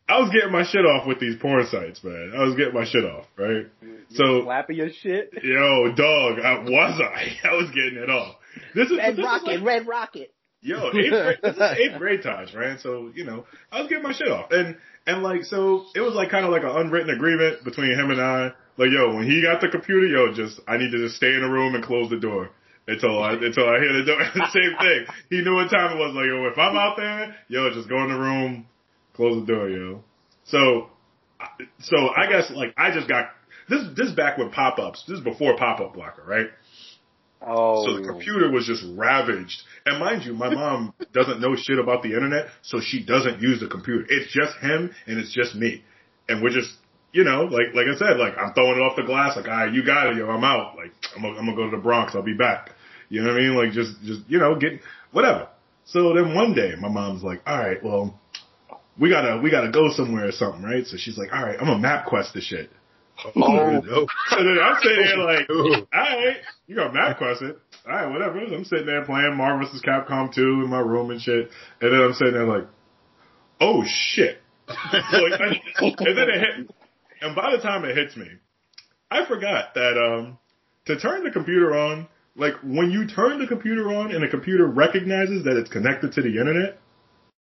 I 0.07 0.19
was 0.19 0.29
getting 0.33 0.51
my 0.51 0.63
shit 0.63 0.85
off 0.85 1.07
with 1.07 1.19
these 1.19 1.35
porn 1.35 1.65
sites, 1.65 2.03
man. 2.03 2.33
I 2.37 2.43
was 2.43 2.55
getting 2.55 2.73
my 2.73 2.85
shit 2.85 3.03
off, 3.03 3.25
right? 3.37 3.65
So 4.11 4.43
Slapping 4.43 4.77
your 4.77 4.89
shit. 4.91 5.33
Yo, 5.43 5.91
dog, 5.95 6.39
I, 6.39 6.59
was 6.59 7.01
I? 7.01 7.35
I 7.49 7.53
was 7.55 7.69
getting 7.71 7.97
it 8.01 8.09
off. 8.09 8.35
This 8.75 8.91
is 8.91 8.97
Red 8.97 9.13
this 9.13 9.19
is 9.19 9.25
Rocket, 9.25 9.47
like- 9.47 9.63
Red 9.63 9.87
Rocket. 9.87 10.33
yo, 10.61 10.87
eighth 10.89 11.09
grade, 11.11 11.37
this 11.43 11.55
is 11.55 11.61
eighth 11.61 11.97
grade 11.97 12.23
times, 12.23 12.53
right? 12.53 12.79
So 12.79 13.11
you 13.15 13.25
know, 13.25 13.45
I 13.71 13.81
was 13.81 13.89
getting 13.89 14.03
my 14.03 14.13
shit 14.13 14.29
off, 14.29 14.51
and 14.51 14.77
and 15.07 15.23
like 15.23 15.43
so, 15.43 15.85
it 15.95 16.01
was 16.01 16.13
like 16.13 16.29
kind 16.29 16.45
of 16.45 16.51
like 16.51 16.63
an 16.63 16.71
unwritten 16.71 17.09
agreement 17.09 17.63
between 17.63 17.91
him 17.91 18.11
and 18.11 18.21
I. 18.21 18.51
Like, 18.77 18.89
yo, 18.91 19.15
when 19.15 19.29
he 19.29 19.41
got 19.41 19.61
the 19.61 19.69
computer, 19.69 20.07
yo, 20.07 20.33
just 20.33 20.59
I 20.67 20.77
need 20.77 20.91
to 20.91 20.97
just 20.97 21.15
stay 21.15 21.33
in 21.33 21.41
the 21.41 21.49
room 21.49 21.75
and 21.75 21.83
close 21.83 22.09
the 22.09 22.19
door 22.19 22.49
until 22.87 23.21
I 23.21 23.33
until 23.33 23.69
I 23.69 23.79
hear 23.79 23.93
the 23.93 24.05
door. 24.05 24.19
Same 24.51 24.75
thing. 24.79 25.05
He 25.29 25.41
knew 25.41 25.55
what 25.55 25.69
time 25.69 25.95
it 25.95 25.99
was. 25.99 26.13
Like, 26.13 26.25
yo, 26.25 26.45
if 26.47 26.57
I'm 26.57 26.75
out 26.75 26.97
there, 26.97 27.35
yo, 27.47 27.73
just 27.73 27.87
go 27.87 28.01
in 28.03 28.09
the 28.09 28.19
room, 28.19 28.65
close 29.13 29.45
the 29.45 29.53
door, 29.53 29.69
yo. 29.69 30.03
So, 30.45 30.89
so 31.79 32.09
I 32.15 32.27
guess 32.29 32.51
like 32.51 32.73
I 32.77 32.93
just 32.93 33.07
got 33.07 33.29
this. 33.69 33.81
This 33.95 34.09
is 34.09 34.15
back 34.15 34.37
with 34.37 34.51
pop 34.51 34.79
ups. 34.79 35.03
This 35.07 35.19
is 35.19 35.23
before 35.23 35.55
pop 35.57 35.79
up 35.79 35.93
blocker, 35.93 36.23
right? 36.25 36.47
Oh. 37.45 37.85
So 37.85 38.01
the 38.01 38.07
computer 38.07 38.49
was 38.49 38.65
just 38.65 38.83
ravaged. 38.97 39.61
And 39.85 39.99
mind 39.99 40.23
you, 40.23 40.33
my 40.33 40.53
mom 40.53 40.93
doesn't 41.13 41.39
know 41.39 41.55
shit 41.55 41.77
about 41.77 42.01
the 42.01 42.09
internet, 42.09 42.47
so 42.63 42.79
she 42.81 43.05
doesn't 43.05 43.41
use 43.41 43.59
the 43.59 43.67
computer. 43.67 44.05
It's 44.09 44.33
just 44.33 44.57
him 44.57 44.91
and 45.05 45.19
it's 45.19 45.33
just 45.33 45.55
me. 45.55 45.83
And 46.27 46.41
we're 46.41 46.49
just, 46.49 46.71
you 47.11 47.23
know, 47.23 47.43
like, 47.43 47.75
like 47.75 47.85
I 47.87 47.97
said, 47.97 48.17
like 48.17 48.33
I'm 48.37 48.53
throwing 48.53 48.79
it 48.79 48.81
off 48.81 48.95
the 48.95 49.03
glass, 49.03 49.37
like, 49.37 49.47
all 49.47 49.51
right, 49.51 49.73
you 49.73 49.85
got 49.85 50.07
it, 50.07 50.17
yo, 50.17 50.27
I'm 50.27 50.43
out. 50.43 50.75
Like, 50.75 50.91
I'm 51.15 51.21
gonna, 51.21 51.37
I'm 51.37 51.45
gonna 51.45 51.55
go 51.55 51.69
to 51.69 51.77
the 51.77 51.81
Bronx, 51.81 52.15
I'll 52.15 52.23
be 52.23 52.33
back. 52.33 52.71
You 53.09 53.21
know 53.21 53.31
what 53.31 53.37
I 53.37 53.41
mean? 53.41 53.55
Like, 53.55 53.71
just, 53.71 54.01
just, 54.03 54.21
you 54.27 54.39
know, 54.39 54.55
get, 54.55 54.81
whatever. 55.11 55.47
So 55.85 56.13
then 56.15 56.33
one 56.33 56.55
day, 56.55 56.73
my 56.79 56.89
mom's 56.89 57.23
like, 57.23 57.41
all 57.45 57.57
right, 57.57 57.81
well, 57.83 58.19
we 58.99 59.09
gotta, 59.09 59.39
we 59.39 59.51
gotta 59.51 59.69
go 59.69 59.91
somewhere 59.91 60.27
or 60.27 60.31
something, 60.31 60.63
right? 60.63 60.85
So 60.87 60.97
she's 60.97 61.17
like, 61.17 61.31
all 61.31 61.43
right, 61.43 61.57
I'm 61.59 61.67
gonna 61.67 61.87
MapQuest 61.87 62.33
this 62.33 62.45
shit. 62.45 62.71
Oh, 63.35 63.81
no. 63.83 64.07
So 64.29 64.37
then 64.37 64.59
I'm 64.61 64.77
sitting 64.81 65.05
there 65.05 65.17
like, 65.17 65.49
all 65.49 65.87
right, 65.93 66.37
you 66.67 66.75
got 66.75 66.93
MapQuest 66.93 67.41
it. 67.43 67.59
All 67.87 67.95
right, 67.95 68.11
whatever. 68.11 68.39
I'm 68.39 68.65
sitting 68.65 68.85
there 68.85 69.05
playing 69.05 69.35
Marvel 69.37 69.67
vs. 69.67 69.81
Capcom 69.81 70.33
2 70.33 70.41
in 70.41 70.69
my 70.69 70.79
room 70.79 71.11
and 71.11 71.21
shit. 71.21 71.49
And 71.81 71.93
then 71.93 72.01
I'm 72.01 72.13
sitting 72.13 72.33
there 72.33 72.47
like, 72.47 72.67
oh 73.61 73.83
shit. 73.85 74.41
like, 74.67 75.39
and 75.79 76.17
then 76.17 76.29
it 76.29 76.39
hit, 76.39 76.75
and 77.21 77.35
by 77.35 77.51
the 77.51 77.61
time 77.61 77.85
it 77.85 77.95
hits 77.95 78.17
me, 78.17 78.27
I 79.11 79.25
forgot 79.25 79.75
that, 79.75 79.97
um, 79.97 80.39
to 80.85 80.99
turn 80.99 81.23
the 81.23 81.31
computer 81.31 81.77
on, 81.77 82.07
like 82.35 82.55
when 82.63 82.91
you 82.91 83.07
turn 83.07 83.39
the 83.39 83.47
computer 83.47 83.93
on 83.93 84.11
and 84.11 84.23
the 84.23 84.27
computer 84.27 84.65
recognizes 84.65 85.43
that 85.45 85.55
it's 85.55 85.69
connected 85.69 86.13
to 86.13 86.21
the 86.21 86.39
internet, 86.39 86.79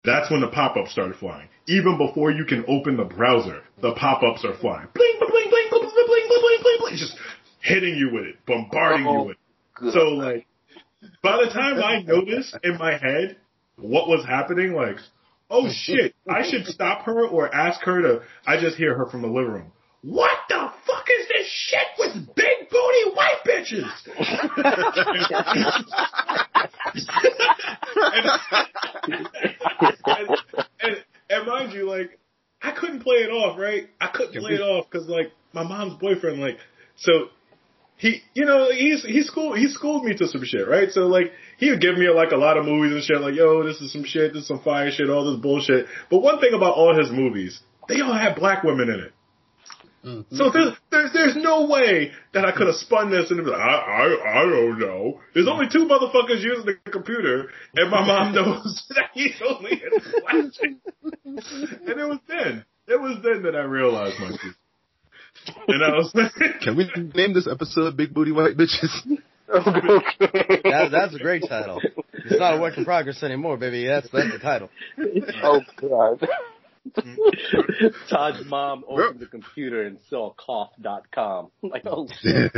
that's 0.08 0.32
when 0.32 0.42
the 0.42 0.48
pop-ups 0.48 0.92
started 0.92 1.18
flying. 1.18 1.50
Even 1.68 1.98
before 1.98 2.32
you 2.32 2.46
can 2.46 2.64
open 2.68 2.96
the 2.96 3.04
browser, 3.04 3.62
the 3.82 3.94
pop-ups 3.94 4.46
are 4.46 4.56
flying. 4.56 4.88
Bling, 4.94 5.14
bling, 5.20 5.30
bling, 5.30 5.50
bling, 5.50 5.70
bling, 5.70 5.82
bling, 5.82 6.06
bling, 6.08 6.28
bling, 6.28 6.60
bling, 6.62 6.78
bling, 6.80 6.96
just 6.96 7.18
hitting 7.62 7.96
you 7.96 8.12
with 8.14 8.24
it, 8.26 8.36
bombarding 8.46 9.06
you 9.06 9.22
with 9.24 9.38
it. 9.82 9.94
So 9.94 10.00
like, 10.10 10.48
by 11.22 11.44
the 11.44 11.52
time 11.52 11.84
I 11.84 12.02
noticed 12.02 12.58
in 12.64 12.78
my 12.78 12.98
head 12.98 13.38
what 13.76 14.08
was 14.08 14.26
happening, 14.26 14.74
like, 14.74 14.98
oh 15.50 15.70
shit, 15.70 16.16
I 16.28 16.50
should 16.50 16.66
stop 16.66 17.04
her 17.04 17.28
or 17.28 17.54
ask 17.54 17.82
her 17.82 18.02
to, 18.02 18.22
I 18.46 18.60
just 18.60 18.78
hear 18.78 18.98
her 18.98 19.08
from 19.08 19.22
the 19.22 19.28
living 19.28 19.52
room. 19.52 19.72
What 20.04 20.38
the 20.48 20.72
fuck 20.86 21.06
is 21.20 21.28
this 21.28 21.48
shit 21.48 21.88
with 22.00 22.36
big 22.36 22.70
booty 22.70 23.10
white 23.14 23.44
bitches? 23.46 23.92
and, 27.96 28.30
and, 30.82 31.04
and 31.30 31.48
mind 31.48 31.74
you, 31.74 31.90
like, 31.90 32.20
I 32.62 32.72
couldn't 32.72 33.02
play 33.02 33.18
it 33.18 33.30
off, 33.30 33.60
right? 33.60 33.90
I 34.02 34.08
couldn't 34.08 34.42
play 34.42 34.54
it 34.54 34.62
off 34.62 34.86
because, 34.90 35.08
like, 35.08 35.32
my 35.54 35.64
mom's 35.64 36.00
boyfriend, 36.00 36.40
like, 36.40 36.58
so 36.96 37.30
he, 37.98 38.22
you 38.36 38.46
know, 38.46 38.70
he's 38.72 39.04
he 39.04 39.24
schooled 39.24 39.58
he 39.58 39.68
schooled 39.70 40.04
me 40.04 40.16
to 40.16 40.28
some 40.28 40.44
shit, 40.44 40.68
right? 40.68 40.92
So 40.92 41.02
like 41.08 41.32
he 41.58 41.72
would 41.72 41.82
give 41.82 41.98
me 41.98 42.08
like 42.10 42.32
a 42.32 42.38
lot 42.38 42.58
of 42.58 42.66
movies 42.66 42.94
and 42.94 43.04
shit, 43.04 43.22
like, 43.22 43.36
yo, 43.36 43.64
this 43.64 43.82
is 43.82 43.92
some 43.92 44.04
shit, 44.04 44.34
this 44.34 44.44
is 44.44 44.48
some 44.48 44.62
fire 44.62 44.92
shit, 44.92 45.10
all 45.10 45.32
this 45.32 45.42
bullshit. 45.42 45.88
But 46.10 46.20
one 46.20 46.40
thing 46.40 46.54
about 46.54 46.76
all 46.76 46.96
his 46.96 47.12
movies, 47.12 47.60
they 47.90 48.02
all 48.02 48.14
have 48.14 48.36
black 48.36 48.64
women 48.64 48.90
in 48.90 49.00
it. 49.00 49.14
Mm-hmm. 50.08 50.36
So 50.38 50.52
there's, 50.52 50.74
there's 50.90 51.12
there's 51.12 51.36
no 51.36 51.68
way 51.68 52.12
that 52.34 52.46
I 52.46 52.54
could 52.54 52.68
have 52.68 52.78
spun 52.78 53.12
this 53.12 53.30
and 53.30 53.44
be 53.44 53.52
like, 53.52 53.60
I, 53.60 53.76
I 53.76 54.40
I 54.40 54.44
don't 54.44 54.80
know. 54.80 55.20
There's 55.34 55.50
only 55.50 55.68
two 55.70 55.86
motherfuckers 55.86 56.42
using 56.42 56.66
the 56.66 56.92
computer, 56.92 57.50
and 57.76 57.92
my 57.92 58.06
mom 58.06 58.34
knows 58.36 58.86
that 58.96 59.10
he's 59.14 59.36
only 59.46 59.74
in 59.74 59.90
black 60.22 60.54
chick. 60.54 60.78
And 61.26 62.00
it 62.00 62.08
was 62.08 62.20
then, 62.30 62.66
it 62.88 63.02
was 63.02 63.18
then 63.22 63.44
that 63.44 63.56
I 63.56 63.64
realized 63.64 64.18
my 64.20 64.30
shit. 64.30 64.56
And 65.68 65.84
I 65.84 65.90
was 65.98 66.12
like, 66.14 66.32
Can 66.62 66.78
we 66.78 66.90
name 67.14 67.34
this 67.34 67.48
episode 67.48 67.98
"Big 67.98 68.14
Booty 68.14 68.32
White 68.32 68.56
Bitches"? 68.56 69.20
okay. 69.50 70.62
That, 70.64 70.90
that's 70.92 71.16
a 71.16 71.20
great 71.20 71.44
title. 71.48 71.82
It's 72.14 72.40
not 72.40 72.58
a 72.58 72.62
work 72.62 72.78
in 72.78 72.86
progress 72.86 73.24
anymore, 73.24 73.58
baby. 73.58 73.88
That's 73.88 74.08
that's 74.12 74.32
the 74.32 74.40
title. 74.40 74.70
oh 75.44 75.62
god. 75.82 76.28
Todd's 78.10 78.46
mom 78.46 78.84
opened 78.88 79.20
the 79.20 79.26
computer 79.28 79.84
and 79.84 79.98
saw 80.10 80.34
cough.com. 80.34 81.52
Like, 81.62 81.84
oh 81.86 82.08
shit. 82.22 82.52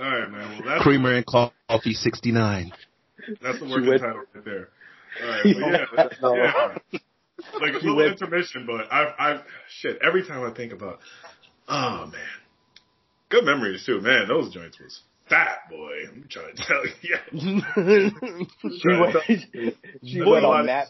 all 0.00 0.08
right, 0.10 0.30
man. 0.30 0.58
Well, 0.58 0.62
that's 0.66 0.82
Creamer 0.82 1.14
and 1.14 1.26
Coffee 1.26 1.94
sixty 1.94 2.32
nine. 2.32 2.72
That's 3.42 3.58
the 3.60 3.66
She 3.66 3.72
working 3.72 3.88
went- 3.88 4.00
title 4.02 4.22
right 4.34 4.44
there. 4.44 4.68
All 5.22 5.28
right, 5.28 5.42
but 5.44 6.32
yeah, 6.32 6.78
yeah. 6.92 6.98
Like 7.60 7.72
a 7.72 7.76
little 7.78 7.96
went- 7.96 8.12
intermission, 8.12 8.66
but 8.66 8.92
I've, 8.92 9.14
I've, 9.18 9.40
shit. 9.68 9.98
Every 10.02 10.24
time 10.26 10.44
I 10.48 10.54
think 10.54 10.72
about, 10.72 11.00
oh 11.68 12.06
man, 12.06 12.20
good 13.28 13.44
memories 13.44 13.84
too, 13.84 14.00
man. 14.00 14.28
Those 14.28 14.52
joints 14.54 14.78
was 14.78 15.00
fat, 15.28 15.70
boy. 15.70 15.92
I'm 16.08 16.26
trying 16.28 16.56
to 16.56 16.62
tell 16.62 16.84
you. 17.02 17.16
She 18.62 18.88
went, 18.88 19.16
she 20.04 20.20
Boy, 20.20 20.32
went 20.32 20.44
on 20.44 20.66
Map 20.66 20.88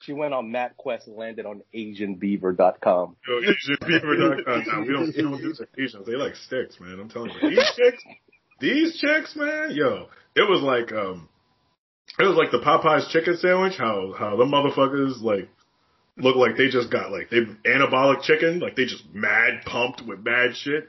She 0.00 0.12
went 0.12 0.34
on 0.34 0.50
MapQuest 0.50 1.06
and 1.06 1.16
landed 1.16 1.46
on 1.46 1.62
AsianBeaver.com. 1.74 3.16
Yo, 3.26 3.40
AsianBeaver.com. 3.40 4.64
Nah, 4.66 4.80
we 4.80 4.92
don't, 4.92 5.16
we 5.16 5.22
don't 5.22 5.38
do 5.38 5.54
Asians. 5.78 6.06
They 6.06 6.14
like 6.14 6.36
sticks, 6.36 6.78
man. 6.80 6.98
I'm 7.00 7.08
telling 7.08 7.30
you. 7.42 7.50
These 7.50 7.72
chicks, 7.76 8.02
these 8.60 8.98
chicks, 8.98 9.36
man. 9.36 9.70
Yo, 9.72 10.08
it 10.36 10.48
was 10.48 10.62
like, 10.62 10.92
um, 10.92 11.28
it 12.18 12.24
was 12.24 12.36
like 12.36 12.50
the 12.50 12.58
Popeyes 12.58 13.08
chicken 13.10 13.36
sandwich. 13.36 13.74
How 13.76 14.14
how 14.18 14.36
the 14.36 14.44
motherfuckers 14.44 15.20
like 15.20 15.48
look 16.16 16.36
like 16.36 16.56
they 16.56 16.68
just 16.68 16.90
got 16.90 17.10
like 17.10 17.30
they 17.30 17.40
anabolic 17.68 18.22
chicken, 18.22 18.60
like 18.60 18.76
they 18.76 18.84
just 18.84 19.04
mad 19.12 19.62
pumped 19.64 20.02
with 20.06 20.24
mad 20.24 20.54
shit. 20.54 20.88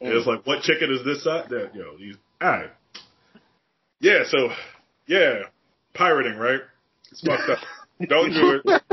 And 0.00 0.12
it's 0.12 0.26
like, 0.26 0.46
what 0.46 0.62
chicken 0.62 0.92
is 0.92 1.04
this 1.04 1.24
side? 1.24 1.48
That 1.50 1.74
yo, 1.74 1.96
these 1.98 2.16
all 2.40 2.50
right. 2.50 2.70
Yeah, 4.00 4.24
so 4.28 4.50
yeah, 5.06 5.44
pirating, 5.94 6.36
right? 6.36 6.60
It's 7.10 7.20
fucked 7.22 7.48
up. 7.48 7.58
Don't 8.08 8.30
do 8.30 8.60
it. 8.62 8.62
Don't 8.66 8.76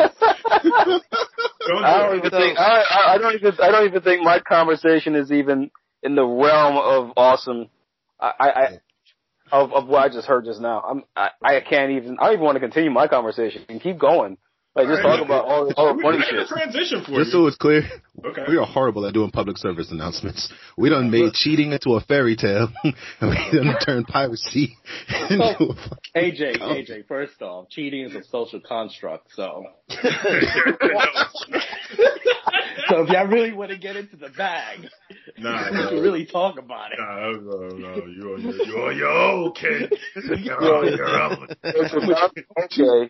I 1.84 1.98
don't 1.98 2.12
do 2.12 2.18
even 2.20 2.28
it. 2.28 2.32
think 2.32 2.58
I, 2.58 2.84
I 2.90 3.14
I 3.14 3.18
don't 3.18 3.36
even 3.36 3.54
I 3.62 3.70
don't 3.70 3.86
even 3.86 4.02
think 4.02 4.24
my 4.24 4.40
conversation 4.40 5.16
is 5.16 5.30
even 5.30 5.72
in 6.02 6.16
the 6.16 6.24
realm 6.24 6.78
of 6.78 7.12
awesome. 7.18 7.68
I, 8.18 8.32
I, 8.40 8.48
I 8.48 8.80
of 9.52 9.74
of 9.74 9.88
what 9.90 10.04
I 10.04 10.08
just 10.08 10.26
heard 10.26 10.46
just 10.46 10.62
now. 10.62 10.80
I'm 10.80 11.04
I, 11.18 11.32
I 11.44 11.60
can't 11.60 11.92
even 11.92 12.18
I 12.18 12.28
don't 12.28 12.34
even 12.36 12.46
want 12.46 12.56
to 12.56 12.62
continue 12.62 12.92
my 12.92 13.08
conversation 13.10 13.66
and 13.68 13.82
keep 13.82 14.00
going 14.00 14.38
Like 14.76 14.88
just 14.88 15.04
talk 15.04 15.24
about 15.24 15.46
all, 15.46 15.72
all 15.78 15.96
the 15.96 16.02
funny 16.02 16.18
I 16.18 16.22
got 16.22 16.30
shit. 16.30 16.40
a 16.40 16.48
transition 16.48 17.04
for 17.06 17.20
Just 17.20 17.32
so 17.32 17.46
it's 17.46 17.58
clear, 17.58 17.84
Okay. 18.26 18.44
we 18.48 18.58
are 18.58 18.66
horrible 18.66 19.06
at 19.06 19.14
doing 19.14 19.30
public 19.30 19.58
service 19.60 19.92
announcements. 19.92 20.52
We 20.78 20.90
done 20.90 21.12
made 21.12 21.34
cheating 21.34 21.74
into 21.74 21.92
a 21.94 22.02
fairy 22.02 22.36
tale, 22.36 22.70
and 22.84 22.96
we 23.22 23.36
done 23.60 23.76
turned 23.86 24.08
piracy 24.08 24.76
into 25.30 25.44
a 25.44 25.76
fucking 25.76 25.98
AJ, 26.16 26.58
Oh. 26.60 26.74
AJ, 26.74 27.06
first 27.08 27.40
off, 27.44 27.70
cheating 27.70 28.06
is 28.06 28.16
a 28.16 28.24
social 28.24 28.62
construct, 28.62 29.28
so. 29.36 29.66
So 32.90 33.02
if 33.04 33.10
y'all 33.10 33.28
really 33.28 33.54
want 33.54 33.72
to 33.72 33.78
get 33.78 33.96
into 33.96 34.18
the 34.18 34.30
bag, 34.30 34.88
nah, 35.38 35.72
we 35.72 35.78
can 35.88 36.02
really 36.02 36.26
talk 36.26 36.58
about 36.60 36.92
it. 36.92 37.00
Nah, 37.00 37.32
no, 37.32 37.68
no, 37.70 37.78
you're, 37.78 38.10
you're, 38.10 38.40
you're, 38.40 38.92
you're 38.92 39.10
old, 39.10 39.56
kid. 39.56 39.94
You're 40.16 40.64
old, 40.64 40.86
you're 40.94 41.34
okay. 41.64 43.10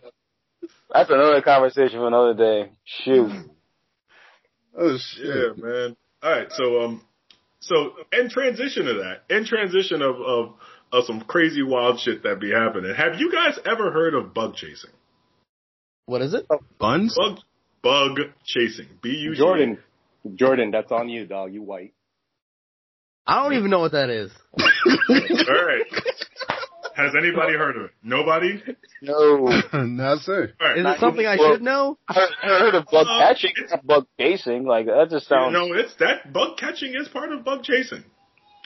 That's 0.93 1.09
another 1.09 1.41
conversation 1.41 1.99
for 1.99 2.07
another 2.07 2.33
day. 2.33 2.71
Shoot. 2.85 3.31
Oh 4.77 4.97
shit. 4.97 5.57
Man. 5.57 5.95
All 6.21 6.31
right, 6.31 6.47
so 6.51 6.81
um, 6.83 7.01
so 7.59 7.93
in 8.11 8.29
transition 8.29 8.85
to 8.85 8.93
that, 9.03 9.35
in 9.35 9.45
transition 9.45 10.01
of 10.01 10.15
of 10.15 10.53
of 10.91 11.05
some 11.05 11.21
crazy 11.21 11.63
wild 11.63 11.99
shit 11.99 12.23
that 12.23 12.39
be 12.39 12.51
happening. 12.51 12.93
Have 12.95 13.19
you 13.19 13.31
guys 13.31 13.59
ever 13.65 13.91
heard 13.91 14.13
of 14.13 14.33
bug 14.33 14.55
chasing? 14.55 14.91
What 16.05 16.21
is 16.21 16.33
it? 16.33 16.45
Buns? 16.79 17.17
Bug 17.17 17.39
bug 17.81 18.19
chasing. 18.45 18.87
B 19.01 19.09
U 19.09 19.31
G. 19.31 19.37
Jordan, 19.37 19.79
Jordan, 20.35 20.71
that's 20.71 20.91
on 20.91 21.09
you, 21.09 21.25
dog. 21.25 21.53
You 21.53 21.61
white. 21.61 21.93
I 23.25 23.41
don't 23.41 23.53
even 23.53 23.69
know 23.69 23.79
what 23.79 23.93
that 23.93 24.09
is. 24.09 24.31
All 24.59 25.65
right. 25.65 25.85
Has 26.95 27.13
anybody 27.17 27.53
heard 27.53 27.75
of 27.77 27.83
it? 27.85 27.91
Nobody. 28.03 28.61
No. 29.01 29.45
no, 29.73 30.17
sir. 30.21 30.53
All 30.61 30.67
right. 30.67 30.77
Is 30.77 30.85
it 30.85 30.99
something 30.99 31.25
I 31.25 31.37
should 31.37 31.61
know? 31.61 31.97
I 32.07 32.27
heard- 32.41 32.75
of 32.75 32.85
bug 32.91 33.07
Uh, 33.09 33.19
catching, 33.19 33.51
it's- 33.57 33.79
bug 33.83 34.05
chasing. 34.19 34.65
Like 34.65 34.85
that 34.85 35.07
just 35.09 35.29
You 35.29 35.35
sounds. 35.37 35.53
know, 35.53 35.73
it's 35.73 35.95
that 35.95 36.31
bug 36.31 36.57
catching 36.57 36.93
is 36.95 37.07
part 37.07 37.31
of 37.31 37.43
bug 37.43 37.63
chasing. 37.63 38.03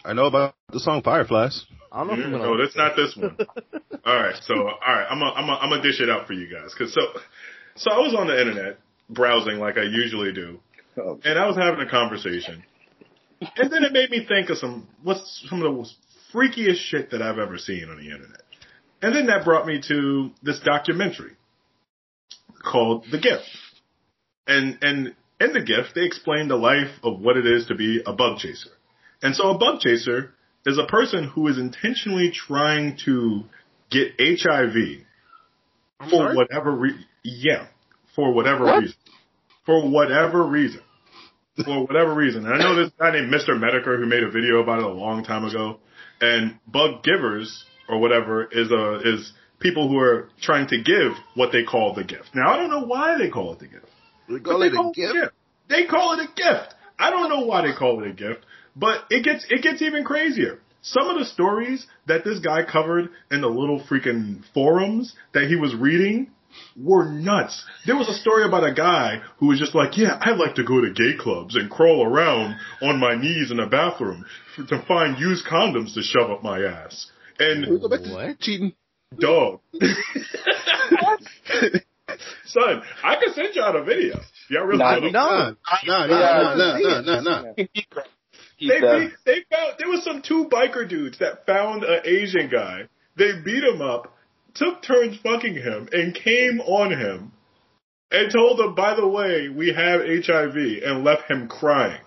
I 0.06 0.14
know 0.14 0.26
about 0.26 0.56
the 0.72 0.80
song 0.80 1.02
Fireflies. 1.02 1.66
I 1.92 2.00
don't 2.06 2.08
know 2.08 2.14
if 2.14 2.26
I'm. 2.26 2.32
No, 2.32 2.58
that's 2.58 2.76
not 2.76 2.96
this 2.96 3.16
one. 3.16 3.38
all 4.06 4.16
right, 4.16 4.36
so 4.44 4.54
all 4.56 4.78
right, 4.86 5.08
I'm 5.10 5.20
gonna 5.20 5.32
I'm 5.32 5.46
gonna 5.48 5.60
I'm 5.60 5.70
gonna 5.70 5.82
dish 5.82 6.00
it 6.02 6.10
out 6.10 6.28
for 6.28 6.34
you 6.34 6.48
guys 6.54 6.74
because 6.74 6.94
so 6.94 7.02
so 7.76 7.92
I 7.92 7.98
was 8.00 8.14
on 8.18 8.28
the 8.28 8.40
internet 8.40 8.78
browsing 9.10 9.58
like 9.60 9.78
I 9.78 9.84
usually 9.84 10.34
do, 10.34 10.60
Oh. 10.98 11.20
and 11.24 11.40
I 11.40 11.48
was 11.48 11.56
having 11.56 11.80
a 11.80 11.90
conversation, 11.90 12.64
and 13.58 13.72
then 13.72 13.84
it 13.84 13.92
made 13.94 14.10
me 14.12 14.26
think 14.26 14.50
of 14.50 14.58
some 14.58 14.88
what's 15.04 15.46
some 15.50 15.60
of 15.60 15.64
the 15.64 15.72
most 15.72 15.96
freakiest 16.34 16.78
shit 16.78 17.12
that 17.12 17.22
I've 17.22 17.40
ever 17.40 17.58
seen 17.58 17.90
on 17.90 17.98
the 17.98 18.06
internet, 18.06 18.42
and 19.02 19.16
then 19.16 19.28
that 19.28 19.44
brought 19.46 19.66
me 19.68 19.82
to 19.88 20.32
this 20.44 20.60
documentary 20.60 21.32
called 22.64 23.06
The 23.12 23.20
Gift, 23.20 23.46
and 24.48 24.78
and 24.82 25.16
in 25.40 25.54
The 25.54 25.62
Gift 25.62 25.96
they 25.96 26.06
explain 26.06 26.48
the 26.48 26.56
life 26.56 26.92
of 27.04 27.20
what 27.20 27.38
it 27.38 27.46
is 27.46 27.68
to 27.68 27.76
be 27.76 28.02
a 28.06 28.14
bug 28.14 28.40
chaser, 28.40 28.72
and 29.22 29.36
so 29.36 29.50
a 29.52 29.58
bug 29.58 29.80
chaser 29.82 30.34
is 30.66 30.78
a 30.78 30.86
person 30.86 31.26
who 31.34 31.48
is 31.48 31.58
intentionally 31.58 32.32
trying 32.32 32.98
to 33.06 33.44
get 33.90 34.14
HIV 34.20 34.74
for 36.00 36.10
sorry? 36.10 36.36
whatever 36.36 36.72
re- 36.72 37.06
yeah, 37.24 37.68
for 38.16 38.34
whatever 38.34 38.66
What? 38.66 38.82
reason. 38.82 38.96
For 39.66 39.90
whatever 39.90 40.44
reason. 40.46 40.82
For 41.64 41.86
whatever 41.86 42.14
reason. 42.14 42.46
And 42.46 42.54
I 42.54 42.60
know 42.60 42.76
this 42.76 42.92
guy 43.00 43.12
named 43.12 43.34
Mr. 43.34 43.50
Metokur 43.50 43.98
who 43.98 44.06
made 44.06 44.24
a 44.24 44.30
video 44.30 44.62
about 44.62 44.80
it 44.80 44.86
a 44.86 44.90
long 44.90 45.24
time 45.24 45.44
ago. 45.44 45.80
And 46.22 46.60
bug 46.68 47.04
givers 47.04 47.66
or 47.88 48.00
whatever 48.00 48.46
is 48.46 48.72
a 48.72 49.00
is 49.04 49.34
people 49.60 49.88
who 49.88 49.98
are 49.98 50.30
trying 50.42 50.68
to 50.68 50.82
give 50.82 51.14
what 51.36 51.52
they 51.52 51.64
call 51.64 51.94
the 51.94 52.04
gift. 52.04 52.30
Now 52.34 52.54
I 52.54 52.58
don't 52.58 52.70
know 52.70 52.86
why 52.86 53.18
they 53.18 53.30
call 53.30 53.54
it 53.54 53.60
the 53.60 53.68
gift. 53.68 53.86
But 54.28 54.44
call 54.44 54.60
they 54.60 54.68
it 54.68 54.74
a 54.74 54.92
gift. 54.94 55.34
They 55.70 55.86
call 55.86 56.20
it 56.20 56.24
a 56.24 56.28
gift. 56.28 56.76
I 57.00 57.12
don't 57.12 57.30
know 57.30 57.46
why 57.46 57.62
they 57.62 57.74
call 57.74 58.04
it 58.04 58.10
a 58.10 58.14
gift, 58.14 58.46
but 58.76 59.06
it 59.10 59.24
gets 59.24 59.46
it 59.50 59.62
gets 59.62 59.82
even 59.82 60.04
crazier. 60.04 60.60
Some 60.82 61.08
of 61.10 61.20
the 61.20 61.26
stories 61.26 61.86
that 62.08 62.24
this 62.24 62.40
guy 62.40 62.64
covered 62.64 63.10
in 63.30 63.42
the 63.42 63.48
little 63.48 63.82
freaking 63.82 64.44
forums 64.54 65.14
that 65.34 65.48
he 65.48 65.56
was 65.56 65.76
reading 65.76 66.32
were 66.76 67.06
nuts. 67.12 67.64
There 67.86 67.96
was 67.96 68.08
a 68.10 68.14
story 68.14 68.44
about 68.46 68.64
a 68.64 68.74
guy 68.74 69.22
who 69.38 69.48
was 69.48 69.60
just 69.60 69.74
like, 69.76 69.98
"Yeah, 69.98 70.18
I 70.22 70.32
like 70.32 70.56
to 70.56 70.64
go 70.64 70.82
to 70.82 70.92
gay 70.92 71.16
clubs 71.18 71.56
and 71.56 71.70
crawl 71.70 72.06
around 72.06 72.56
on 72.82 73.00
my 73.00 73.16
knees 73.16 73.52
in 73.52 73.60
a 73.60 73.68
bathroom 73.68 74.26
f- 74.58 74.68
to 74.68 74.80
find 74.88 75.18
used 75.20 75.46
condoms 75.46 75.94
to 75.96 76.02
shove 76.02 76.30
up 76.32 76.44
my 76.44 76.62
ass." 76.64 77.12
And 77.40 77.82
go 77.82 77.88
back 77.90 78.02
to 78.04 78.10
What? 78.14 78.40
cheating. 78.40 78.74
dog, 79.20 79.60
son, 82.46 82.82
I 83.04 83.16
can 83.16 83.34
send 83.34 83.56
y'all 83.56 83.74
the 83.74 83.84
video. 83.84 84.20
Y'all 84.50 84.64
really 84.66 84.80
Nah, 84.80 85.00
wanna- 85.00 85.12
Nah, 85.12 85.50
No. 85.50 85.56
nah, 85.86 86.06
nah, 86.08 86.56
nah, 86.56 86.78
nah, 86.80 87.02
nah, 87.02 87.20
nah. 87.22 87.54
Keep 88.60 88.70
They, 88.72 88.80
beat, 88.82 89.12
they 89.26 89.44
found 89.56 89.74
there 89.78 89.88
was 89.90 90.04
some 90.04 90.22
two 90.24 90.46
biker 90.50 90.88
dudes 90.90 91.20
that 91.20 91.46
found 91.46 91.84
an 91.84 92.02
Asian 92.06 92.50
guy. 92.50 92.88
They 93.16 93.34
beat 93.46 93.64
him 93.64 93.82
up, 93.82 94.12
took 94.58 94.82
turns 94.82 95.18
fucking 95.18 95.56
him, 95.56 95.88
and 95.92 96.14
came 96.14 96.60
on 96.62 96.92
him, 96.92 97.32
and 98.12 98.32
told 98.32 98.60
him, 98.60 98.76
"By 98.76 98.96
the 98.96 99.08
way, 99.08 99.50
we 99.50 99.74
have 99.74 100.02
HIV," 100.02 100.56
and 100.84 101.04
left 101.04 101.30
him 101.30 101.48
crying. 101.48 102.02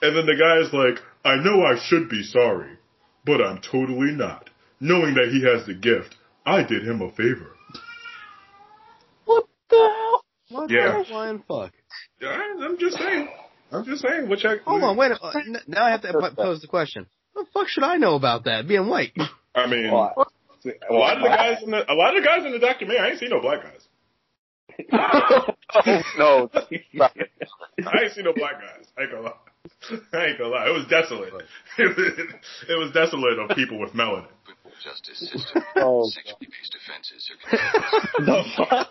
And 0.00 0.16
then 0.16 0.26
the 0.26 0.36
guy's 0.36 0.72
like, 0.72 1.02
"I 1.24 1.36
know 1.36 1.64
I 1.64 1.76
should 1.78 2.08
be 2.08 2.22
sorry, 2.22 2.78
but 3.24 3.40
I'm 3.40 3.58
totally 3.58 4.12
not. 4.12 4.50
Knowing 4.80 5.14
that 5.14 5.28
he 5.28 5.42
has 5.42 5.64
the 5.66 5.74
gift, 5.74 6.16
I 6.44 6.62
did 6.62 6.82
him 6.86 7.00
a 7.02 7.10
favor." 7.12 7.56
What 9.24 9.46
the 9.68 9.76
hell? 9.76 10.24
What 10.48 10.70
Yeah. 10.70 10.98
the 10.98 11.04
flying 11.04 11.42
fuck? 11.46 11.72
I- 12.20 12.58
I'm 12.60 12.78
just 12.78 12.98
saying. 12.98 13.28
I'm 13.70 13.84
just 13.84 14.02
saying. 14.02 14.28
Which 14.28 14.44
I 14.44 14.56
Hold 14.66 14.82
on, 14.82 14.96
wait. 14.96 15.12
A, 15.12 15.22
uh, 15.22 15.32
now 15.66 15.84
I 15.84 15.90
have 15.90 16.02
to 16.02 16.32
pose 16.36 16.60
the 16.60 16.68
question. 16.68 17.06
What 17.32 17.46
the 17.46 17.50
fuck 17.52 17.68
should 17.68 17.84
I 17.84 17.96
know 17.96 18.14
about 18.16 18.44
that? 18.44 18.68
Being 18.68 18.88
white. 18.88 19.16
I 19.54 19.66
mean, 19.66 19.90
Why? 20.64 20.72
a 20.88 20.94
lot 20.94 21.16
of 21.16 21.22
the 21.22 21.28
guys 21.28 21.62
in 21.62 21.70
the 21.70 21.92
a 21.92 21.94
lot 21.94 22.16
of 22.16 22.22
the 22.22 22.28
guys 22.28 22.44
in 22.46 22.52
the 22.52 22.58
documentary, 22.58 23.00
I 23.00 23.08
ain't 23.10 23.18
seen 23.18 23.30
no 23.30 23.40
black 23.40 23.62
guys. 23.62 23.86
no. 26.18 26.50
I 26.54 28.02
ain't 28.02 28.12
seen 28.12 28.24
no 28.24 28.32
black 28.32 28.60
guys. 28.60 28.86
I 28.98 29.02
ain't 29.02 29.10
gonna 29.10 29.22
lie. 29.24 29.32
I 30.12 30.26
ain't 30.26 30.38
gonna 30.38 30.50
lie. 30.50 30.68
It 30.68 30.72
was 30.72 30.86
desolate. 30.88 31.32
it 31.78 32.78
was 32.78 32.92
desolate 32.92 33.38
of 33.38 33.56
people 33.56 33.78
with 33.78 33.92
melanin. 33.92 34.26
justice 34.82 35.18
system. 35.30 35.62
Oh, 35.76 36.08
Sexually 36.08 36.48
based 36.48 36.76
offenses 36.76 37.30
are 37.30 38.24
the 38.24 38.44
fuck? 38.56 38.90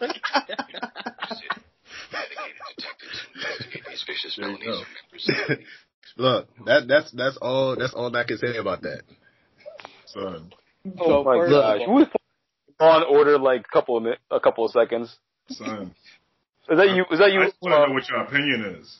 dedicated 2.11 2.57
detectives 2.77 3.21
investigate 3.35 3.83
these 3.89 4.03
vicious 4.05 4.35
felonies 4.35 4.65
go. 4.65 4.71
are 4.71 4.85
members 5.01 5.29
of 5.29 5.35
the 5.47 5.63
Look, 6.17 6.47
that 6.65 6.87
that's 6.87 7.11
that's 7.11 7.37
all 7.41 7.75
that's 7.77 7.93
all 7.93 8.13
I 8.15 8.23
can 8.25 8.37
say 8.37 8.57
about 8.57 8.81
that. 8.81 9.01
Son, 10.07 10.51
oh 10.99 11.23
my 11.23 11.49
gosh. 11.49 11.81
of 11.81 11.89
was 11.89 12.07
on 12.79 13.03
order 13.03 13.37
like 13.37 13.61
a 13.61 13.73
couple 13.73 13.97
of 13.97 14.03
mi- 14.03 14.17
a 14.31 14.39
couple 14.39 14.65
of 14.65 14.71
seconds? 14.71 15.15
son. 15.49 15.93
Is 16.69 16.77
that 16.77 16.89
you? 16.95 17.05
Is 17.11 17.19
that 17.19 17.31
you? 17.31 17.41
I 17.41 17.45
just 17.47 17.61
want 17.61 17.73
to 17.73 17.81
uh, 17.83 17.85
know 17.87 17.93
what 17.93 18.07
your 18.09 18.21
opinion 18.21 18.77
is. 18.79 18.97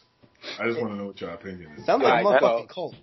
I 0.60 0.66
just 0.68 0.80
want 0.82 0.94
to 0.94 0.98
know 0.98 1.06
what 1.08 1.22
your 1.22 1.30
opinion 1.32 1.72
is. 1.78 1.86
Sounds 1.86 2.04
like 2.04 2.24
a 2.24 2.26
Alright, 2.26 2.42
motherfucking 2.42 2.68
so- 2.70 2.74
cult. 2.74 2.96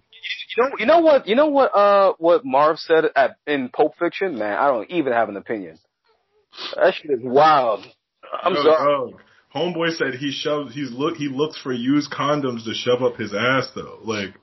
You 0.56 0.64
know, 0.64 0.70
you 0.80 0.86
know 0.86 0.98
what? 1.00 1.28
You 1.28 1.36
know 1.36 1.46
what? 1.46 1.74
Uh, 1.74 2.12
what 2.18 2.44
Marv 2.44 2.78
said 2.80 3.04
at 3.14 3.36
in 3.46 3.68
Pulp 3.68 3.94
Fiction, 3.98 4.36
man. 4.38 4.56
I 4.58 4.66
don't 4.68 4.90
even 4.90 5.12
have 5.12 5.28
an 5.28 5.36
opinion. 5.36 5.78
That 6.74 6.94
shit 6.94 7.12
is 7.12 7.20
wild. 7.22 7.84
I'm 8.42 8.54
Yo, 8.54 8.62
sorry. 8.64 9.12
dog, 9.12 9.20
Homeboy 9.54 9.96
said 9.96 10.14
he 10.18 10.32
shoves. 10.32 10.74
He's 10.74 10.90
look. 10.90 11.16
He 11.16 11.28
looks 11.28 11.60
for 11.62 11.72
used 11.72 12.10
condoms 12.10 12.64
to 12.64 12.74
shove 12.74 13.02
up 13.02 13.16
his 13.16 13.32
ass 13.32 13.68
though. 13.76 14.00
Like, 14.02 14.34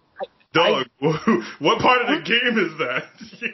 dog, 0.55 0.87
what 1.59 1.79
part 1.81 2.01
of 2.01 2.07
the 2.07 2.21
game 2.25 2.57
is 2.57 2.77
that? 2.79 3.03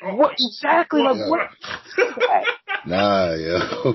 What 0.15 0.33
exactly? 0.39 1.01
Like 1.01 1.17
what? 1.29 1.49
Nah, 2.85 3.33
yo. 3.33 3.93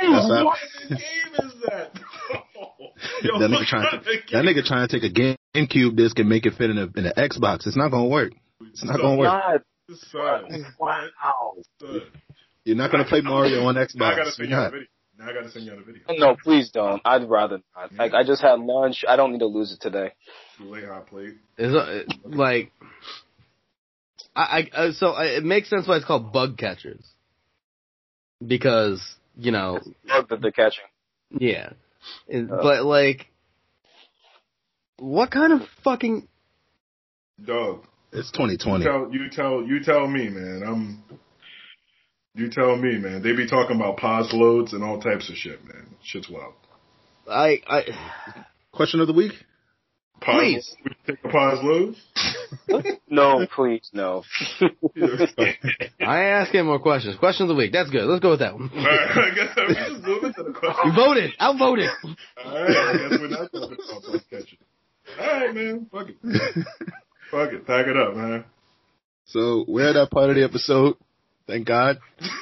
That's 0.00 0.28
not- 0.28 0.44
what? 0.46 0.58
What 0.88 0.98
game 0.98 1.34
is 1.46 1.52
that? 1.68 1.90
Yo, 3.22 3.38
that 3.38 3.50
nigga 3.50 3.66
trying 3.66 3.90
to 3.90 3.96
of 3.98 4.04
that 4.04 4.26
game- 4.26 4.44
nigga 4.44 4.64
trying 4.64 4.88
to 4.88 5.00
take 5.00 5.04
a 5.10 5.12
GameCube 5.56 5.96
disc 5.96 6.18
and 6.18 6.28
make 6.28 6.46
it 6.46 6.54
fit 6.54 6.70
in 6.70 6.78
a 6.78 6.88
in 6.96 7.06
an 7.06 7.12
Xbox. 7.16 7.66
It's 7.66 7.76
not 7.76 7.90
gonna 7.90 8.06
work. 8.08 8.32
It's 8.72 8.84
not 8.84 8.96
gonna 9.00 9.16
work. 9.16 9.62
Son, 10.10 10.64
wow. 10.78 11.54
son. 11.80 12.00
You're 12.64 12.76
not 12.76 12.90
gonna 12.90 13.04
play 13.04 13.20
Mario 13.20 13.64
on 13.66 13.74
Now 13.74 13.82
I 13.82 13.84
gotta 13.84 14.30
Xbox. 14.30 14.32
send 14.32 14.48
You're 14.48 14.58
the 14.58 14.64
not. 14.64 14.72
video. 14.72 14.86
Now 15.18 15.28
I 15.28 15.32
gotta 15.32 15.50
send 15.50 15.64
you 15.66 15.76
the 15.76 15.82
video. 15.82 16.02
No, 16.10 16.36
please 16.42 16.70
don't. 16.70 17.00
I'd 17.04 17.28
rather 17.28 17.60
not. 17.76 17.92
Like, 17.94 18.12
I 18.14 18.24
just 18.24 18.42
had 18.42 18.58
lunch. 18.60 19.04
I 19.08 19.16
don't 19.16 19.32
need 19.32 19.38
to 19.38 19.46
lose 19.46 19.72
it 19.72 19.80
today. 19.80 20.12
Lay 20.60 20.84
hot 20.84 21.06
plate. 21.06 21.34
Is 21.56 21.72
uh, 21.74 22.02
like, 22.24 22.72
I, 24.34 24.68
I 24.74 24.76
uh, 24.76 24.92
so 24.92 25.08
I, 25.10 25.24
it 25.36 25.44
makes 25.44 25.70
sense 25.70 25.86
why 25.86 25.96
it's 25.96 26.04
called 26.04 26.32
bug 26.32 26.58
catchers, 26.58 27.04
because 28.44 29.00
you 29.36 29.52
know, 29.52 29.80
Bug 30.06 30.28
that 30.28 30.40
they're 30.42 30.50
catching. 30.52 30.84
yeah, 31.30 31.70
It- 32.28 32.50
Uh. 32.50 32.62
but 32.62 32.84
like, 32.84 33.26
what 34.98 35.30
kind 35.30 35.52
of 35.52 35.60
fucking 35.84 36.28
Dog. 37.44 37.84
It's 38.12 38.30
You 38.38 38.46
2020. 38.46 38.84
tell 38.84 39.08
you 39.12 39.28
tell 39.30 39.62
you 39.64 39.82
tell 39.82 40.06
me, 40.06 40.28
man. 40.28 40.62
I'm. 40.64 41.02
You 42.34 42.50
tell 42.50 42.76
me, 42.76 42.98
man. 42.98 43.22
They 43.22 43.32
be 43.32 43.48
talking 43.48 43.76
about 43.76 43.96
pos 43.96 44.32
loads 44.32 44.72
and 44.72 44.82
all 44.82 45.00
types 45.00 45.30
of 45.30 45.36
shit, 45.36 45.64
man. 45.64 45.86
Shit's 46.02 46.28
wild. 46.28 46.54
I, 47.30 47.60
I, 47.66 47.82
Question 48.72 49.00
of 49.00 49.06
the 49.06 49.12
week. 49.12 49.32
Pause. 50.20 50.34
Please. 50.40 50.76
Would 50.82 50.92
you 51.06 51.14
take 51.14 51.24
a 51.24 51.28
pause, 51.28 51.58
Lou? 51.62 51.94
No, 53.08 53.46
please, 53.54 53.88
no. 53.92 54.24
I 54.60 54.66
ain't 56.00 56.00
asking 56.00 56.66
more 56.66 56.80
questions. 56.80 57.16
Question 57.16 57.44
of 57.44 57.48
the 57.48 57.54
week. 57.54 57.72
That's 57.72 57.90
good. 57.90 58.04
Let's 58.06 58.20
go 58.20 58.30
with 58.30 58.40
that 58.40 58.54
one. 58.54 58.70
All 58.74 58.84
right, 58.84 59.10
I 59.10 59.34
guess 59.34 59.56
we 59.56 59.74
just 59.74 60.02
move 60.02 60.24
into 60.24 60.42
the 60.42 60.50
question. 60.52 60.80
You 60.84 60.92
question. 60.92 60.94
voted. 60.96 61.30
Outvoted. 61.38 61.90
All 62.04 62.52
right, 62.52 62.70
I 62.70 62.92
guess 62.96 63.20
we're 63.20 63.28
not 63.28 63.52
talking 63.52 63.78
about 63.88 64.02
bug 64.02 64.20
catching. 64.30 64.58
All 65.20 65.26
right, 65.26 65.54
man. 65.54 65.86
Fuck 65.92 66.08
it. 66.08 66.16
Fuck 67.30 67.52
it. 67.52 67.66
Pack 67.66 67.86
it 67.86 67.96
up, 67.96 68.16
man. 68.16 68.44
So 69.26 69.64
we're 69.68 69.90
at 69.90 69.92
that 69.92 70.10
part 70.10 70.30
of 70.30 70.36
the 70.36 70.42
episode. 70.42 70.96
Thank 71.46 71.66
God. 71.66 71.98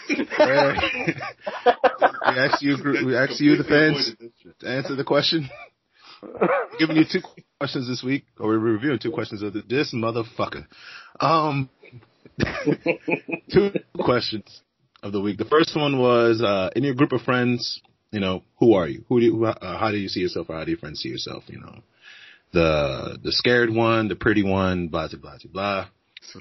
We 2.25 2.39
asked 2.39 2.63
you, 2.63 2.77
we 3.05 3.17
asked 3.17 3.41
you, 3.41 3.57
the 3.57 3.65
fans, 3.65 4.13
to 4.61 4.69
answer 4.69 4.95
the 4.95 5.05
question. 5.05 5.51
Giving 6.79 6.97
you 6.97 7.05
two 7.11 7.21
questions 7.59 7.89
this 7.89 8.03
week, 8.03 8.25
or 8.39 8.49
we're 8.49 8.59
reviewing 8.59 8.99
two 8.99 9.11
questions 9.11 9.43
of 9.43 9.53
this 9.69 9.93
motherfucker. 9.93 10.67
Um, 11.21 11.69
two 13.53 13.73
questions 13.99 14.63
of 15.03 15.13
the 15.13 15.21
week. 15.21 15.37
The 15.37 15.45
first 15.45 15.75
one 15.77 15.99
was, 15.99 16.41
uh, 16.41 16.71
in 16.77 16.85
your 16.85 16.95
group 16.95 17.13
of 17.13 17.23
friends, 17.23 17.83
you 18.13 18.21
know, 18.21 18.45
who 18.59 18.75
are 18.75 18.87
you? 18.89 19.05
Who 19.09 19.21
do 19.21 19.27
you, 19.27 19.45
uh, 19.45 19.79
how 19.79 19.91
do 19.91 19.97
you 19.97 20.09
see 20.09 20.21
yourself, 20.21 20.49
or 20.49 20.57
how 20.57 20.65
do 20.65 20.71
your 20.71 20.79
friends 20.79 21.01
see 21.01 21.09
yourself? 21.09 21.45
You 21.49 21.61
know, 21.61 21.83
the 22.53 23.19
the 23.23 23.33
scared 23.33 23.71
one, 23.71 24.09
the 24.09 24.17
pretty 24.17 24.45
one, 24.45 24.89
blah 24.89 25.09
blah 25.09 25.19
blah 25.19 25.37
blah. 25.53 25.87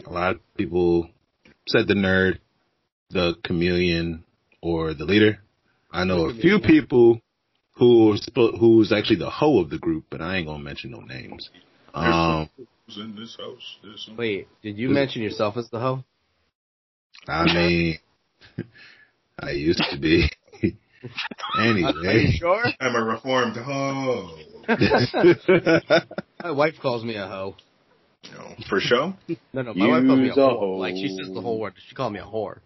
A 0.06 0.12
lot 0.12 0.36
of 0.36 0.56
people 0.58 1.10
said 1.68 1.88
the 1.88 1.96
nerd, 1.96 2.40
the 3.14 3.36
chameleon, 3.44 4.24
or 4.62 4.94
the 4.94 5.06
leader. 5.06 5.40
I 5.92 6.04
know 6.06 6.30
a 6.30 6.34
few 6.34 6.60
people 6.60 7.22
who 7.74 8.14
are 8.14 8.18
spo- 8.18 8.58
who's 8.60 8.92
actually 8.92 9.18
the 9.18 9.30
hoe 9.30 9.60
of 9.60 9.70
the 9.70 9.78
group, 9.78 10.06
but 10.10 10.22
I 10.22 10.38
ain't 10.38 10.48
gonna 10.48 10.64
mention 10.64 10.92
no 10.92 11.00
names. 11.02 11.50
Um, 11.94 12.50
Who's 12.86 12.98
in 12.98 13.16
this 13.16 13.36
house? 13.38 13.78
Some- 13.98 14.18
Wait, 14.18 14.48
did 14.62 14.78
you 14.78 14.90
mention 14.90 15.22
yourself 15.22 15.58
as 15.58 15.70
the 15.70 15.80
hoe? 15.80 16.04
I 17.28 17.46
mean, 17.54 17.98
I 19.40 19.52
used 19.52 19.84
to 19.92 19.98
be. 20.00 20.30
Are 21.58 21.66
you 21.66 21.88
anyway, 21.88 22.32
sure? 22.38 22.64
I'm 22.80 22.96
a 22.96 23.04
reformed 23.04 23.58
hoe. 23.58 24.38
My 26.44 26.52
wife 26.52 26.76
calls 26.82 27.04
me 27.04 27.16
a 27.16 27.28
hoe. 27.28 27.56
You 28.24 28.32
know, 28.38 28.56
for 28.70 28.80
show. 28.80 29.14
No, 29.52 29.62
no, 29.64 29.74
my 29.74 29.88
wife 29.88 30.06
calls 30.06 30.20
me 30.20 30.30
a 30.30 30.34
a 30.34 30.36
whore. 30.36 30.60
hoe. 30.60 30.78
Like 30.78 30.94
she 30.94 31.08
says 31.18 31.34
the 31.34 31.42
whole 31.42 31.60
word. 31.60 31.74
She 31.88 31.96
called 31.96 32.14
me 32.14 32.20
a 32.20 32.24
whore. 32.24 32.60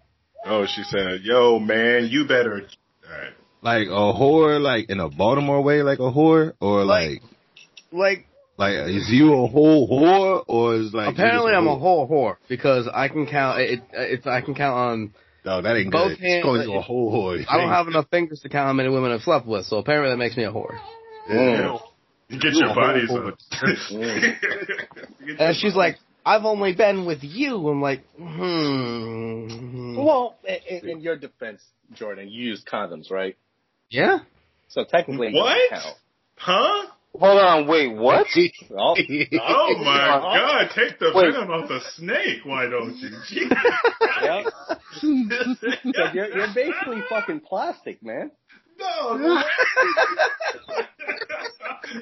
Oh, 0.45 0.65
she 0.67 0.83
said, 0.83 1.21
"Yo, 1.23 1.59
man, 1.59 2.07
you 2.09 2.25
better." 2.27 2.61
All 3.07 3.11
right. 3.17 3.33
like 3.61 3.87
a 3.87 3.91
whore, 3.91 4.59
like 4.61 4.89
in 4.89 4.99
a 4.99 5.09
Baltimore 5.09 5.61
way, 5.61 5.81
like 5.81 5.99
a 5.99 6.11
whore, 6.11 6.53
or 6.59 6.83
like, 6.85 7.21
Like 7.91 8.27
like 8.57 8.73
is 8.87 9.09
you 9.09 9.33
a 9.33 9.47
whole 9.47 9.87
whore, 9.89 10.43
or 10.47 10.75
is 10.75 10.93
like 10.93 11.13
apparently 11.13 11.51
you 11.51 11.57
I'm 11.57 11.67
a 11.67 11.77
whole 11.77 12.07
whore 12.09 12.37
because 12.47 12.87
I 12.93 13.07
can 13.07 13.25
count. 13.27 13.59
It, 13.59 13.81
it 13.93 14.27
I 14.27 14.41
can 14.41 14.55
count 14.55 14.75
on. 14.77 15.13
No, 15.43 15.61
that 15.61 15.75
ain't 15.75 15.91
both 15.91 16.09
good. 16.09 16.19
hands- 16.19 16.35
It's 16.37 16.43
calling 16.43 16.69
you 16.69 16.75
a 16.77 16.81
whole 16.81 17.11
whore. 17.11 17.45
I 17.47 17.57
don't 17.57 17.69
have 17.69 17.87
enough 17.87 18.07
fingers 18.09 18.39
to 18.41 18.49
count 18.49 18.65
how 18.67 18.73
many 18.73 18.89
women 18.89 19.11
I've 19.11 19.21
slept 19.21 19.45
with. 19.45 19.65
So 19.65 19.77
apparently 19.77 20.09
that 20.11 20.17
makes 20.17 20.35
me 20.37 20.43
a 20.43 20.51
whore. 20.51 20.77
Yeah. 21.29 21.77
You 22.29 22.39
get 22.39 22.53
your 22.53 22.71
a 22.71 22.73
bodies 22.73 23.09
whole 23.09 23.27
up. 23.27 23.37
And 25.39 25.55
she's 25.55 25.75
like, 25.75 25.97
I've 26.25 26.43
only 26.43 26.73
been 26.73 27.05
with 27.05 27.19
you. 27.23 27.67
I'm 27.69 27.81
like, 27.81 28.01
hmm. 28.17 29.95
Well, 29.97 30.35
in, 30.69 30.89
in 30.89 31.01
your 31.01 31.15
defense, 31.17 31.61
Jordan, 31.93 32.27
you 32.29 32.43
use 32.49 32.63
condoms, 32.69 33.11
right? 33.11 33.37
Yeah. 33.89 34.19
So 34.69 34.83
technically, 34.83 35.33
What? 35.33 35.71
huh? 36.37 36.87
Hold 37.17 37.39
on, 37.41 37.67
wait, 37.67 37.95
what? 37.95 38.27
Oh, 38.77 38.95
Oh 39.39 39.75
my 39.77 40.19
God! 40.37 40.69
Take 40.75 40.99
the 40.99 41.11
Wait. 41.15 41.31
venom 41.31 41.49
off 41.49 41.69
the 41.69 41.79
snake. 41.95 42.39
Why 42.43 42.65
don't 42.67 42.97
you? 42.97 43.09
Jeez. 45.01 45.55
So 45.93 46.03
you're, 46.13 46.35
you're 46.35 46.53
basically 46.53 47.01
fucking 47.09 47.39
plastic, 47.41 48.03
man. 48.03 48.31
No, 48.77 49.15
no. 49.15 49.41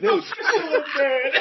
Dude, 0.02 0.24
Oh, 0.44 0.84
man. 0.98 1.32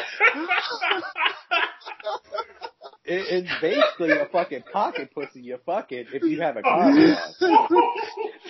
It, 3.05 3.45
it's 3.45 3.51
basically 3.61 4.11
a 4.13 4.27
fucking 4.31 4.63
pocket 4.73 5.11
pussy 5.15 5.41
you 5.43 5.59
fuck 5.67 5.91
it 5.93 6.07
if 6.13 6.23
you 6.23 6.41
have 6.41 6.57
a 6.57 6.63
condom. 6.63 7.17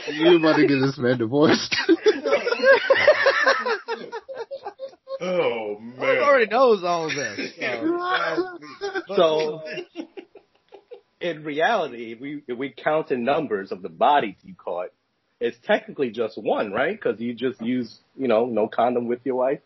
You 0.08 0.38
about 0.38 0.56
to 0.56 0.66
get 0.66 0.80
this 0.80 0.98
man 0.98 1.18
divorced? 1.18 1.76
oh 5.20 5.78
man! 5.78 5.94
He 5.94 6.00
man. 6.00 6.18
already 6.18 6.46
knows 6.50 6.82
all 6.82 7.06
of 7.06 7.14
this. 7.14 7.52
So. 9.08 9.14
So, 9.16 9.62
in 11.20 11.44
reality, 11.44 12.12
if 12.12 12.20
we 12.20 12.42
if 12.48 12.58
we 12.58 12.70
count 12.70 13.12
in 13.12 13.22
numbers 13.22 13.70
of 13.70 13.82
the 13.82 13.88
bodies 13.88 14.34
you 14.42 14.54
caught, 14.56 14.88
it's 15.40 15.56
technically 15.64 16.10
just 16.10 16.36
one, 16.36 16.72
right? 16.72 16.98
Because 17.00 17.20
you 17.20 17.34
just 17.34 17.60
use, 17.60 17.98
you 18.16 18.26
know, 18.28 18.46
no 18.46 18.66
condom 18.66 19.06
with 19.06 19.20
your 19.24 19.36
wife. 19.36 19.60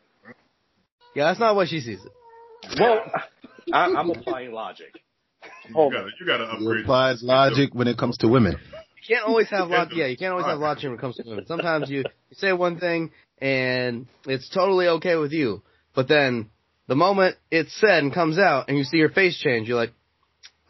Yeah, 1.15 1.25
that's 1.29 1.41
not 1.41 1.57
what 1.57 1.69
she 1.69 1.81
sees 1.81 2.05
it. 2.05 2.13
Well, 2.79 3.01
I, 3.73 3.85
I'm 3.87 4.11
applying 4.11 4.53
logic. 4.53 4.93
Oh, 5.75 5.87
you 5.87 5.93
gotta, 5.93 6.11
you 6.21 6.27
gotta 6.27 6.45
upgrade. 6.45 6.85
applies 6.85 7.23
logic 7.23 7.71
when 7.75 7.89
it 7.89 7.99
comes 7.99 8.17
to 8.19 8.29
women. 8.29 8.57
You 9.09 9.15
can't 9.15 9.27
always 9.27 9.49
have 9.51 9.69
logic. 9.69 9.97
Yeah, 9.97 10.07
you 10.07 10.17
can't 10.17 10.33
always 10.33 10.47
have 10.47 10.59
logic 10.59 10.85
when 10.85 10.95
it 10.95 11.01
comes 11.01 11.17
to 11.17 11.23
women. 11.25 11.47
Sometimes 11.47 11.91
you, 11.91 11.99
you 11.99 12.35
say 12.35 12.53
one 12.53 12.79
thing 12.79 13.11
and 13.39 14.07
it's 14.27 14.49
totally 14.49 14.89
okay 14.89 15.17
with 15.17 15.33
you, 15.33 15.63
but 15.95 16.09
then 16.09 16.51
the 16.89 16.97
moment 16.97 17.37
it's 17.51 17.79
said 17.81 18.03
and 18.03 18.13
comes 18.13 18.39
out 18.39 18.69
and 18.69 18.79
you 18.79 18.85
see 18.85 18.97
your 18.97 19.11
face 19.11 19.39
change, 19.39 19.69
you're 19.69 19.77
like, 19.77 19.93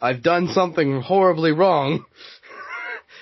I've 0.01 0.21
done 0.21 0.49
something 0.49 1.01
horribly 1.01 1.51
wrong. 1.51 2.05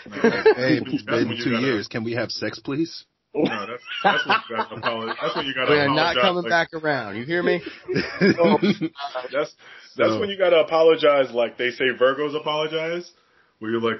Hey, 0.05 0.11
That's 0.21 0.93
it's 0.93 1.05
when 1.07 1.27
been 1.29 1.37
two 1.43 1.57
years. 1.61 1.87
Can 1.87 2.03
we 2.03 2.13
have 2.13 2.29
sex, 2.29 2.59
please? 2.59 3.05
No, 3.37 3.65
that's, 3.67 3.83
that's 4.03 4.25
when 4.25 4.37
you 4.49 4.55
gotta 4.57 4.75
apologize. 4.75 5.17
That's 5.21 5.35
when 5.35 5.45
you 5.45 5.53
gotta 5.53 5.71
We 5.71 5.77
are 5.79 5.89
not 5.89 6.15
coming 6.15 6.43
like- 6.43 6.49
back 6.49 6.73
around. 6.73 7.17
You 7.17 7.25
hear 7.25 7.43
me? 7.43 7.61
That's 8.19 9.53
that's 9.97 10.11
So- 10.11 10.19
when 10.19 10.29
you 10.29 10.37
gotta 10.37 10.57
apologize, 10.57 11.31
like 11.33 11.57
they 11.57 11.71
say 11.71 11.85
Virgos 11.99 12.35
apologize, 12.39 13.11
where 13.59 13.71
you're 13.71 13.81
like, 13.81 13.99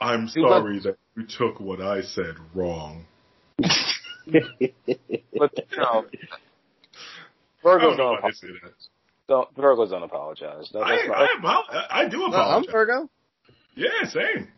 "I'm 0.00 0.28
sorry 0.28 0.80
that 0.80 0.96
you 1.16 1.24
took 1.26 1.60
what 1.60 1.80
I 1.80 2.02
said 2.02 2.34
wrong." 2.54 3.04
But 4.26 5.52
no, 5.76 6.04
I 6.04 6.04
Virgos 7.64 7.80
don't 7.80 7.96
know 7.96 7.96
don't, 7.96 8.22
why 8.22 8.30
they 8.30 8.32
say 8.34 8.48
that. 8.62 8.72
don't 9.28 9.54
Virgos 9.56 9.90
don't 9.90 10.02
apologize. 10.02 10.68
That- 10.72 10.80
I, 10.82 10.96
that's 10.96 11.42
not- 11.42 11.64
I, 11.70 12.02
I 12.02 12.08
do 12.08 12.22
Uh, 12.22 12.26
I'm 12.26 12.32
apologize. 12.32 12.72
Virgo. 12.72 13.10
Yeah, 13.74 13.88
same. 14.08 14.48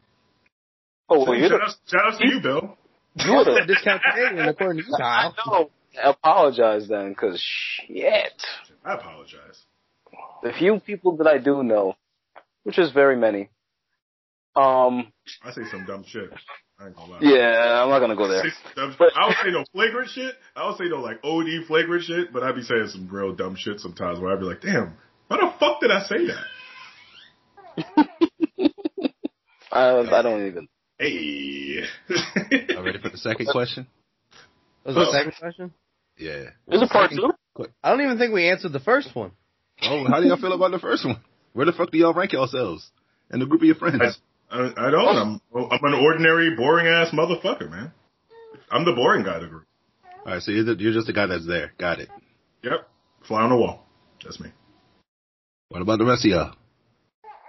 oh, 1.08 1.24
well, 1.24 1.34
you're 1.38 1.48
shout, 1.48 1.60
out, 1.62 1.74
shout 1.86 2.12
out 2.14 2.20
to 2.20 2.26
you, 2.28 2.40
Bill. 2.40 2.76
You're 3.16 3.44
the 3.44 3.64
discount 3.66 4.02
Canadian 4.02 4.48
according 4.48 4.82
to 4.82 4.88
you, 4.88 4.94
I 4.96 4.98
Kyle. 5.00 5.34
know. 5.46 5.70
Apologize 6.02 6.88
then, 6.88 7.14
cause 7.14 7.40
shit. 7.40 8.42
I 8.84 8.94
apologize. 8.94 9.62
The 10.42 10.52
few 10.52 10.80
people 10.80 11.16
that 11.18 11.26
I 11.28 11.38
do 11.38 11.62
know, 11.62 11.94
which 12.64 12.78
is 12.78 12.90
very 12.92 13.16
many, 13.16 13.48
um, 14.56 15.12
I 15.44 15.52
say 15.52 15.62
some 15.70 15.84
dumb 15.86 16.04
shit. 16.06 16.30
I 16.80 16.86
ain't 16.86 16.96
gonna 16.96 17.12
lie. 17.12 17.18
yeah, 17.22 17.80
I'm 17.82 17.88
not 17.88 18.00
gonna 18.00 18.16
go 18.16 18.26
there. 18.26 18.42
say 18.42 18.50
some 18.64 18.72
dumb- 18.74 18.96
But- 18.98 19.12
I 19.16 19.28
would 19.28 19.36
say 19.44 19.50
no 19.52 19.64
flagrant 19.72 20.10
shit. 20.10 20.34
I 20.56 20.66
would 20.66 20.76
say 20.76 20.84
no 20.88 21.00
like 21.00 21.20
OD 21.22 21.64
flagrant 21.68 22.02
shit, 22.04 22.32
but 22.32 22.42
I'd 22.42 22.56
be 22.56 22.62
saying 22.62 22.88
some 22.88 23.08
real 23.08 23.32
dumb 23.32 23.54
shit 23.56 23.78
sometimes 23.78 24.18
where 24.18 24.32
I'd 24.32 24.40
be 24.40 24.46
like, 24.46 24.60
damn, 24.60 24.96
why 25.28 25.36
the 25.36 25.52
fuck 25.60 25.80
did 25.80 25.92
I 25.92 26.02
say 26.06 26.26
that? 26.26 26.44
I, 29.72 29.98
I 30.00 30.22
don't 30.22 30.46
even. 30.46 30.68
Hey. 30.98 31.63
All 32.76 32.82
ready 32.82 32.98
for 32.98 33.08
the 33.08 33.18
second 33.18 33.46
question? 33.46 33.86
Was 34.84 34.94
the 34.94 35.10
second 35.12 35.34
question? 35.38 35.72
Yeah. 36.18 36.50
Is 36.68 36.82
it 36.82 36.90
part 36.90 37.10
two? 37.10 37.32
I 37.82 37.90
don't 37.90 38.00
even 38.02 38.18
think 38.18 38.32
we 38.32 38.48
answered 38.48 38.72
the 38.72 38.80
first 38.80 39.14
one. 39.14 39.32
Oh, 39.82 40.04
how 40.08 40.20
do 40.20 40.26
y'all 40.26 40.36
feel 40.36 40.52
about 40.52 40.70
the 40.70 40.78
first 40.78 41.04
one? 41.04 41.20
Where 41.52 41.66
the 41.66 41.72
fuck 41.72 41.90
do 41.90 41.98
y'all 41.98 42.14
rank 42.14 42.32
yourselves? 42.32 42.90
And 43.30 43.40
the 43.40 43.46
group 43.46 43.62
of 43.62 43.66
your 43.66 43.76
friends? 43.76 44.18
I, 44.50 44.72
I 44.76 44.90
don't. 44.90 45.16
I'm 45.16 45.40
I'm 45.54 45.84
an 45.84 45.94
ordinary, 45.94 46.54
boring 46.56 46.86
ass 46.86 47.12
motherfucker, 47.12 47.70
man. 47.70 47.92
I'm 48.70 48.84
the 48.84 48.92
boring 48.92 49.24
guy 49.24 49.36
of 49.36 49.42
the 49.42 49.48
group. 49.48 49.66
All 50.26 50.32
right, 50.32 50.42
so 50.42 50.52
you're, 50.52 50.64
the, 50.64 50.76
you're 50.78 50.92
just 50.92 51.06
the 51.06 51.12
guy 51.12 51.26
that's 51.26 51.46
there. 51.46 51.72
Got 51.78 52.00
it. 52.00 52.08
Yep, 52.62 52.88
fly 53.26 53.42
on 53.42 53.50
the 53.50 53.56
wall. 53.56 53.86
That's 54.22 54.40
me. 54.40 54.50
What 55.68 55.82
about 55.82 55.98
the 55.98 56.04
rest 56.04 56.24
of 56.24 56.30
y'all? 56.30 56.54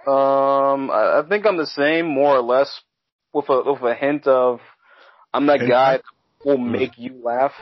Um, 0.06 0.90
I, 0.90 1.20
I 1.20 1.28
think 1.28 1.46
I'm 1.46 1.56
the 1.56 1.66
same, 1.66 2.06
more 2.06 2.36
or 2.36 2.42
less, 2.42 2.80
with 3.36 3.48
a 3.50 3.62
with 3.72 3.82
a 3.82 3.94
hint 3.94 4.26
of 4.26 4.60
I'm 5.34 5.46
that 5.46 5.60
Hint? 5.60 5.70
guy 5.70 5.92
that 5.98 6.02
will 6.44 6.58
mm. 6.58 6.70
make 6.70 6.96
you 6.98 7.20
laugh. 7.22 7.52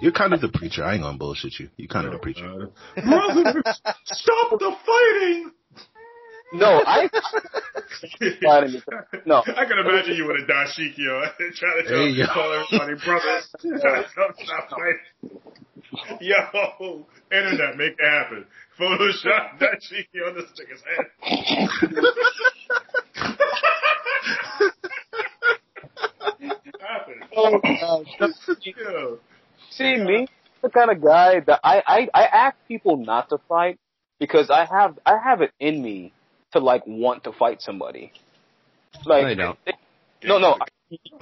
You're 0.00 0.12
kind 0.12 0.34
of 0.34 0.40
the 0.40 0.48
preacher. 0.48 0.84
I 0.84 0.94
ain't 0.94 1.02
gonna 1.02 1.16
bullshit 1.16 1.58
you. 1.58 1.70
You're 1.76 1.88
kind 1.88 2.06
of 2.06 2.12
the 2.12 2.18
preacher. 2.18 2.44
Brothers, 2.96 3.80
stop 4.04 4.58
the 4.58 4.72
fighting. 4.84 5.52
no, 6.52 6.82
I 6.86 7.08
no. 9.26 9.42
I 9.46 9.64
can 9.64 9.78
imagine 9.78 10.16
you 10.16 10.26
with 10.26 10.42
a 10.42 10.46
dashiki, 10.52 10.98
yo, 10.98 11.22
trying 11.54 11.82
to 11.82 11.88
tell, 11.88 11.98
Hey, 11.98 12.08
yo. 12.10 12.26
call 12.26 12.52
everybody 12.52 12.94
brothers. 13.04 13.48
Trying 13.60 13.74
to 13.74 13.80
tell 13.80 14.28
them 14.28 14.34
stop 14.44 14.68
fighting. 14.70 15.40
Yo, 16.20 17.06
internet, 17.32 17.76
make 17.76 17.94
it 17.98 18.04
happen. 18.04 18.44
Photoshop 18.78 19.58
dashiki 19.60 20.20
on 20.26 20.34
this 20.34 20.50
nigga's 20.60 20.82
head. 20.84 21.06
Happen. 27.06 27.28
Oh, 27.36 27.56
uh, 27.56 28.02
God. 28.18 29.18
See 29.70 29.96
me, 29.96 30.28
the 30.62 30.70
kind 30.70 30.90
of 30.90 31.02
guy 31.02 31.40
that 31.40 31.60
I, 31.62 31.82
I 31.86 32.08
I 32.14 32.24
ask 32.24 32.56
people 32.68 32.96
not 32.96 33.28
to 33.30 33.38
fight 33.48 33.78
because 34.18 34.50
I 34.50 34.64
have 34.64 34.98
I 35.04 35.18
have 35.22 35.42
it 35.42 35.52
in 35.60 35.82
me 35.82 36.12
to 36.52 36.60
like 36.60 36.82
want 36.86 37.24
to 37.24 37.32
fight 37.32 37.62
somebody. 37.62 38.12
Like 39.04 39.22
No, 39.22 39.28
you 39.28 39.34
don't. 39.36 39.58
no 40.24 40.38
no 40.38 40.56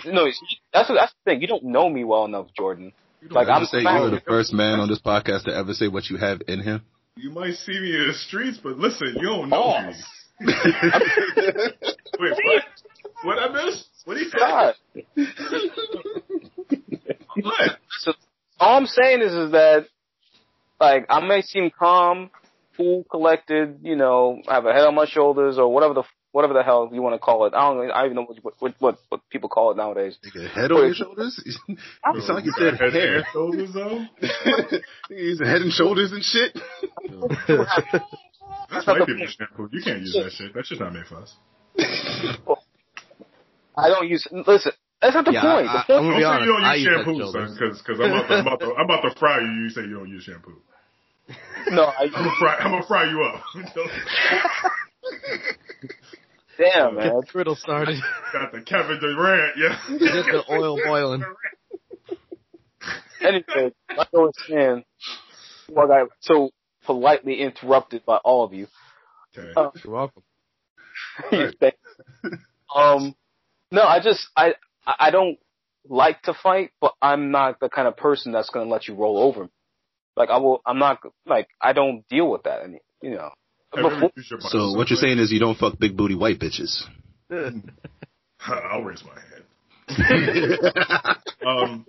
no 0.06 0.30
that's 0.72 0.88
that's 0.88 1.12
the 1.24 1.30
thing. 1.30 1.40
You 1.40 1.46
don't 1.46 1.64
know 1.64 1.88
me 1.88 2.04
well 2.04 2.24
enough, 2.24 2.48
Jordan. 2.56 2.92
Like 3.30 3.48
I'm 3.48 3.62
I'm 3.62 3.66
say 3.66 3.80
you're 3.80 4.10
the 4.10 4.22
first 4.26 4.52
man 4.52 4.80
on 4.80 4.88
this 4.88 5.00
podcast 5.00 5.44
to 5.44 5.54
ever 5.54 5.72
say 5.72 5.88
what 5.88 6.08
you 6.10 6.16
have 6.18 6.42
in 6.46 6.60
him. 6.60 6.82
You 7.16 7.30
might 7.30 7.54
see 7.54 7.78
me 7.78 7.94
in 7.94 8.08
the 8.08 8.14
streets, 8.14 8.58
but 8.62 8.76
listen, 8.76 9.14
you 9.16 9.28
don't 9.28 9.48
know 9.48 9.76
oh. 9.76 9.86
me. 9.86 9.94
Wait, 10.40 10.52
what? 12.18 12.62
What 13.24 13.38
I 13.38 13.48
missed? 13.48 13.88
What 14.04 14.16
he 14.18 14.28
said? 14.30 14.74
What? 17.36 17.78
So 17.98 18.12
all 18.60 18.78
I'm 18.78 18.86
saying 18.86 19.22
is 19.22 19.32
is 19.32 19.50
that 19.52 19.86
like 20.80 21.06
I 21.08 21.20
may 21.26 21.42
seem 21.42 21.70
calm, 21.76 22.30
cool, 22.76 23.04
collected, 23.10 23.80
you 23.82 23.96
know, 23.96 24.40
I 24.46 24.54
have 24.54 24.66
a 24.66 24.72
head 24.72 24.86
on 24.86 24.94
my 24.94 25.06
shoulders 25.06 25.58
or 25.58 25.72
whatever 25.72 25.94
the 25.94 26.04
whatever 26.30 26.54
the 26.54 26.62
hell 26.62 26.90
you 26.92 27.02
want 27.02 27.14
to 27.14 27.18
call 27.18 27.46
it. 27.46 27.54
I 27.54 27.60
don't 27.62 27.90
I 27.90 28.02
don't 28.02 28.04
even 28.06 28.16
know 28.16 28.22
what 28.22 28.54
what 28.60 28.74
what, 28.78 28.98
what 29.08 29.20
people 29.30 29.48
call 29.48 29.72
it 29.72 29.76
nowadays. 29.76 30.16
Nigga, 30.24 30.48
head 30.48 30.70
on 30.70 30.86
your 30.86 30.94
shoulders? 30.94 31.42
you 31.68 31.76
sound 32.20 32.28
like 32.28 32.44
you 32.44 32.52
said 32.56 32.74
Head 32.74 32.92
hair. 32.92 33.16
and 33.16 33.26
shoulders 33.32 33.72
though? 33.72 34.04
you 35.10 35.16
using 35.16 35.46
head 35.46 35.62
and 35.62 35.72
shoulders 35.72 36.12
and 36.12 36.22
shit. 36.22 36.56
That's 38.70 38.86
white 38.86 39.06
people 39.06 39.26
shampoo. 39.26 39.68
You 39.72 39.82
can't 39.82 40.00
use 40.00 40.12
that 40.14 40.32
shit. 40.32 40.54
That's 40.54 40.68
just 40.68 40.80
not 40.80 40.92
made 40.92 41.06
for 41.06 41.16
us. 41.16 41.34
I 43.76 43.88
don't 43.88 44.08
use 44.08 44.26
listen. 44.46 44.72
That's 45.02 45.14
not 45.14 45.24
the 45.26 45.32
Yeah, 45.32 45.40
point. 45.42 45.68
I- 45.68 45.72
the 45.72 45.78
I- 45.78 45.82
point 45.84 45.98
I'm 45.98 46.04
gonna 46.04 46.18
be 46.18 46.24
honest, 46.24 46.46
you 46.46 46.52
don't 46.52 46.62
use 46.62 46.80
use 46.80 46.86
head 46.88 47.04
shampoo, 47.04 47.18
shoulders. 47.20 47.32
son, 47.50 47.58
because 47.58 47.78
because 47.82 48.00
I'm 48.00 48.10
about 48.12 48.28
to, 48.28 48.34
I'm 48.34 48.46
about 48.46 48.60
to 48.60 48.74
I'm 48.74 48.84
about 48.84 49.00
to 49.02 49.10
fry 49.18 49.38
you. 49.40 49.50
You 49.62 49.70
say 49.70 49.80
you 49.82 49.94
don't 49.94 50.08
use 50.08 50.22
shampoo. 50.24 50.62
no, 51.70 51.84
I, 51.84 52.02
I'm 52.04 52.10
gonna 52.12 52.30
fry 52.38 52.56
I'm 52.56 52.70
gonna 52.70 52.86
fry 52.86 53.04
you 53.10 53.22
up. 53.22 53.42
damn 56.58 56.94
man. 56.96 57.20
Get 57.20 57.34
Riddle 57.34 57.56
started. 57.56 57.98
Got 58.32 58.52
the 58.52 58.60
Kevin 58.62 58.98
Durant, 59.00 59.56
yeah. 59.56 59.78
Get 59.98 60.26
the 60.26 60.44
oil 60.50 60.78
boiling. 60.84 61.24
Anyway, 63.20 63.72
like 63.96 64.08
I 64.14 64.16
was 64.18 64.34
saying, 64.46 64.84
well, 65.70 65.90
I 65.90 66.00
got 66.00 66.08
so 66.20 66.50
politely 66.84 67.40
interrupted 67.40 68.04
by 68.04 68.16
all 68.18 68.44
of 68.44 68.52
you. 68.52 68.66
Okay. 69.36 69.52
Uh, 69.56 69.70
You're 69.82 69.92
welcome. 69.94 70.22
Thank- 71.30 71.76
um, 72.74 73.14
no, 73.74 73.82
I 73.82 74.00
just 74.00 74.26
I 74.36 74.54
I 74.86 74.94
I 75.00 75.10
don't 75.10 75.38
like 75.88 76.22
to 76.22 76.34
fight, 76.34 76.70
but 76.80 76.94
I'm 77.02 77.30
not 77.30 77.60
the 77.60 77.68
kind 77.68 77.88
of 77.88 77.96
person 77.96 78.32
that's 78.32 78.50
gonna 78.50 78.70
let 78.70 78.88
you 78.88 78.94
roll 78.94 79.18
over 79.18 79.44
me. 79.44 79.50
Like 80.16 80.30
I 80.30 80.38
will, 80.38 80.62
I'm 80.64 80.78
not 80.78 81.00
like 81.26 81.48
I 81.60 81.72
don't 81.72 82.06
deal 82.08 82.30
with 82.30 82.44
that. 82.44 82.62
And 82.62 82.78
you 83.02 83.10
know, 83.10 83.30
Have 83.74 83.84
you 83.84 83.86
ever 83.86 84.10
before, 84.10 84.40
So 84.40 84.72
what 84.72 84.90
you're 84.90 84.96
saying 84.96 85.18
is 85.18 85.32
you 85.32 85.40
don't 85.40 85.58
fuck 85.58 85.78
big 85.78 85.96
booty 85.96 86.14
white 86.14 86.38
bitches. 86.38 86.84
I'll 88.46 88.82
raise 88.82 89.02
my 89.04 89.14
hand. 89.14 89.44
Um, 91.46 91.84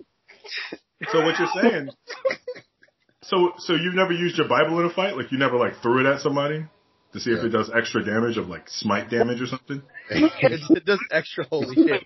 so 1.10 1.24
what 1.24 1.38
you're 1.38 1.48
saying? 1.62 1.88
So 3.22 3.52
so 3.56 3.72
you've 3.72 3.94
never 3.94 4.12
used 4.12 4.36
your 4.36 4.48
Bible 4.48 4.78
in 4.80 4.86
a 4.86 4.90
fight? 4.90 5.16
Like 5.16 5.32
you 5.32 5.38
never 5.38 5.56
like 5.56 5.80
threw 5.80 6.00
it 6.00 6.06
at 6.06 6.20
somebody 6.20 6.66
to 7.12 7.20
see 7.20 7.30
if 7.32 7.42
it 7.44 7.48
does 7.50 7.70
extra 7.74 8.04
damage 8.04 8.36
of 8.36 8.48
like 8.48 8.68
smite 8.68 9.10
damage 9.10 9.40
or 9.40 9.46
something? 9.46 9.82
it, 10.10 10.60
it 10.70 10.84
does 10.84 11.00
extra 11.10 11.44
holy 11.46 11.74
shit. 11.74 12.02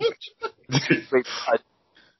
Wait, 1.12 1.26
I- 1.48 1.56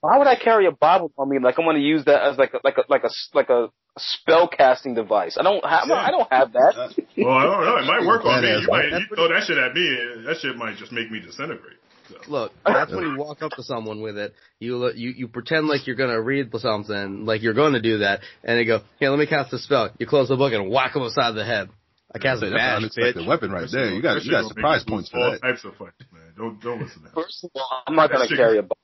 why 0.02 0.16
would 0.16 0.26
I 0.26 0.34
carry 0.36 0.64
a 0.66 0.72
Bible 0.72 1.12
on 1.18 1.28
me? 1.28 1.38
Like 1.38 1.58
I'm 1.58 1.66
gonna 1.66 1.78
use 1.78 2.06
that 2.06 2.22
as 2.22 2.38
like 2.38 2.54
a, 2.54 2.60
like 2.64 2.78
a 2.78 2.84
like 2.88 3.02
a 3.02 3.06
s- 3.12 3.28
like 3.34 3.50
a 3.50 3.68
spell 3.98 4.48
casting 4.48 4.94
device. 4.94 5.36
I 5.38 5.42
don't 5.42 5.62
have 5.62 5.90
I 5.90 6.10
don't 6.10 6.26
have 6.32 6.52
that. 6.54 6.94
Well, 7.18 7.28
I 7.36 7.42
don't 7.44 7.64
know. 7.66 7.76
It 7.76 7.84
might 7.84 8.06
work 8.06 8.24
on 8.24 8.42
me. 8.42 8.48
You 8.62 8.66
might 8.68 8.88
you 8.88 9.14
throw 9.14 9.28
that 9.28 9.42
shit 9.46 9.58
at 9.58 9.74
me. 9.74 9.86
and 10.14 10.26
That 10.26 10.38
shit 10.38 10.56
might 10.56 10.76
just 10.78 10.90
make 10.90 11.10
me 11.10 11.20
disintegrate. 11.20 11.76
So. 12.08 12.16
Look, 12.28 12.52
that's 12.64 12.90
when 12.92 13.08
you 13.08 13.16
walk 13.18 13.42
up 13.42 13.52
to 13.52 13.62
someone 13.62 14.00
with 14.00 14.16
it. 14.16 14.34
You 14.58 14.78
look- 14.78 14.96
you 14.96 15.10
you 15.10 15.28
pretend 15.28 15.66
like 15.68 15.86
you're 15.86 15.96
gonna 15.96 16.20
read 16.20 16.50
something, 16.58 17.26
like 17.26 17.42
you're 17.42 17.52
going 17.54 17.74
to 17.74 17.82
do 17.82 17.98
that, 17.98 18.20
and 18.42 18.58
they 18.58 18.64
go, 18.64 18.80
"Here, 19.00 19.10
let 19.10 19.18
me 19.18 19.26
cast 19.26 19.52
a 19.52 19.58
spell." 19.58 19.90
You 19.98 20.06
close 20.06 20.28
the 20.28 20.36
book 20.36 20.52
and 20.54 20.70
whack 20.70 20.94
them 20.94 21.02
upside 21.02 21.34
the 21.34 21.44
head. 21.44 21.68
I 22.14 22.18
cast 22.18 22.42
a 22.42 22.46
That's 22.46 22.52
an 22.52 22.56
bash, 22.56 22.76
unexpected 22.78 23.22
bitch. 23.22 23.26
weapon 23.28 23.50
right 23.52 23.68
there. 23.70 23.90
You 23.90 24.02
got 24.02 24.24
you 24.24 24.30
got 24.30 24.48
surprise 24.48 24.84
points 24.86 25.10
for 25.10 25.18
all 25.18 25.30
that. 25.32 25.42
types 25.42 25.64
of 25.64 25.76
fights, 25.76 25.94
man. 26.12 26.32
Don't 26.36 26.60
don't 26.60 26.80
listen 26.80 27.02
to 27.02 27.08
that. 27.08 27.14
First 27.14 27.44
of 27.44 27.50
all, 27.54 27.82
I'm 27.86 27.94
not 27.94 28.10
gonna 28.10 28.26
shit- 28.26 28.36
carry 28.38 28.58
a 28.58 28.62
Bible. 28.62 28.76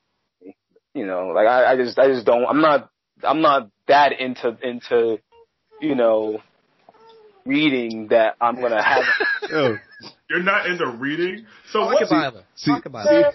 You 0.94 1.06
know, 1.06 1.28
like 1.34 1.46
I, 1.46 1.72
I 1.72 1.76
just 1.76 1.98
I 1.98 2.06
just 2.08 2.24
don't. 2.24 2.46
I'm 2.46 2.60
not 2.60 2.88
I'm 3.22 3.40
not 3.40 3.68
that 3.88 4.12
into 4.18 4.56
into 4.62 5.18
you 5.80 5.94
know 5.94 6.40
reading 7.44 8.08
that 8.08 8.36
I'm 8.40 8.60
gonna 8.60 8.82
have. 8.82 9.04
Yo, 9.50 9.76
You're 10.30 10.42
not 10.42 10.66
into 10.66 10.86
reading. 10.86 11.46
So 11.72 11.80
Talk 11.80 11.92
what? 11.92 12.00
your 12.00 12.08
Bible. 12.10 12.44
see- 12.54 12.70
Talk 12.70 12.86
about 12.86 13.06
it. 13.10 13.34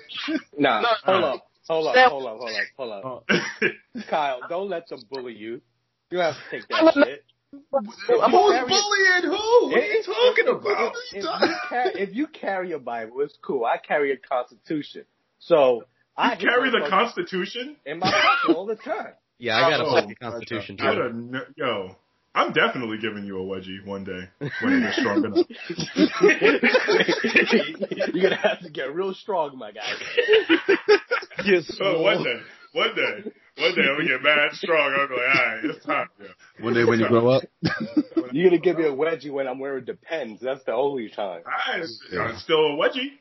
Nah, 0.57 0.81
No. 0.81 0.87
hold 1.03 1.23
up, 1.23 1.47
hold 1.69 1.87
up, 1.87 1.95
hold 2.09 2.25
up, 2.27 2.37
hold 2.77 2.91
up, 2.93 3.03
hold 3.03 3.23
up. 3.29 4.07
Kyle, 4.09 4.39
don't 4.49 4.69
let 4.69 4.87
them 4.89 5.05
bully 5.09 5.33
you. 5.33 5.61
You 6.09 6.19
have 6.19 6.35
to 6.35 6.41
take 6.49 6.67
that 6.69 6.93
shit. 6.93 7.23
I'm 7.53 7.83
Who's 7.83 7.95
carrying- 8.07 8.67
bullying 8.67 9.23
who? 9.23 9.67
What 9.67 9.77
are 9.77 9.85
you 9.85 10.03
talking 10.03 10.47
about? 10.47 10.93
If, 11.11 11.13
if 11.13 11.23
you 11.23 11.55
carry, 11.69 11.91
if 12.01 12.15
you 12.15 12.27
carry 12.27 12.71
a 12.71 12.79
Bible, 12.79 13.19
it's 13.21 13.37
cool. 13.41 13.65
I 13.65 13.77
carry 13.77 14.13
a 14.13 14.17
Constitution, 14.17 15.03
so 15.39 15.83
I 16.15 16.35
carry 16.37 16.69
the 16.71 16.87
Constitution? 16.89 17.75
in 17.85 17.99
my 17.99 18.09
pocket 18.09 18.55
all 18.55 18.65
the 18.65 18.77
time. 18.77 19.13
Yeah, 19.37 19.57
I 19.57 19.69
got 19.69 19.81
a 19.81 19.85
fucking 20.01 20.15
constitution 20.21 20.77
I'd 20.79 20.95
too. 20.95 21.01
have 21.01 21.15
ne- 21.15 21.39
yo, 21.57 21.95
I'm 22.35 22.53
definitely 22.53 22.99
giving 22.99 23.25
you 23.25 23.39
a 23.39 23.43
wedgie 23.43 23.83
one 23.85 24.03
day 24.03 24.29
when 24.61 24.73
it 24.73 24.81
gets 24.81 24.97
strong 24.99 25.25
enough. 25.25 25.47
You're 28.13 28.23
gonna 28.29 28.35
have 28.35 28.59
to 28.61 28.69
get 28.71 28.93
real 28.93 29.13
strong, 29.13 29.57
my 29.57 29.71
guy. 29.71 29.81
Yes. 31.43 31.75
Oh, 31.81 32.03
one 32.03 32.23
day, 32.23 32.35
one 32.73 32.93
day, 32.95 33.31
one 33.57 33.75
day 33.75 33.81
I'm 33.81 33.97
gonna 33.97 34.07
get 34.07 34.23
mad 34.23 34.51
strong. 34.53 34.93
I'm 34.93 35.09
like, 35.09 35.11
all 35.11 35.17
right, 35.17 35.59
it's 35.65 35.85
time. 35.85 36.07
Yeah. 36.19 36.63
one 36.63 36.73
day 36.73 36.83
when 36.83 36.99
you 36.99 37.07
grow 37.07 37.29
up, 37.29 37.43
You're 38.31 38.49
gonna 38.49 38.61
give 38.61 38.77
me 38.77 38.85
a 38.85 38.91
wedgie 38.91 39.31
when 39.31 39.47
I'm 39.47 39.59
wearing 39.59 39.83
Depends. 39.85 40.41
That's 40.41 40.63
the 40.63 40.73
only 40.73 41.09
time. 41.09 41.41
All 41.45 41.73
right, 41.73 41.81
it's, 41.81 42.01
it's 42.11 42.43
still 42.43 42.59
a 42.73 42.77
wedgie. 42.77 43.11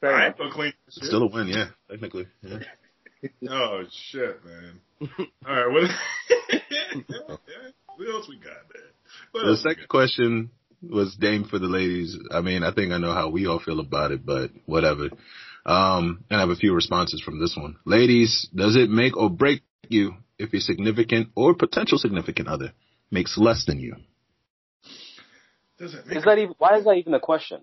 Fair 0.00 0.12
I 0.14 0.26
enough. 0.26 0.28
ain't 0.28 0.38
gonna 0.38 0.52
clean 0.52 0.72
shit. 0.90 1.04
still 1.04 1.22
a 1.22 1.26
win, 1.30 1.48
yeah, 1.48 1.66
technically. 1.90 2.26
Yeah. 2.42 2.58
Oh 3.50 3.82
shit, 4.10 4.38
man. 4.44 4.80
All 5.00 5.56
right, 5.56 5.68
what, 5.72 5.90
what 7.96 8.08
else 8.08 8.28
we 8.28 8.36
got, 8.36 8.52
man? 8.52 8.92
What 9.32 9.46
The 9.46 9.56
second 9.56 9.88
question 9.88 10.50
was 10.82 11.16
Dame 11.16 11.44
for 11.44 11.58
the 11.58 11.66
ladies. 11.66 12.16
I 12.30 12.40
mean, 12.40 12.62
I 12.62 12.72
think 12.72 12.92
I 12.92 12.98
know 12.98 13.12
how 13.14 13.30
we 13.30 13.46
all 13.46 13.58
feel 13.58 13.80
about 13.80 14.12
it, 14.12 14.24
but 14.24 14.50
whatever. 14.66 15.08
Um, 15.66 16.24
and 16.30 16.38
I 16.38 16.40
have 16.40 16.50
a 16.50 16.56
few 16.56 16.72
responses 16.74 17.20
from 17.20 17.40
this 17.40 17.56
one. 17.56 17.76
Ladies, 17.84 18.48
does 18.54 18.76
it 18.76 18.88
make 18.88 19.16
or 19.16 19.28
break 19.28 19.62
you 19.88 20.14
if 20.38 20.52
your 20.52 20.60
significant 20.60 21.30
or 21.34 21.54
potential 21.54 21.98
significant 21.98 22.46
other 22.48 22.72
makes 23.10 23.36
less 23.36 23.64
than 23.66 23.80
you? 23.80 23.96
Does 25.78 25.94
it 25.94 26.06
make 26.06 26.18
Is 26.18 26.24
that 26.24 26.38
even 26.38 26.54
why 26.58 26.76
is 26.78 26.84
that 26.84 26.94
even 26.94 27.14
a 27.14 27.20
question? 27.20 27.62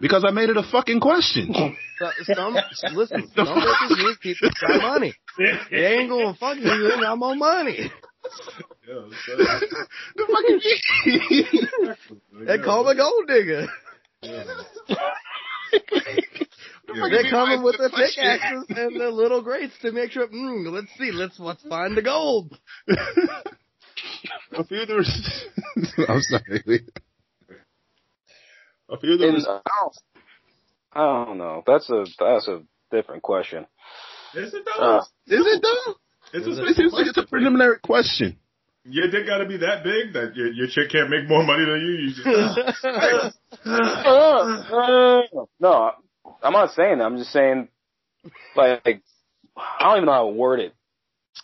Because 0.00 0.24
I 0.26 0.30
made 0.32 0.48
it 0.50 0.56
a 0.56 0.62
fucking 0.62 1.00
question. 1.00 1.54
So- 1.98 2.10
Some 2.34 2.54
listen, 2.94 3.28
some 3.34 3.46
bitches 3.48 3.98
need 3.98 4.16
people 4.22 4.48
got 4.60 4.80
money. 4.82 5.14
They 5.68 5.86
ain't 5.98 6.08
gonna 6.08 6.32
fuck 6.38 6.56
you. 6.56 6.62
You 6.70 6.92
ain't 6.92 7.00
got 7.00 7.18
more 7.18 7.34
money. 7.34 7.90
Yeah, 8.86 8.94
so- 9.26 9.36
the 10.16 10.24
fucking 12.30 12.46
They 12.46 12.58
call 12.58 12.84
me 12.84 12.94
gold 12.94 13.26
digger. 13.26 13.66
Yeah, 14.22 14.44
They're 16.88 17.30
coming 17.30 17.62
with 17.62 17.76
their 17.78 17.90
pickaxes 17.90 18.64
and 18.68 19.00
the 19.00 19.10
little 19.10 19.42
grates 19.42 19.74
to 19.82 19.92
make 19.92 20.12
sure. 20.12 20.26
Mm, 20.26 20.72
let's 20.72 20.88
see. 20.98 21.12
Let's 21.12 21.38
let's 21.38 21.62
find 21.64 21.96
the 21.96 22.02
gold. 22.02 22.58
a 22.88 24.64
few 24.64 24.82
of 24.82 24.88
the 24.88 26.04
I'm 26.08 26.20
sorry. 26.22 26.80
A 28.90 28.98
few 28.98 29.12
of 29.12 29.18
the 29.18 29.28
And, 29.28 29.46
uh, 29.46 29.60
I 29.66 29.70
don't, 29.80 29.96
I 30.92 31.24
don't 31.26 31.38
know. 31.38 31.62
That's 31.66 31.90
a 31.90 32.04
that's 32.18 32.48
a 32.48 32.62
different 32.90 33.22
question. 33.22 33.66
Is 34.34 34.54
it 34.54 34.64
though? 34.64 34.82
Uh, 34.82 35.00
Is 35.26 35.46
it 35.46 35.62
though? 35.62 35.94
it's 36.32 36.46
is 36.46 36.58
a 36.58 36.62
it? 36.62 36.70
It 36.70 36.76
seems 36.76 36.92
like 36.92 37.06
it's 37.06 37.18
a 37.18 37.26
preliminary 37.26 37.78
question. 37.82 38.38
Your 38.84 39.10
dick 39.10 39.26
got 39.26 39.38
to 39.38 39.46
be 39.46 39.58
that 39.58 39.84
big 39.84 40.14
that 40.14 40.34
your, 40.34 40.50
your 40.52 40.66
chick 40.68 40.90
can't 40.90 41.10
make 41.10 41.28
more 41.28 41.42
money 41.44 41.64
than 41.64 41.80
you. 41.84 41.92
You 41.98 42.08
just, 42.14 42.24
no, 45.60 45.92
I'm 46.42 46.52
not 46.52 46.70
saying 46.72 46.98
that. 46.98 47.04
I'm 47.04 47.16
just 47.18 47.32
saying, 47.32 47.68
like, 48.56 49.02
I 49.56 49.84
don't 49.84 49.96
even 49.98 50.06
know 50.06 50.12
how 50.12 50.22
to 50.26 50.32
word 50.36 50.60
it, 50.60 50.74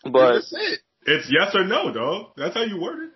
but 0.05 0.35
That's 0.35 0.53
it. 0.53 0.81
It's 1.07 1.31
yes 1.31 1.55
or 1.55 1.65
no, 1.65 1.93
dog. 1.93 2.29
That's 2.37 2.55
how 2.55 2.63
you 2.63 2.81
word 2.81 3.05
it. 3.05 3.11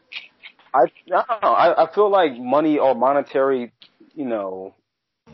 I, 0.75 0.81
I 1.16 1.25
don't 1.29 1.43
know. 1.43 1.53
I, 1.53 1.85
I 1.85 1.95
feel 1.95 2.11
like 2.11 2.33
money 2.39 2.79
or 2.79 2.95
monetary, 2.95 3.73
you 4.14 4.27
know, 4.27 4.75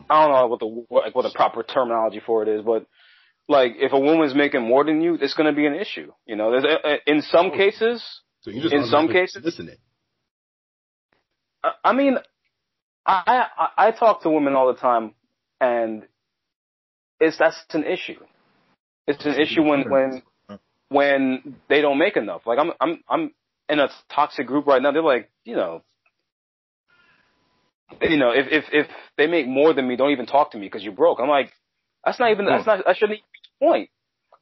I 0.08 0.22
don't 0.24 0.32
know 0.34 0.46
what 0.46 0.60
the 0.60 0.84
like 0.90 1.14
what 1.14 1.22
the 1.22 1.32
proper 1.34 1.62
terminology 1.64 2.20
for 2.24 2.42
it 2.42 2.48
is, 2.48 2.62
but 2.62 2.86
like 3.48 3.72
if 3.76 3.92
a 3.92 3.98
woman's 3.98 4.34
making 4.34 4.62
more 4.62 4.84
than 4.84 5.00
you, 5.00 5.14
it's 5.20 5.34
going 5.34 5.46
to 5.52 5.56
be 5.56 5.66
an 5.66 5.74
issue. 5.74 6.12
You 6.26 6.36
know, 6.36 6.50
there's 6.52 6.64
a, 6.64 6.88
a- 6.88 6.98
in 7.12 7.22
some 7.22 7.46
oh. 7.52 7.56
cases, 7.56 8.04
So 8.42 8.50
you 8.50 8.62
just 8.62 8.72
In 8.74 8.84
some 8.86 9.08
cases- 9.08 9.42
listen 9.44 9.68
it. 9.68 9.80
I, 11.64 11.70
I 11.84 11.92
mean, 11.92 12.18
I, 13.06 13.46
I 13.58 13.68
I 13.88 13.90
talk 13.90 14.22
to 14.22 14.30
women 14.30 14.54
all 14.54 14.68
the 14.72 14.78
time, 14.80 15.14
and 15.60 16.04
it's 17.20 17.38
that's 17.38 17.56
an 17.70 17.84
issue. 17.84 18.18
It's 19.06 19.24
an 19.24 19.34
issue 19.34 19.62
when 19.62 19.88
when 19.90 20.22
when 20.88 21.56
they 21.68 21.80
don't 21.80 21.98
make 21.98 22.16
enough. 22.16 22.42
Like 22.46 22.58
I'm 22.58 22.72
I'm 22.80 23.02
I'm 23.08 23.34
in 23.68 23.80
a 23.80 23.88
toxic 24.14 24.46
group 24.46 24.66
right 24.66 24.80
now. 24.80 24.92
They're 24.92 25.02
like, 25.02 25.30
you 25.44 25.56
know, 25.56 25.82
you 28.00 28.16
know, 28.16 28.30
if 28.30 28.46
if 28.50 28.64
if 28.72 28.86
they 29.16 29.26
make 29.26 29.46
more 29.46 29.72
than 29.72 29.86
me, 29.86 29.96
don't 29.96 30.10
even 30.10 30.26
talk 30.26 30.52
to 30.52 30.58
me 30.58 30.66
because 30.66 30.82
you're 30.82 30.92
broke. 30.92 31.18
I'm 31.20 31.28
like, 31.28 31.52
that's 32.04 32.18
not 32.18 32.30
even 32.30 32.46
that's 32.46 32.66
not 32.66 32.84
that 32.86 32.96
shouldn't 32.96 33.18
even 33.18 33.24
be 33.32 33.38
the 33.42 33.66
point. 33.66 33.90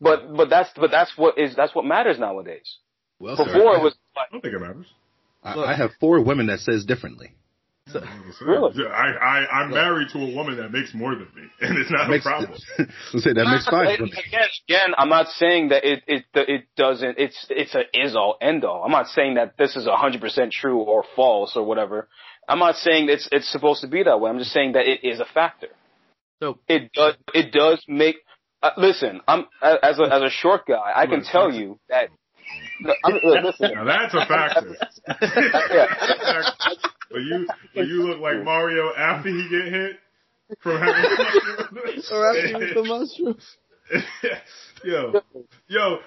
But 0.01 0.37
but 0.37 0.51
that's 0.51 0.71
but 0.77 0.91
that's 0.91 1.13
what 1.17 1.39
is 1.39 1.55
that's 1.55 1.75
what 1.75 1.85
matters 1.85 2.19
nowadays. 2.19 2.77
Well, 3.19 3.37
sir, 3.37 3.45
Before 3.45 3.77
I 3.77 3.79
it 3.79 3.83
was 3.83 3.95
I 4.17 4.23
don't 4.31 4.41
think 4.41 4.55
it 4.55 4.61
matters. 4.61 4.87
I, 5.45 5.59
I 5.59 5.77
have 5.77 5.91
four 6.01 6.23
women 6.23 6.47
that 6.47 6.61
says 6.61 6.85
differently. 6.85 7.33
Really? 8.41 8.87
I, 8.87 9.13
I, 9.13 9.61
I'm 9.61 9.71
married 9.71 10.09
to 10.13 10.19
a 10.19 10.35
woman 10.35 10.57
that 10.57 10.73
makes 10.73 10.95
more 10.95 11.15
than 11.15 11.29
me, 11.37 11.43
and 11.61 11.79
it's 11.79 11.91
not 11.91 12.07
a 12.07 12.11
Makes, 12.11 12.25
problem. 12.25 12.53
let's 12.79 13.25
say 13.25 13.33
that 13.33 13.45
makes 13.45 13.69
five 13.69 14.01
Again, 14.01 14.49
again, 14.69 14.95
I'm 14.97 15.09
not 15.09 15.29
saying 15.29 15.69
that 15.69 15.85
it 15.85 16.03
it 16.07 16.25
it 16.35 16.65
doesn't. 16.77 17.19
It's 17.19 17.47
it's 17.51 17.75
a 17.75 17.83
is 17.93 18.17
all 18.17 18.37
end 18.41 18.65
all. 18.65 18.83
I'm 18.85 18.91
not 18.91 19.07
saying 19.09 19.35
that 19.35 19.57
this 19.59 19.77
is 19.77 19.87
100 19.87 20.21
percent 20.21 20.53
true 20.53 20.79
or 20.79 21.05
false 21.15 21.55
or 21.57 21.65
whatever. 21.65 22.09
I'm 22.49 22.59
not 22.59 22.77
saying 22.77 23.09
it's 23.09 23.29
it's 23.31 23.51
supposed 23.51 23.83
to 23.83 23.89
be 23.89 24.03
that 24.03 24.21
way. 24.21 24.31
I'm 24.31 24.39
just 24.39 24.53
saying 24.53 24.73
that 24.73 24.87
it 24.87 25.05
is 25.05 25.21
a 25.21 25.27
factor. 25.27 25.69
So- 26.43 26.59
it 26.69 26.93
does 26.93 27.15
it 27.35 27.53
does 27.53 27.85
make. 27.87 28.17
Uh, 28.63 28.71
listen, 28.77 29.21
I'm 29.29 29.47
as 29.63 29.99
a 29.99 30.05
as 30.05 30.23
a 30.23 30.31
short 30.31 30.67
guy, 30.67 30.93
I 30.95 31.07
can 31.07 31.23
tell 31.23 31.53
you 31.53 31.79
that. 31.89 32.09
No, 32.81 32.95
I'm, 33.05 33.15
listen, 33.45 33.73
Now 33.75 33.85
that's 33.85 34.15
a 34.15 34.27
factor. 34.27 34.77
But 37.13 37.21
you, 37.23 37.47
but 37.75 37.87
you 37.87 38.07
look 38.07 38.21
like 38.21 38.43
Mario 38.45 38.93
after 38.97 39.29
he 39.29 39.49
get 39.49 39.73
hit 39.73 39.93
from 40.61 40.79
having. 40.79 41.05
Or 42.13 42.31
after 42.31 42.59
with 42.59 42.75
the 42.75 42.85
mushrooms. 42.85 43.57
yo, 44.85 45.21
yo, 45.69 45.99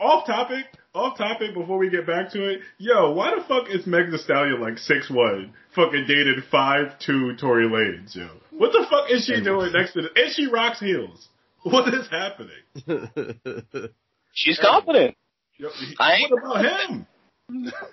off 0.00 0.26
topic, 0.26 0.64
off 0.94 1.16
topic. 1.18 1.54
Before 1.54 1.78
we 1.78 1.90
get 1.90 2.06
back 2.06 2.30
to 2.32 2.48
it, 2.48 2.60
yo, 2.78 3.12
why 3.12 3.34
the 3.36 3.42
fuck 3.44 3.68
is 3.68 3.86
Meg 3.86 4.10
Thee 4.10 4.18
Stallion 4.18 4.60
like 4.60 4.78
six 4.78 5.08
one, 5.10 5.52
fucking 5.74 6.04
dated 6.08 6.42
five 6.50 6.98
two 7.04 7.36
Tory 7.36 7.66
Lanez, 7.68 8.14
yo? 8.16 8.28
What 8.50 8.72
the 8.72 8.86
fuck 8.90 9.10
is 9.10 9.24
she 9.24 9.40
doing 9.42 9.72
next 9.72 9.92
to 9.92 10.02
the? 10.02 10.08
And 10.16 10.32
she 10.34 10.46
rocks 10.46 10.80
heels. 10.80 11.28
What 11.62 11.92
is 11.92 12.08
happening? 12.08 12.50
she's 14.32 14.58
confident. 14.58 15.16
Yo, 15.58 15.68
he- 15.70 15.96
I 15.98 16.14
ain't- 16.14 16.30
what 16.30 16.44
about 16.62 16.88
him? 16.90 17.06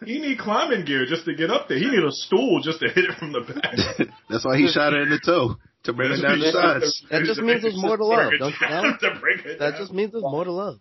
He 0.05 0.19
need 0.19 0.37
climbing 0.39 0.85
gear 0.85 1.05
just 1.05 1.25
to 1.25 1.33
get 1.33 1.49
up 1.49 1.69
there. 1.69 1.77
He 1.77 1.85
need 1.89 2.03
a 2.03 2.11
stool 2.11 2.61
just 2.61 2.79
to 2.81 2.87
hit 2.89 3.05
it 3.05 3.17
from 3.17 3.31
the 3.31 3.39
back. 3.41 4.07
That's 4.29 4.43
why 4.45 4.57
he 4.57 4.67
shot 4.67 4.91
her 4.93 5.01
in 5.01 5.09
the 5.09 5.19
toe 5.25 5.55
to 5.83 5.93
bring 5.93 6.09
her 6.11 6.21
down 6.21 6.39
the 6.39 6.51
sides. 6.51 7.03
That 7.09 7.23
just 7.23 7.39
means 7.41 7.61
there's 7.61 7.77
more 7.77 7.95
to 7.95 8.03
love, 8.05 8.33
don't 8.37 8.53
you 8.59 8.67
know? 8.69 8.93
To 8.99 9.19
bring 9.19 9.39
it 9.45 9.59
That 9.59 9.71
down. 9.71 9.79
just 9.79 9.93
means 9.93 10.11
there's 10.11 10.23
more 10.23 10.43
to 10.43 10.51
love. 10.51 10.79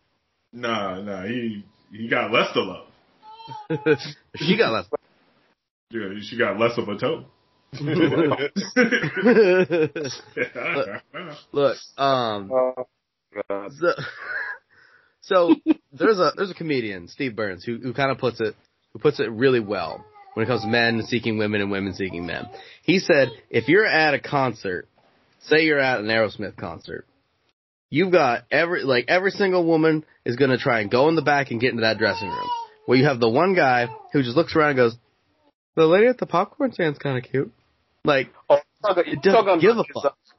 Nah, 0.52 1.00
nah, 1.02 1.24
he 1.24 1.64
he 1.92 2.08
got 2.08 2.32
less 2.32 2.52
to 2.54 2.62
love. 2.62 2.86
she 4.36 4.56
got 4.56 4.72
less. 4.72 4.86
Yeah, 5.90 6.08
she 6.22 6.36
got 6.36 6.58
less 6.58 6.76
of 6.78 6.88
a 6.88 6.98
toe. 6.98 7.26
Look, 11.52 11.76
um, 11.98 12.50
Oh, 12.52 12.86
God. 13.48 13.70
So, 15.26 15.54
so 15.66 15.72
there's 15.92 16.18
a 16.18 16.32
there's 16.36 16.50
a 16.50 16.54
comedian 16.54 17.08
Steve 17.08 17.36
Burns 17.36 17.64
who 17.64 17.78
who 17.78 17.92
kind 17.92 18.10
of 18.10 18.18
puts 18.18 18.40
it 18.40 18.54
who 18.92 18.98
puts 18.98 19.20
it 19.20 19.30
really 19.30 19.60
well 19.60 20.04
when 20.34 20.44
it 20.44 20.48
comes 20.48 20.62
to 20.62 20.68
men 20.68 21.02
seeking 21.02 21.38
women 21.38 21.60
and 21.60 21.70
women 21.70 21.94
seeking 21.94 22.26
men. 22.26 22.46
He 22.82 22.98
said 22.98 23.28
if 23.50 23.68
you're 23.68 23.86
at 23.86 24.14
a 24.14 24.20
concert, 24.20 24.88
say 25.42 25.62
you're 25.62 25.78
at 25.80 26.00
an 26.00 26.06
Aerosmith 26.06 26.56
concert, 26.56 27.06
you've 27.90 28.12
got 28.12 28.42
every 28.50 28.82
like 28.82 29.06
every 29.08 29.30
single 29.30 29.64
woman 29.64 30.04
is 30.24 30.36
gonna 30.36 30.58
try 30.58 30.80
and 30.80 30.90
go 30.90 31.08
in 31.08 31.16
the 31.16 31.22
back 31.22 31.50
and 31.50 31.60
get 31.60 31.70
into 31.70 31.82
that 31.82 31.98
dressing 31.98 32.28
room. 32.28 32.48
Where 32.86 32.98
you 32.98 33.06
have 33.06 33.20
the 33.20 33.30
one 33.30 33.54
guy 33.54 33.88
who 34.12 34.22
just 34.22 34.36
looks 34.36 34.54
around 34.54 34.70
and 34.70 34.76
goes, 34.76 34.96
"The 35.74 35.86
lady 35.86 36.06
at 36.06 36.18
the 36.18 36.26
popcorn 36.26 36.72
stand's 36.72 36.98
kind 36.98 37.16
of 37.16 37.30
cute." 37.30 37.50
Like 38.04 38.28
Oh, 38.50 38.58
you're 38.82 38.94
talking, 38.94 39.04
It 39.12 39.24
you're 39.24 39.34
doesn't 39.34 39.46
talking 39.46 39.60
give 39.60 39.70
about 39.70 39.86
a 39.88 39.92
fuck. 39.94 40.04
Uh, 40.12 40.34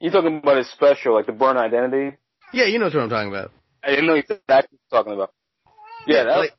you're 0.00 0.12
talking 0.12 0.38
about 0.38 0.58
his 0.58 0.70
special, 0.70 1.14
like 1.14 1.26
the 1.26 1.32
Burn 1.32 1.56
Identity. 1.56 2.16
Yeah, 2.52 2.66
you 2.66 2.78
know 2.78 2.84
what 2.84 2.94
I'm 2.94 3.08
talking 3.08 3.30
about. 3.30 3.50
I 3.84 3.90
didn't 3.90 4.06
know 4.06 4.14
exactly 4.14 4.44
what 4.48 4.68
you're 4.70 4.78
talking 4.90 5.12
about. 5.12 5.32
Yeah, 6.06 6.24
that 6.24 6.36
was, 6.38 6.50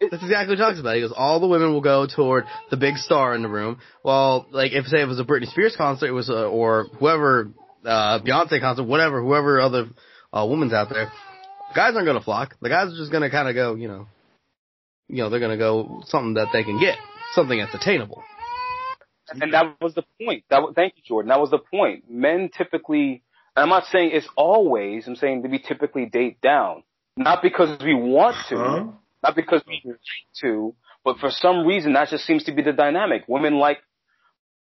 that's 0.00 0.22
exactly 0.22 0.52
what 0.52 0.58
he 0.58 0.64
talks 0.64 0.80
about. 0.80 0.94
He 0.96 1.00
goes, 1.00 1.12
all 1.14 1.40
the 1.40 1.46
women 1.46 1.72
will 1.72 1.80
go 1.80 2.06
toward 2.06 2.44
the 2.70 2.76
big 2.76 2.96
star 2.96 3.34
in 3.34 3.42
the 3.42 3.48
room. 3.48 3.78
Well, 4.04 4.46
like 4.50 4.72
if 4.72 4.86
say 4.86 5.00
it 5.00 5.08
was 5.08 5.20
a 5.20 5.24
Britney 5.24 5.46
Spears 5.46 5.74
concert, 5.76 6.06
it 6.06 6.12
was 6.12 6.28
a, 6.28 6.44
or 6.44 6.86
whoever 6.98 7.50
uh 7.84 8.20
Beyonce 8.20 8.60
concert, 8.60 8.84
whatever, 8.84 9.22
whoever 9.22 9.60
other 9.60 9.88
uh, 10.32 10.44
woman's 10.46 10.72
out 10.72 10.88
there, 10.90 11.10
guys 11.74 11.94
aren't 11.94 12.06
gonna 12.06 12.20
flock. 12.20 12.56
The 12.60 12.68
guys 12.68 12.92
are 12.92 12.96
just 12.96 13.12
gonna 13.12 13.30
kind 13.30 13.48
of 13.48 13.54
go, 13.54 13.74
you 13.74 13.88
know, 13.88 14.06
you 15.08 15.18
know, 15.18 15.30
they're 15.30 15.40
gonna 15.40 15.56
go 15.56 16.02
something 16.06 16.34
that 16.34 16.48
they 16.52 16.62
can 16.62 16.78
get, 16.80 16.96
something 17.34 17.58
that's 17.58 17.74
attainable. 17.74 18.22
and 19.30 19.52
that 19.52 19.76
was 19.80 19.94
the 19.94 20.04
point. 20.22 20.44
That 20.50 20.62
was, 20.62 20.72
thank 20.74 20.94
you, 20.96 21.02
Jordan. 21.06 21.28
That 21.30 21.40
was 21.40 21.50
the 21.50 21.58
point. 21.58 22.04
Men 22.10 22.50
typically, 22.56 23.22
I'm 23.56 23.68
not 23.70 23.84
saying 23.86 24.10
it's 24.12 24.28
always. 24.36 25.06
I'm 25.06 25.16
saying 25.16 25.42
that 25.42 25.50
we 25.50 25.58
typically 25.58 26.06
date 26.06 26.40
down, 26.40 26.82
not 27.16 27.42
because 27.42 27.78
we 27.82 27.94
want 27.94 28.36
to, 28.50 28.56
Huh? 28.56 28.84
not 29.22 29.34
because 29.36 29.62
we 29.66 29.80
need 29.84 29.96
to, 30.42 30.74
but 31.04 31.18
for 31.18 31.30
some 31.30 31.66
reason 31.66 31.94
that 31.94 32.08
just 32.08 32.24
seems 32.26 32.44
to 32.44 32.52
be 32.52 32.62
the 32.62 32.72
dynamic. 32.72 33.24
Women 33.28 33.54
like 33.58 33.78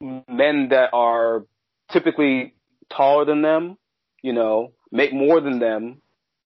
men 0.01 0.69
that 0.71 0.91
are 0.93 1.45
typically 1.91 2.55
taller 2.91 3.25
than 3.25 3.43
them, 3.43 3.79
you 4.23 4.33
know, 4.33 4.73
make 4.93 5.13
more 5.13 5.41
than 5.41 5.59
them. 5.59 6.03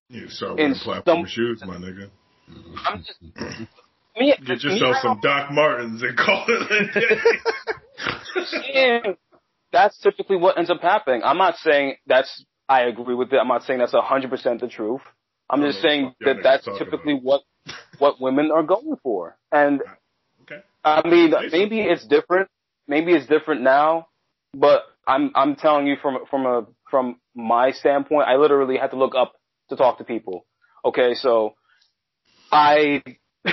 You 0.09 0.29
start 0.29 0.51
In 0.53 0.57
wearing 0.57 0.75
platform 0.75 1.17
some- 1.21 1.25
shoes, 1.27 1.63
my 1.65 1.75
nigga. 1.77 2.09
I'm 2.85 2.99
just. 2.99 3.19
Me, 4.17 4.33
Get 4.45 4.63
yourself 4.63 4.97
I 4.97 5.01
some 5.01 5.19
Doc 5.21 5.51
Martens 5.51 6.01
and 6.01 6.17
call 6.17 6.43
it 6.47 6.71
a 6.71 6.99
day. 6.99 7.15
Yeah, 8.73 8.99
that's 9.71 9.97
typically 9.99 10.37
what 10.37 10.57
ends 10.57 10.69
up 10.69 10.81
happening. 10.81 11.21
I'm 11.23 11.37
not 11.37 11.55
saying 11.57 11.95
that's, 12.07 12.45
I 12.67 12.83
agree 12.83 13.15
with 13.15 13.33
it. 13.33 13.37
I'm 13.37 13.47
not 13.47 13.63
saying 13.63 13.79
that's 13.79 13.93
100% 13.93 14.59
the 14.59 14.67
truth. 14.67 15.01
I'm 15.49 15.61
just 15.63 15.81
saying 15.81 16.13
that 16.21 16.37
that's 16.43 16.65
typically 16.77 17.13
about. 17.13 17.23
what, 17.23 17.41
what 17.97 18.21
women 18.21 18.51
are 18.51 18.63
going 18.63 18.95
for. 19.01 19.37
And 19.51 19.81
Okay. 20.43 20.61
I 20.83 21.07
mean, 21.07 21.33
maybe 21.51 21.81
it's 21.81 22.05
different. 22.07 22.49
Maybe 22.87 23.13
it's 23.13 23.27
different 23.27 23.61
now, 23.61 24.07
but 24.53 24.81
I'm, 25.07 25.31
I'm 25.35 25.55
telling 25.55 25.85
you 25.85 25.95
from, 26.01 26.25
from 26.29 26.45
a, 26.45 26.65
from 26.89 27.19
my 27.35 27.71
standpoint, 27.71 28.27
I 28.27 28.37
literally 28.37 28.77
had 28.77 28.91
to 28.91 28.97
look 28.97 29.13
up 29.15 29.33
to 29.69 29.75
talk 29.75 29.99
to 29.99 30.03
people. 30.03 30.45
Okay. 30.83 31.13
So 31.13 31.53
I, 32.51 33.03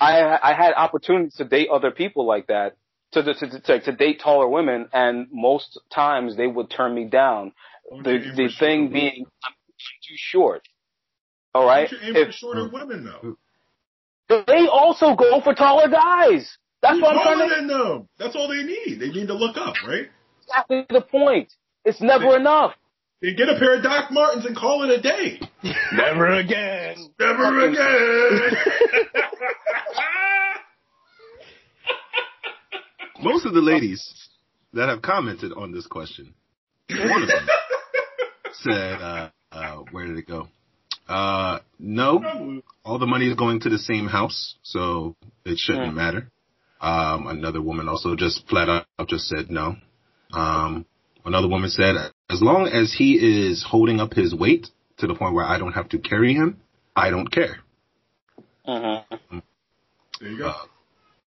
I, 0.00 0.38
I 0.42 0.54
had 0.54 0.74
opportunities 0.74 1.34
to 1.36 1.44
date 1.44 1.68
other 1.72 1.90
people 1.90 2.26
like 2.26 2.48
that, 2.48 2.76
to, 3.22 3.34
to, 3.34 3.34
to, 3.34 3.60
to, 3.60 3.80
to 3.80 3.92
date 3.92 4.20
taller 4.22 4.48
women, 4.48 4.88
and 4.92 5.26
most 5.32 5.78
times 5.92 6.36
they 6.36 6.46
would 6.46 6.70
turn 6.70 6.94
me 6.94 7.04
down. 7.04 7.52
Why 7.88 8.02
The, 8.02 8.18
the 8.36 8.48
thing 8.58 8.86
shorter 8.86 8.92
being, 8.92 9.26
I'm 9.44 9.52
too 10.06 10.14
short. 10.16 10.62
Alright? 11.54 11.90
don't 11.90 12.02
you 12.02 12.08
aim 12.08 12.14
for 12.14 12.28
If, 12.30 12.34
shorter 12.34 12.68
women 12.72 13.04
though? 13.04 13.36
they 14.46 14.66
also 14.66 15.14
go 15.14 15.40
for 15.40 15.54
taller 15.54 15.88
guys. 15.88 16.56
That's 16.82 17.00
what 17.00 17.16
I'm 17.16 17.22
taller 17.22 17.36
trying 17.36 17.48
to, 17.48 17.54
than 17.56 17.66
them. 17.68 18.08
That's 18.18 18.36
all 18.36 18.48
they 18.48 18.62
need. 18.62 19.00
They 19.00 19.08
need 19.08 19.28
to 19.28 19.34
look 19.34 19.56
up, 19.56 19.74
right? 19.86 20.06
exactly 20.42 20.86
the 20.90 21.00
point. 21.00 21.52
It's 21.84 22.00
never 22.00 22.36
enough. 22.36 22.72
They 23.22 23.32
get 23.34 23.48
a 23.48 23.58
pair 23.58 23.76
of 23.76 23.82
Doc 23.82 24.10
Martens 24.10 24.44
and 24.44 24.54
call 24.56 24.82
it 24.84 24.90
a 24.90 25.00
day. 25.00 25.40
Never 25.92 26.32
again. 26.32 26.96
Never 27.18 27.68
again. 27.70 28.56
Most 33.22 33.46
of 33.46 33.54
the 33.54 33.60
ladies 33.60 34.28
that 34.72 34.88
have 34.88 35.02
commented 35.02 35.52
on 35.52 35.72
this 35.72 35.86
question, 35.86 36.34
one 36.90 37.22
of 37.22 37.28
them 37.28 37.46
said, 38.52 39.00
uh, 39.00 39.30
uh, 39.52 39.76
where 39.90 40.06
did 40.06 40.18
it 40.18 40.26
go? 40.26 40.48
Uh, 41.08 41.60
no, 41.78 42.60
all 42.84 42.98
the 42.98 43.06
money 43.06 43.28
is 43.28 43.34
going 43.36 43.60
to 43.60 43.68
the 43.70 43.78
same 43.78 44.06
house, 44.06 44.56
so 44.62 45.14
it 45.44 45.56
shouldn't 45.58 45.90
Hmm. 45.90 45.96
matter. 45.96 46.30
Um, 46.80 47.26
another 47.28 47.62
woman 47.62 47.88
also 47.88 48.16
just 48.16 48.46
flat 48.48 48.68
out 48.68 49.08
just 49.08 49.28
said 49.28 49.50
no. 49.50 49.76
Um, 50.32 50.84
another 51.24 51.48
woman 51.48 51.70
said, 51.70 51.94
as 52.28 52.42
long 52.42 52.66
as 52.66 52.92
he 52.92 53.14
is 53.14 53.64
holding 53.66 53.98
up 54.00 54.12
his 54.14 54.34
weight 54.34 54.68
to 54.98 55.06
the 55.06 55.14
point 55.14 55.34
where 55.34 55.46
I 55.46 55.58
don't 55.58 55.72
have 55.72 55.88
to 55.90 55.98
carry 55.98 56.34
him, 56.34 56.60
I 56.94 57.10
don't 57.10 57.30
care. 57.30 57.56
Mm-hmm. 58.68 59.38
There 60.20 60.30
you 60.30 60.38
go. 60.38 60.48
Uh, 60.48 60.54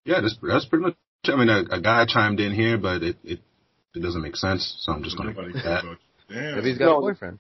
yeah, 0.06 0.22
that's 0.22 0.38
that's 0.42 0.66
pretty 0.66 0.84
much. 0.84 0.96
I 1.26 1.36
mean, 1.36 1.50
a, 1.50 1.64
a 1.78 1.82
guy 1.82 2.06
chimed 2.08 2.40
in 2.40 2.54
here, 2.54 2.78
but 2.78 3.04
it, 3.04 3.18
it 3.24 3.40
it 3.96 4.00
doesn't 4.02 4.22
make 4.22 4.36
sense, 4.36 4.76
so 4.80 4.92
I'm 4.94 5.04
just 5.04 5.18
going 5.18 5.34
to 5.34 5.36
Nobody 5.36 5.54
go 5.54 5.58
with 5.58 5.64
cares 5.64 5.82
that. 5.82 5.88
about 5.88 5.98
Damn. 6.30 6.60
If 6.60 6.66
he's 6.66 6.78
got 6.78 6.86
No. 6.86 6.98
a 6.98 7.02
boyfriend. 7.02 7.40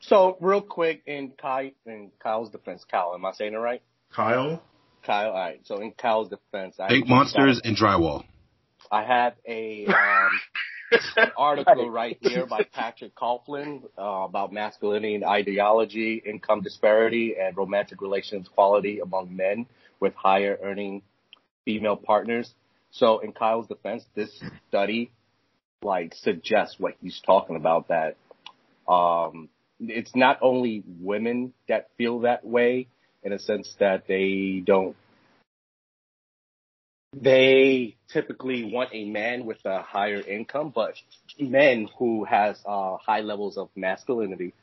So 0.00 0.36
real 0.40 0.60
quick 0.60 1.02
in 1.06 1.32
Kai 1.40 1.72
in 1.86 2.10
Kyle's 2.18 2.50
defense, 2.50 2.84
Kyle, 2.90 3.12
am 3.14 3.24
I 3.24 3.32
saying 3.32 3.54
it 3.54 3.58
right? 3.58 3.82
Kyle. 4.14 4.60
Kyle, 5.04 5.28
all 5.30 5.34
right. 5.34 5.60
So 5.64 5.78
in 5.80 5.92
Kyle's 5.92 6.28
defense, 6.28 6.76
I 6.80 6.88
Fake 6.88 7.08
monsters 7.08 7.60
and 7.64 7.76
drywall. 7.76 8.24
I 8.90 9.04
have 9.04 9.34
a 9.46 9.86
um, 9.86 10.30
an 11.16 11.32
article 11.36 11.88
right 11.90 12.18
here 12.20 12.46
by 12.46 12.64
Patrick 12.72 13.14
Coughlin 13.14 13.84
uh, 13.96 14.02
about 14.02 14.52
masculinity 14.52 15.14
and 15.14 15.24
ideology, 15.24 16.20
income 16.26 16.60
disparity, 16.62 17.36
and 17.40 17.56
romantic 17.56 18.02
relations 18.02 18.48
quality 18.48 18.98
among 18.98 19.34
men 19.34 19.66
with 20.00 20.14
higher 20.14 20.58
earning 20.62 21.02
female 21.64 21.96
partners. 21.96 22.52
So 22.92 23.18
in 23.18 23.32
Kyle's 23.32 23.66
defense, 23.66 24.04
this 24.14 24.30
study 24.68 25.10
like 25.82 26.14
suggests 26.14 26.76
what 26.78 26.94
he's 27.02 27.20
talking 27.24 27.56
about 27.56 27.88
that 27.88 28.16
um, 28.88 29.48
it's 29.80 30.14
not 30.14 30.38
only 30.42 30.84
women 31.00 31.52
that 31.68 31.88
feel 31.98 32.20
that 32.20 32.44
way 32.44 32.86
in 33.22 33.32
a 33.32 33.38
sense 33.38 33.74
that 33.80 34.06
they 34.06 34.62
don't 34.64 34.96
they 37.14 37.96
typically 38.10 38.64
want 38.64 38.88
a 38.92 39.04
man 39.04 39.44
with 39.44 39.58
a 39.66 39.82
higher 39.82 40.20
income, 40.20 40.72
but 40.74 40.94
men 41.38 41.88
who 41.98 42.24
has 42.24 42.58
uh, 42.64 42.96
high 42.96 43.20
levels 43.20 43.58
of 43.58 43.68
masculinity 43.76 44.54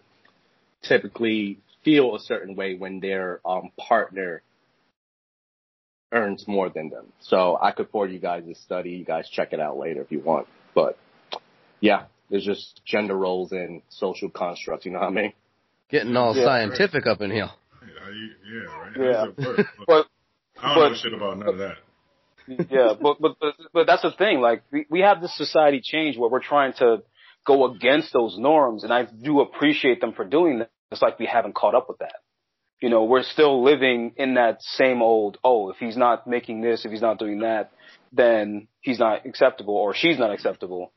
typically 0.81 1.59
feel 1.83 2.15
a 2.15 2.19
certain 2.19 2.55
way 2.55 2.73
when 2.73 2.99
their 3.01 3.39
um, 3.45 3.71
partner 3.77 4.41
earns 6.11 6.47
more 6.47 6.69
than 6.69 6.89
them. 6.89 7.05
So 7.21 7.57
I 7.61 7.71
could 7.71 7.89
forward 7.89 8.11
you 8.11 8.19
guys 8.19 8.43
this 8.45 8.61
study. 8.63 8.91
You 8.91 9.05
guys 9.05 9.29
check 9.29 9.53
it 9.53 9.59
out 9.59 9.77
later 9.77 10.01
if 10.01 10.11
you 10.11 10.19
want. 10.19 10.47
But 10.73 10.97
yeah, 11.79 12.05
there's 12.29 12.45
just 12.45 12.81
gender 12.85 13.15
roles 13.15 13.51
and 13.51 13.81
social 13.89 14.29
constructs. 14.29 14.85
You 14.85 14.91
know 14.91 14.99
what 14.99 15.07
I 15.07 15.11
mean? 15.11 15.33
Getting 15.89 16.15
all 16.15 16.35
Yeah. 16.35 16.45
scientific 16.45 17.07
up 17.07 17.21
in 17.21 17.31
here. 17.31 17.49
Yeah, 17.81 18.59
right. 18.77 18.91
Yeah. 18.97 19.25
How 19.37 19.47
work? 19.47 19.67
But 19.87 20.07
I 20.61 20.75
don't 20.75 20.91
know 20.91 20.97
shit 20.97 21.13
about 21.13 21.37
none 21.37 21.47
of 21.49 21.57
that. 21.59 21.77
yeah, 22.69 22.93
but, 22.99 23.17
but 23.21 23.37
but 23.39 23.55
but 23.73 23.87
that's 23.87 24.01
the 24.01 24.11
thing. 24.11 24.41
Like 24.41 24.63
we 24.71 24.85
we 24.89 25.01
have 25.01 25.21
this 25.21 25.35
society 25.37 25.81
change 25.83 26.17
where 26.17 26.29
we're 26.29 26.41
trying 26.41 26.73
to 26.79 27.03
go 27.45 27.71
against 27.71 28.11
those 28.11 28.37
norms, 28.37 28.83
and 28.83 28.91
I 28.91 29.03
do 29.05 29.41
appreciate 29.41 30.01
them 30.01 30.13
for 30.13 30.25
doing 30.25 30.59
that. 30.59 30.71
It's 30.91 31.01
like 31.01 31.19
we 31.19 31.27
haven't 31.27 31.53
caught 31.53 31.75
up 31.75 31.87
with 31.87 31.99
that. 31.99 32.15
You 32.81 32.89
know, 32.89 33.03
we're 33.03 33.23
still 33.23 33.63
living 33.63 34.13
in 34.15 34.35
that 34.35 34.61
same 34.61 35.01
old. 35.01 35.37
Oh, 35.43 35.69
if 35.69 35.77
he's 35.77 35.97
not 35.97 36.25
making 36.27 36.61
this, 36.61 36.85
if 36.85 36.91
he's 36.91 37.01
not 37.01 37.19
doing 37.19 37.39
that, 37.39 37.71
then 38.13 38.67
he's 38.81 38.99
not 38.99 39.25
acceptable, 39.25 39.75
or 39.75 39.93
she's 39.93 40.17
not 40.17 40.31
acceptable. 40.31 40.91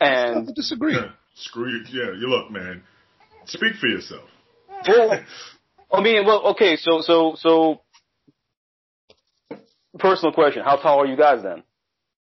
I 0.00 0.06
And 0.06 0.54
disagree. 0.54 0.94
Yeah. 0.94 1.10
Screw 1.34 1.68
you. 1.70 1.84
Yeah, 1.90 2.12
you 2.18 2.28
look, 2.28 2.50
man. 2.50 2.82
Speak 3.44 3.74
for 3.76 3.86
yourself. 3.86 4.28
well, 4.86 5.20
I 5.92 6.02
mean, 6.02 6.26
well, 6.26 6.48
okay, 6.48 6.76
so 6.76 7.00
so 7.00 7.34
so. 7.38 7.80
Personal 9.98 10.32
question: 10.32 10.62
How 10.64 10.76
tall 10.76 11.00
are 11.00 11.06
you 11.06 11.16
guys 11.16 11.42
then? 11.42 11.62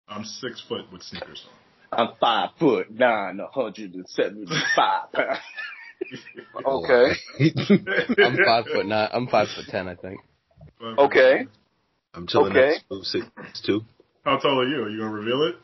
I'm 0.08 0.24
six 0.24 0.62
foot 0.66 0.90
with 0.92 1.02
sneakers 1.02 1.44
on. 1.46 1.98
I'm 2.00 2.14
five 2.20 2.50
foot 2.58 2.90
nine, 2.90 3.38
175 3.38 5.12
pounds. 5.12 5.38
Okay. 6.64 7.12
I'm 8.18 8.36
five 8.44 8.64
foot 8.72 8.86
nine. 8.86 9.08
I'm 9.12 9.26
five 9.28 9.48
foot 9.54 9.66
ten, 9.68 9.88
I 9.88 9.94
think. 9.94 10.20
Okay. 10.82 11.46
I'm 12.14 12.26
chilling 12.26 12.52
Okay. 12.56 12.76
at 12.76 12.82
two 12.90 13.02
six 13.04 13.26
two. 13.64 13.82
How 14.24 14.38
tall 14.38 14.60
are 14.60 14.66
you? 14.68 14.82
Are 14.82 14.90
you 14.90 14.98
gonna 14.98 15.12
reveal 15.12 15.42
it? 15.44 15.56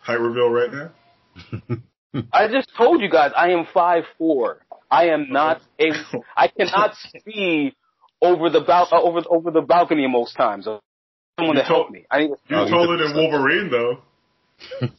Height 0.00 0.20
reveal 0.20 0.48
right 0.50 0.70
now? 0.72 2.22
I 2.32 2.48
just 2.48 2.70
told 2.76 3.00
you 3.02 3.10
guys 3.10 3.32
I 3.36 3.50
am 3.50 3.66
five 3.74 4.04
four. 4.16 4.62
I 4.90 5.08
am 5.08 5.30
not 5.30 5.60
a. 5.78 5.90
I 6.36 6.48
cannot 6.48 6.94
see 7.26 7.74
over 8.22 8.48
the 8.50 8.60
bal- 8.62 8.88
uh, 8.90 9.00
over 9.02 9.20
over 9.28 9.50
the 9.50 9.60
balcony 9.62 10.06
most 10.08 10.34
times. 10.36 10.64
Someone 10.64 11.56
You 11.56 11.62
to 11.62 11.68
help 11.68 11.86
told- 11.88 11.90
me. 11.92 12.06
I 12.10 12.20
need. 12.20 12.30
You're 12.48 12.60
Oh, 12.60 12.64
you 12.64 12.70
taller 12.70 12.96
than 12.96 13.14
Wolverine, 13.16 13.70
though. 13.70 13.98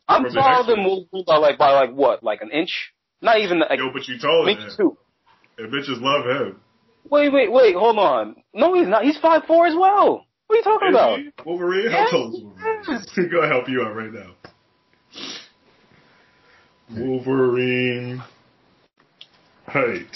I'm 0.07 0.23
From 0.23 0.33
the 0.33 0.39
taller 0.39 0.59
X-Men. 0.59 0.75
than 0.77 0.85
Wolverine 0.85 1.23
by 1.25 1.37
like 1.37 1.57
by 1.57 1.71
like 1.71 1.91
what? 1.91 2.23
Like 2.23 2.41
an 2.41 2.51
inch? 2.51 2.93
Not 3.22 3.39
even 3.39 3.59
like 3.59 3.78
Yo, 3.80 3.91
but 3.93 4.07
you 4.07 4.17
told 4.20 4.45
me 4.47 4.55
than 4.55 4.63
him. 4.65 4.72
two. 4.78 4.97
And 5.57 5.72
bitches 5.74 5.99
love 6.01 6.26
him. 6.26 6.59
Wait, 7.09 7.32
wait, 7.34 7.51
wait. 7.51 7.76
Hold 7.76 7.97
on. 7.97 8.36
No, 8.53 8.74
he's 8.76 8.88
not. 8.88 9.03
He's 9.03 9.17
five 9.17 9.43
four 9.47 9.67
as 9.67 9.76
well. 9.76 10.26
What 10.47 10.55
are 10.55 10.57
you 10.57 10.63
talking 10.63 10.88
Is 10.89 10.95
about? 10.95 11.20
he? 11.20 11.30
Wolverine? 11.45 11.91
How 11.91 12.09
tall 12.09 12.34
is 12.36 12.43
Wolverine? 12.43 12.84
yes. 12.88 13.05
He's 13.15 13.28
gonna 13.32 13.47
help 13.47 13.67
you 13.70 13.82
out 13.84 13.95
right 13.95 14.11
now. 14.13 14.32
Wolverine 16.91 18.24
height. 19.67 20.15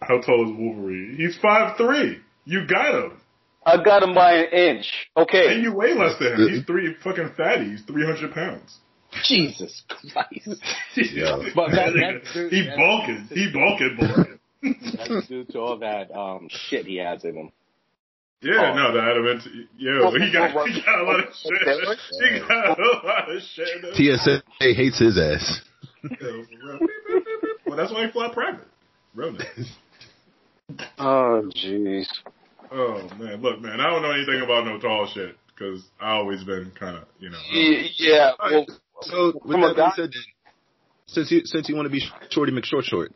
How 0.00 0.20
tall 0.20 0.44
is 0.50 0.56
Wolverine? 0.56 1.14
He's 1.16 1.36
five 1.40 1.76
three. 1.76 2.18
You 2.44 2.66
got 2.66 2.94
him. 2.94 3.12
I 3.64 3.82
got 3.82 4.02
him 4.02 4.14
by 4.14 4.32
an 4.34 4.46
inch. 4.52 4.86
Okay. 5.16 5.54
And 5.54 5.62
you 5.62 5.74
weigh 5.74 5.94
less 5.94 6.18
than 6.18 6.34
him. 6.34 6.48
He's 6.48 6.64
three 6.64 6.94
fucking 7.04 7.32
fatty. 7.36 7.70
He's 7.70 7.82
three 7.82 8.04
hundred 8.06 8.32
pounds. 8.32 8.78
Jesus 9.24 9.82
Christ. 9.88 10.48
Yeah. 10.96 11.38
But 11.54 11.70
that- 11.72 11.92
that's 11.94 12.32
true. 12.32 12.48
he 12.48 12.62
That's- 12.62 12.76
bulking. 12.78 13.28
He 13.30 13.50
bulking, 13.52 13.96
bulking. 13.98 14.38
That's 14.96 15.26
due 15.28 15.44
to 15.44 15.58
all 15.58 15.78
that 15.78 16.10
um, 16.14 16.48
shit 16.50 16.86
he 16.86 16.96
has 16.96 17.24
in 17.24 17.34
him. 17.34 17.52
Yeah, 18.42 18.72
Oh. 18.72 18.74
no, 18.74 18.92
the 18.94 19.00
adamant. 19.02 19.42
Yeah, 19.76 20.10
he 20.12 20.32
got 20.32 20.66
he 20.68 20.80
got 20.82 21.00
a 21.00 21.04
lot 21.04 21.20
of 21.20 21.26
shit. 21.34 21.52
He 21.60 22.38
got 22.48 22.78
a 22.78 22.82
lot 23.06 23.30
of 23.30 23.42
shit. 23.42 23.68
in 23.76 23.84
him. 23.84 24.16
TSA 24.16 24.42
hates 24.60 24.98
his 24.98 25.18
ass. 25.18 25.60
Yeah, 26.02 26.16
for 26.18 26.26
real. 26.26 26.78
Well, 27.66 27.76
that's 27.76 27.92
why 27.92 28.06
he 28.06 28.12
fly 28.12 28.30
private. 28.32 28.66
Real 29.14 29.32
nice. 29.32 29.70
Oh 30.98 31.50
jeez. 31.54 32.06
Oh 32.72 33.08
man, 33.18 33.42
look, 33.42 33.60
man, 33.60 33.80
I 33.80 33.90
don't 33.90 34.02
know 34.02 34.12
anything 34.12 34.40
about 34.42 34.64
no 34.64 34.78
tall 34.78 35.06
shit 35.12 35.36
because 35.48 35.82
I 36.00 36.12
always 36.12 36.42
been 36.44 36.70
kind 36.78 36.96
of, 36.96 37.04
you 37.18 37.28
know. 37.30 37.36
um, 37.38 37.88
Yeah. 37.96 38.30
Well, 38.42 38.66
So 39.02 39.32
with 39.44 39.52
From 39.52 39.60
that 39.62 39.76
being 39.76 39.90
said, 39.96 40.10
then, 40.12 40.52
since 41.06 41.30
you 41.30 41.42
since 41.44 41.68
you 41.68 41.76
want 41.76 41.86
to 41.86 41.90
be 41.90 42.02
Shorty 42.30 42.52
McShort 42.52 42.84
Short, 42.84 43.12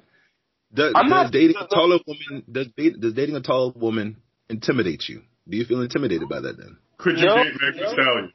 does, 0.73 0.93
I'm 0.97 1.05
does 1.05 1.11
not- 1.11 1.33
dating 1.33 1.57
a 1.61 1.67
taller 1.67 1.99
woman 2.07 2.43
does, 2.51 2.69
does 3.01 3.13
dating 3.15 3.37
a 3.37 3.41
tall 3.43 3.73
woman 3.77 4.17
intimidate 4.49 5.05
you? 5.09 5.23
Do 5.49 5.57
you 5.57 5.65
feel 5.65 5.83
intimidated 5.83 6.29
by 6.29 6.41
that 6.41 6.57
then? 6.57 6.79
Could 6.99 7.19
you 7.19 7.27
No, 7.27 7.37
date 7.45 7.53
Meg 7.61 7.75
Thee. 7.75 7.87
Stallion? 7.93 8.33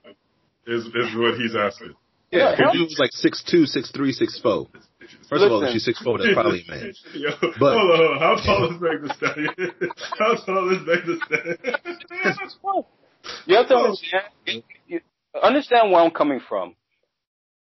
Is 0.67 0.85
is 0.85 1.15
what 1.17 1.35
he's 1.39 1.55
asking. 1.55 1.95
Yeah, 2.31 2.53
If 2.53 2.73
you 2.75 2.81
was 2.83 2.97
like 2.99 3.09
six 3.13 3.43
two, 3.43 3.65
six 3.65 3.89
three, 3.91 4.11
six 4.11 4.39
four. 4.39 4.67
First 5.27 5.43
of 5.43 5.51
all, 5.51 5.57
if 5.57 5.61
Listen. 5.63 5.73
she's 5.73 5.85
six 5.85 5.99
four, 6.03 6.19
that's 6.19 6.33
probably 6.35 6.63
a 6.67 6.71
man. 6.71 6.93
Yo, 7.15 7.31
But- 7.41 7.77
hold 7.77 7.91
on, 7.91 7.97
hold 7.97 8.11
on. 8.11 8.19
how 8.19 8.35
tall 8.45 8.71
is 8.75 8.79
Meg 8.79 9.01
Thee 9.01 9.13
Stallion? 9.17 9.55
how 10.19 10.35
tall 10.35 10.69
is 10.71 10.85
Meg 10.85 11.05
Thee 11.07 11.19
Stallion? 11.25 12.85
You 13.45 13.57
have 13.57 13.67
to 13.67 13.75
understand. 13.75 14.23
you- 14.47 14.63
you- 14.87 15.01
Understand 15.43 15.91
where 15.91 16.01
I'm 16.01 16.11
coming 16.11 16.39
from. 16.47 16.75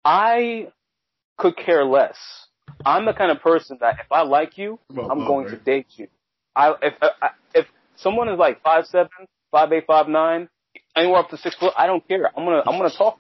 I 0.05 0.69
could 1.39 1.57
care 1.57 1.85
less. 1.85 2.17
I'm 2.85 3.07
the 3.07 3.13
kind 3.13 3.31
of 3.31 3.41
person 3.41 3.79
that 3.81 4.01
if 4.01 4.13
I 4.13 4.23
like 4.23 4.59
you, 4.59 4.79
Come 4.89 4.99
on, 5.01 5.11
I'm 5.11 5.19
Bob, 5.19 5.27
going 5.27 5.49
to 5.49 5.57
date 5.57 5.87
you. 5.97 6.09
I 6.57 6.73
if 6.83 6.95
uh, 7.03 7.09
I, 7.23 7.31
if 7.55 7.67
someone 7.97 8.29
is 8.29 8.39
like 8.39 8.63
five 8.63 8.87
seven, 8.87 9.09
five 9.51 9.73
eight, 9.73 9.85
five 9.87 10.09
nine, 10.09 10.49
anywhere 10.97 11.19
up 11.21 11.31
to 11.31 11.37
six 11.39 11.55
foot, 11.57 11.73
I 11.77 11.87
don't 11.87 12.07
care. 12.07 12.27
I'm 12.37 12.45
gonna 12.45 12.63
I'm 12.67 12.79
gonna 12.79 12.91
talk. 12.97 13.19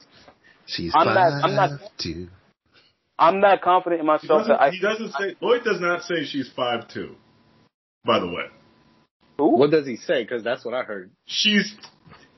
She's 0.66 0.92
I'm 0.94 1.06
five 1.06 1.14
not- 1.14 1.44
I'm 1.44 1.54
not- 1.56 1.80
two. 1.98 2.28
I'm 3.18 3.42
that 3.42 3.62
confident 3.62 4.00
in 4.00 4.06
He 4.06 4.12
myself 4.12 4.40
doesn't, 4.40 4.48
that 4.48 4.60
I. 4.60 4.70
he 4.70 4.80
doesn't 4.80 5.12
say. 5.12 5.36
Lloyd 5.40 5.62
does 5.62 5.80
not 5.80 6.02
say 6.02 6.24
she's 6.24 6.50
five 6.54 6.88
two. 6.88 7.14
By 8.04 8.18
the 8.18 8.26
way, 8.26 8.46
Who? 9.38 9.56
What 9.56 9.70
does 9.70 9.86
he 9.86 9.96
say? 9.96 10.24
Because 10.24 10.42
that's 10.42 10.64
what 10.64 10.74
I 10.74 10.82
heard. 10.82 11.10
she's. 11.26 11.74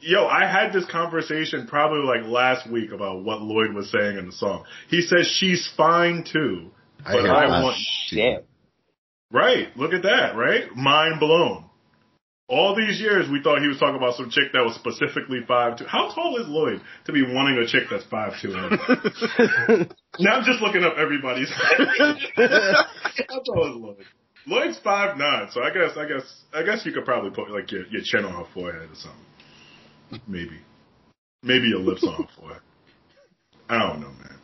Yo, 0.07 0.25
I 0.25 0.47
had 0.47 0.73
this 0.73 0.85
conversation 0.85 1.67
probably 1.67 2.07
like 2.07 2.29
last 2.31 2.71
week 2.71 2.93
about 2.93 3.25
what 3.25 3.43
Lloyd 3.43 3.75
was 3.75 3.91
saying 3.91 4.17
in 4.17 4.27
the 4.27 4.33
song. 4.33 4.65
He 4.89 5.01
says 5.01 5.27
she's 5.27 5.69
fine 5.77 6.23
too, 6.23 6.71
I 7.05 7.13
but 7.15 7.23
hear 7.23 7.33
I 7.33 7.63
want. 7.63 7.77
Damn. 8.13 8.43
Right. 9.33 9.77
Look 9.77 9.93
at 9.93 10.05
that, 10.05 10.37
right? 10.37 10.75
Mind 10.77 11.19
blown. 11.19 11.65
All 12.49 12.77
these 12.77 13.01
years 13.01 13.29
we 13.29 13.43
thought 13.43 13.61
he 13.61 13.67
was 13.67 13.79
talking 13.79 13.97
about 13.97 14.15
some 14.15 14.31
chick 14.31 14.53
that 14.53 14.63
was 14.63 14.77
specifically 14.77 15.41
five 15.49 15.79
two. 15.79 15.87
How 15.87 16.15
tall 16.15 16.37
is 16.37 16.47
Lloyd 16.47 16.81
to 17.07 17.13
be 17.13 17.25
wanting 17.27 17.59
a 17.59 17.67
chick 17.67 17.89
that's 17.91 18.05
five 18.05 18.35
two? 18.41 18.51
now 20.21 20.37
I'm 20.37 20.45
just 20.45 20.63
looking 20.63 20.85
up 20.85 20.95
everybody's. 20.97 21.51
How 21.51 23.41
tall 23.45 23.71
is 23.71 23.77
Lloyd? 23.77 24.05
Lloyd's 24.47 24.79
five 24.85 25.19
nine, 25.19 25.49
so 25.51 25.65
I 25.65 25.71
guess 25.71 25.97
I 25.97 26.07
guess 26.07 26.43
I 26.55 26.63
guess 26.63 26.87
you 26.87 26.93
could 26.93 27.05
probably 27.05 27.31
put 27.31 27.51
like 27.51 27.73
your, 27.73 27.85
your 27.89 28.03
chin 28.05 28.25
on 28.25 28.33
her 28.35 28.49
forehead 28.55 28.89
or 28.89 28.95
something. 28.95 29.21
Maybe. 30.27 30.61
Maybe 31.43 31.69
your 31.69 31.81
lips 31.81 32.05
on 32.05 32.15
her 32.15 32.29
forehead. 32.39 32.63
I 33.69 33.79
don't 33.79 34.01
know, 34.01 34.09
man. 34.09 34.37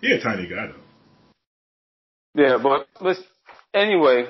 He 0.00 0.12
a 0.12 0.20
tiny 0.20 0.46
guy 0.46 0.66
though. 0.66 2.40
Yeah, 2.40 2.58
but 2.62 2.88
listen, 3.00 3.24
anyway, 3.72 4.26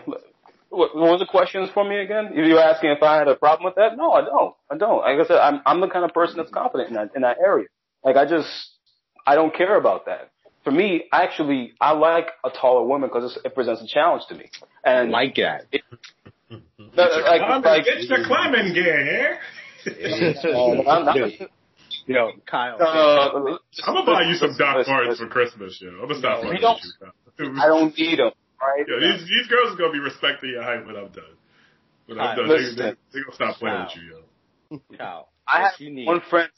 what, 0.69 0.95
what 0.95 0.95
was 0.95 1.21
the 1.21 1.27
questions 1.27 1.71
for 1.73 1.89
me 1.89 1.99
again? 1.99 2.33
You 2.35 2.55
were 2.55 2.61
asking 2.61 2.91
if 2.91 3.03
I 3.03 3.17
had 3.17 3.29
a 3.29 3.35
problem 3.35 3.65
with 3.65 3.77
that? 3.77 3.97
No, 3.97 4.13
I 4.13 4.23
don't. 4.23 4.55
I 4.71 4.77
don't. 4.77 4.99
Like 4.99 5.25
I 5.25 5.27
said, 5.27 5.39
I'm, 5.39 5.61
I'm 5.65 5.81
the 5.81 5.89
kind 5.89 6.05
of 6.05 6.13
person 6.13 6.37
that's 6.37 6.51
confident 6.51 6.91
in 6.91 6.95
that, 6.97 7.11
in 7.17 7.23
that 7.23 7.39
area. 7.39 7.69
Like 8.05 8.17
I 8.17 8.27
just, 8.27 8.49
I 9.27 9.35
don't 9.35 9.55
care 9.55 9.77
about 9.77 10.07
that. 10.07 10.31
For 10.65 10.71
me, 10.71 11.05
actually, 11.13 11.75
I 11.81 11.93
like 11.93 12.29
a 12.43 12.51
taller 12.51 12.87
woman 12.87 13.11
because 13.13 13.39
it 13.45 13.55
presents 13.55 13.83
a 13.83 13.87
challenge 13.87 14.25
to 14.29 14.35
me. 14.35 14.51
And 14.83 15.11
like 15.11 15.35
that. 15.37 15.67
It's 15.73 15.85
like, 16.97 17.41
Climbing, 17.41 17.63
like, 17.65 17.85
get 17.85 18.03
your 18.03 18.25
climbing 18.27 18.73
gear 18.75 19.39
here. 19.85 20.35
I'm 20.89 21.07
Yo, 22.07 22.33
Kyle. 22.47 22.77
uh, 22.81 23.57
I'm 23.87 23.95
gonna 23.95 24.07
buy 24.07 24.29
you 24.29 24.35
some 24.35 24.55
Doc 24.59 24.77
listen, 24.77 24.93
Martens 24.93 25.19
for 25.19 25.29
Christmas, 25.29 25.79
yo. 25.81 25.89
I'm 25.91 26.09
gonna 26.09 26.19
stop 26.19 26.43
We 26.43 26.51
with 26.51 26.61
you. 27.39 27.55
I 27.61 27.67
don't 27.67 27.97
need 27.97 28.19
them. 28.19 28.33
Right? 28.61 28.85
Yo, 28.87 29.01
these, 29.01 29.21
these 29.29 29.47
girls 29.49 29.73
are 29.75 29.77
gonna 29.77 29.93
be 29.93 29.99
respecting 30.01 30.51
your 30.51 30.63
height 30.63 30.85
when 30.87 30.97
I'm 30.97 31.09
done. 31.09 31.25
When 32.07 32.19
I'm 32.21 32.37
Alright, 32.37 32.37
done, 32.37 32.49
they, 32.49 32.55
listen. 32.55 32.77
they, 33.13 33.19
they 33.19 33.25
gonna 33.25 33.35
stop 33.35 33.57
playing 33.57 33.77
Wow. 33.77 33.87
with 33.87 33.97
you, 33.97 34.81
yo. 34.91 34.97
Kyle. 34.99 35.29
I 35.47 35.61
what 35.61 35.65
had 35.73 35.81
you 35.81 35.91
need. 35.91 36.07
one 36.07 36.21
friend. 36.29 36.49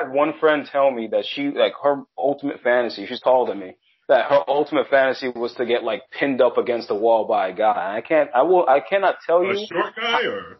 I 0.00 0.04
had 0.04 0.12
one 0.12 0.34
friend 0.40 0.66
tell 0.70 0.90
me 0.90 1.08
that 1.12 1.24
she 1.28 1.50
like 1.50 1.72
her 1.82 2.02
ultimate 2.18 2.60
fantasy. 2.62 3.06
She's 3.06 3.20
taller 3.20 3.48
than 3.48 3.60
me. 3.60 3.76
That 4.08 4.28
her 4.28 4.42
ultimate 4.48 4.88
fantasy 4.90 5.28
was 5.34 5.54
to 5.54 5.64
get 5.66 5.82
like 5.84 6.02
pinned 6.10 6.40
up 6.42 6.58
against 6.58 6.88
the 6.88 6.94
wall 6.94 7.26
by 7.26 7.48
a 7.48 7.54
guy. 7.54 7.94
I 7.96 8.00
can't. 8.00 8.30
I 8.34 8.42
will. 8.42 8.66
I 8.68 8.80
cannot 8.80 9.16
tell 9.26 9.42
A 9.42 9.54
you. 9.54 9.66
short 9.66 9.94
guy 9.96 10.22
or 10.26 10.58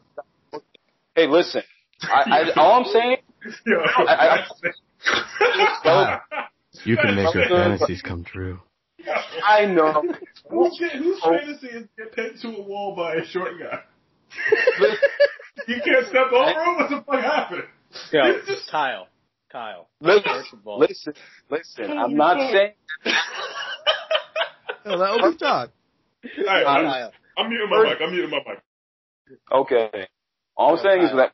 Hey, 1.17 1.27
listen. 1.29 1.63
I, 2.03 2.25
I 2.31 2.53
all 2.57 2.81
I'm 2.81 2.85
saying. 2.85 3.17
yo, 3.67 3.79
I- 3.85 4.45
Wow. 5.85 6.21
You 6.85 6.97
can 6.97 7.15
make 7.15 7.35
your 7.35 7.49
fantasies 7.49 8.03
come 8.03 8.25
true. 8.25 8.61
I 9.47 9.67
know. 9.67 10.03
whose, 10.51 10.79
whose 10.79 11.21
fantasy 11.21 11.67
is 11.69 11.83
to 11.83 11.89
get 11.97 12.13
pinned 12.15 12.41
to 12.41 12.49
a 12.49 12.63
wall 12.63 12.97
by 12.97 13.17
a 13.17 13.27
short 13.27 13.53
guy? 13.61 13.81
you 15.69 15.81
can't 15.85 16.07
step 16.09 16.33
over 16.33 16.51
him? 16.51 16.77
What 16.77 16.91
the 16.91 17.05
fuck 17.07 17.21
happened? 17.23 17.65
Yo, 18.13 18.41
Kyle. 18.71 19.09
Kyle. 19.53 19.89
Listen, 20.01 20.23
First 20.25 20.55
listen, 20.65 21.15
listen. 21.51 21.97
I'm 21.97 22.17
not 22.17 22.51
saying. 22.51 22.73
Let 24.85 25.11
Obi 25.11 25.37
talk. 25.37 25.71
Hey, 26.23 26.65
I'm, 26.67 26.85
Kyle. 26.85 27.13
I'm 27.39 27.49
muting 27.49 27.69
my 27.71 27.85
mic. 27.85 27.99
I'm 28.01 28.11
muting 28.11 28.31
my 28.31 28.39
mic. 28.47 28.63
Okay. 29.53 30.09
All 30.57 30.77
I'm 30.77 30.83
saying 30.83 31.03
is 31.03 31.13
that 31.13 31.33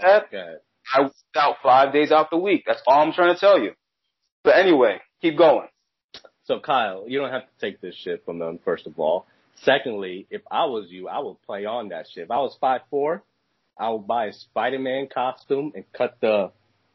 that 0.00 0.24
Okay. 0.26 0.54
I 0.94 1.02
worked 1.02 1.14
out 1.36 1.56
five 1.62 1.92
days 1.92 2.10
out 2.10 2.30
the 2.30 2.38
week. 2.38 2.64
That's 2.66 2.80
all 2.86 3.02
I'm 3.02 3.12
trying 3.12 3.34
to 3.34 3.40
tell 3.40 3.60
you. 3.60 3.72
But 4.42 4.56
anyway, 4.56 5.00
keep 5.20 5.36
going. 5.36 5.68
So 6.44 6.60
Kyle, 6.60 7.04
you 7.06 7.18
don't 7.18 7.30
have 7.30 7.42
to 7.42 7.60
take 7.60 7.80
this 7.80 7.94
shit 7.94 8.24
from 8.24 8.38
them, 8.38 8.58
first 8.64 8.86
of 8.86 8.98
all. 8.98 9.26
Secondly, 9.64 10.26
if 10.30 10.40
I 10.50 10.64
was 10.66 10.86
you, 10.88 11.08
I 11.08 11.18
would 11.18 11.42
play 11.42 11.66
on 11.66 11.88
that 11.88 12.06
shit. 12.10 12.24
If 12.24 12.30
I 12.30 12.38
was 12.38 12.56
five 12.60 12.82
four, 12.90 13.22
I 13.78 13.90
would 13.90 14.06
buy 14.06 14.26
a 14.26 14.32
Spider 14.32 14.78
Man 14.78 15.08
costume 15.12 15.72
and 15.74 15.84
cut 15.92 16.16
the 16.20 16.52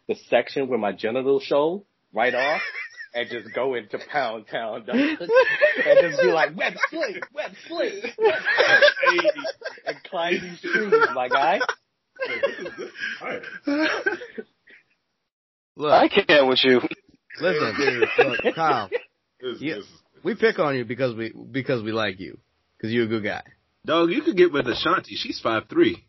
the 0.07 0.15
section 0.29 0.67
where 0.67 0.79
my 0.79 0.91
genitals 0.91 1.43
show 1.43 1.85
right 2.13 2.33
off 2.33 2.61
and 3.13 3.29
just 3.29 3.53
go 3.53 3.75
into 3.75 3.99
Pound 4.11 4.47
Town 4.47 4.85
and 4.87 5.19
just 5.19 6.21
be 6.21 6.31
like 6.31 6.55
web 6.57 6.73
slate, 6.89 7.23
web 7.33 7.51
slate, 7.67 8.03
web 8.17 8.41
slate, 9.05 9.31
and 9.85 10.03
climb 10.03 10.33
these 10.41 10.61
trees, 10.61 10.93
my 11.13 11.29
guy. 11.29 11.59
Hi. 13.19 13.39
Look, 15.75 15.91
I 15.91 16.07
can't 16.07 16.47
with 16.47 16.59
you. 16.63 16.81
listen, 17.41 18.03
look, 18.43 18.55
Kyle. 18.55 18.89
This, 19.41 19.59
Yeah. 19.59 19.75
this 19.75 19.85
is, 19.85 19.91
We 20.23 20.35
pick 20.35 20.59
on 20.59 20.75
you 20.75 20.85
because 20.85 21.15
we 21.15 21.33
because 21.51 21.81
we 21.81 21.91
like 21.91 22.19
you 22.19 22.37
because 22.77 22.93
you're 22.93 23.05
a 23.05 23.07
good 23.07 23.23
guy. 23.23 23.41
Dog, 23.85 24.11
you 24.11 24.21
could 24.21 24.37
get 24.37 24.53
with 24.53 24.67
Ashanti. 24.67 25.15
She's 25.15 25.39
five 25.39 25.63
three. 25.69 26.05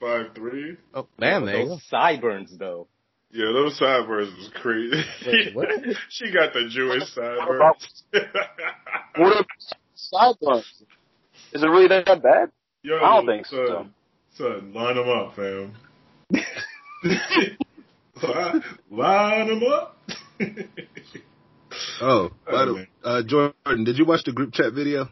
five 0.00 0.34
three. 0.34 0.76
Oh, 0.92 1.06
man, 1.18 1.46
there 1.46 1.62
go. 1.62 1.68
Those 1.70 1.84
sideburns 1.88 2.56
though. 2.58 2.88
Yeah, 3.30 3.52
those 3.52 3.78
sideburns 3.78 4.36
is 4.38 4.50
crazy. 4.60 5.02
Wait, 5.26 5.54
what? 5.54 5.68
she 6.08 6.32
got 6.32 6.52
the 6.52 6.68
Jewish 6.68 7.04
sideburns. 7.14 8.04
What 9.16 9.36
are 9.36 9.46
sideburns? 9.94 10.82
Is 11.52 11.62
it 11.62 11.66
really 11.66 11.88
that 11.88 12.06
bad? 12.22 12.50
Yo, 12.82 12.96
I 12.96 13.16
don't 13.16 13.26
think 13.26 13.46
so. 13.46 13.86
Son, 14.36 14.72
Son, 14.72 14.72
line 14.74 14.96
them 14.96 15.08
up, 15.08 15.34
fam. 15.36 15.74
line, 18.22 18.62
line 18.90 19.48
them 19.48 19.62
up. 19.72 19.96
Oh, 22.00 22.30
by 22.46 22.52
Oh, 22.52 22.66
the, 22.66 22.72
man. 22.74 22.86
uh, 23.04 23.22
Jordan, 23.26 23.84
did 23.84 23.98
you 23.98 24.04
watch 24.06 24.22
the 24.24 24.32
group 24.32 24.52
chat 24.54 24.72
video? 24.72 25.08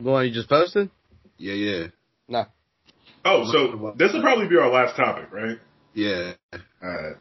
The 0.00 0.10
one 0.10 0.26
you 0.26 0.32
just 0.32 0.48
posted? 0.48 0.90
Yeah, 1.38 1.54
yeah, 1.54 1.86
Nah. 2.28 2.46
oh, 3.24 3.44
so 3.50 3.92
this 3.96 4.12
will 4.12 4.20
probably 4.22 4.48
be 4.48 4.56
our 4.56 4.70
last 4.70 4.96
topic, 4.96 5.30
right? 5.32 5.58
yeah. 5.94 6.32
Alright. 6.82 7.16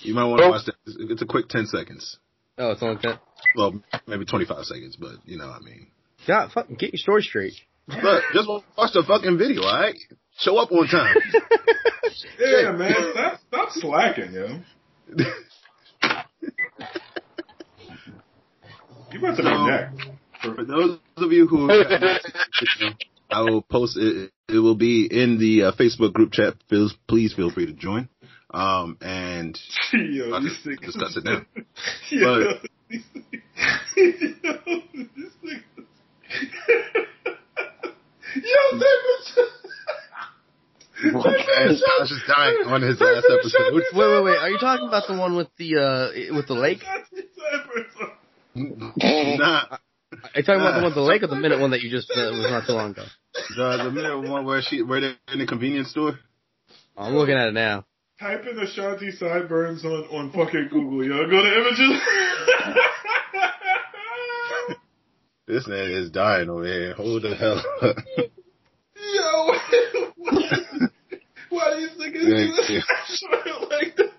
You 0.00 0.14
might 0.14 0.24
want 0.24 0.40
to 0.40 0.46
Oh. 0.46 0.50
watch 0.50 0.64
that. 0.66 0.74
It's, 0.86 0.96
it's 0.98 1.22
a 1.22 1.26
quick 1.26 1.48
ten 1.48 1.66
seconds. 1.66 2.18
Oh, 2.58 2.72
it's 2.72 2.82
only 2.82 2.98
that. 3.02 3.20
Well, 3.56 3.80
maybe 4.06 4.24
twenty 4.24 4.44
five 4.44 4.64
seconds, 4.64 4.96
but 4.96 5.16
you 5.24 5.36
know 5.38 5.46
what 5.48 5.56
I 5.62 5.64
mean. 5.64 5.86
God, 6.26 6.50
fucking 6.52 6.76
get 6.76 6.92
your 6.92 6.98
story 6.98 7.22
straight. 7.22 7.54
Look, 7.88 8.22
just 8.34 8.48
watch 8.76 8.92
the 8.92 9.02
fucking 9.06 9.38
video, 9.38 9.62
alright? 9.62 9.96
Show 10.38 10.58
up 10.58 10.70
on 10.72 10.86
time. 10.88 11.16
Yeah, 12.40 12.72
man. 12.72 12.94
Stop, 13.12 13.40
stop 13.48 13.68
slacking, 13.72 14.32
yo. 14.32 14.60
You 19.12 19.18
about 19.20 19.36
to 19.36 19.42
be 19.42 19.48
So- 19.48 19.66
next. 19.66 20.08
For 20.42 20.64
those 20.64 20.98
of 21.16 21.32
you 21.32 21.46
who, 21.48 21.68
I 23.30 23.40
will 23.42 23.62
post 23.62 23.96
it. 23.96 24.30
It 24.48 24.58
will 24.58 24.76
be 24.76 25.06
in 25.10 25.38
the 25.38 25.64
uh, 25.64 25.72
Facebook 25.72 26.12
group 26.12 26.32
chat. 26.32 26.54
Please, 26.68 26.94
please 27.08 27.34
feel 27.34 27.50
free 27.50 27.66
to 27.66 27.72
join. 27.72 28.08
Um, 28.52 28.96
and 29.00 29.58
Yo, 29.92 30.30
Fuck 30.30 30.42
these 30.44 30.58
it. 30.64 30.78
niggas- 30.80 30.86
Discuss 30.86 31.16
it 31.16 31.24
now. 31.24 31.42
Yo, 32.10 32.44
But- 32.44 32.70
these 32.88 33.02
niggas- 33.14 33.42
Yo, 34.44 34.82
this 35.16 35.32
nigga- 35.44 37.04
Yo, 38.48 38.78
David. 38.78 39.48
and 41.00 41.78
Josh 41.78 42.10
is 42.10 42.22
dying 42.26 42.64
on 42.66 42.82
his 42.82 43.00
last 43.00 43.26
episode. 43.30 43.72
wait, 43.74 43.84
wait, 43.94 44.24
wait. 44.24 44.38
Are 44.38 44.50
you 44.50 44.58
talking 44.58 44.88
about 44.88 45.04
the 45.06 45.16
one 45.16 45.36
with 45.36 45.48
the 45.58 45.76
uh 45.76 46.34
with 46.34 46.46
the 46.48 46.54
lake? 46.54 46.82
nah, 48.56 49.64
Are 49.70 49.78
you 50.34 50.42
talking 50.42 50.60
about 50.60 50.74
the 50.74 50.82
one 50.82 50.84
with 50.84 50.94
the 50.94 51.02
lake 51.02 51.22
or 51.22 51.28
the 51.28 51.36
minute 51.36 51.60
one 51.60 51.70
that 51.72 51.82
you 51.82 51.90
just 51.90 52.10
uh, 52.10 52.30
was 52.32 52.50
not 52.50 52.66
too 52.66 52.72
long 52.72 52.90
ago? 52.92 53.04
the 53.56 53.84
the 53.84 53.90
minute 53.90 54.28
one 54.28 54.44
where 54.44 54.62
she 54.62 54.82
where 54.82 55.00
they're 55.00 55.14
in 55.32 55.38
the 55.38 55.46
convenience 55.46 55.90
store. 55.90 56.18
I'm 56.96 57.14
looking 57.14 57.36
at 57.36 57.48
it 57.48 57.54
now. 57.54 57.84
Type 58.18 58.44
in 58.50 58.58
Ashanti 58.58 59.12
sideburns 59.12 59.84
on, 59.84 60.04
on 60.10 60.32
fucking 60.32 60.68
Google, 60.72 61.04
yo. 61.04 61.24
Go 61.30 61.42
to 61.42 61.60
images. 61.60 62.00
This 65.48 65.66
man 65.66 65.90
is 65.90 66.10
dying 66.10 66.50
over 66.50 66.66
here. 66.66 66.92
Hold 66.92 67.22
the 67.22 67.34
hell 67.34 67.64
up. 67.80 67.96
yo, 69.14 69.52
why 71.78 71.86
do 71.86 71.86
you 71.90 71.90
think 71.98 72.14
it's 72.16 72.24
Yeah, 72.70 73.60
like 73.68 73.96
that? 73.96 74.12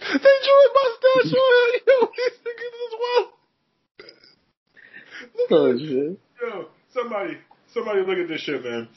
they 0.00 0.36
drew 0.44 0.58
a 0.58 0.70
mustache 0.74 1.32
on 1.32 1.74
it. 1.74 1.82
Yo, 1.86 1.94
these 2.16 2.38
niggas 2.46 2.74
is 2.86 2.94
wild. 3.00 3.28
Oh 5.50 5.78
shit. 5.78 6.20
Yo, 6.42 6.68
somebody, 6.92 7.34
somebody 7.72 8.00
look 8.00 8.18
at 8.18 8.28
this 8.28 8.40
shit, 8.40 8.62
man. 8.64 8.88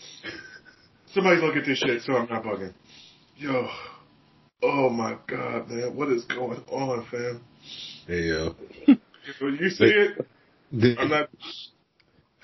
Somebody 1.14 1.42
look 1.42 1.56
at 1.56 1.66
this 1.66 1.80
shit 1.80 2.02
so 2.04 2.14
I'm 2.16 2.30
not 2.30 2.44
bugging. 2.44 2.74
Yo, 3.38 3.68
oh 4.64 4.90
my 4.90 5.16
god, 5.28 5.70
man, 5.70 5.96
what 5.96 6.10
is 6.10 6.24
going 6.26 6.62
on, 6.70 7.06
fam? 7.10 7.42
Hey 8.08 8.24
yo. 8.24 8.56
Yo, 8.88 9.48
you 9.48 9.70
see 9.70 9.86
it? 9.86 10.26
I'm 11.00 11.10
not. 11.10 11.30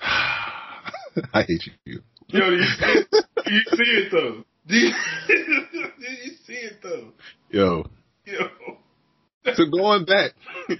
I 0.00 1.42
hate 1.42 1.70
you. 1.84 2.00
Yo, 2.28 2.50
you 2.50 2.62
see 2.62 2.84
it? 2.84 3.26
You 3.46 3.60
see 3.70 3.82
it 3.82 4.12
though? 4.12 4.44
Do 4.66 4.74
you, 4.74 4.92
do 5.28 6.12
you 6.24 6.32
see 6.44 6.54
it 6.54 6.78
though? 6.82 7.12
Yo. 7.50 7.86
Yo. 8.24 9.54
So 9.54 9.64
going 9.70 10.04
back. 10.04 10.32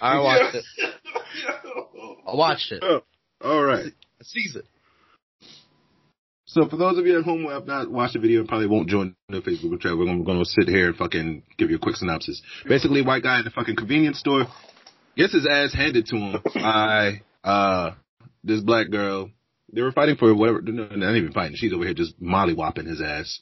I 0.00 0.18
watched 0.20 0.56
it. 0.56 0.64
Yo. 1.42 2.16
I 2.26 2.34
watched 2.34 2.72
it. 2.72 2.82
Oh, 2.82 3.02
all 3.42 3.62
right. 3.62 3.86
I 4.20 4.24
sees 4.24 4.56
it. 4.56 4.66
So 6.44 6.68
for 6.68 6.76
those 6.76 6.98
of 6.98 7.06
you 7.06 7.18
at 7.18 7.24
home 7.24 7.44
who 7.44 7.48
have 7.48 7.66
not 7.66 7.90
watched 7.90 8.12
the 8.12 8.18
video 8.18 8.40
and 8.40 8.48
probably 8.48 8.66
won't 8.66 8.90
join 8.90 9.16
the 9.30 9.40
Facebook 9.40 9.70
group 9.70 9.80
chat, 9.80 9.96
we're 9.96 10.04
gonna, 10.04 10.44
sit 10.44 10.68
here 10.68 10.88
and 10.88 10.96
fucking 10.96 11.42
give 11.56 11.70
you 11.70 11.76
a 11.76 11.78
quick 11.78 11.96
synopsis. 11.96 12.42
Basically, 12.68 13.00
white 13.00 13.22
guy 13.22 13.38
in 13.38 13.46
the 13.46 13.50
fucking 13.50 13.76
convenience 13.76 14.18
store 14.18 14.44
gets 15.16 15.32
his 15.32 15.48
ass 15.50 15.72
handed 15.72 16.04
to 16.06 16.16
him 16.16 16.42
by 16.54 17.22
uh 17.42 17.92
this 18.44 18.60
black 18.60 18.90
girl. 18.90 19.30
They 19.72 19.80
were 19.82 19.92
fighting 19.92 20.16
for 20.16 20.34
whatever. 20.34 20.60
No, 20.62 20.88
they're 20.88 20.98
not 20.98 21.16
even 21.16 21.32
fighting. 21.32 21.56
She's 21.56 21.72
over 21.72 21.84
here 21.84 21.94
just 21.94 22.20
mollywhopping 22.22 22.86
his 22.86 23.00
ass 23.00 23.40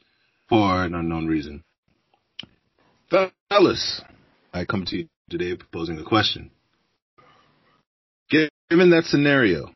for 0.49 0.85
an 0.85 0.95
unknown 0.95 1.27
reason. 1.27 1.65
Fellas, 3.49 4.03
I 4.53 4.65
come 4.65 4.85
to 4.87 4.97
you 4.97 5.09
today 5.29 5.57
proposing 5.57 5.99
a 5.99 6.05
question. 6.05 6.51
Given 8.31 8.91
that 8.91 9.05
scenario, 9.07 9.71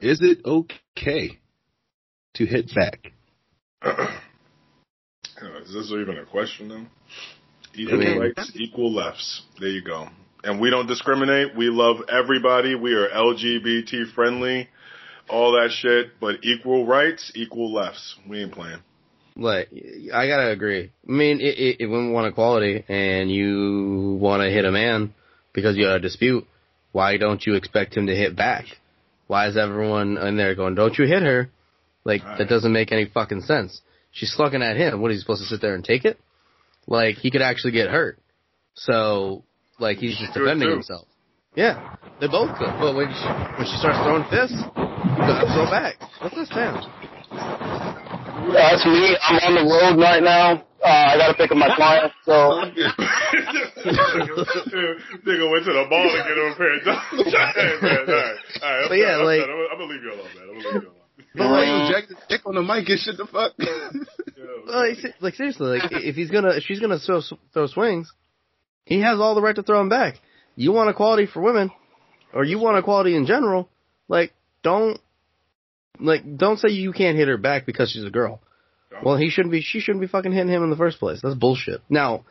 is 0.00 0.20
it 0.22 0.38
okay 0.46 1.38
to 2.34 2.46
hit 2.46 2.70
back? 2.74 3.12
Uh, 5.40 5.62
Is 5.62 5.72
this 5.72 5.92
even 5.92 6.18
a 6.18 6.26
question 6.26 6.68
though? 6.68 6.84
Equal 7.76 7.94
I 8.02 8.04
mean- 8.04 8.18
rights, 8.18 8.50
equal 8.56 8.92
lefts. 8.92 9.42
There 9.60 9.68
you 9.68 9.82
go. 9.84 10.08
And 10.42 10.60
we 10.60 10.68
don't 10.68 10.88
discriminate. 10.88 11.56
We 11.56 11.66
love 11.68 11.98
everybody. 12.08 12.74
We 12.74 12.94
are 12.94 13.08
LGBT 13.08 14.12
friendly, 14.14 14.68
all 15.28 15.52
that 15.52 15.70
shit. 15.72 16.18
But 16.20 16.36
equal 16.42 16.86
rights, 16.86 17.32
equal 17.34 17.72
lefts. 17.72 18.16
We 18.28 18.42
ain't 18.42 18.52
playing. 18.52 18.78
Like, 19.36 19.68
I 20.12 20.26
gotta 20.26 20.50
agree. 20.50 20.90
I 21.08 21.10
mean, 21.12 21.40
i- 21.40 21.44
i- 21.44 21.76
if 21.78 21.88
women 21.88 22.12
want 22.12 22.26
equality 22.26 22.84
and 22.88 23.30
you 23.30 24.18
want 24.20 24.42
to 24.42 24.50
hit 24.50 24.64
a 24.64 24.72
man 24.72 25.14
because 25.52 25.76
you 25.76 25.86
had 25.86 25.96
a 25.96 26.00
dispute, 26.00 26.44
why 26.92 27.16
don't 27.18 27.44
you 27.46 27.54
expect 27.54 27.96
him 27.96 28.08
to 28.08 28.16
hit 28.16 28.34
back? 28.34 28.64
Why 29.28 29.46
is 29.46 29.56
everyone 29.56 30.18
in 30.18 30.36
there 30.36 30.54
going, 30.56 30.74
don't 30.74 30.98
you 30.98 31.06
hit 31.06 31.22
her? 31.22 31.50
Like, 32.04 32.24
Right. 32.24 32.38
that 32.38 32.48
doesn't 32.48 32.72
make 32.72 32.90
any 32.90 33.04
fucking 33.04 33.42
sense. 33.42 33.80
She's 34.10 34.32
slugging 34.32 34.62
at 34.62 34.76
him. 34.76 35.00
What, 35.00 35.10
is 35.12 35.18
he 35.18 35.20
supposed 35.20 35.42
to 35.42 35.48
sit 35.48 35.60
there 35.60 35.74
and 35.74 35.84
take 35.84 36.04
it? 36.04 36.18
Like, 36.86 37.18
he 37.18 37.30
could 37.30 37.42
actually 37.42 37.72
get 37.72 37.90
hurt. 37.90 38.18
So, 38.74 39.44
like, 39.78 39.98
he's 39.98 40.16
just 40.16 40.32
defending 40.32 40.70
himself. 40.70 41.06
Yeah, 41.58 41.74
they 42.22 42.28
both 42.30 42.54
could. 42.54 42.70
But 42.78 42.94
when 42.94 43.10
she, 43.10 43.26
when 43.58 43.66
she 43.66 43.74
starts 43.82 43.98
throwing 44.06 44.22
fists, 44.30 44.54
you 44.54 45.26
gotta 45.26 45.50
throw 45.50 45.66
back. 45.66 45.98
What's 46.22 46.38
this 46.38 46.46
sound? 46.54 46.86
That's 48.54 48.86
me. 48.86 49.18
I'm 49.26 49.42
on 49.42 49.54
the 49.58 49.66
road 49.66 49.98
right 49.98 50.22
now. 50.22 50.62
Uh, 50.78 50.86
I 50.86 51.18
gotta 51.18 51.34
pick 51.34 51.50
up 51.50 51.58
my 51.58 51.74
client, 51.74 52.12
so 52.22 52.62
Nigga 55.26 55.50
went 55.50 55.66
to 55.66 55.72
the 55.74 55.84
mall 55.90 56.06
to 56.06 56.22
get 56.22 56.38
him 56.38 56.46
a 56.46 56.54
pair 56.54 56.78
of 56.78 56.82
Jordans. 56.86 57.26
hey, 57.58 57.74
man, 57.82 58.06
all 58.06 58.14
right. 58.14 58.38
All 58.62 58.70
right, 58.70 58.82
I'm, 58.82 58.88
But 58.88 58.94
yeah, 58.94 59.18
I'm, 59.18 59.24
like- 59.26 59.40
done. 59.40 59.50
I'm, 59.50 59.58
I'm 59.72 59.78
gonna 59.78 59.92
leave 59.92 60.02
you 60.06 60.12
alone, 60.14 60.30
man. 60.38 60.46
I'm 60.46 60.62
gonna 60.62 60.62
leave 60.62 60.82
you 60.82 60.88
alone. 60.88 60.94
But 61.34 61.50
why 61.50 61.64
you 61.66 61.92
jack 61.92 62.08
the 62.08 62.14
dick 62.28 62.46
on 62.46 62.54
the 62.54 62.62
mic 62.62 62.88
and 62.88 62.98
shit 63.00 63.16
the 63.16 63.26
fuck? 63.26 63.52
Yo, 63.58 63.66
Like, 64.72 64.98
like 65.20 65.34
seriously, 65.34 65.80
like 65.80 65.90
if 65.90 66.14
he's 66.14 66.30
gonna, 66.30 66.50
if 66.50 66.62
she's 66.62 66.78
gonna 66.78 67.00
throw 67.00 67.20
throw 67.52 67.66
swings, 67.66 68.12
he 68.84 69.00
has 69.00 69.18
all 69.18 69.34
the 69.34 69.42
right 69.42 69.56
to 69.56 69.64
throw 69.64 69.78
them 69.78 69.88
back. 69.88 70.14
You 70.58 70.72
want 70.72 70.90
equality 70.90 71.26
for 71.26 71.40
women, 71.40 71.70
or 72.34 72.42
you 72.42 72.58
want 72.58 72.78
equality 72.78 73.14
in 73.14 73.26
general, 73.26 73.68
like 74.08 74.32
don't, 74.64 74.98
like 76.00 76.36
don't 76.36 76.58
say 76.58 76.70
you 76.70 76.92
can't 76.92 77.16
hit 77.16 77.28
her 77.28 77.36
back 77.36 77.64
because 77.64 77.92
she's 77.92 78.04
a 78.04 78.10
girl. 78.10 78.40
Well, 79.04 79.16
he 79.16 79.30
shouldn't 79.30 79.52
be. 79.52 79.60
She 79.60 79.78
shouldn't 79.78 80.00
be 80.00 80.08
fucking 80.08 80.32
hitting 80.32 80.52
him 80.52 80.64
in 80.64 80.70
the 80.70 80.76
first 80.76 80.98
place. 80.98 81.20
That's 81.22 81.36
bullshit. 81.36 81.82
Now, 81.88 82.24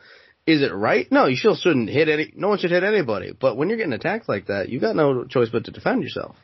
is 0.46 0.60
it 0.60 0.74
right? 0.74 1.10
No, 1.10 1.24
you 1.24 1.36
still 1.36 1.56
shouldn't 1.56 1.88
hit 1.88 2.10
any. 2.10 2.30
No 2.36 2.48
one 2.48 2.58
should 2.58 2.70
hit 2.70 2.84
anybody. 2.84 3.32
But 3.32 3.56
when 3.56 3.70
you're 3.70 3.78
getting 3.78 3.94
attacked 3.94 4.28
like 4.28 4.48
that, 4.48 4.68
you 4.68 4.78
got 4.78 4.94
no 4.94 5.24
choice 5.24 5.48
but 5.48 5.64
to 5.64 5.70
defend 5.70 6.02
yourself. 6.02 6.36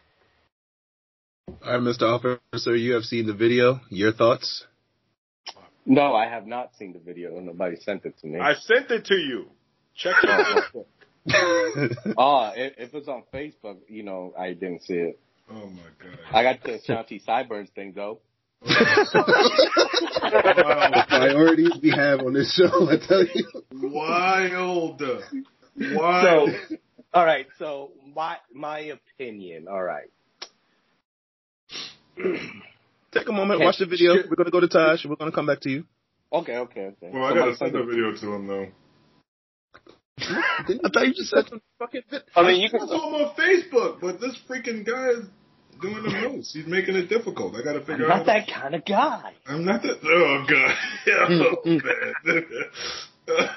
All 1.67 1.79
right, 1.79 1.81
Mr. 1.81 2.39
Officer, 2.55 2.75
you 2.75 2.95
have 2.95 3.03
seen 3.03 3.27
the 3.27 3.35
video. 3.35 3.81
Your 3.91 4.15
thoughts? 4.15 4.65
No, 5.85 6.15
I 6.15 6.31
have 6.31 6.47
not 6.47 6.71
seen 6.79 6.95
the 6.95 6.99
video. 6.99 7.39
Nobody 7.41 7.77
sent 7.77 8.07
it 8.07 8.17
to 8.23 8.27
me. 8.27 8.41
I 8.41 8.55
sent 8.55 8.91
it 8.91 9.05
to 9.05 9.15
you. 9.17 9.51
Check 9.95 10.15
your 10.23 10.33
Facebook. 10.33 10.63
Oh, 10.75 10.87
Oh, 12.17 12.53
if, 12.55 12.75
if 12.79 12.95
it's 12.95 13.09
on 13.09 13.23
Facebook, 13.33 13.79
you 13.89 14.03
know, 14.03 14.33
I 14.39 14.53
didn't 14.53 14.83
see 14.83 14.95
it. 14.95 15.19
Oh 15.51 15.67
my 15.67 15.83
god. 15.99 16.19
I 16.33 16.43
got 16.43 16.63
the 16.63 16.79
Shanti 16.87 17.23
Sideburns 17.25 17.71
thing 17.75 17.93
though. 17.95 18.21
wow, 18.65 18.71
Priorities 21.09 21.73
we 21.83 21.91
have 21.91 22.21
on 22.21 22.33
this 22.33 22.55
show, 22.55 22.89
I 22.89 22.97
tell 23.07 23.25
you. 23.25 23.47
Wild. 23.73 25.01
So, 25.01 25.21
Wild. 25.97 26.51
all 27.13 27.27
right. 27.27 27.47
So 27.59 27.91
my 28.15 28.37
my 28.55 28.93
opinion. 29.19 29.67
All 29.69 29.83
right. 29.83 30.09
Take 33.13 33.29
a 33.29 33.33
moment, 33.33 33.59
Okay. 33.59 33.65
watch 33.67 33.79
the 33.79 33.87
video. 33.87 34.15
We're 34.29 34.37
gonna 34.37 34.51
go 34.51 34.61
to 34.61 34.69
Taj. 34.69 35.05
We're 35.05 35.17
gonna 35.17 35.33
come 35.33 35.47
back 35.47 35.61
to 35.63 35.71
you. 35.71 35.85
Okay. 36.33 36.57
Okay. 36.57 36.93
Okay. 37.03 37.11
well, 37.13 37.25
I 37.25 37.31
So 37.31 37.35
gotta 37.35 37.57
send 37.57 37.75
the 37.75 37.83
video 37.85 38.13
to 38.13 38.33
him 38.35 38.47
though. 38.47 38.69
I 40.19 40.89
thought 40.93 41.07
you 41.07 41.15
just 41.15 41.31
said 41.31 41.45
some 41.49 41.61
fucking 41.79 42.03
bit. 42.11 42.23
I 42.37 42.43
mean, 42.43 42.61
you 42.61 42.69
It's 42.73 42.73
can. 42.73 42.89
on 42.89 43.13
my 43.13 43.35
Facebook, 43.35 44.01
but 44.01 44.21
this 44.21 44.39
freaking 44.49 44.87
guy 44.87 45.09
is 45.21 45.27
doing 45.81 46.03
the 46.03 46.29
most. 46.29 46.53
He's 46.55 46.67
making 46.67 46.95
it 46.97 47.09
difficult. 47.09 47.55
I 47.57 47.63
gotta 47.63 47.81
figure 47.81 48.05
I'm 48.05 48.11
not 48.11 48.21
out. 48.21 48.27
that 48.27 48.47
kind 48.49 48.75
of 48.75 48.85
guy. 48.85 49.33
I'm 49.47 49.65
not 49.65 49.83
that. 49.83 49.99
Oh 50.05 50.45
god. 50.49 50.75
Oh, 51.09 51.57
man. 51.67 52.45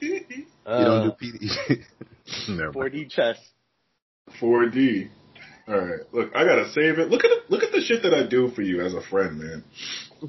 You 0.00 0.46
Uh, 0.66 0.84
don't 0.84 1.18
do 1.18 1.26
PD. 1.26 1.84
Never 2.48 2.72
4D 2.72 3.10
chess. 3.10 3.36
4D. 4.40 5.08
All 5.68 5.74
right, 5.78 6.00
look, 6.12 6.30
I 6.34 6.44
gotta 6.44 6.70
save 6.72 6.98
it. 6.98 7.08
Look 7.10 7.24
at 7.24 7.30
it, 7.30 7.50
look 7.50 7.62
at 7.62 7.72
the 7.72 7.80
shit 7.80 8.02
that 8.02 8.12
I 8.14 8.24
do 8.28 8.50
for 8.50 8.62
you 8.62 8.80
as 8.80 8.94
a 8.94 9.00
friend, 9.00 9.38
man. 9.38 9.64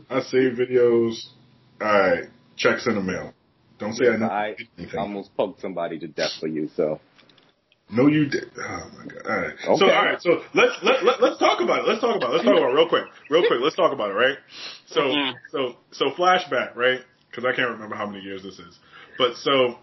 I 0.10 0.22
save 0.22 0.54
videos. 0.54 1.16
All 1.82 1.88
right, 1.88 2.26
checks 2.56 2.88
in 2.88 2.96
the 2.96 3.02
mail. 3.02 3.34
Don't 3.84 3.94
say 3.96 4.08
I 4.08 4.56
I 4.94 4.98
almost 4.98 5.36
poked 5.36 5.62
somebody 5.62 6.00
to 6.00 6.08
death 6.08 6.32
for 6.40 6.48
you. 6.48 6.70
So 6.76 7.00
No, 7.90 8.08
you 8.08 8.26
did. 8.28 8.46
Oh 8.58 8.92
my 8.98 9.06
god. 9.06 9.28
All 9.28 9.38
right. 9.42 9.54
So 9.64 9.72
all 9.72 10.06
right. 10.06 10.22
So 10.22 10.30
let's 10.54 10.74
let, 10.84 11.04
let 11.04 11.22
let's 11.22 11.38
talk 11.40 11.62
about 11.62 11.80
it. 11.80 11.88
Let's 11.88 12.02
talk 12.02 12.16
about 12.16 12.30
it. 12.30 12.34
Let's 12.34 12.46
talk 12.46 12.58
about 12.58 12.72
it 12.72 12.74
real 12.76 12.90
quick. 12.90 13.06
Real 13.30 13.46
quick. 13.48 13.60
Let's 13.62 13.76
talk 13.76 13.92
about 13.94 14.12
it. 14.12 14.14
Right. 14.16 14.38
So 14.88 15.02
Mhm. 15.02 15.34
so 15.52 15.76
so 15.92 16.06
flashback. 16.12 16.76
Right. 16.76 17.02
Because 17.30 17.46
I 17.46 17.56
can't 17.56 17.70
remember 17.72 17.96
how 17.96 18.06
many 18.06 18.24
years 18.24 18.44
this 18.44 18.60
is. 18.60 18.78
But 19.18 19.36
so 19.38 19.78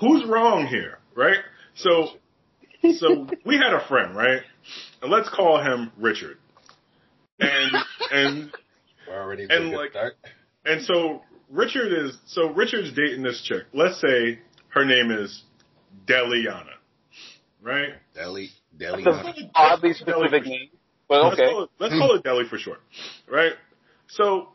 who's 0.00 0.24
wrong 0.26 0.66
here? 0.66 0.98
Right. 1.14 1.38
So 1.74 2.08
so 2.98 3.26
we 3.44 3.56
had 3.56 3.72
a 3.74 3.86
friend. 3.88 4.16
Right. 4.16 4.42
And 5.02 5.10
let's 5.10 5.28
call 5.28 5.60
him 5.62 5.92
Richard. 5.98 6.38
And 7.40 7.70
and 8.12 8.52
We're 9.08 9.20
already 9.20 9.46
And, 9.50 9.70
like- 9.72 9.90
start. 9.90 10.14
and 10.64 10.84
so 10.84 11.22
Richard 11.52 11.92
is 11.92 12.16
so 12.26 12.48
Richard's 12.48 12.92
dating 12.94 13.22
this 13.22 13.42
chick. 13.42 13.64
Let's 13.74 14.00
say 14.00 14.40
her 14.68 14.84
name 14.84 15.10
is 15.10 15.42
Deliana. 16.06 16.64
Right. 17.60 17.90
Deli, 18.14 18.50
Deli. 18.76 19.04
That's 19.04 19.38
an 19.38 19.50
oddly 19.54 19.92
specific 19.92 20.44
name, 20.46 20.70
but 21.08 21.22
Let's 21.22 21.40
okay. 21.40 21.50
call 21.50 21.62
it, 21.64 21.70
let's 21.78 21.94
call 21.94 22.16
it 22.16 22.24
Deli 22.24 22.44
for 22.48 22.58
short, 22.58 22.80
right? 23.30 23.52
So, 24.08 24.48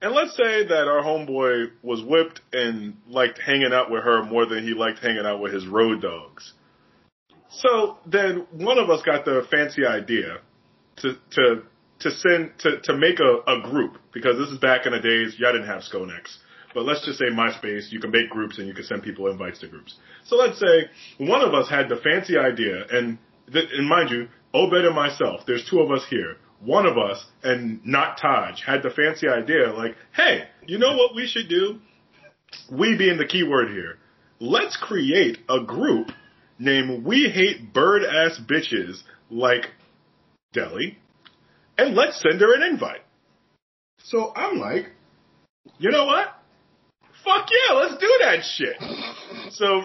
and 0.00 0.12
let's 0.14 0.36
say 0.36 0.66
that 0.66 0.86
our 0.86 1.02
homeboy 1.02 1.70
was 1.82 2.02
whipped 2.02 2.42
and 2.52 2.96
liked 3.08 3.38
hanging 3.38 3.72
out 3.72 3.90
with 3.90 4.04
her 4.04 4.22
more 4.22 4.46
than 4.46 4.62
he 4.64 4.74
liked 4.74 4.98
hanging 5.00 5.24
out 5.24 5.40
with 5.40 5.52
his 5.52 5.66
road 5.66 6.02
dogs. 6.02 6.52
So 7.48 7.98
then 8.06 8.46
one 8.52 8.78
of 8.78 8.90
us 8.90 9.02
got 9.02 9.24
the 9.24 9.46
fancy 9.50 9.86
idea 9.86 10.38
to 10.96 11.14
to 11.32 11.62
to 12.04 12.10
send 12.10 12.52
to 12.60 12.80
to 12.84 12.96
make 12.96 13.18
a, 13.18 13.50
a 13.50 13.60
group 13.62 13.98
because 14.12 14.38
this 14.38 14.48
is 14.48 14.58
back 14.58 14.86
in 14.86 14.92
the 14.92 15.00
days 15.00 15.36
y'all 15.38 15.52
didn't 15.52 15.66
have 15.66 15.82
Skonex. 15.82 16.36
But 16.74 16.84
let's 16.84 17.04
just 17.04 17.18
say 17.18 17.26
MySpace, 17.26 17.92
you 17.92 18.00
can 18.00 18.10
make 18.10 18.28
groups 18.28 18.58
and 18.58 18.66
you 18.66 18.74
can 18.74 18.84
send 18.84 19.02
people 19.02 19.30
invites 19.30 19.60
to 19.60 19.68
groups. 19.68 19.94
So 20.24 20.36
let's 20.36 20.58
say 20.58 20.90
one 21.18 21.40
of 21.40 21.54
us 21.54 21.70
had 21.70 21.88
the 21.88 21.96
fancy 21.96 22.36
idea, 22.36 22.84
and, 22.90 23.18
th- 23.52 23.68
and 23.72 23.88
mind 23.88 24.10
you, 24.10 24.28
Obed 24.52 24.84
and 24.84 24.94
myself, 24.94 25.42
there's 25.46 25.64
two 25.70 25.80
of 25.80 25.90
us 25.92 26.04
here. 26.10 26.36
One 26.60 26.86
of 26.86 26.98
us, 26.98 27.24
and 27.42 27.84
not 27.86 28.18
Taj, 28.18 28.60
had 28.64 28.82
the 28.82 28.90
fancy 28.90 29.28
idea 29.28 29.72
like, 29.72 29.94
hey, 30.16 30.44
you 30.66 30.78
know 30.78 30.96
what 30.96 31.14
we 31.14 31.26
should 31.26 31.48
do? 31.48 31.78
We 32.72 32.96
being 32.96 33.18
the 33.18 33.26
key 33.26 33.44
word 33.44 33.70
here. 33.70 33.98
Let's 34.40 34.76
create 34.76 35.38
a 35.48 35.62
group 35.64 36.08
named 36.58 37.04
We 37.04 37.30
Hate 37.32 37.72
Bird 37.72 38.02
Ass 38.02 38.40
Bitches 38.48 39.02
like 39.30 39.66
Deli, 40.52 40.98
and 41.78 41.94
let's 41.94 42.20
send 42.20 42.40
her 42.40 42.54
an 42.54 42.62
invite. 42.62 43.02
So 44.04 44.32
I'm 44.34 44.58
like, 44.58 44.86
you 45.78 45.90
know 45.90 46.04
what? 46.06 46.28
Fuck 47.24 47.48
yeah, 47.50 47.74
let's 47.74 47.96
do 47.98 48.18
that 48.20 48.44
shit. 48.44 48.76
So, 49.52 49.82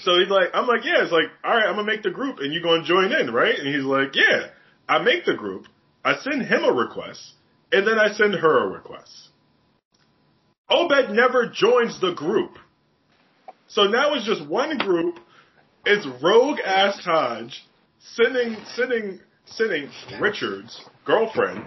so 0.00 0.18
he's 0.18 0.28
like, 0.28 0.48
I'm 0.52 0.66
like, 0.66 0.84
yeah, 0.84 1.02
it's 1.02 1.12
like, 1.12 1.26
all 1.42 1.54
right, 1.54 1.66
I'm 1.66 1.76
gonna 1.76 1.84
make 1.84 2.02
the 2.02 2.10
group 2.10 2.38
and 2.40 2.52
you're 2.52 2.62
gonna 2.62 2.84
join 2.84 3.12
in, 3.12 3.32
right? 3.32 3.58
And 3.58 3.74
he's 3.74 3.84
like, 3.84 4.14
yeah. 4.14 4.48
I 4.90 4.98
make 4.98 5.24
the 5.24 5.34
group, 5.34 5.66
I 6.04 6.16
send 6.16 6.42
him 6.42 6.64
a 6.64 6.72
request, 6.72 7.34
and 7.70 7.86
then 7.86 7.96
I 7.96 8.12
send 8.12 8.34
her 8.34 8.64
a 8.64 8.68
request. 8.68 9.28
Obed 10.68 11.10
never 11.10 11.46
joins 11.46 12.00
the 12.00 12.12
group. 12.12 12.58
So 13.68 13.84
now 13.84 14.14
it's 14.14 14.26
just 14.26 14.44
one 14.48 14.78
group. 14.78 15.20
It's 15.86 16.04
rogue 16.20 16.58
ass 16.58 17.00
Taj 17.04 17.54
sending, 18.00 18.56
sending, 18.74 19.20
sending 19.46 19.90
Richard's 20.20 20.84
girlfriend, 21.04 21.64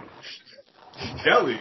Deli, 1.24 1.60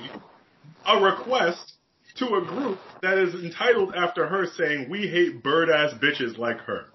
a 0.86 1.02
request 1.02 1.74
to 2.16 2.36
a 2.36 2.46
group 2.46 2.80
that 3.02 3.18
is 3.18 3.34
entitled 3.34 3.96
after 3.96 4.28
her 4.28 4.46
saying, 4.56 4.90
we 4.90 5.08
hate 5.08 5.44
bird 5.44 5.70
ass 5.70 5.94
bitches 5.96 6.38
like 6.38 6.60
her. 6.60 6.86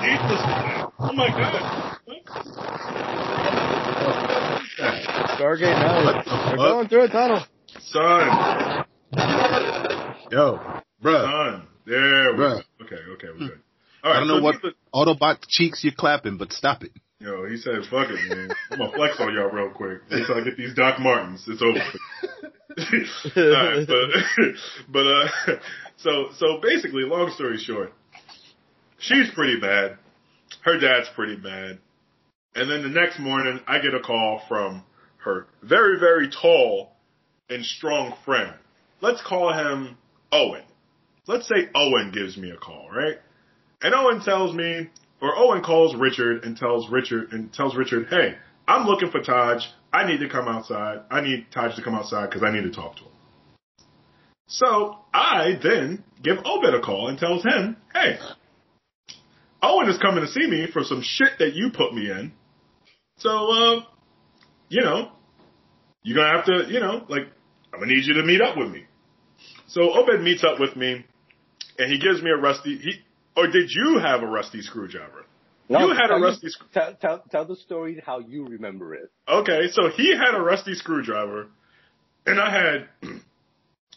Needless, 0.00 0.40
oh 0.98 1.12
my 1.12 1.28
god. 1.28 1.98
Stargate 5.38 5.78
now. 5.78 6.22
They're 6.48 6.56
going 6.56 6.88
through 6.88 7.04
a 7.04 7.08
tunnel. 7.08 7.44
Son. 7.80 8.84
Yo, 10.30 10.60
bruh. 11.02 11.22
Done. 11.22 11.66
There 11.86 12.32
we 12.32 12.38
Bruh. 12.38 12.62
go. 12.78 12.84
Okay, 12.84 12.96
okay, 13.14 13.28
we're 13.28 13.38
hmm. 13.38 13.46
good. 13.46 13.60
Right, 14.04 14.16
I 14.16 14.18
don't 14.20 14.28
know 14.28 14.38
so 14.38 14.42
what 14.42 14.54
needless- 14.56 14.74
Autobot 14.94 15.46
cheeks 15.48 15.82
you're 15.84 15.92
clapping, 15.96 16.36
but 16.38 16.52
stop 16.52 16.82
it. 16.82 16.92
Yo, 17.20 17.46
he 17.46 17.56
said, 17.56 17.84
"Fuck 17.90 18.08
it, 18.10 18.28
man. 18.28 18.50
I'm 18.70 18.78
gonna 18.78 18.92
flex 18.92 19.18
on 19.18 19.34
y'all 19.34 19.50
real 19.50 19.70
quick 19.70 20.02
until 20.08 20.36
I 20.36 20.44
get 20.44 20.56
these 20.56 20.74
Doc 20.74 21.00
Martens. 21.00 21.44
It's 21.48 21.62
over." 21.62 21.78
Right, 22.78 23.86
but 23.88 24.54
but 24.88 25.06
uh, 25.06 25.28
so 25.96 26.28
so 26.36 26.60
basically, 26.62 27.02
long 27.02 27.32
story 27.32 27.58
short, 27.58 27.92
she's 28.98 29.30
pretty 29.34 29.58
bad. 29.58 29.98
Her 30.62 30.78
dad's 30.78 31.08
pretty 31.16 31.34
bad, 31.34 31.78
and 32.54 32.70
then 32.70 32.82
the 32.82 32.88
next 32.88 33.18
morning, 33.18 33.58
I 33.66 33.80
get 33.80 33.94
a 33.94 34.00
call 34.00 34.42
from 34.48 34.84
her 35.24 35.48
very 35.62 35.98
very 35.98 36.30
tall 36.30 36.92
and 37.50 37.64
strong 37.64 38.14
friend. 38.24 38.54
Let's 39.00 39.22
call 39.22 39.52
him 39.52 39.96
Owen. 40.30 40.62
Let's 41.26 41.48
say 41.48 41.68
Owen 41.74 42.12
gives 42.12 42.36
me 42.36 42.50
a 42.50 42.56
call, 42.56 42.90
right? 42.92 43.16
And 43.80 43.94
Owen 43.94 44.20
tells 44.20 44.54
me, 44.54 44.88
or 45.20 45.36
Owen 45.36 45.62
calls 45.62 45.94
Richard 45.94 46.44
and 46.44 46.56
tells 46.56 46.90
Richard 46.90 47.32
and 47.32 47.52
tells 47.52 47.76
Richard, 47.76 48.08
"Hey, 48.08 48.36
I'm 48.66 48.86
looking 48.86 49.10
for 49.10 49.20
Taj. 49.20 49.64
I 49.92 50.04
need 50.04 50.20
to 50.20 50.28
come 50.28 50.48
outside. 50.48 51.00
I 51.10 51.20
need 51.20 51.50
Taj 51.50 51.76
to 51.76 51.82
come 51.82 51.94
outside 51.94 52.26
because 52.26 52.42
I 52.42 52.50
need 52.50 52.64
to 52.64 52.70
talk 52.70 52.96
to 52.96 53.02
him." 53.02 53.12
So 54.48 54.98
I 55.12 55.58
then 55.62 56.04
give 56.22 56.38
Obed 56.44 56.74
a 56.74 56.80
call 56.80 57.08
and 57.08 57.18
tells 57.18 57.44
him, 57.44 57.76
"Hey, 57.92 58.18
Owen 59.62 59.88
is 59.88 59.98
coming 59.98 60.24
to 60.24 60.30
see 60.30 60.46
me 60.46 60.66
for 60.66 60.84
some 60.84 61.02
shit 61.02 61.38
that 61.38 61.54
you 61.54 61.70
put 61.70 61.94
me 61.94 62.10
in. 62.10 62.32
So, 63.18 63.30
uh, 63.30 63.82
you 64.68 64.82
know, 64.82 65.10
you're 66.02 66.16
gonna 66.16 66.36
have 66.36 66.46
to, 66.46 66.72
you 66.72 66.80
know, 66.80 67.04
like, 67.08 67.28
I'm 67.72 67.80
gonna 67.80 67.92
need 67.92 68.06
you 68.06 68.14
to 68.14 68.22
meet 68.22 68.40
up 68.40 68.56
with 68.56 68.70
me." 68.70 68.86
So 69.66 69.92
Obed 69.92 70.20
meets 70.20 70.44
up 70.44 70.58
with 70.58 70.76
me, 70.76 71.04
and 71.78 71.92
he 71.92 71.98
gives 71.98 72.22
me 72.22 72.30
a 72.30 72.36
rusty. 72.36 72.78
He 72.78 73.02
or 73.38 73.46
did 73.46 73.70
you 73.70 73.98
have 73.98 74.22
a 74.22 74.26
rusty 74.26 74.62
screwdriver? 74.62 75.24
You 75.68 75.90
had 75.90 76.10
a 76.10 76.18
rusty 76.18 76.48
sc- 76.48 76.72
Tell, 76.72 76.94
tell, 76.94 77.22
tell 77.30 77.44
the 77.44 77.54
story 77.54 78.02
how 78.04 78.18
you 78.18 78.46
remember 78.46 78.94
it. 78.94 79.12
Okay, 79.28 79.68
so 79.70 79.90
he 79.90 80.10
had 80.10 80.34
a 80.34 80.40
rusty 80.40 80.74
screwdriver, 80.74 81.46
and 82.26 82.40
I 82.40 82.50
had 82.50 82.88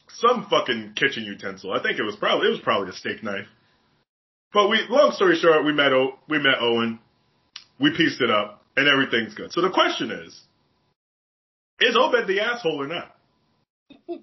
some 0.10 0.46
fucking 0.48 0.94
kitchen 0.96 1.24
utensil. 1.24 1.74
I 1.74 1.82
think 1.82 1.98
it 1.98 2.04
was 2.04 2.16
probably 2.18 2.50
it 2.50 2.52
was 2.52 2.60
probably 2.60 2.90
a 2.90 2.94
steak 2.94 3.24
knife. 3.24 3.48
But 4.54 4.70
we, 4.70 4.80
long 4.90 5.14
story 5.14 5.38
short, 5.38 5.66
we 5.66 5.74
met 5.74 5.92
o, 5.92 6.20
we 6.30 6.38
met 6.38 6.56
Owen, 6.60 7.00
we 7.80 7.96
pieced 7.96 8.22
it 8.22 8.30
up, 8.30 8.64
and 8.78 8.88
everything's 8.88 9.34
good. 9.34 9.52
So 9.54 9.62
the 9.62 9.72
question 9.72 10.12
is, 10.12 10.40
is 11.80 11.98
Obed 11.98 12.28
the 12.28 12.42
asshole 12.42 12.82
or 12.82 12.88
not? 12.88 13.16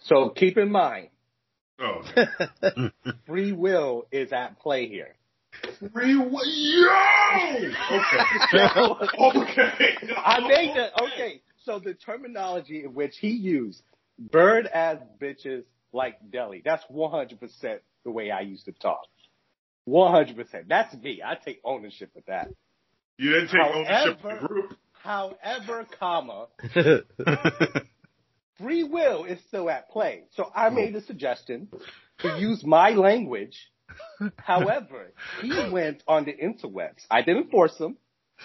So 0.00 0.30
keep 0.30 0.56
in 0.56 0.70
mind, 0.70 1.08
Oh, 1.80 2.02
free 3.26 3.52
will 3.52 4.06
is 4.10 4.32
at 4.32 4.58
play 4.60 4.88
here. 4.88 5.14
free 5.92 6.16
will, 6.16 6.44
yo! 6.44 6.88
Okay, 8.52 9.38
okay. 9.38 9.96
I 10.16 10.40
made 10.40 10.74
the 10.74 11.02
okay. 11.04 11.40
So 11.64 11.78
the 11.78 11.94
terminology 11.94 12.84
in 12.84 12.94
which 12.94 13.16
he 13.18 13.28
used, 13.30 13.82
bird 14.18 14.66
ass 14.66 14.98
bitches 15.20 15.64
like 15.92 16.18
deli. 16.30 16.62
That's 16.64 16.84
one 16.88 17.10
hundred 17.10 17.40
percent 17.40 17.82
the 18.04 18.10
way 18.10 18.30
I 18.30 18.40
used 18.40 18.64
to 18.66 18.72
talk. 18.72 19.02
One 19.84 20.10
hundred 20.12 20.36
percent. 20.36 20.66
That's 20.68 20.94
me. 20.96 21.20
I 21.24 21.34
take 21.34 21.60
ownership 21.64 22.10
of 22.16 22.24
that. 22.26 22.48
You 23.18 23.32
didn't 23.32 23.48
take 23.48 23.60
ownership 23.60 24.24
of 24.24 24.40
the 24.40 24.46
group. 24.48 24.76
However, 25.02 25.86
comma, 25.98 26.46
free 28.58 28.84
will 28.84 29.24
is 29.24 29.38
still 29.48 29.70
at 29.70 29.90
play. 29.90 30.24
So 30.34 30.50
I 30.54 30.66
mm-hmm. 30.66 30.74
made 30.76 30.96
a 30.96 31.02
suggestion 31.02 31.68
to 32.20 32.38
use 32.38 32.64
my 32.64 32.90
language. 32.90 33.56
However, 34.36 35.12
he 35.40 35.70
went 35.72 36.02
on 36.06 36.24
the 36.24 36.32
interwebs. 36.32 37.04
I 37.10 37.22
didn't 37.22 37.50
force 37.50 37.76
him. 37.78 37.96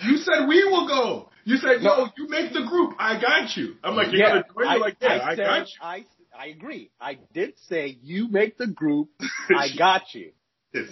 You 0.02 0.18
said 0.18 0.48
we 0.48 0.64
will 0.66 0.88
go. 0.88 1.30
You 1.44 1.58
said, 1.58 1.82
No. 1.82 1.98
yo, 1.98 2.08
you 2.18 2.28
make 2.28 2.54
the 2.54 2.64
group. 2.68 2.96
I 2.98 3.22
got 3.22 3.56
you. 3.56 3.76
I'm 3.84 3.96
like, 3.96 4.08
you're 4.12 4.22
Yeah, 4.22 4.30
gonna 4.30 4.44
join? 4.44 4.72
You're 4.72 4.80
like, 4.80 4.98
yeah, 5.02 5.20
I, 5.24 5.36
said, 5.36 5.46
got 5.46 5.68
you. 5.68 5.74
I, 5.82 6.06
I 6.36 6.46
agree. 6.48 6.92
I 7.00 7.20
did 7.34 7.54
say 7.68 7.98
you 8.02 8.28
make 8.30 8.58
the 8.58 8.68
group. 8.68 9.10
I 9.56 9.68
got 9.78 10.14
you. 10.14 10.32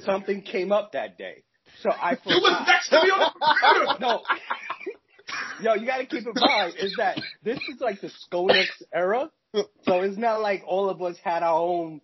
Something 0.06 0.44
came 0.44 0.72
up 0.72 0.92
that 0.92 1.18
day, 1.18 1.44
so 1.82 1.90
I 1.90 2.16
forgot. 2.16 2.26
You 2.28 2.42
was 2.42 2.68
next 2.68 2.90
to 2.90 3.02
me 3.02 3.10
on 3.10 3.20
the 3.20 3.32
computer. 3.40 4.00
no. 4.00 4.22
Yo, 5.62 5.74
you 5.76 5.86
gotta 5.86 6.06
keep 6.06 6.26
in 6.26 6.34
mind 6.36 6.74
is 6.80 6.96
that 6.98 7.20
this 7.44 7.58
is 7.70 7.80
like 7.80 8.02
the 8.02 8.10
SCONUX 8.32 8.68
era, 8.94 9.30
so 9.54 10.02
it's 10.02 10.18
not 10.18 10.42
like 10.42 10.64
all 10.66 10.90
of 10.90 11.02
us 11.02 11.18
had 11.24 11.44
our 11.44 11.60
own 11.60 12.02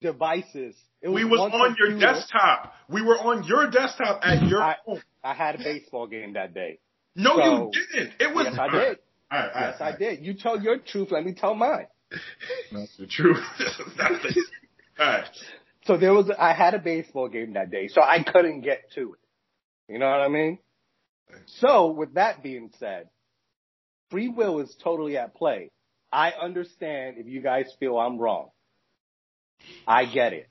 devices. 0.00 0.74
It 1.02 1.08
We 1.08 1.24
was 1.24 1.40
on 1.40 1.76
your 1.78 1.98
desktop. 1.98 2.74
We 2.88 3.02
were 3.02 3.16
on 3.18 3.44
your 3.44 3.70
desktop 3.70 4.20
at 4.22 4.46
your 4.46 4.62
I- 4.62 4.76
home. 4.84 5.02
I 5.24 5.34
had 5.34 5.54
a 5.56 5.58
baseball 5.58 6.06
game 6.06 6.34
that 6.34 6.54
day. 6.54 6.78
No, 7.16 7.36
so- 7.36 7.70
you 7.72 7.86
didn't. 7.92 8.12
It 8.20 8.34
was. 8.34 8.46
Yes, 8.50 8.58
I 8.58 8.68
did. 8.68 8.74
All 8.74 8.78
right, 8.80 8.98
all 9.32 9.38
right, 9.38 9.52
Yes, 9.72 9.80
I 9.80 9.96
did. 9.96 10.24
You 10.24 10.34
tell 10.34 10.60
your 10.60 10.78
truth. 10.78 11.08
Let 11.10 11.24
me 11.24 11.34
tell 11.34 11.54
mine. 11.54 11.86
That's 12.72 12.96
the 12.96 13.06
truth. 13.06 13.38
That's 13.98 14.22
the- 14.22 14.44
all 14.98 15.06
right. 15.06 15.24
So 15.84 15.96
there 15.96 16.12
was, 16.12 16.30
I 16.38 16.52
had 16.52 16.74
a 16.74 16.78
baseball 16.78 17.28
game 17.28 17.54
that 17.54 17.70
day, 17.70 17.88
so 17.88 18.02
I 18.02 18.22
couldn't 18.22 18.60
get 18.60 18.90
to 18.96 19.14
it. 19.14 19.92
You 19.92 19.98
know 19.98 20.06
what 20.10 20.20
I 20.20 20.28
mean? 20.28 20.58
So 21.46 21.88
with 21.88 22.14
that 22.14 22.42
being 22.42 22.70
said, 22.78 23.08
free 24.10 24.28
will 24.28 24.60
is 24.60 24.74
totally 24.82 25.16
at 25.16 25.34
play. 25.34 25.70
I 26.12 26.32
understand 26.32 27.16
if 27.18 27.26
you 27.26 27.40
guys 27.40 27.72
feel 27.78 27.98
I'm 27.98 28.18
wrong. 28.18 28.50
I 29.86 30.06
get 30.06 30.32
it. 30.32 30.48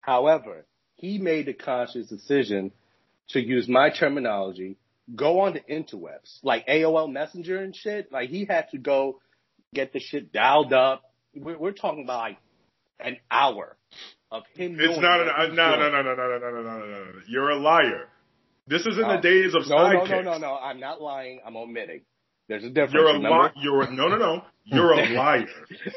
However, 0.00 0.66
he 0.94 1.18
made 1.18 1.48
a 1.48 1.54
conscious 1.54 2.06
decision 2.06 2.72
to 3.30 3.40
use 3.40 3.68
my 3.68 3.90
terminology, 3.90 4.76
go 5.14 5.40
on 5.40 5.54
the 5.54 5.60
interwebs, 5.60 6.38
like 6.42 6.66
AOL 6.66 7.12
Messenger 7.12 7.58
and 7.58 7.74
shit. 7.74 8.12
Like 8.12 8.30
he 8.30 8.44
had 8.44 8.70
to 8.70 8.78
go 8.78 9.20
get 9.74 9.92
the 9.92 10.00
shit 10.00 10.32
dialed 10.32 10.72
up. 10.72 11.02
We're, 11.34 11.58
we're 11.58 11.72
talking 11.72 12.04
about 12.04 12.20
like 12.20 12.38
an 13.00 13.18
hour 13.30 13.76
of 14.30 14.44
him. 14.54 14.76
It's 14.78 14.98
not 14.98 15.20
an. 15.20 15.28
uh, 15.28 15.46
no, 15.48 15.76
no, 15.76 15.90
no, 15.90 16.02
no, 16.02 16.14
no, 16.14 16.14
no, 16.14 16.38
no, 16.38 16.50
no, 16.50 16.62
no, 16.62 16.86
no. 16.86 17.04
You're 17.28 17.50
a 17.50 17.58
liar. 17.58 18.08
This 18.66 18.82
is 18.82 18.96
in 18.98 19.02
the 19.02 19.18
Oh. 19.18 19.20
days 19.20 19.54
of 19.54 19.66
No, 19.68 19.76
no, 19.76 20.00
sidekicks. 20.00 20.24
no, 20.24 20.32
no, 20.32 20.38
no. 20.38 20.54
I'm 20.56 20.80
not 20.80 21.00
lying. 21.00 21.40
I'm 21.46 21.56
omitting. 21.56 22.00
There's 22.48 22.64
a 22.64 22.68
difference. 22.70 22.92
You're 22.94 23.08
a 23.08 23.18
liar. 23.18 23.52
You're 23.56 23.82
a, 23.82 23.90
no, 23.92 24.08
no, 24.08 24.16
no. 24.16 24.42
You're 24.64 24.92
a 24.92 25.08
liar. 25.14 25.46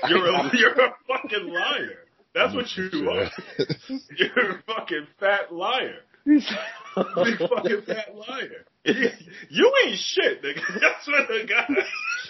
You're 0.08 0.28
a 0.28 0.52
you're 0.58 0.74
a 0.74 0.94
fucking 1.08 1.48
liar. 1.48 2.06
That's 2.36 2.54
what 2.54 2.66
you 2.78 3.10
are. 3.10 3.30
You're 4.18 4.52
a 4.52 4.64
fucking 4.68 5.08
fat 5.20 5.52
liar. 5.52 5.96
Big 6.26 6.44
fucking 7.40 7.82
fat 7.88 8.16
liar. 8.16 8.66
You, 8.86 9.10
you 9.50 9.74
ain't 9.86 9.98
shit, 9.98 10.44
nigga. 10.44 10.62
That's 10.80 11.08
what 11.08 11.28
the 11.28 11.48
guy. 11.48 11.66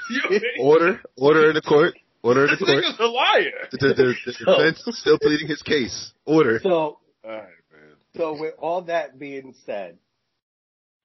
You 0.09 0.21
ain't. 0.35 0.43
Order, 0.61 1.01
order 1.17 1.49
in 1.49 1.55
the 1.55 1.61
court, 1.61 1.95
order 2.23 2.45
in 2.45 2.51
the 2.51 2.55
This 2.55 2.65
court. 2.65 2.83
nigga's 2.85 2.99
a 2.99 3.07
liar. 3.07 3.51
The, 3.71 3.77
the, 3.77 3.87
the, 3.93 4.15
the 4.25 4.45
defense 4.55 4.83
still 4.99 5.19
pleading 5.19 5.47
his 5.49 5.61
case. 5.61 6.13
Order. 6.25 6.59
So, 6.63 6.69
All 6.69 6.99
right, 7.25 7.41
man. 7.71 7.95
so 8.15 8.39
with 8.39 8.53
all 8.57 8.83
that 8.83 9.19
being 9.19 9.53
said, 9.65 9.97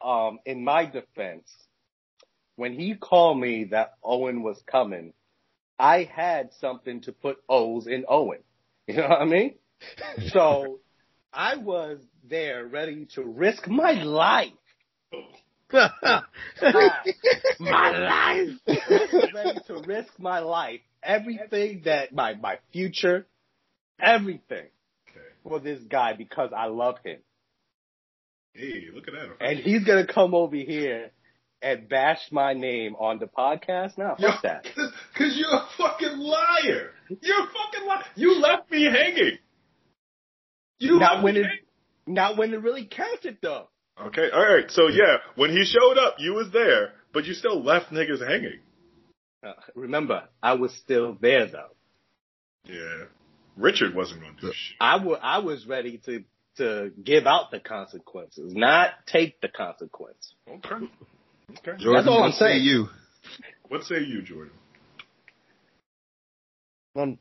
um, 0.05 0.39
in 0.47 0.65
my 0.65 0.87
defense, 0.87 1.51
when 2.57 2.79
he 2.79 2.95
called 2.95 3.39
me 3.41 3.65
that 3.73 3.95
Owen 4.03 4.43
was 4.43 4.63
coming, 4.71 5.13
I 5.79 6.09
had 6.15 6.51
something 6.61 7.01
to 7.03 7.13
put 7.13 7.39
O's 7.49 7.87
in 7.87 8.05
Owen. 8.09 8.41
You 8.87 8.97
know 8.97 9.09
what 9.09 9.23
I 9.23 9.25
mean? 9.25 9.55
So 10.33 10.81
I 11.33 11.57
was 11.57 11.99
there 12.29 12.67
ready 12.67 13.07
to 13.15 13.23
risk 13.25 13.67
my 13.69 13.93
life. 14.03 14.53
my 15.73 16.23
life. 17.99 18.51
Ready 19.33 19.61
to 19.67 19.79
risk 19.79 20.09
my 20.19 20.41
life. 20.41 20.81
Everything 21.03 21.83
that 21.85 22.13
my 22.15 22.35
my 22.35 22.59
future, 22.73 23.27
everything 24.01 24.67
Okay. 25.09 25.27
for 25.43 25.61
this 25.61 25.81
guy 25.89 26.15
because 26.15 26.51
I 26.57 26.67
love 26.67 26.97
him. 27.05 27.19
Hey, 28.55 28.85
look 28.95 29.09
at 29.09 29.15
that. 29.15 29.37
And 29.47 29.59
he's 29.59 29.85
gonna 29.85 30.07
come 30.07 30.35
over 30.35 30.57
here 30.57 31.11
and 31.61 31.89
bash 31.89 32.21
my 32.31 32.53
name 32.53 32.95
on 32.97 33.19
the 33.19 33.27
podcast. 33.27 33.99
Now, 33.99 34.17
fuck 34.21 34.43
that. 34.43 34.65
Cause 35.17 35.35
you're 35.37 35.53
a 35.55 35.67
fucking 35.77 36.19
liar. 36.19 36.91
You're 37.09 37.43
a 37.43 37.47
fucking 37.47 37.87
liar. 37.87 38.05
You 38.15 38.39
left 38.41 38.71
me 38.71 38.85
hanging. 38.85 39.39
You 40.79 40.99
Not 40.99 41.23
when 41.23 41.37
it, 41.37 41.45
hanging. 41.45 41.59
not 42.07 42.37
when 42.37 42.53
it 42.53 42.61
really 42.63 42.87
counted 42.87 43.39
though. 43.43 43.69
Okay, 44.01 44.29
all 44.33 44.43
right. 44.45 44.71
So 44.71 44.89
yeah, 44.89 45.17
when 45.37 45.51
he 45.51 45.65
showed 45.65 45.99
up, 45.99 46.17
you 46.19 46.35
was 46.35 46.51
there, 46.53 46.93
but 47.13 47.25
you 47.25 47.35
still 47.35 47.63
left 47.63 47.91
niggas 47.93 48.27
hanging. 48.27 48.59
Uh, 49.45 49.53
remember, 49.75 50.25
I 50.43 50.55
was 50.55 50.73
still 50.77 51.17
there 51.21 51.47
though. 51.47 51.71
Yeah, 52.67 53.05
Richard 53.57 53.95
wasn't 53.95 54.21
going 54.23 54.35
to 54.37 54.41
do 54.41 54.47
shit. 54.53 54.77
I 54.81 54.97
wa- 54.97 55.19
I 55.23 55.39
was 55.39 55.67
ready 55.67 55.99
to 56.07 56.25
to 56.57 56.91
give 57.03 57.27
out 57.27 57.51
the 57.51 57.61
consequences, 57.61 58.55
not 58.55 58.91
take 59.07 59.41
the 59.41 59.49
consequence. 59.49 60.35
Okay. 60.49 60.87
Okay. 61.51 61.79
Jordan, 61.79 61.93
That's 61.95 62.09
all 62.09 62.23
I'm 62.23 62.31
what 62.31 62.35
say 62.35 62.53
saying. 62.53 62.63
you? 62.65 62.89
What 63.69 63.85
say 63.85 64.01
you, 64.01 64.23
Jordan? 64.23 64.53
Um, 66.97 67.19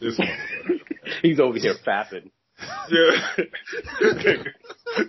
This 0.00 0.18
motherfucker. 0.18 0.80
He's 1.22 1.40
over 1.40 1.58
here 1.58 1.74
fapping. 1.86 2.30
Yeah. 2.90 3.44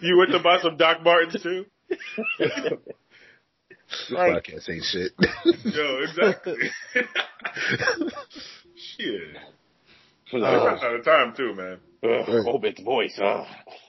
you 0.01 0.17
went 0.17 0.31
to 0.31 0.39
buy 0.43 0.59
some 0.61 0.77
Doc 0.77 1.03
Martens 1.03 1.41
too? 1.41 1.65
This 4.09 4.19
podcast 4.19 4.69
ain't 4.69 4.83
shit. 4.83 5.13
Yo, 5.63 5.99
exactly. 6.03 6.57
Shit. 8.75 9.21
Was 10.33 10.43
I 10.43 10.57
like, 10.57 10.83
out 10.83 10.95
of 10.95 11.05
time 11.05 11.33
too, 11.37 11.55
man. 11.55 11.77
Ugh, 12.03 12.45
Obed's 12.47 12.81
voice. 12.81 13.19
Ugh. 13.21 13.45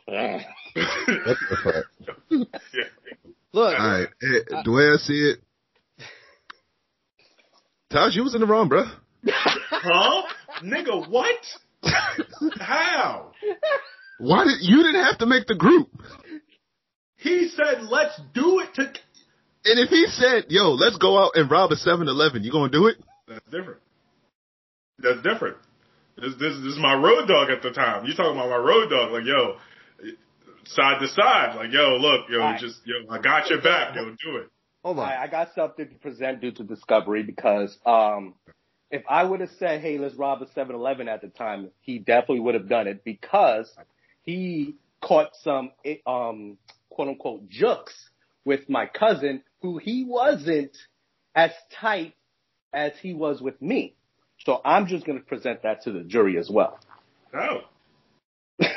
Ugh. 0.09 0.41
What 0.75 1.37
the 1.51 1.57
fuck? 1.63 1.85
Yeah. 2.31 2.85
look, 3.53 3.79
All 3.79 3.89
right, 3.91 4.09
hey, 4.21 4.39
the 4.65 4.73
way 4.73 4.91
I 4.93 4.97
see 4.97 5.33
it, 5.33 5.39
Taj, 7.91 8.15
you 8.15 8.23
was 8.23 8.35
in 8.35 8.41
the 8.41 8.47
wrong, 8.47 8.69
bro. 8.69 8.85
Huh? 9.27 10.23
Nigga, 10.63 11.09
what? 11.09 11.37
How? 12.59 13.33
Why 14.19 14.45
did 14.45 14.59
you 14.61 14.83
didn't 14.83 15.05
have 15.05 15.19
to 15.19 15.27
make 15.27 15.47
the 15.47 15.55
group? 15.55 15.89
He 17.17 17.49
said, 17.49 17.83
let's 17.83 18.21
do 18.35 18.61
it 18.61 18.75
to. 18.75 18.83
And 19.65 19.79
if 19.81 19.91
he 19.91 20.07
said, 20.07 20.47
"Yo, 20.49 20.73
let's 20.73 20.97
go 20.99 21.19
out 21.19 21.33
and 21.35 21.51
rob 21.51 21.73
a 21.73 21.77
7-Eleven," 21.77 22.43
you 22.45 22.53
gonna 22.53 22.71
do 22.71 22.87
it? 22.87 22.97
That's 23.27 23.45
different. 23.47 23.81
That's 24.99 25.23
different. 25.23 25.57
This, 26.21 26.35
this, 26.35 26.57
this 26.57 26.75
is 26.75 26.79
my 26.79 26.95
road 26.95 27.27
dog 27.27 27.51
at 27.51 27.63
the 27.63 27.71
time. 27.71 28.05
You 28.05 28.15
talking 28.15 28.37
about 28.37 28.51
my 28.51 28.57
road 28.57 28.89
dog? 28.91 29.13
Like, 29.13 29.25
yo, 29.25 29.57
side 30.65 31.01
to 31.01 31.09
side. 31.09 31.55
Like, 31.57 31.73
yo, 31.73 31.97
look, 31.97 32.29
yo, 32.29 32.41
Alright. 32.41 32.61
just, 32.61 32.81
yo, 32.85 33.09
I 33.09 33.21
got 33.21 33.49
your 33.49 33.63
back. 33.63 33.95
Yo, 33.95 34.05
do 34.05 34.37
it. 34.39 34.49
hold 34.83 34.99
on. 34.99 35.09
I, 35.09 35.25
I 35.25 35.27
got 35.29 35.55
something 35.55 35.89
to 35.89 35.95
present 35.97 36.41
due 36.41 36.51
to 36.53 36.65
Discovery 36.65 37.23
because 37.23 37.77
um, 37.87 38.35
if 38.91 39.03
I 39.09 39.23
would 39.23 39.41
have 39.41 39.51
said, 39.59 39.81
"Hey, 39.81 39.99
let's 39.99 40.15
rob 40.17 40.43
a 40.43 40.47
7-Eleven" 40.47 41.09
at 41.09 41.21
the 41.21 41.29
time, 41.29 41.71
he 41.81 41.99
definitely 41.99 42.41
would 42.41 42.55
have 42.55 42.69
done 42.69 42.89
it 42.89 43.05
because 43.05 43.73
he 44.23 44.77
caught 45.01 45.31
some 45.43 45.71
um, 46.07 46.59
quote 46.91 47.09
unquote 47.09 47.49
jokes 47.49 47.95
with 48.45 48.69
my 48.69 48.87
cousin, 48.87 49.43
who 49.61 49.79
he 49.79 50.05
wasn't 50.05 50.77
as 51.35 51.53
tight 51.81 52.15
as 52.73 52.93
he 53.01 53.15
was 53.15 53.41
with 53.41 53.61
me. 53.61 53.95
So 54.45 54.61
I'm 54.65 54.87
just 54.87 55.05
going 55.07 55.19
to 55.19 55.25
present 55.25 55.63
that 55.63 55.83
to 55.83 55.93
the 55.93 56.01
jury 56.05 56.39
as 56.39 56.49
well. 56.51 56.79
No. 57.33 57.63
Oh. 58.61 58.65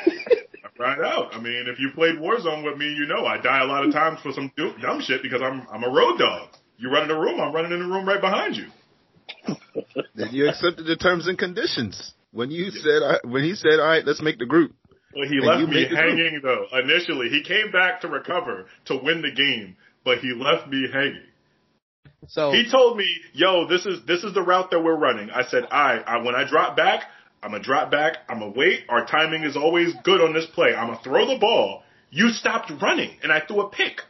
Right 0.78 0.98
out. 1.00 1.32
I 1.34 1.38
mean, 1.38 1.66
if 1.68 1.78
you 1.78 1.90
played 1.94 2.16
Warzone 2.16 2.64
with 2.64 2.76
me, 2.78 2.92
you 2.92 3.06
know 3.06 3.24
I 3.26 3.40
die 3.40 3.60
a 3.62 3.66
lot 3.66 3.84
of 3.86 3.92
times 3.92 4.18
for 4.20 4.32
some 4.32 4.50
dumb 4.56 5.00
shit 5.02 5.22
because 5.22 5.40
I'm 5.40 5.64
I'm 5.70 5.84
a 5.84 5.88
road 5.90 6.16
dog. 6.18 6.48
You 6.78 6.90
run 6.90 7.02
in 7.02 7.08
the 7.08 7.14
room, 7.14 7.40
I'm 7.40 7.54
running 7.54 7.72
in 7.72 7.78
the 7.78 7.86
room 7.94 8.08
right 8.08 8.20
behind 8.20 8.56
you. 8.56 8.66
Then 10.14 10.28
you 10.32 10.48
accepted 10.48 10.86
the 10.86 10.96
terms 10.96 11.28
and 11.28 11.38
conditions 11.38 12.14
when 12.32 12.50
you 12.50 12.70
said, 12.70 13.02
I, 13.02 13.18
when 13.28 13.44
he 13.44 13.54
said, 13.54 13.78
"All 13.78 13.86
right, 13.86 14.04
let's 14.04 14.22
make 14.22 14.38
the 14.38 14.46
group." 14.46 14.72
Well, 15.14 15.28
he 15.28 15.36
And 15.36 15.46
left 15.46 15.60
me 15.68 15.74
made 15.74 15.90
the 15.90 15.94
group. 15.94 16.18
hanging 16.18 16.40
though. 16.42 16.66
Initially, 16.78 17.28
he 17.28 17.42
came 17.44 17.70
back 17.70 18.00
to 18.00 18.08
recover 18.08 18.66
to 18.86 18.96
win 19.00 19.22
the 19.22 19.30
game, 19.30 19.76
but 20.04 20.18
he 20.18 20.32
left 20.34 20.68
me 20.68 20.86
hanging. 20.92 21.22
So 22.28 22.52
He 22.52 22.70
told 22.70 22.96
me, 22.96 23.06
"Yo, 23.32 23.66
this 23.66 23.84
is 23.84 24.04
this 24.06 24.22
is 24.24 24.32
the 24.34 24.42
route 24.42 24.70
that 24.70 24.80
we're 24.80 24.96
running." 24.96 25.30
I 25.30 25.42
said, 25.44 25.66
"I, 25.70 25.98
I 25.98 26.16
when 26.22 26.34
I 26.34 26.44
drop 26.44 26.76
back, 26.76 27.04
I'm 27.42 27.50
gonna 27.50 27.62
drop 27.62 27.90
back. 27.90 28.18
I'm 28.28 28.38
gonna 28.38 28.52
wait. 28.52 28.84
Our 28.88 29.04
timing 29.06 29.42
is 29.44 29.56
always 29.56 29.92
good 30.04 30.20
on 30.20 30.32
this 30.32 30.46
play. 30.46 30.74
I'm 30.74 30.88
gonna 30.88 31.00
throw 31.02 31.26
the 31.26 31.38
ball. 31.38 31.82
You 32.10 32.30
stopped 32.30 32.70
running, 32.80 33.10
and 33.22 33.32
I 33.32 33.40
threw 33.40 33.62
a 33.62 33.70
pick, 33.70 34.02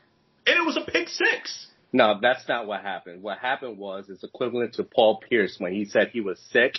and 0.46 0.56
it 0.56 0.66
was 0.66 0.76
a 0.76 0.82
pick 0.90 1.08
six. 1.08 1.68
No, 1.92 2.18
that's 2.20 2.46
not 2.48 2.66
what 2.66 2.82
happened. 2.82 3.22
What 3.22 3.38
happened 3.38 3.78
was 3.78 4.08
it's 4.08 4.24
equivalent 4.24 4.74
to 4.74 4.84
Paul 4.84 5.20
Pierce 5.28 5.56
when 5.58 5.72
he 5.72 5.84
said 5.84 6.08
he 6.08 6.20
was 6.20 6.38
sick, 6.50 6.78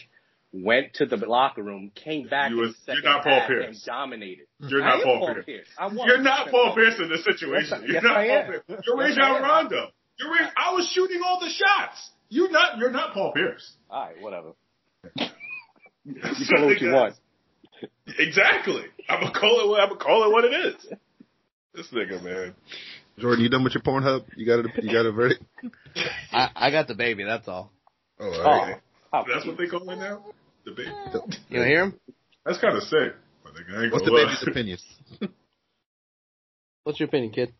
went 0.51 0.95
to 0.95 1.05
the 1.05 1.17
locker 1.17 1.61
room, 1.63 1.91
came 1.93 2.27
back 2.27 2.51
you 2.51 2.57
was, 2.57 2.75
you're 2.87 3.03
not 3.03 3.23
Paul 3.23 3.41
Pierce. 3.47 3.65
and 3.65 3.85
dominated. 3.85 4.45
You're 4.59 4.81
not 4.81 4.99
am 4.99 5.03
Paul, 5.03 5.35
Pierce. 5.45 5.67
I 5.77 5.87
want 5.87 6.07
You're 6.07 6.21
not 6.21 6.49
Paul 6.49 6.75
Pierce 6.75 6.99
in 6.99 7.09
this 7.09 7.23
situation. 7.23 7.81
Yes, 7.81 7.83
you're 7.85 7.93
yes, 7.95 8.03
not 8.03 8.17
I 8.17 8.27
Paul 8.27 8.37
am. 8.37 8.45
Pierce. 8.47 8.83
You're 8.85 9.07
Yes, 9.07 9.17
Rajon 9.17 9.43
I. 9.43 9.47
Rondo. 9.47 9.87
You're 10.19 10.31
Ray, 10.31 10.47
I 10.55 10.73
was 10.73 10.87
shooting 10.93 11.21
all 11.25 11.39
the 11.39 11.49
shots. 11.49 12.11
You're 12.29 12.51
not. 12.51 12.77
You're 12.77 12.91
not 12.91 13.13
Paul 13.13 13.31
Pierce. 13.33 13.73
All 13.89 14.05
right, 14.05 14.21
whatever. 14.21 14.51
You 16.05 16.15
call 16.21 16.63
it 16.63 16.65
what 16.65 16.81
you 16.81 16.91
want. 16.91 17.15
Exactly. 18.19 18.83
I'm 19.07 19.21
gonna 19.21 19.31
call 19.39 19.61
it. 19.61 19.69
what- 19.69 19.79
I'm 19.79 19.87
gonna 19.87 20.01
call 20.01 20.25
it 20.25 20.31
what 20.33 20.43
it 20.43 20.53
is. 20.53 20.85
This 21.73 21.87
nigga, 21.93 22.21
man. 22.21 22.53
Jordan, 23.17 23.41
you 23.41 23.49
done 23.49 23.63
with 23.63 23.73
your 23.73 23.83
Pornhub? 23.83 24.25
You 24.35 24.45
got 24.45 24.59
it? 24.65 24.83
You 24.83 24.91
got 24.91 25.05
a 25.05 25.13
verdict? 25.13 25.41
I, 26.33 26.49
I 26.55 26.71
got 26.71 26.87
the 26.89 26.93
baby. 26.95 27.23
That's 27.23 27.47
all. 27.47 27.71
Oh, 28.19 28.29
oh. 28.33 28.41
all 28.43 28.75
Oh, 29.13 29.23
That's 29.33 29.45
what 29.47 29.57
they 29.57 29.67
call 29.67 29.89
it 29.89 29.95
now. 29.95 30.25
The 30.65 30.71
baby. 30.71 30.89
You 31.49 31.59
don't 31.59 31.67
hear 31.67 31.83
him? 31.85 31.99
That's 32.45 32.57
kind 32.59 32.75
of 32.75 32.83
sick. 32.83 33.13
My 33.45 33.51
nigga, 33.51 33.91
What's 33.91 34.03
the 34.03 34.11
lie. 34.11 34.25
baby's 34.25 34.45
opinion? 34.45 34.77
What's 36.83 36.99
your 36.99 37.07
opinion, 37.07 37.31
kid? 37.31 37.53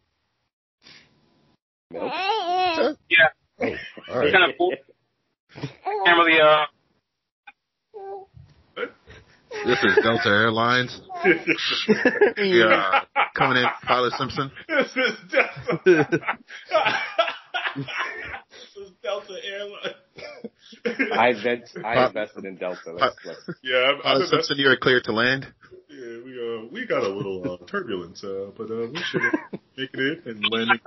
Nope. 1.91 2.11
Oh, 2.76 2.95
all 3.60 4.20
right. 4.20 4.34
kind 4.34 4.50
of 4.52 4.58
cool. 4.58 4.72
Can't 5.54 6.18
really, 6.18 6.40
uh, 6.41 6.66
This 9.66 9.84
is 9.84 9.98
Delta 10.04 10.30
Airlines. 10.30 11.02
Yeah, 12.38 13.02
coming 13.36 13.58
in, 13.58 13.66
Pilot 13.84 14.14
Simpson. 14.14 14.52
this 14.68 14.88
is 14.95 15.18
Delta. 15.32 16.20
this 17.76 18.78
is 18.78 18.91
Delta 19.02 19.36
Airlines. 19.45 19.95
I 21.16 21.30
invent, 21.30 21.70
I 21.78 21.95
Pop- 21.95 22.10
invested 22.10 22.45
in 22.45 22.56
Delta. 22.56 22.91
Let's, 22.94 23.16
let's, 23.26 23.40
yeah, 23.64 23.78
I'm, 23.78 23.95
I'm 23.98 24.02
Pilot 24.02 24.30
Simpson, 24.30 24.58
you're 24.58 24.78
clear 24.78 25.02
to 25.02 25.12
land. 25.14 25.48
Yeah, 25.90 26.24
we 26.26 26.34
uh 26.34 26.68
we 26.72 26.88
got 26.88 27.04
a 27.04 27.08
little 27.08 27.44
uh, 27.54 27.66
turbulence, 27.68 28.24
uh, 28.24 28.50
but 28.58 28.72
uh, 28.72 28.88
we 28.91 28.98
should 29.04 29.22
make 29.78 29.94
it 29.94 30.26
in 30.26 30.38
and 30.38 30.45
landing. 30.52 30.80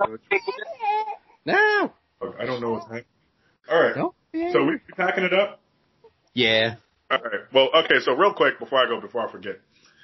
No. 1.47 1.93
I 2.39 2.45
don't 2.45 2.61
know 2.61 2.71
what's 2.71 2.85
happening. 2.85 3.05
All 3.69 3.81
right, 3.81 3.95
No. 3.95 4.13
so 4.51 4.63
we 4.65 4.77
packing 4.95 5.23
it 5.23 5.33
up. 5.33 5.59
Yeah. 6.33 6.75
All 7.09 7.19
right. 7.19 7.41
Well, 7.53 7.69
okay. 7.83 7.99
So 8.01 8.13
real 8.13 8.33
quick 8.33 8.59
before 8.59 8.79
I 8.79 8.87
go, 8.87 9.01
before 9.01 9.27
I 9.27 9.31
forget. 9.31 9.59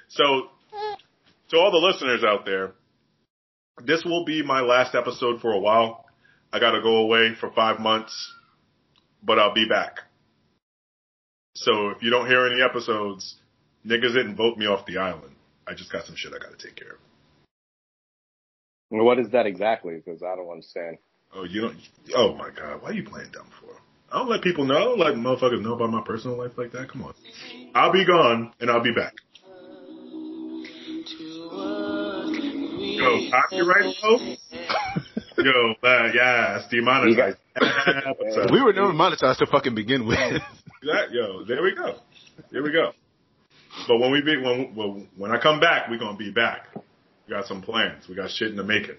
So 0.08 0.22
to 1.50 1.56
all 1.56 1.70
the 1.70 1.78
listeners 1.78 2.24
out 2.24 2.44
there, 2.44 2.72
this 3.84 4.04
will 4.04 4.24
be 4.24 4.42
my 4.42 4.60
last 4.60 4.94
episode 4.94 5.40
for 5.40 5.52
a 5.52 5.58
while. 5.58 6.04
I 6.52 6.60
got 6.60 6.72
to 6.72 6.82
go 6.82 6.96
away 6.98 7.34
for 7.38 7.50
five 7.50 7.80
months, 7.80 8.14
but 9.22 9.38
I'll 9.38 9.54
be 9.54 9.66
back. 9.68 9.98
So 11.56 11.88
if 11.90 12.02
you 12.02 12.10
don't 12.10 12.26
hear 12.26 12.46
any 12.46 12.62
episodes, 12.62 13.36
niggas 13.86 14.14
didn't 14.14 14.36
vote 14.36 14.56
me 14.56 14.66
off 14.66 14.86
the 14.86 14.98
island. 14.98 15.34
I 15.66 15.74
just 15.74 15.90
got 15.92 16.04
some 16.06 16.16
shit 16.16 16.32
I 16.34 16.38
got 16.38 16.56
to 16.56 16.66
take 16.66 16.76
care 16.76 16.92
of. 16.92 16.98
what 18.90 19.18
is 19.18 19.30
that 19.30 19.46
exactly? 19.46 19.96
Because 19.96 20.22
I 20.22 20.36
don't 20.36 20.50
understand. 20.50 20.98
Oh, 21.36 21.44
you 21.44 21.62
don't. 21.62 21.76
Oh 22.16 22.34
my 22.36 22.50
god, 22.50 22.82
why 22.82 22.90
are 22.90 22.92
you 22.92 23.04
playing 23.04 23.30
dumb 23.32 23.48
for? 23.60 23.74
I 24.12 24.18
don't 24.18 24.28
let 24.28 24.42
people 24.42 24.64
know. 24.64 24.76
I 24.76 24.80
don't 24.80 24.98
let 24.98 25.14
motherfuckers 25.14 25.62
know 25.62 25.74
about 25.74 25.90
my 25.90 26.02
personal 26.06 26.38
life 26.38 26.52
like 26.56 26.70
that. 26.72 26.90
Come 26.90 27.02
on. 27.02 27.14
I'll 27.74 27.92
be 27.92 28.06
gone 28.06 28.52
and 28.60 28.70
I'll 28.70 28.82
be 28.82 28.92
back. 28.92 29.14
Yo, 32.96 33.30
copyright 33.30 33.94
though? 34.02 34.18
Yo, 35.42 35.74
uh, 35.82 36.08
yes, 36.14 36.64
demonetized. 36.70 37.38
We 38.52 38.62
were 38.62 38.72
never 38.72 38.92
monetized 38.92 39.38
to 39.38 39.46
fucking 39.50 39.74
begin 39.74 40.06
with. 40.06 40.18
That, 40.84 41.12
yo, 41.12 41.46
there 41.46 41.62
we 41.62 41.74
go. 41.74 41.96
There 42.52 42.62
we 42.62 42.70
go. 42.70 42.92
But 43.88 43.96
when 44.00 44.12
we 44.12 44.20
be 44.20 44.36
when 44.36 44.74
when, 44.74 45.08
when 45.16 45.30
I 45.32 45.40
come 45.40 45.58
back, 45.58 45.88
we 45.88 45.98
gonna 45.98 46.18
be 46.18 46.30
back. 46.30 46.66
We 46.74 47.30
got 47.30 47.46
some 47.46 47.62
plans. 47.62 48.06
We 48.06 48.14
got 48.14 48.30
shit 48.30 48.50
in 48.50 48.56
the 48.56 48.64
making. 48.64 48.96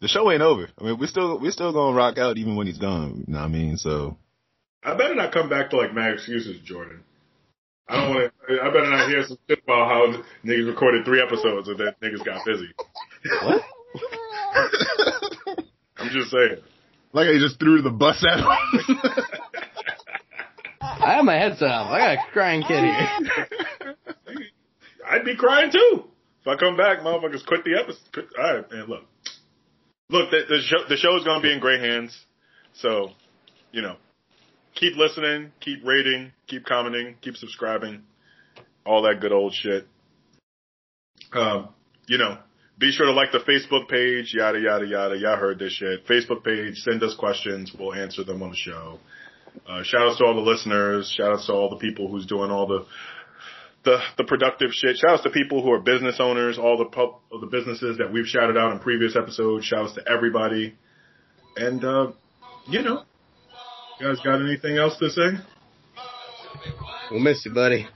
The 0.00 0.08
show 0.08 0.30
ain't 0.30 0.42
over. 0.42 0.68
I 0.78 0.84
mean, 0.84 0.98
we're 0.98 1.06
still 1.06 1.38
we're 1.38 1.50
still 1.52 1.72
gonna 1.72 1.96
rock 1.96 2.18
out 2.18 2.36
even 2.36 2.56
when 2.56 2.66
he's 2.66 2.78
gone. 2.78 3.24
You 3.26 3.32
know 3.32 3.40
what 3.40 3.44
I 3.46 3.48
mean? 3.48 3.76
So 3.76 4.18
I 4.82 4.94
better 4.94 5.14
not 5.14 5.32
come 5.32 5.48
back 5.48 5.70
to 5.70 5.76
like 5.76 5.94
mad 5.94 6.12
excuses, 6.14 6.60
Jordan. 6.64 7.02
I 7.88 7.96
don't 7.96 8.14
want 8.14 8.32
to. 8.48 8.60
I 8.62 8.66
better 8.68 8.90
not 8.90 9.08
hear 9.08 9.24
some 9.24 9.38
shit 9.48 9.62
about 9.62 9.88
how 9.88 10.22
niggas 10.44 10.66
recorded 10.66 11.04
three 11.04 11.22
episodes 11.22 11.68
and 11.68 11.78
then 11.78 11.94
niggas 12.02 12.24
got 12.24 12.44
busy. 12.44 12.68
what? 13.42 13.62
I'm 15.96 16.10
just 16.10 16.30
saying. 16.30 16.58
like 17.12 17.28
I 17.28 17.38
just 17.38 17.58
threw 17.60 17.82
the 17.82 17.90
bus 17.90 18.24
at 18.28 18.40
him. 18.40 18.46
I 20.80 21.14
have 21.16 21.24
my 21.24 21.34
headset 21.34 21.70
off. 21.70 21.90
I 21.90 21.98
got 21.98 22.16
a 22.16 22.32
crying 22.32 22.62
kid 22.62 22.84
here. 22.84 23.08
I'd 25.06 25.24
be 25.24 25.36
crying 25.36 25.70
too 25.70 26.04
if 26.40 26.46
I 26.46 26.56
come 26.56 26.76
back. 26.76 27.00
Motherfuckers 27.00 27.44
quit 27.46 27.64
the 27.64 27.78
episode. 27.80 28.28
All 28.38 28.54
right, 28.56 28.70
man. 28.70 28.86
Look, 28.86 29.04
look. 30.14 30.30
The, 30.30 30.42
the 30.48 30.60
show 30.62 30.88
the 30.88 30.96
show 30.96 31.16
is 31.16 31.24
gonna 31.24 31.42
be 31.42 31.52
in 31.52 31.60
great 31.60 31.80
hands. 31.80 32.16
So, 32.74 33.10
you 33.72 33.82
know, 33.82 33.96
keep 34.74 34.96
listening, 34.96 35.52
keep 35.60 35.84
rating, 35.84 36.32
keep 36.46 36.64
commenting, 36.64 37.16
keep 37.20 37.36
subscribing, 37.36 38.02
all 38.86 39.02
that 39.02 39.20
good 39.20 39.32
old 39.32 39.52
shit. 39.54 39.86
Um, 41.32 41.68
you 42.06 42.18
know, 42.18 42.38
be 42.78 42.90
sure 42.92 43.06
to 43.06 43.12
like 43.12 43.32
the 43.32 43.38
Facebook 43.38 43.88
page, 43.88 44.34
yada 44.34 44.58
yada 44.58 44.86
yada. 44.86 45.16
Y'all 45.16 45.36
heard 45.36 45.58
this 45.58 45.72
shit. 45.72 46.06
Facebook 46.06 46.44
page. 46.44 46.78
Send 46.78 47.02
us 47.02 47.14
questions. 47.16 47.72
We'll 47.78 47.94
answer 47.94 48.24
them 48.24 48.42
on 48.42 48.50
the 48.50 48.56
show. 48.56 48.98
Uh, 49.68 49.82
shout 49.84 50.02
outs 50.02 50.18
to 50.18 50.24
all 50.24 50.34
the 50.34 50.40
listeners. 50.40 51.12
Shout 51.16 51.32
outs 51.32 51.46
to 51.46 51.52
all 51.52 51.70
the 51.70 51.76
people 51.76 52.08
who's 52.08 52.26
doing 52.26 52.50
all 52.50 52.66
the 52.66 52.86
the 53.84 53.98
the 54.16 54.24
productive 54.24 54.70
shit. 54.72 54.96
Shout 54.96 55.10
outs 55.10 55.22
to 55.22 55.30
people 55.30 55.62
who 55.62 55.70
are 55.72 55.80
business 55.80 56.16
owners, 56.18 56.58
all 56.58 56.76
the 56.78 56.86
pub, 56.86 57.20
all 57.30 57.40
the 57.40 57.46
businesses 57.46 57.98
that 57.98 58.12
we've 58.12 58.26
shouted 58.26 58.56
out 58.56 58.72
in 58.72 58.78
previous 58.78 59.16
episodes. 59.16 59.64
Shout 59.64 59.84
outs 59.84 59.94
to 59.94 60.02
everybody. 60.10 60.74
And 61.56 61.84
uh, 61.84 62.12
you 62.68 62.82
know, 62.82 63.02
you 64.00 64.06
guys 64.06 64.18
got 64.24 64.40
anything 64.40 64.76
else 64.76 64.98
to 64.98 65.10
say? 65.10 65.28
We'll 67.10 67.20
miss 67.20 67.44
you, 67.44 67.52
buddy. 67.52 67.86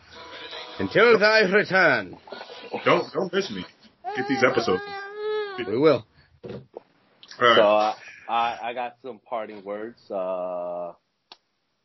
Until 0.78 1.19
thy 1.19 1.40
return, 1.40 2.16
Don't 2.85 3.12
don't 3.12 3.32
miss 3.32 3.51
me. 3.51 3.65
Get 4.16 4.28
these 4.28 4.44
episodes. 4.44 4.82
we 5.66 5.78
will. 5.78 6.06
All 6.44 7.55
So 7.56 7.62
uh, 7.62 7.94
I 8.28 8.59
I 8.62 8.74
got 8.74 8.97
some 9.02 9.20
parting 9.28 9.65
words. 9.65 9.98
Uh, 10.10 10.93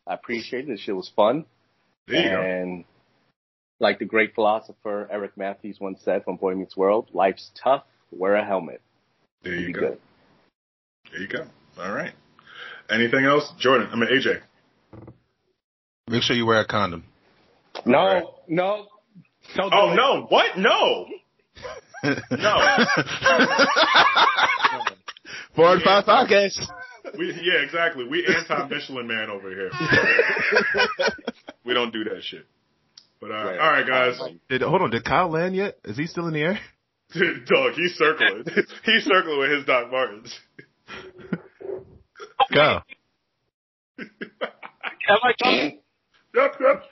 I 0.06 0.14
appreciate 0.14 0.66
it. 0.66 0.72
This 0.72 0.82
shit 0.82 0.96
was 0.96 1.12
fun. 1.16 1.46
There 2.08 2.22
you 2.22 2.30
go. 2.30 2.84
And 3.84 3.90
like 3.92 4.00
the 4.00 4.06
great 4.06 4.34
philosopher 4.34 5.08
Eric 5.12 5.32
Matthews 5.36 5.78
once 5.80 6.00
said 6.04 6.24
from 6.24 6.38
Boy 6.38 6.56
Meets 6.56 6.78
World, 6.78 7.10
life's 7.14 7.52
tough. 7.62 7.84
Wear 8.12 8.36
a 8.36 8.46
helmet. 8.46 8.82
There 9.44 9.54
Be 9.54 9.62
you 9.64 9.74
go. 9.74 9.80
good. 9.82 9.98
There 11.12 11.22
you 11.22 11.28
go. 11.28 11.46
All 11.82 11.92
right. 11.92 12.14
Anything 12.90 13.26
else, 13.26 13.52
Jordan? 13.60 13.90
I 13.92 13.96
mean 13.96 14.10
AJ. 14.10 14.42
Make 16.08 16.22
sure 16.24 16.36
you 16.36 16.46
wear 16.46 16.62
a 16.62 16.66
condom. 16.68 17.04
No, 17.86 17.98
Alright. 17.98 18.24
no. 18.48 18.86
Don't 19.56 19.74
Oh 19.74 19.92
it. 19.92 19.96
no! 19.96 20.26
What? 20.30 20.58
No! 20.58 21.08
No. 22.32 22.58
Four 25.56 25.74
and 25.74 25.82
five 25.84 26.04
podcasts. 26.06 26.60
We, 27.18 27.28
yeah, 27.42 27.62
exactly. 27.64 28.06
We 28.06 28.26
anti 28.26 28.68
Michelin 28.68 29.08
man 29.08 29.30
over 29.30 29.50
here. 29.50 29.70
we 31.66 31.74
don't 31.74 31.94
do 31.94 32.04
that 32.06 32.22
shit. 32.24 32.46
But 33.24 33.32
uh, 33.32 33.36
Right. 33.36 33.58
all 33.60 33.72
right, 33.72 33.88
guys. 33.88 34.20
Did, 34.50 34.62
hold 34.64 34.82
on, 34.82 34.90
did 34.90 35.06
Kyle 35.06 35.30
land 35.30 35.56
yet? 35.56 35.78
Is 35.86 35.96
he 35.96 36.08
still 36.08 36.28
in 36.28 36.34
the 36.34 36.42
air? 36.42 36.60
Dog, 37.14 37.72
he's 37.74 37.94
circling. 37.96 38.44
he's 38.84 39.06
circling 39.06 39.40
with 39.40 39.50
his 39.52 39.66
Doc 39.66 39.90
Martens. 39.90 40.38
Kyle. 42.54 42.84
Am 43.98 44.08
I 45.24 45.34
coming? 45.42 45.80
Yep, 46.36 46.56
yep. 46.60 46.84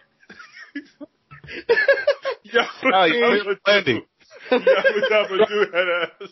Yo, 2.44 2.62
Kyle, 2.90 3.08
you 3.10 3.26
clear 3.26 3.44
for 3.44 3.58
landing. 3.70 4.02
Yo, 4.52 4.58
Dabba 4.60 5.48
do 5.50 5.66
that 5.72 6.08
ass. 6.22 6.30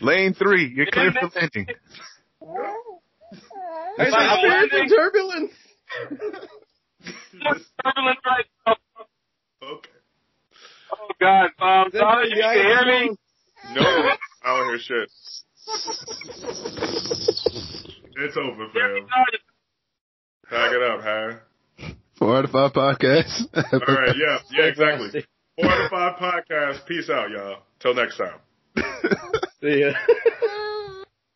Lane 0.00 0.32
three, 0.32 0.72
you're 0.74 0.86
clear 0.90 1.12
for 1.12 1.28
landing. 1.38 1.66
I 3.98 4.04
experienced 4.06 4.94
turbulence. 4.96 5.52
Turbulent 7.84 8.18
right 8.24 8.46
now. 8.66 8.76
Okay. 10.92 11.00
Oh 11.00 11.08
God, 11.20 11.50
um, 11.60 11.90
sorry, 11.92 12.28
you 12.28 12.36
can 12.42 12.54
hear 12.54 12.84
me? 12.86 13.16
No, 13.74 13.80
I 14.44 14.58
don't 14.58 14.68
hear 14.68 14.78
shit. 14.78 15.10
It's 18.16 18.36
over, 18.36 18.68
fam. 18.72 19.06
Pack 20.48 20.72
it 20.72 20.82
up, 20.82 21.02
Harry. 21.02 21.36
Four 22.18 22.36
out 22.38 22.44
of 22.44 22.50
five 22.50 22.72
podcasts. 22.72 23.42
All 23.54 23.94
right, 23.94 24.14
yeah, 24.16 24.38
yeah, 24.52 24.64
exactly. 24.66 25.24
Four 25.56 25.70
out 25.70 25.84
of 25.84 25.90
five 25.90 26.16
podcasts. 26.16 26.86
Peace 26.86 27.10
out, 27.10 27.30
y'all. 27.30 27.62
Till 27.80 27.94
next 27.94 28.18
time. 28.18 28.38
See 29.60 29.80
ya. 29.80 29.92